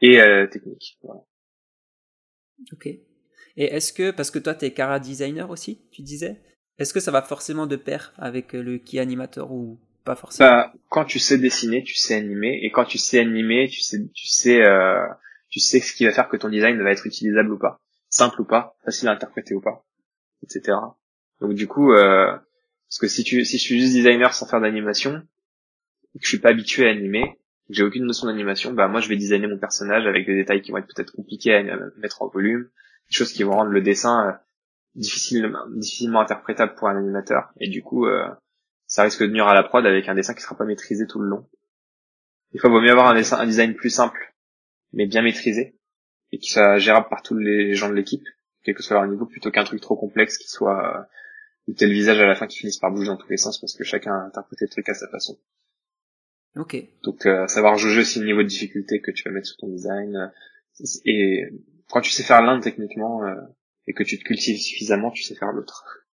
et 0.00 0.20
euh, 0.20 0.46
techniques. 0.46 0.98
Voilà. 1.02 1.22
ok. 2.72 2.86
Et 2.86 3.64
est-ce 3.64 3.92
que 3.92 4.10
parce 4.10 4.30
que 4.30 4.38
toi 4.38 4.54
t'es 4.54 4.72
cara 4.72 5.00
designer 5.00 5.50
aussi 5.50 5.88
tu 5.90 6.02
disais 6.02 6.42
est-ce 6.78 6.94
que 6.94 7.00
ça 7.00 7.10
va 7.10 7.22
forcément 7.22 7.66
de 7.66 7.76
pair 7.76 8.12
avec 8.16 8.52
le 8.52 8.78
key 8.78 9.00
animateur 9.00 9.50
ou 9.50 9.80
bah, 10.38 10.72
Quand 10.88 11.04
tu 11.04 11.18
sais 11.18 11.38
dessiner, 11.38 11.82
tu 11.82 11.94
sais 11.94 12.14
animer, 12.14 12.60
et 12.62 12.70
quand 12.70 12.84
tu 12.84 12.98
sais 12.98 13.18
animer, 13.18 13.68
tu 13.68 13.80
sais, 13.80 13.98
tu 14.14 14.26
sais, 14.26 14.64
euh, 14.64 15.06
tu 15.50 15.60
sais 15.60 15.80
ce 15.80 15.92
qui 15.92 16.04
va 16.04 16.12
faire 16.12 16.28
que 16.28 16.36
ton 16.36 16.48
design 16.48 16.80
va 16.82 16.90
être 16.90 17.06
utilisable 17.06 17.52
ou 17.52 17.58
pas, 17.58 17.80
simple 18.08 18.40
ou 18.40 18.44
pas, 18.44 18.76
facile 18.84 19.08
à 19.08 19.12
interpréter 19.12 19.54
ou 19.54 19.60
pas, 19.60 19.84
etc. 20.42 20.76
Donc 21.40 21.54
du 21.54 21.66
coup, 21.66 21.92
euh, 21.92 22.32
parce 22.88 22.98
que 23.00 23.08
si 23.08 23.24
tu, 23.24 23.44
si 23.44 23.58
je 23.58 23.62
suis 23.62 23.80
juste 23.80 23.92
designer 23.92 24.32
sans 24.34 24.46
faire 24.46 24.60
d'animation, 24.60 25.22
que 26.14 26.24
je 26.24 26.28
suis 26.28 26.38
pas 26.38 26.50
habitué 26.50 26.86
à 26.86 26.90
animer, 26.90 27.38
que 27.68 27.74
j'ai 27.74 27.82
aucune 27.82 28.04
notion 28.04 28.26
d'animation, 28.26 28.72
bah 28.72 28.88
moi 28.88 29.00
je 29.00 29.08
vais 29.08 29.16
designer 29.16 29.48
mon 29.48 29.58
personnage 29.58 30.06
avec 30.06 30.26
des 30.26 30.34
détails 30.34 30.62
qui 30.62 30.72
vont 30.72 30.78
être 30.78 30.92
peut-être 30.94 31.12
compliqués 31.12 31.54
à 31.54 31.62
mettre 31.98 32.22
en 32.22 32.28
volume, 32.28 32.68
des 33.08 33.14
choses 33.14 33.32
qui 33.32 33.42
vont 33.42 33.52
rendre 33.52 33.70
le 33.70 33.82
dessin 33.82 34.28
euh, 34.28 34.32
difficilement, 34.94 35.66
difficilement 35.70 36.20
interprétable 36.20 36.74
pour 36.74 36.88
un 36.88 36.96
animateur. 36.96 37.50
Et 37.60 37.68
du 37.68 37.82
coup, 37.82 38.06
euh, 38.06 38.28
ça 38.88 39.04
risque 39.04 39.22
de 39.22 39.28
nuire 39.28 39.46
à 39.46 39.54
la 39.54 39.62
prod 39.62 39.86
avec 39.86 40.08
un 40.08 40.14
dessin 40.14 40.34
qui 40.34 40.42
sera 40.42 40.56
pas 40.56 40.64
maîtrisé 40.64 41.06
tout 41.06 41.20
le 41.20 41.28
long. 41.28 41.48
Des 42.52 42.58
fois, 42.58 42.70
il 42.70 42.72
vaut 42.72 42.80
mieux 42.80 42.90
avoir 42.90 43.06
un, 43.08 43.14
dessin, 43.14 43.38
un 43.38 43.46
design 43.46 43.74
plus 43.74 43.90
simple, 43.90 44.34
mais 44.92 45.06
bien 45.06 45.22
maîtrisé, 45.22 45.78
et 46.32 46.38
qui 46.38 46.50
soit 46.50 46.78
gérable 46.78 47.06
par 47.08 47.22
tous 47.22 47.36
les 47.36 47.74
gens 47.74 47.88
de 47.88 47.94
l'équipe, 47.94 48.26
quel 48.64 48.74
que 48.74 48.82
soit 48.82 48.96
leur 48.96 49.06
niveau, 49.06 49.26
plutôt 49.26 49.52
qu'un 49.52 49.64
truc 49.64 49.80
trop 49.80 49.96
complexe 49.96 50.38
qui 50.38 50.48
soit 50.48 50.98
euh, 50.98 51.74
tel 51.74 51.92
visage 51.92 52.18
à 52.18 52.26
la 52.26 52.34
fin 52.34 52.46
qui 52.46 52.58
finisse 52.58 52.78
par 52.78 52.90
bouger 52.90 53.08
dans 53.08 53.16
tous 53.16 53.28
les 53.28 53.36
sens 53.36 53.60
parce 53.60 53.74
que 53.74 53.84
chacun 53.84 54.12
a 54.12 54.24
interprété 54.24 54.64
le 54.64 54.70
truc 54.70 54.88
à 54.88 54.94
sa 54.94 55.08
façon. 55.08 55.38
Ok. 56.56 56.76
Donc 57.02 57.26
euh, 57.26 57.46
savoir 57.46 57.76
juger 57.76 58.00
aussi 58.00 58.20
le 58.20 58.26
niveau 58.26 58.42
de 58.42 58.48
difficulté 58.48 59.00
que 59.00 59.10
tu 59.10 59.24
vas 59.24 59.30
mettre 59.30 59.46
sur 59.46 59.58
ton 59.58 59.68
design. 59.68 60.16
Euh, 60.16 60.84
et 61.04 61.44
quand 61.90 62.00
tu 62.00 62.10
sais 62.10 62.22
faire 62.22 62.42
l'un 62.42 62.60
techniquement, 62.60 63.24
euh, 63.24 63.34
et 63.86 63.92
que 63.92 64.02
tu 64.02 64.18
te 64.18 64.24
cultives 64.24 64.58
suffisamment, 64.58 65.10
tu 65.10 65.22
sais 65.22 65.34
faire 65.34 65.52
l'autre. 65.52 66.06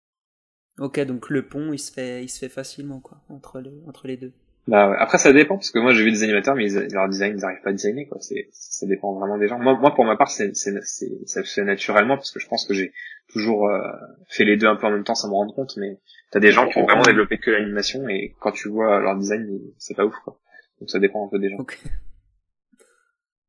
Ok, 0.77 0.99
donc 1.01 1.29
le 1.29 1.47
pont, 1.47 1.71
il 1.71 1.79
se 1.79 1.91
fait, 1.91 2.23
il 2.23 2.29
se 2.29 2.39
fait 2.39 2.49
facilement, 2.49 2.99
quoi, 2.99 3.21
entre 3.29 3.59
les, 3.59 3.71
entre 3.87 4.07
les 4.07 4.17
deux. 4.17 4.33
Bah 4.67 4.89
ouais. 4.89 4.97
Après, 4.99 5.17
ça 5.17 5.31
dépend, 5.31 5.55
parce 5.55 5.71
que 5.71 5.79
moi, 5.79 5.93
j'ai 5.93 6.03
vu 6.03 6.11
des 6.11 6.23
animateurs, 6.23 6.55
mais 6.55 6.71
ils, 6.71 6.87
leur 6.91 7.07
design, 7.07 7.35
ils 7.37 7.41
n'arrivent 7.41 7.61
pas 7.61 7.69
à 7.69 7.73
designer, 7.73 8.07
quoi. 8.09 8.17
C'est, 8.19 8.49
ça 8.51 8.85
dépend 8.87 9.13
vraiment 9.13 9.37
des 9.37 9.47
gens. 9.47 9.59
Moi, 9.59 9.77
moi 9.77 9.93
pour 9.93 10.05
ma 10.05 10.17
part, 10.17 10.29
c'est, 10.29 10.55
c'est, 10.55 10.73
c'est, 10.83 11.11
ça 11.25 11.43
se 11.43 11.53
fait 11.53 11.63
naturellement, 11.63 12.15
parce 12.17 12.31
que 12.31 12.39
je 12.39 12.47
pense 12.47 12.65
que 12.65 12.73
j'ai 12.73 12.91
toujours 13.29 13.69
euh, 13.69 13.79
fait 14.27 14.43
les 14.43 14.57
deux 14.57 14.67
un 14.67 14.75
peu 14.75 14.87
en 14.87 14.91
même 14.91 15.03
temps 15.03 15.15
sans 15.15 15.29
me 15.29 15.33
rendre 15.33 15.53
compte, 15.53 15.77
mais 15.77 15.99
t'as 16.31 16.39
des 16.39 16.51
gens 16.51 16.67
qui 16.67 16.77
ont 16.79 16.83
vraiment 16.83 17.03
développé 17.03 17.37
que 17.37 17.51
l'animation, 17.51 18.09
et 18.09 18.35
quand 18.39 18.51
tu 18.51 18.69
vois 18.69 18.99
leur 18.99 19.15
design, 19.15 19.47
c'est 19.77 19.95
pas 19.95 20.05
ouf, 20.05 20.15
quoi. 20.23 20.39
Donc 20.79 20.89
ça 20.89 20.99
dépend 20.99 21.25
un 21.25 21.29
peu 21.29 21.39
des 21.39 21.49
gens. 21.49 21.57
Ok. 21.57 21.79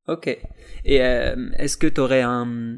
Ok. 0.09 0.29
Et 0.85 1.03
euh, 1.03 1.51
est-ce 1.59 1.77
que 1.77 1.89
t'aurais 1.89 2.23
un, 2.23 2.77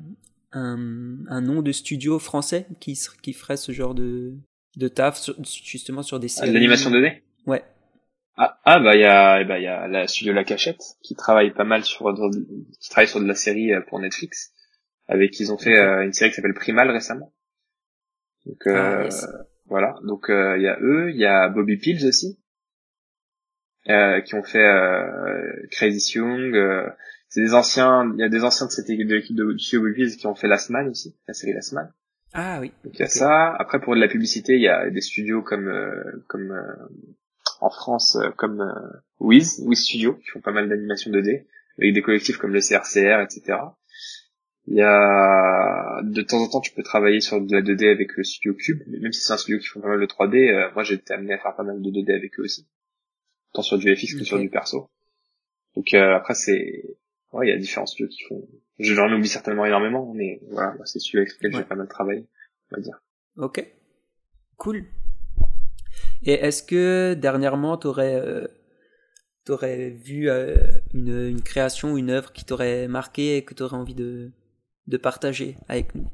un, 0.53 1.18
un, 1.28 1.40
nom 1.40 1.62
de 1.62 1.72
studio 1.72 2.18
français 2.18 2.66
qui, 2.80 2.99
qui 3.22 3.32
ferait 3.32 3.57
ce 3.57 3.72
genre 3.72 3.94
de, 3.94 4.34
de 4.76 4.88
taf 4.88 5.18
sur, 5.18 5.34
justement 5.44 6.03
sur 6.03 6.20
des 6.20 6.28
séries. 6.28 6.53
L'animation 6.53 6.90
2D 6.90 7.22
Ouais. 7.46 7.62
Ah, 8.36 8.61
ah 8.64 8.78
bah 8.78 8.94
il 8.94 9.01
y 9.01 9.05
a 9.05 9.42
bah 9.44 9.59
il 9.59 9.64
y 9.64 9.66
a 9.66 9.88
la 9.88 10.07
studio 10.07 10.32
La 10.32 10.44
Cachette 10.44 10.82
qui 11.03 11.16
travaille 11.16 11.53
pas 11.53 11.64
mal 11.64 11.84
sur 11.84 12.14
qui 12.80 12.88
travaille 12.88 13.09
sur 13.09 13.20
de 13.20 13.26
la 13.26 13.34
série 13.34 13.72
euh, 13.72 13.80
pour 13.80 13.99
Netflix 13.99 14.53
avec 15.09 15.40
ils 15.40 15.53
ont 15.53 15.59
fait 15.59 15.76
euh, 15.76 16.05
une 16.05 16.12
série 16.12 16.30
qui 16.30 16.36
s'appelle 16.36 16.55
Primal 16.55 16.90
récemment. 16.90 17.34
Donc 18.46 18.66
euh, 18.66 19.01
ah, 19.01 19.05
yes. 19.05 19.26
voilà, 19.66 19.96
donc 20.05 20.26
il 20.28 20.34
euh, 20.34 20.59
y 20.59 20.68
a 20.68 20.78
eux, 20.80 21.11
il 21.11 21.16
y 21.16 21.24
a 21.24 21.49
Bobby 21.49 21.78
Pills 21.78 22.07
aussi 22.07 22.38
qui 24.26 24.34
ont 24.34 24.42
fait 24.42 24.68
Crazy 25.70 26.18
Young 26.18 26.55
c'est 27.28 27.42
des 27.42 27.54
anciens, 27.54 28.10
il 28.16 28.20
y 28.20 28.24
a 28.24 28.28
des 28.28 28.42
anciens 28.42 28.66
de 28.66 28.72
cette 28.72 28.88
équipe 28.88 29.06
de 29.06 29.16
l'équipe 29.16 29.36
de 29.36 30.16
qui 30.16 30.26
ont 30.26 30.34
fait 30.34 30.48
Last 30.48 30.70
Man 30.70 30.88
aussi, 30.88 31.14
la 31.26 31.34
série 31.34 31.52
Last 31.52 31.72
Man. 31.72 31.92
Ah 32.32 32.58
oui. 32.60 32.72
Donc 32.84 32.94
il 32.94 33.00
y 33.00 33.02
a 33.02 33.06
okay. 33.06 33.18
ça. 33.18 33.54
Après 33.58 33.80
pour 33.80 33.94
de 33.94 34.00
la 34.00 34.08
publicité, 34.08 34.54
il 34.54 34.62
y 34.62 34.68
a 34.68 34.88
des 34.90 35.00
studios 35.00 35.42
comme 35.42 35.68
euh, 35.68 36.24
comme 36.26 36.52
euh, 36.52 36.88
en 37.60 37.70
France 37.70 38.16
euh, 38.16 38.30
comme 38.30 38.62
Wiz, 39.18 39.62
Wiz 39.66 39.78
Studio 39.78 40.14
qui 40.14 40.28
font 40.28 40.40
pas 40.40 40.52
mal 40.52 40.68
d'animations 40.68 41.10
2D 41.10 41.46
avec 41.78 41.94
des 41.94 42.02
collectifs 42.02 42.38
comme 42.38 42.52
le 42.52 42.60
CRCR, 42.60 43.20
etc. 43.22 43.58
Il 44.66 44.76
y 44.76 44.82
a 44.82 46.00
de 46.02 46.22
temps 46.22 46.38
en 46.38 46.48
temps 46.48 46.60
tu 46.60 46.72
peux 46.72 46.82
travailler 46.82 47.20
sur 47.20 47.40
de 47.40 47.54
la 47.54 47.62
2D 47.62 47.90
avec 47.90 48.16
le 48.16 48.24
studio 48.24 48.54
Cube, 48.54 48.82
même 48.86 49.12
si 49.12 49.22
c'est 49.22 49.32
un 49.32 49.38
studio 49.38 49.58
qui 49.58 49.66
font 49.66 49.80
pas 49.80 49.88
mal 49.88 50.00
de 50.00 50.06
3D. 50.06 50.72
moi 50.74 50.82
j'ai 50.82 50.94
été 50.94 51.14
amené 51.14 51.34
à 51.34 51.38
faire 51.38 51.56
pas 51.56 51.62
mal 51.62 51.80
de 51.80 51.90
2D 51.90 52.14
avec 52.14 52.38
eux 52.38 52.42
aussi, 52.42 52.68
tant 53.54 53.62
sur 53.62 53.78
du 53.78 53.94
FX 53.94 54.12
okay. 54.12 54.18
que 54.18 54.24
sur 54.24 54.38
du 54.38 54.50
perso. 54.50 54.90
Donc 55.74 55.94
après 55.94 56.34
c'est 56.34 56.98
ouais, 57.32 57.46
il 57.46 57.50
y 57.50 57.52
a 57.52 57.58
différents 57.58 57.86
studios 57.86 58.08
qui 58.08 58.22
font. 58.24 58.48
J'en 58.78 59.12
oublie 59.12 59.28
certainement 59.28 59.66
énormément, 59.66 60.12
mais 60.14 60.40
voilà, 60.50 60.74
c'est 60.84 61.00
celui 61.00 61.18
avec 61.18 61.32
lequel 61.34 61.52
ouais. 61.52 61.62
j'ai 61.62 61.68
pas 61.68 61.74
mal 61.74 61.88
travaillé, 61.88 62.26
on 62.70 62.76
va 62.76 62.82
dire. 62.82 63.00
Ok, 63.36 63.64
cool. 64.56 64.84
Et 66.24 66.34
est-ce 66.34 66.62
que 66.62 67.14
dernièrement 67.14 67.76
t'aurais 67.76 68.14
euh, 68.14 68.46
t'aurais 69.44 69.90
vu 69.90 70.28
euh, 70.28 70.56
une, 70.94 71.28
une 71.28 71.42
création, 71.42 71.96
une 71.96 72.10
œuvre 72.10 72.32
qui 72.32 72.44
t'aurait 72.44 72.88
marqué 72.88 73.36
et 73.36 73.44
que 73.44 73.54
t'aurais 73.54 73.76
envie 73.76 73.94
de 73.94 74.30
de 74.86 74.96
partager 74.96 75.56
avec 75.68 75.94
nous? 75.94 76.08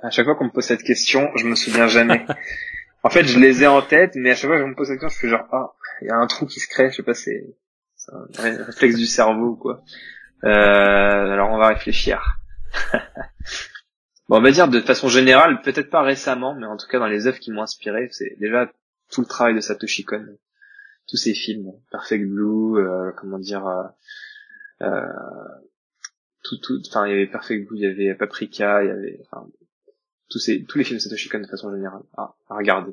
À 0.00 0.10
chaque 0.10 0.24
fois 0.24 0.34
qu'on 0.34 0.46
me 0.46 0.50
pose 0.50 0.64
cette 0.64 0.82
question, 0.82 1.30
je 1.36 1.46
me 1.46 1.54
souviens 1.54 1.86
jamais. 1.86 2.24
en 3.02 3.10
fait, 3.10 3.24
je 3.24 3.38
les 3.38 3.62
ai 3.62 3.66
en 3.66 3.82
tête, 3.82 4.12
mais 4.16 4.30
à 4.30 4.34
chaque 4.34 4.50
fois 4.50 4.60
qu'on 4.60 4.68
me 4.68 4.74
pose 4.74 4.88
cette 4.88 4.98
question, 4.98 5.14
je 5.14 5.20
fais 5.20 5.28
genre 5.28 5.46
ah, 5.52 5.74
il 6.02 6.08
y 6.08 6.10
a 6.10 6.16
un 6.16 6.26
trou 6.26 6.46
qui 6.46 6.58
se 6.60 6.68
crée, 6.68 6.90
je 6.90 6.96
sais 6.96 7.02
pas, 7.02 7.14
c'est 7.14 7.54
un 8.12 8.64
réflexe 8.64 8.96
du 8.96 9.06
cerveau 9.06 9.56
quoi. 9.56 9.82
Euh, 10.44 10.48
alors 10.48 11.50
on 11.50 11.58
va 11.58 11.68
réfléchir. 11.68 12.38
bon, 14.28 14.38
on 14.38 14.42
va 14.42 14.50
dire 14.50 14.68
de 14.68 14.80
façon 14.80 15.08
générale, 15.08 15.60
peut-être 15.62 15.90
pas 15.90 16.02
récemment, 16.02 16.54
mais 16.54 16.66
en 16.66 16.76
tout 16.76 16.86
cas 16.88 16.98
dans 16.98 17.06
les 17.06 17.26
œuvres 17.26 17.38
qui 17.38 17.50
m'ont 17.50 17.62
inspiré, 17.62 18.08
c'est 18.10 18.36
déjà 18.38 18.70
tout 19.10 19.20
le 19.20 19.26
travail 19.26 19.54
de 19.54 19.60
Satoshi 19.60 20.04
Kon, 20.04 20.24
tous 21.08 21.16
ces 21.16 21.34
films, 21.34 21.72
Perfect 21.90 22.24
Blue, 22.28 22.78
euh, 22.78 23.12
comment 23.16 23.38
dire, 23.38 23.66
euh, 23.66 23.82
euh, 24.82 25.02
tout, 26.42 26.56
tout, 26.62 26.80
enfin 26.88 27.06
il 27.06 27.10
y 27.10 27.14
avait 27.14 27.26
Perfect 27.26 27.66
Blue, 27.68 27.76
il 27.78 27.82
y 27.82 27.86
avait 27.86 28.14
Paprika, 28.14 28.82
il 28.82 28.88
y 28.88 28.90
avait, 28.90 29.20
enfin 29.30 29.46
tous 30.30 30.38
ces, 30.38 30.64
tous 30.64 30.78
les 30.78 30.84
films 30.84 30.98
de 30.98 31.02
Satoshi 31.02 31.28
Kon 31.28 31.40
de 31.40 31.46
façon 31.46 31.72
générale 31.72 32.02
à, 32.16 32.34
à 32.48 32.54
regarder. 32.56 32.92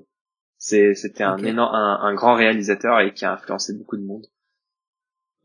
C'est, 0.58 0.96
c'était 0.96 1.24
un 1.24 1.36
Okay. 1.36 1.50
énorme, 1.50 1.76
un, 1.76 2.00
un 2.02 2.14
grand 2.16 2.34
réalisateur 2.34 3.00
et 3.02 3.14
qui 3.14 3.26
a 3.26 3.34
influencé 3.34 3.74
beaucoup 3.78 3.96
de 3.96 4.02
monde. 4.04 4.26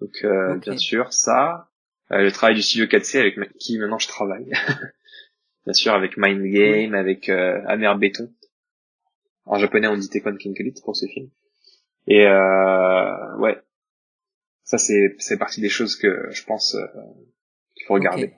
Donc 0.02 0.24
euh, 0.24 0.56
bien 0.58 0.76
sûr 0.76 1.12
ça, 1.12 1.68
Euh, 2.10 2.22
le 2.22 2.32
travail 2.32 2.56
du 2.56 2.62
studio 2.62 2.86
4C 2.86 3.20
avec 3.20 3.36
qui 3.58 3.78
maintenant 3.78 3.98
je 3.98 4.08
travaille. 4.08 4.50
bien 5.64 5.72
sûr 5.72 5.92
avec 5.94 6.16
Mind 6.16 6.42
Game, 6.52 6.94
avec 6.94 7.28
euh, 7.28 7.62
Amer 7.66 7.96
Béton. 7.96 8.32
En 9.46 9.58
japonais 9.58 9.86
on 9.86 9.96
dit 9.96 10.08
Tekon 10.08 10.36
Kinkelit 10.36 10.74
pour 10.84 10.96
ce 10.96 11.06
film. 11.06 11.30
Et 12.08 12.26
euh, 12.26 13.36
ouais, 13.38 13.56
ça 14.64 14.76
c'est 14.78 15.14
c'est 15.18 15.38
partie 15.38 15.60
des 15.60 15.68
choses 15.68 15.94
que 15.96 16.26
je 16.30 16.44
pense 16.44 16.74
euh, 16.74 16.86
qu'il 17.74 17.86
faut 17.86 17.94
regarder. 17.94 18.32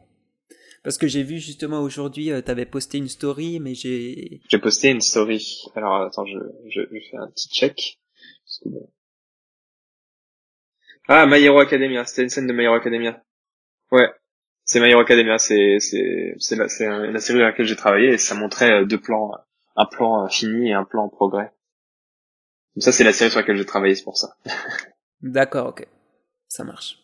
Parce 0.83 0.99
que 0.99 1.07
j'ai 1.09 1.23
vu 1.23 1.39
justement 1.39 1.81
aujourd'hui, 1.81 2.31
euh, 2.31 2.43
t'avais 2.43 2.67
posté 2.67 2.99
une 2.99 3.09
story, 3.09 3.59
mais 3.59 3.75
j'ai 3.75 4.43
J'ai 4.51 4.59
posté 4.59 4.91
une 4.91 5.01
story. 5.01 5.63
Alors 5.75 6.03
attends, 6.03 6.27
je, 6.27 6.39
je, 6.69 6.83
je 6.93 6.99
fais 7.11 7.17
un 7.17 7.29
petit 7.29 7.49
check. 7.49 7.99
Parce 8.45 8.59
que 8.63 8.69
bon. 8.69 8.91
Ah, 11.09 11.27
My 11.27 11.43
Hero 11.43 11.59
Academia. 11.61 12.05
C'était 12.05 12.23
une 12.23 12.29
scène 12.29 12.47
de 12.47 12.53
My 12.53 12.65
Hero 12.65 12.75
Academia. 12.75 13.23
Ouais. 13.91 14.09
C'est 14.65 14.81
My 14.81 14.91
Hero 14.91 15.01
Academia. 15.01 15.39
C'est, 15.39 15.79
c'est, 15.81 16.35
c'est 16.39 16.57
la, 16.57 16.69
c'est 16.69 16.87
la 16.87 17.19
série 17.21 17.39
dans 17.41 17.45
laquelle 17.47 17.67
j'ai 17.67 17.77
travaillé 17.77 18.09
et 18.15 18.19
ça 18.19 18.35
montrait 18.35 18.71
euh, 18.73 18.85
deux 18.85 19.01
plans, 19.01 19.31
un 19.77 19.87
plan 19.87 20.29
fini 20.29 20.71
et 20.71 20.73
un 20.73 20.85
plan 20.85 21.05
en 21.05 21.09
progrès. 21.09 21.53
Donc 22.75 22.83
ça, 22.83 22.93
c'est 22.93 23.05
la 23.05 23.13
série 23.13 23.31
sur 23.31 23.41
laquelle 23.41 23.57
j'ai 23.57 23.67
travaillé, 23.67 23.95
c'est 23.95 24.05
pour 24.05 24.17
ça. 24.17 24.37
D'accord, 25.21 25.69
ok. 25.69 25.87
Ça 26.49 26.65
marche. 26.65 26.99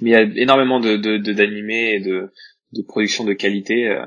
Mais 0.00 0.10
il 0.10 0.12
y 0.12 0.16
a 0.16 0.22
énormément 0.42 0.80
de, 0.80 0.96
de, 0.96 1.18
de 1.18 1.32
d'animés 1.32 1.94
et 1.94 2.00
de, 2.00 2.32
de 2.72 2.82
production 2.82 3.24
de 3.24 3.32
qualité. 3.32 3.88
euh. 3.88 4.04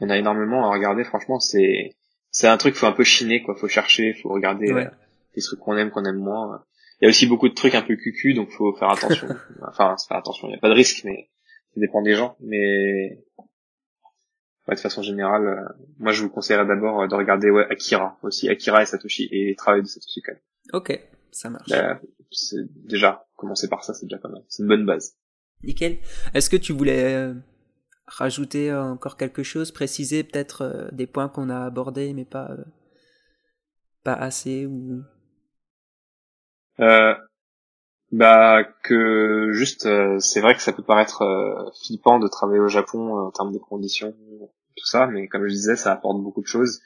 Il 0.00 0.04
y 0.04 0.06
en 0.06 0.10
a 0.10 0.16
énormément 0.16 0.64
à 0.70 0.72
regarder, 0.72 1.02
franchement, 1.04 1.40
c'est, 1.40 1.96
c'est 2.30 2.46
un 2.46 2.56
truc, 2.56 2.76
faut 2.76 2.86
un 2.86 2.92
peu 2.92 3.04
chiner, 3.04 3.42
quoi. 3.42 3.56
Faut 3.56 3.68
chercher, 3.68 4.14
faut 4.14 4.28
regarder 4.30 4.72
Ouais. 4.72 4.86
euh, 4.86 4.90
les 5.34 5.42
trucs 5.42 5.58
qu'on 5.58 5.76
aime, 5.76 5.90
qu'on 5.90 6.04
aime 6.04 6.18
moins. 6.20 6.64
Il 7.00 7.04
y 7.04 7.06
a 7.06 7.10
aussi 7.10 7.26
beaucoup 7.26 7.48
de 7.48 7.54
trucs 7.54 7.74
un 7.74 7.82
peu 7.82 7.96
cucu, 7.96 8.34
donc 8.34 8.50
faut 8.50 8.74
faire 8.74 8.90
attention. 8.90 9.28
enfin, 9.68 9.94
faut 9.96 10.08
faire 10.08 10.16
attention. 10.16 10.48
Il 10.48 10.52
n'y 10.52 10.56
a 10.56 10.60
pas 10.60 10.68
de 10.68 10.74
risque, 10.74 11.04
mais 11.04 11.30
ça 11.74 11.80
dépend 11.80 12.02
des 12.02 12.14
gens. 12.14 12.36
Mais 12.40 13.24
ouais, 14.66 14.74
de 14.74 14.80
façon 14.80 15.02
générale, 15.02 15.46
euh, 15.46 15.84
moi, 15.98 16.12
je 16.12 16.22
vous 16.22 16.28
conseillerais 16.30 16.66
d'abord 16.66 17.02
euh, 17.02 17.06
de 17.06 17.14
regarder 17.14 17.50
ouais, 17.50 17.66
Akira 17.70 18.18
aussi, 18.22 18.48
Akira 18.48 18.82
et 18.82 18.86
Satoshi 18.86 19.28
et 19.30 19.46
les 19.46 19.54
travaux 19.54 19.80
de 19.80 19.86
Satoshi 19.86 20.22
Kon. 20.22 20.36
Ok, 20.72 21.00
ça 21.30 21.50
marche. 21.50 21.68
Là, 21.68 22.00
c'est 22.32 22.66
déjà 22.84 23.26
commencer 23.36 23.68
par 23.68 23.84
ça, 23.84 23.94
c'est 23.94 24.06
déjà 24.06 24.18
pas 24.18 24.28
mal. 24.28 24.42
C'est 24.48 24.64
une 24.64 24.68
bonne 24.68 24.84
base. 24.84 25.16
Nickel. 25.62 25.98
Est-ce 26.34 26.50
que 26.50 26.56
tu 26.56 26.72
voulais 26.72 27.14
euh, 27.14 27.34
rajouter 28.06 28.72
euh, 28.72 28.82
encore 28.82 29.16
quelque 29.16 29.44
chose, 29.44 29.70
préciser 29.70 30.24
peut-être 30.24 30.88
des 30.92 31.06
points 31.06 31.28
qu'on 31.28 31.48
a 31.48 31.64
abordés 31.64 32.12
mais 32.12 32.24
pas 32.24 32.56
pas 34.04 34.14
assez 34.14 34.66
ou 34.66 35.02
Euh, 36.80 37.14
bah 38.10 38.64
que 38.82 39.50
juste 39.52 39.84
euh, 39.86 40.18
c'est 40.18 40.40
vrai 40.40 40.54
que 40.54 40.62
ça 40.62 40.72
peut 40.72 40.82
paraître 40.82 41.22
euh, 41.22 41.70
flippant 41.84 42.18
de 42.18 42.26
travailler 42.28 42.60
au 42.60 42.68
Japon 42.68 43.18
euh, 43.18 43.22
en 43.26 43.30
termes 43.30 43.52
de 43.52 43.58
conditions 43.58 44.14
tout 44.76 44.86
ça 44.86 45.06
mais 45.06 45.28
comme 45.28 45.42
je 45.46 45.52
disais 45.52 45.76
ça 45.76 45.92
apporte 45.92 46.22
beaucoup 46.22 46.40
de 46.40 46.46
choses 46.46 46.80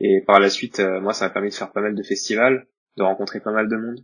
et 0.00 0.20
par 0.26 0.40
la 0.40 0.50
suite 0.50 0.80
euh, 0.80 1.00
moi 1.00 1.12
ça 1.12 1.26
m'a 1.26 1.30
permis 1.30 1.50
de 1.50 1.54
faire 1.54 1.70
pas 1.70 1.80
mal 1.80 1.94
de 1.94 2.02
festivals 2.02 2.66
de 2.96 3.04
rencontrer 3.04 3.38
pas 3.38 3.52
mal 3.52 3.68
de 3.68 3.76
monde 3.76 4.00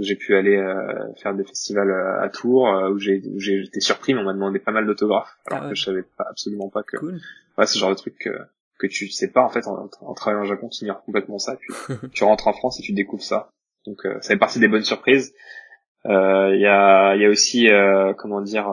j'ai 0.00 0.16
pu 0.16 0.34
aller 0.34 0.56
euh, 0.56 1.14
faire 1.22 1.34
des 1.34 1.44
festivals 1.44 1.92
à 2.20 2.28
Tours 2.30 2.64
où 2.92 2.98
j'ai 2.98 3.22
où 3.32 3.38
j'ai 3.38 3.62
été 3.62 3.78
surpris 3.80 4.12
mais 4.12 4.20
on 4.20 4.24
m'a 4.24 4.34
demandé 4.34 4.58
pas 4.58 4.72
mal 4.72 4.86
d'autographes 4.86 5.36
alors 5.46 5.60
Ah 5.60 5.64
ouais. 5.66 5.70
que 5.70 5.76
je 5.76 5.84
savais 5.84 6.02
pas, 6.02 6.24
absolument 6.28 6.68
pas 6.68 6.82
que 6.82 6.96
cool. 6.96 7.20
ouais, 7.58 7.66
ce 7.66 7.78
genre 7.78 7.90
de 7.90 7.94
truc 7.94 8.16
que, 8.18 8.30
que 8.80 8.88
tu 8.88 9.08
sais 9.08 9.30
pas 9.30 9.42
en 9.42 9.50
fait 9.50 9.68
en, 9.68 9.88
en 10.00 10.14
travaillant 10.14 10.42
au 10.42 10.46
Japon 10.46 10.68
tu 10.68 10.82
ignores 10.82 11.04
complètement 11.04 11.38
ça 11.38 11.54
puis 11.56 11.72
tu 12.12 12.24
rentres 12.24 12.48
en 12.48 12.52
France 12.52 12.80
et 12.80 12.82
tu 12.82 12.92
découvres 12.92 13.22
ça 13.22 13.52
donc 13.86 14.04
euh, 14.04 14.20
ça 14.20 14.28
fait 14.28 14.38
partie 14.38 14.58
des 14.58 14.68
bonnes 14.68 14.84
surprises. 14.84 15.34
Euh, 16.06 16.54
il 16.54 16.60
y 16.60 16.66
a 16.66 17.16
y 17.16 17.24
a 17.24 17.28
aussi 17.28 17.68
euh, 17.68 18.12
comment 18.14 18.40
dire 18.40 18.68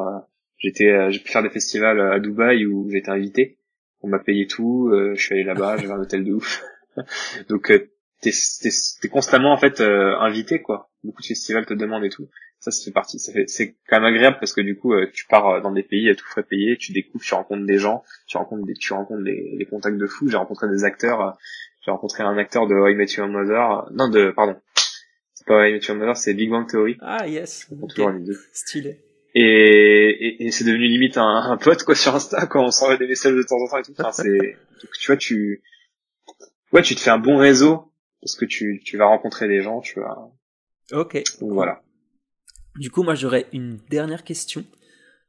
j'étais 0.57 1.11
j'ai 1.11 1.19
pu 1.19 1.31
faire 1.31 1.43
des 1.43 1.49
festivals 1.49 1.99
à 1.99 2.19
Dubaï 2.19 2.65
où 2.65 2.89
j'étais 2.89 3.09
invité. 3.09 3.59
On 4.01 4.07
m'a 4.07 4.19
payé 4.19 4.47
tout 4.47 4.91
je 4.91 5.21
suis 5.21 5.33
allé 5.33 5.43
là-bas 5.43 5.77
j'avais 5.77 5.93
un 5.93 5.99
hôtel 5.99 6.23
de 6.23 6.33
ouf. 6.33 6.63
Donc 7.49 7.67
t'es 7.67 8.31
t'es 8.61 8.69
t'es 9.01 9.09
constamment 9.09 9.53
en 9.53 9.57
fait 9.57 9.81
invité 9.81 10.61
quoi. 10.61 10.91
Beaucoup 11.03 11.21
de 11.21 11.27
festivals 11.27 11.65
te 11.65 11.73
demandent 11.73 12.05
et 12.05 12.09
tout. 12.09 12.29
Ça 12.59 12.71
fait 12.71 12.91
partie 12.91 13.19
ça 13.19 13.33
fait 13.33 13.49
c'est 13.49 13.75
quand 13.89 13.99
même 13.99 14.13
agréable 14.13 14.37
parce 14.39 14.53
que 14.53 14.61
du 14.61 14.77
coup 14.77 14.93
tu 15.13 15.25
pars 15.25 15.61
dans 15.61 15.71
des 15.71 15.83
pays 15.83 16.09
à 16.09 16.15
tout 16.15 16.25
frais 16.25 16.43
payé 16.43 16.77
tu 16.77 16.91
découvres 16.91 17.23
tu 17.23 17.33
rencontres 17.33 17.65
des 17.65 17.77
gens 17.77 18.03
tu 18.27 18.37
rencontres 18.37 18.65
des 18.65 18.73
tu 18.73 18.93
rencontres 18.93 19.23
des, 19.23 19.55
des 19.57 19.65
contacts 19.65 19.97
de 19.97 20.07
fou 20.07 20.29
j'ai 20.29 20.37
rencontré 20.37 20.69
des 20.69 20.85
acteurs 20.85 21.37
j'ai 21.83 21.91
rencontré 21.91 22.23
un 22.23 22.37
acteur 22.37 22.67
de 22.67 22.75
I 22.89 22.95
Met 22.95 23.07
Your 23.17 23.27
Mother 23.27 23.89
non 23.91 24.07
de 24.07 24.31
pardon 24.31 24.55
c'est 25.45 25.53
pas 25.53 25.67
I 25.67 25.73
Met 25.73 25.79
Your 25.87 25.97
Mother 25.97 26.15
c'est 26.17 26.33
Big 26.33 26.49
Bang 26.49 26.67
Theory 26.69 26.97
Ah 27.01 27.27
yes. 27.27 27.67
on 27.71 27.83
Ok. 27.83 27.89
toujours 27.95 28.11
les 28.11 28.19
deux 28.21 28.39
Stylé. 28.53 28.99
et, 29.35 29.41
et, 29.41 30.45
et 30.45 30.51
c'est 30.51 30.63
devenu 30.63 30.87
limite 30.87 31.17
un, 31.17 31.23
un 31.51 31.57
pote 31.57 31.83
quoi 31.83 31.95
sur 31.95 32.15
Insta 32.15 32.45
quand 32.47 32.63
on 32.65 32.71
s'envoie 32.71 32.97
des 32.97 33.07
messages 33.07 33.33
de 33.35 33.43
temps 33.43 33.57
en 33.57 33.67
temps 33.67 33.77
et 33.79 33.83
tout 33.83 33.93
enfin, 33.99 34.11
c'est 34.11 34.57
tu 34.99 35.07
vois 35.07 35.17
tu 35.17 35.61
ouais 36.71 36.81
tu 36.81 36.95
te 36.95 36.99
fais 37.01 37.09
un 37.11 37.17
bon 37.19 37.37
réseau 37.37 37.91
parce 38.21 38.35
que 38.35 38.45
tu 38.45 38.81
tu 38.85 38.97
vas 38.97 39.05
rencontrer 39.05 39.47
des 39.47 39.61
gens 39.61 39.79
tu 39.81 39.99
vas 39.99 40.17
Ok. 40.91 41.21
donc 41.41 41.51
voilà 41.53 41.81
Du 42.75 42.89
coup, 42.89 43.03
moi 43.03 43.15
j'aurais 43.15 43.45
une 43.53 43.77
dernière 43.89 44.23
question. 44.23 44.65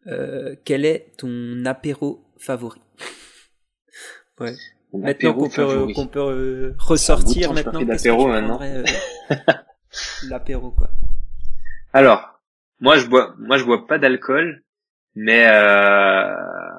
Euh, 0.06 0.56
quel 0.64 0.84
est 0.84 1.12
ton 1.18 1.64
apéro 1.66 2.24
favori? 2.38 2.80
Ouais. 4.40 4.52
Mon 4.92 5.00
Maintenant 5.00 5.34
qu'on 5.34 5.48
peut, 5.48 5.92
qu'on 5.94 6.06
peut 6.08 6.20
euh, 6.20 6.74
ressortir 6.78 7.48
temps 7.48 7.54
que 7.54 7.62
maintenant, 7.64 7.82
d'apéro, 7.82 8.26
maintenant. 8.28 8.58
L'apéro 10.28 10.70
quoi. 10.70 10.90
alors 11.92 12.40
moi 12.80 12.96
je 12.96 13.06
bois 13.06 13.34
moi 13.38 13.56
je 13.58 13.64
bois 13.64 13.86
pas 13.86 13.98
d'alcool 13.98 14.62
mais 15.14 15.46
euh, 15.46 16.34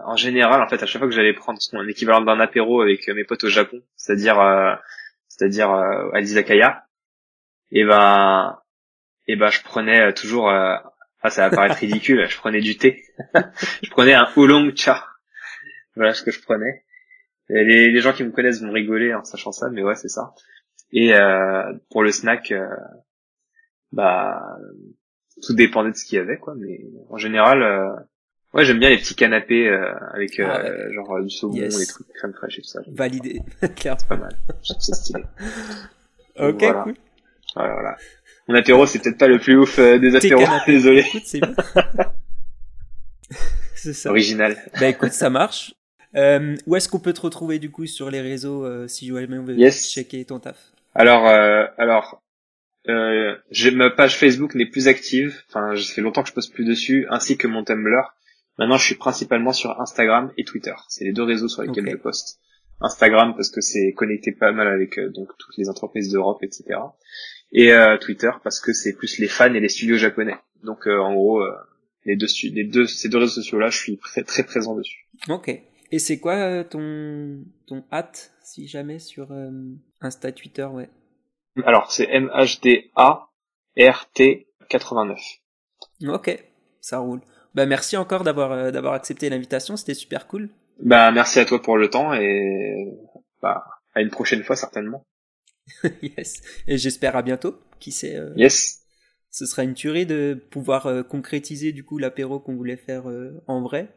en 0.05 0.16
général 0.18 0.61
en 0.61 0.68
fait 0.68 0.82
à 0.84 0.86
chaque 0.86 0.99
fois 0.99 1.07
que 1.09 1.16
j'allais 1.16 1.34
prendre 1.34 1.59
un 1.74 1.88
équivalent 1.88 2.22
d'un 2.22 2.39
apéro 2.39 2.82
avec 2.82 3.07
mes 3.07 3.24
potes 3.24 3.43
au 3.45 3.49
Japon 3.49 3.82
c'est-à-dire 3.95 4.39
euh, 4.39 4.76
c'est-à-dire 5.28 5.72
euh, 5.72 6.11
à 6.13 6.20
l'izakaya 6.20 6.86
et 7.72 7.84
ben 7.86 8.59
et 9.28 9.36
ben 9.36 9.49
je 9.49 9.61
prenais 9.63 10.01
euh, 10.01 10.11
toujours 10.11 10.49
euh, 10.49 10.76
ah 11.22 11.30
ça 11.30 11.47
va 11.49 11.55
paraître 11.55 11.78
ridicule 11.78 12.28
je 12.30 12.38
prenais 12.38 12.61
du 12.61 12.78
thé. 12.78 13.03
Je 13.82 13.89
prenais 13.89 14.13
un 14.13 14.28
oolong 14.36 14.76
cha. 14.76 15.05
Voilà 15.95 16.13
ce 16.13 16.22
que 16.22 16.32
je 16.32 16.41
prenais. 16.41 16.84
Les, 17.47 17.89
les 17.89 18.01
gens 18.01 18.11
qui 18.11 18.24
me 18.24 18.32
connaissent 18.32 18.61
vont 18.61 18.72
rigoler 18.72 19.13
en 19.13 19.24
sachant 19.24 19.51
ça 19.51 19.70
mais 19.72 19.82
ouais 19.82 19.95
c'est 19.95 20.09
ça. 20.09 20.34
Et 20.91 21.16
euh, 21.16 21.74
pour 21.89 22.03
le 22.03 22.11
snack 22.11 22.51
euh, 22.51 22.68
bah 23.96 24.58
tout 25.41 25.54
dépendait 25.56 25.91
de 25.91 25.96
ce 25.96 26.06
qu'il 26.06 26.18
y 26.18 26.22
avait 26.22 26.38
quoi 26.38 26.54
mais 26.56 26.82
en 27.10 27.18
général 27.18 27.64
euh, 27.64 27.89
ouais 28.54 28.64
j'aime 28.66 28.78
bien 28.80 28.89
les 28.89 28.98
petits 28.98 29.16
canapés 29.16 29.68
euh, 29.68 29.93
avec 30.14 30.39
euh, 30.39 30.46
Ah 30.48 30.62
ouais. 30.64 30.93
genre 30.93 31.16
euh, 31.18 31.24
du 31.24 31.30
saumon 31.30 31.56
Yes. 31.56 31.80
les 31.80 31.86
trucs 31.88 32.08
crème 32.14 32.34
fraîche 32.34 32.60
et 32.60 32.62
tout 32.62 32.68
ça 32.68 32.82
Validé. 32.88 33.41
Clairement. 33.76 34.00
pas 34.08 34.18
mal 34.18 34.36
ça 34.64 34.93
stylé 34.93 35.24
Ok, 36.39 36.60
Voilà. 36.62 36.84
cool. 36.84 36.93
voilà, 37.56 37.74
voilà. 37.74 37.98
mon 38.50 38.56
apéro 38.56 38.86
c'est 38.86 39.00
peut-être 39.00 39.18
pas 39.18 39.28
le 39.30 39.39
plus 39.39 39.56
ouf 39.58 39.80
des 39.80 40.16
apéros 40.16 40.43
désolé 40.68 41.00
Écoute, 41.08 41.24
c'est 41.26 41.39
bien. 41.39 41.56
c'est 43.76 43.93
ça. 43.93 44.10
original 44.10 44.58
Bah 44.80 44.88
écoute, 44.89 45.12
ça 45.14 45.30
marche. 45.30 45.74
Où 46.66 46.76
est-ce 46.76 46.88
qu'on 46.89 47.00
peut 47.00 47.14
te 47.14 47.22
retrouver 47.22 47.60
du 47.60 47.70
coup 47.72 47.86
sur 47.86 48.10
les 48.10 48.22
réseaux 48.22 48.88
si 48.88 49.08
jamais 49.08 49.38
on 49.38 49.43
veut 49.43 49.56
Yes. 49.56 49.89
checker 49.91 50.24
ton 50.26 50.39
taf? 50.39 50.58
Alors 50.93 51.26
alors 51.78 52.22
euh, 52.89 53.36
ma 53.73 53.89
page 53.89 54.17
Facebook 54.17 54.55
n'est 54.55 54.65
plus 54.65 54.88
active. 54.88 55.43
Enfin 55.49 55.75
ça 55.75 55.93
fait 55.93 56.01
longtemps 56.01 56.23
que 56.23 56.29
je 56.29 56.33
poste 56.33 56.53
plus 56.53 56.65
dessus 56.65 57.05
ainsi 57.09 57.38
que 57.38 57.47
mon 57.47 57.63
Tumblr. 57.63 58.15
Maintenant 58.57 58.77
je 58.77 58.86
suis 58.86 58.95
principalement 58.95 59.53
sur 59.53 59.79
Instagram 59.81 60.31
et 60.38 60.43
Twitter. 60.43 60.73
C'est 60.88 61.03
les 61.03 61.13
deux 61.13 61.24
réseaux 61.24 61.47
sur 61.47 61.63
lesquels 61.63 61.89
je 61.89 61.97
poste. 61.97 62.39
Instagram 62.82 63.33
parce 63.36 63.49
que 63.49 63.62
c'est 63.62 63.93
connecté 63.93 64.33
pas 64.33 64.51
mal 64.51 64.67
avec 64.67 64.99
euh, 64.99 65.09
donc 65.09 65.29
toutes 65.37 65.57
les 65.57 65.70
entreprises 65.70 66.12
d'Europe 66.12 66.43
etc 66.43 66.78
et 67.53 67.71
euh, 67.71 67.97
Twitter 67.97 68.32
parce 68.43 68.59
que 68.59 68.74
c'est 68.74 68.93
plus 68.93 69.17
les 69.20 69.28
fans 69.28 69.53
et 69.53 69.59
les 69.59 69.70
studios 69.70 69.97
japonais. 69.97 70.36
Donc 70.63 70.87
euh, 70.87 70.99
en 70.99 71.13
gros 71.13 71.41
euh, 71.41 71.53
les 72.03 72.17
deux 72.17 72.28
les 72.51 72.66
deux 72.66 72.86
ces 72.86 73.07
deux 73.07 73.17
réseaux 73.17 73.41
sociaux 73.41 73.59
là 73.59 73.70
je 73.70 73.78
suis 73.78 73.97
très 73.97 74.24
très 74.24 74.43
présent 74.43 74.75
dessus. 74.75 75.07
Ok. 75.29 75.49
Et 75.91 75.99
c'est 75.99 76.20
quoi 76.20 76.36
euh, 76.36 76.63
ton 76.63 77.45
ton 77.67 77.83
hâte 77.91 78.33
si 78.43 78.67
jamais 78.67 78.99
sur 78.99 79.32
euh, 79.32 79.51
Insta, 80.01 80.32
Twitter, 80.32 80.66
ouais? 80.66 80.89
Alors 81.63 81.91
c'est 81.91 82.07
MHDA 82.19 83.27
RT 83.77 84.47
89 84.69 85.19
Ok, 86.07 86.43
ça 86.82 86.99
roule. 86.99 87.21
Bah 87.53 87.65
merci 87.65 87.95
encore 87.97 88.23
d'avoir 88.23 88.51
euh, 88.51 88.71
d'avoir 88.71 88.93
accepté 88.93 89.29
l'invitation, 89.29 89.77
c'était 89.77 89.93
super 89.93 90.27
cool. 90.27 90.49
Bah 90.79 91.11
merci 91.11 91.39
à 91.39 91.45
toi 91.45 91.61
pour 91.61 91.77
le 91.77 91.89
temps 91.89 92.13
et 92.13 92.87
bah 93.41 93.63
à 93.93 94.01
une 94.01 94.09
prochaine 94.09 94.43
fois 94.43 94.55
certainement. 94.55 95.03
yes. 96.01 96.41
Et 96.67 96.77
j'espère 96.77 97.15
à 97.15 97.21
bientôt. 97.21 97.59
Qui 97.79 97.91
sait, 97.91 98.15
euh, 98.15 98.33
Yes. 98.36 98.82
ce 99.32 99.45
sera 99.45 99.63
une 99.63 99.73
tuerie 99.73 100.05
de 100.05 100.33
pouvoir 100.51 100.86
euh, 100.87 101.03
concrétiser 101.03 101.71
du 101.71 101.83
coup 101.83 101.97
l'apéro 101.97 102.39
qu'on 102.39 102.55
voulait 102.55 102.77
faire 102.77 103.09
euh, 103.09 103.41
en 103.47 103.61
vrai. 103.61 103.89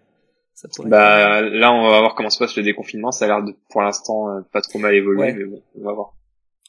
Ça 0.54 0.68
pourrait 0.68 0.86
être- 0.88 0.90
Bah 0.92 1.40
là 1.42 1.72
on 1.72 1.88
va 1.88 2.00
voir 2.00 2.14
comment 2.14 2.30
se 2.30 2.38
passe 2.38 2.56
le 2.56 2.62
déconfinement. 2.62 3.10
Ça 3.12 3.24
a 3.24 3.28
l'air 3.28 3.42
de 3.42 3.54
pour 3.70 3.82
l'instant 3.82 4.30
euh, 4.30 4.40
pas 4.52 4.60
trop 4.60 4.78
mal 4.78 4.94
évoluer, 4.94 5.20
Ouais. 5.20 5.32
mais 5.34 5.44
bon, 5.44 5.62
on 5.80 5.84
va 5.84 5.92
voir. 5.92 6.14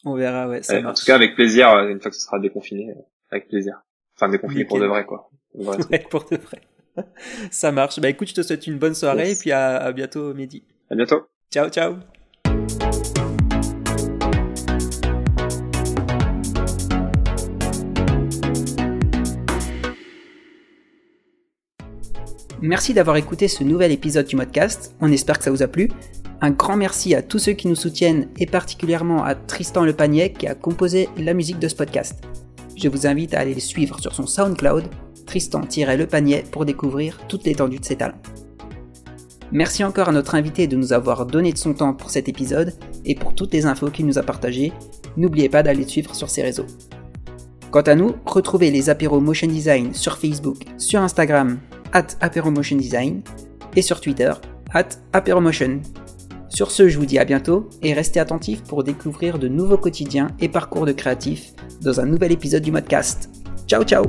On 0.06 0.16
verra, 0.16 0.48
ouais. 0.48 0.62
Ça 0.64 0.78
en 0.80 0.94
tout 0.94 1.06
cas 1.06 1.16
avec 1.16 1.36
plaisir 1.36 1.70
euh, 1.70 1.90
une 1.90 2.00
fois 2.02 2.12
que 2.12 2.18
ce 2.18 2.24
sera 2.24 2.40
déconfiné, 2.40 2.92
euh, 2.92 3.02
avec 3.32 3.48
plaisir. 3.48 3.82
Enfin 4.16 4.30
déconfiné 4.30 4.66
pour 4.66 4.80
de 4.80 4.86
vrai 4.86 5.06
quoi. 5.06 5.30
Le 5.56 5.64
vrai. 5.64 5.78
Ouais, 5.92 6.06
pour 6.10 6.26
de 6.30 6.38
vrai. 6.38 6.62
ça 7.52 7.72
marche. 7.72 8.00
Bah 8.00 8.10
écoute, 8.10 8.28
je 8.30 8.34
te 8.36 8.42
souhaite 8.42 8.68
une 8.68 8.78
bonne 8.78 8.96
soirée 8.96 9.30
Yes. 9.30 9.40
et 9.40 9.42
puis 9.42 9.52
à, 9.52 9.78
à 9.78 9.92
bientôt, 9.92 10.34
Mehdi. 10.34 10.64
À 10.90 10.96
bientôt. 10.96 11.28
Ciao, 11.52 11.70
ciao. 11.70 11.96
Merci 22.62 22.94
d'avoir 22.94 23.16
écouté 23.16 23.48
ce 23.48 23.64
nouvel 23.64 23.92
épisode 23.92 24.26
du 24.26 24.36
podcast. 24.36 24.94
On 25.00 25.12
espère 25.12 25.38
que 25.38 25.46
ça 25.46 25.52
vous 25.52 25.64
a 25.64 25.68
plu. 25.68 25.90
Un 26.42 26.52
grand 26.52 26.78
merci 26.78 27.16
à 27.16 27.22
tous 27.22 27.38
ceux 27.38 27.52
qui 27.52 27.68
nous 27.68 27.76
soutiennent 27.76 28.30
et 28.38 28.46
particulièrement 28.46 29.26
à 29.26 29.36
Tristan 29.36 29.84
Le 29.84 29.92
Panier 29.92 30.32
qui 30.32 30.48
a 30.48 30.56
composé 30.56 31.10
la 31.18 31.34
musique 31.34 31.60
de 31.60 31.68
ce 31.68 31.76
podcast. 31.76 32.22
je 32.78 32.88
vous 32.88 33.06
invite 33.06 33.34
à 33.34 33.40
aller 33.40 33.54
le 33.54 33.60
suivre 33.60 34.00
sur 34.00 34.16
son 34.16 34.26
SoundCloud, 34.26 34.86
Tristan-Le 35.26 36.06
Panier, 36.06 36.46
pour 36.50 36.64
découvrir 36.64 37.20
toute 37.28 37.44
l'étendue 37.44 37.80
de 37.80 37.84
ses 37.84 37.98
talents. 37.98 38.22
Merci 39.52 39.84
encore 39.84 40.08
à 40.08 40.12
notre 40.14 40.36
invité 40.36 40.66
de 40.68 40.78
nous 40.78 40.94
avoir 40.94 41.26
donné 41.26 41.52
de 41.52 41.58
son 41.58 41.74
temps 41.74 41.94
pour 41.94 42.10
cet 42.10 42.30
épisode 42.30 42.74
et 43.04 43.16
pour 43.16 43.36
toutes 43.36 43.54
les 43.54 43.66
infos 43.66 43.90
qu'il 43.90 44.06
nous 44.06 44.18
a 44.18 44.24
partagées. 44.24 44.72
N'oubliez 45.18 45.50
pas 45.50 45.62
d'aller 45.62 45.82
le 45.82 45.90
suivre 45.90 46.16
sur 46.16 46.30
ses 46.30 46.42
réseaux. 46.42 46.68
Quant 47.70 47.82
à 47.82 47.96
nous, 47.96 48.16
retrouvez 48.26 48.72
les 48.72 48.90
apéros 48.90 49.20
Motion 49.20 49.48
Design 49.48 49.94
sur 49.94 50.18
Facebook, 50.18 50.60
sur 50.78 51.02
Instagram, 51.02 51.60
at 51.92 52.08
Design, 52.72 53.24
et 53.76 53.82
sur 53.82 54.00
Twitter, 54.00 54.32
at. 54.74 54.88
Sur 56.50 56.72
ce, 56.72 56.90
je 56.90 56.98
vous 56.98 57.06
dis 57.06 57.20
à 57.20 57.26
bientôt 57.26 57.70
et 57.82 57.94
restez 57.94 58.20
attentifs 58.20 58.64
pour 58.64 58.84
découvrir 58.84 59.40
de 59.40 59.48
nouveaux 59.48 59.78
quotidiens 59.78 60.30
et 60.40 60.50
parcours 60.50 60.86
de 60.86 60.92
créatifs 60.92 61.54
dans 61.82 62.00
un 62.00 62.06
nouvel 62.06 62.32
épisode 62.32 62.64
du 62.64 62.72
podcast. 62.72 63.30
Ciao 63.68 63.84
ciao 63.84 64.06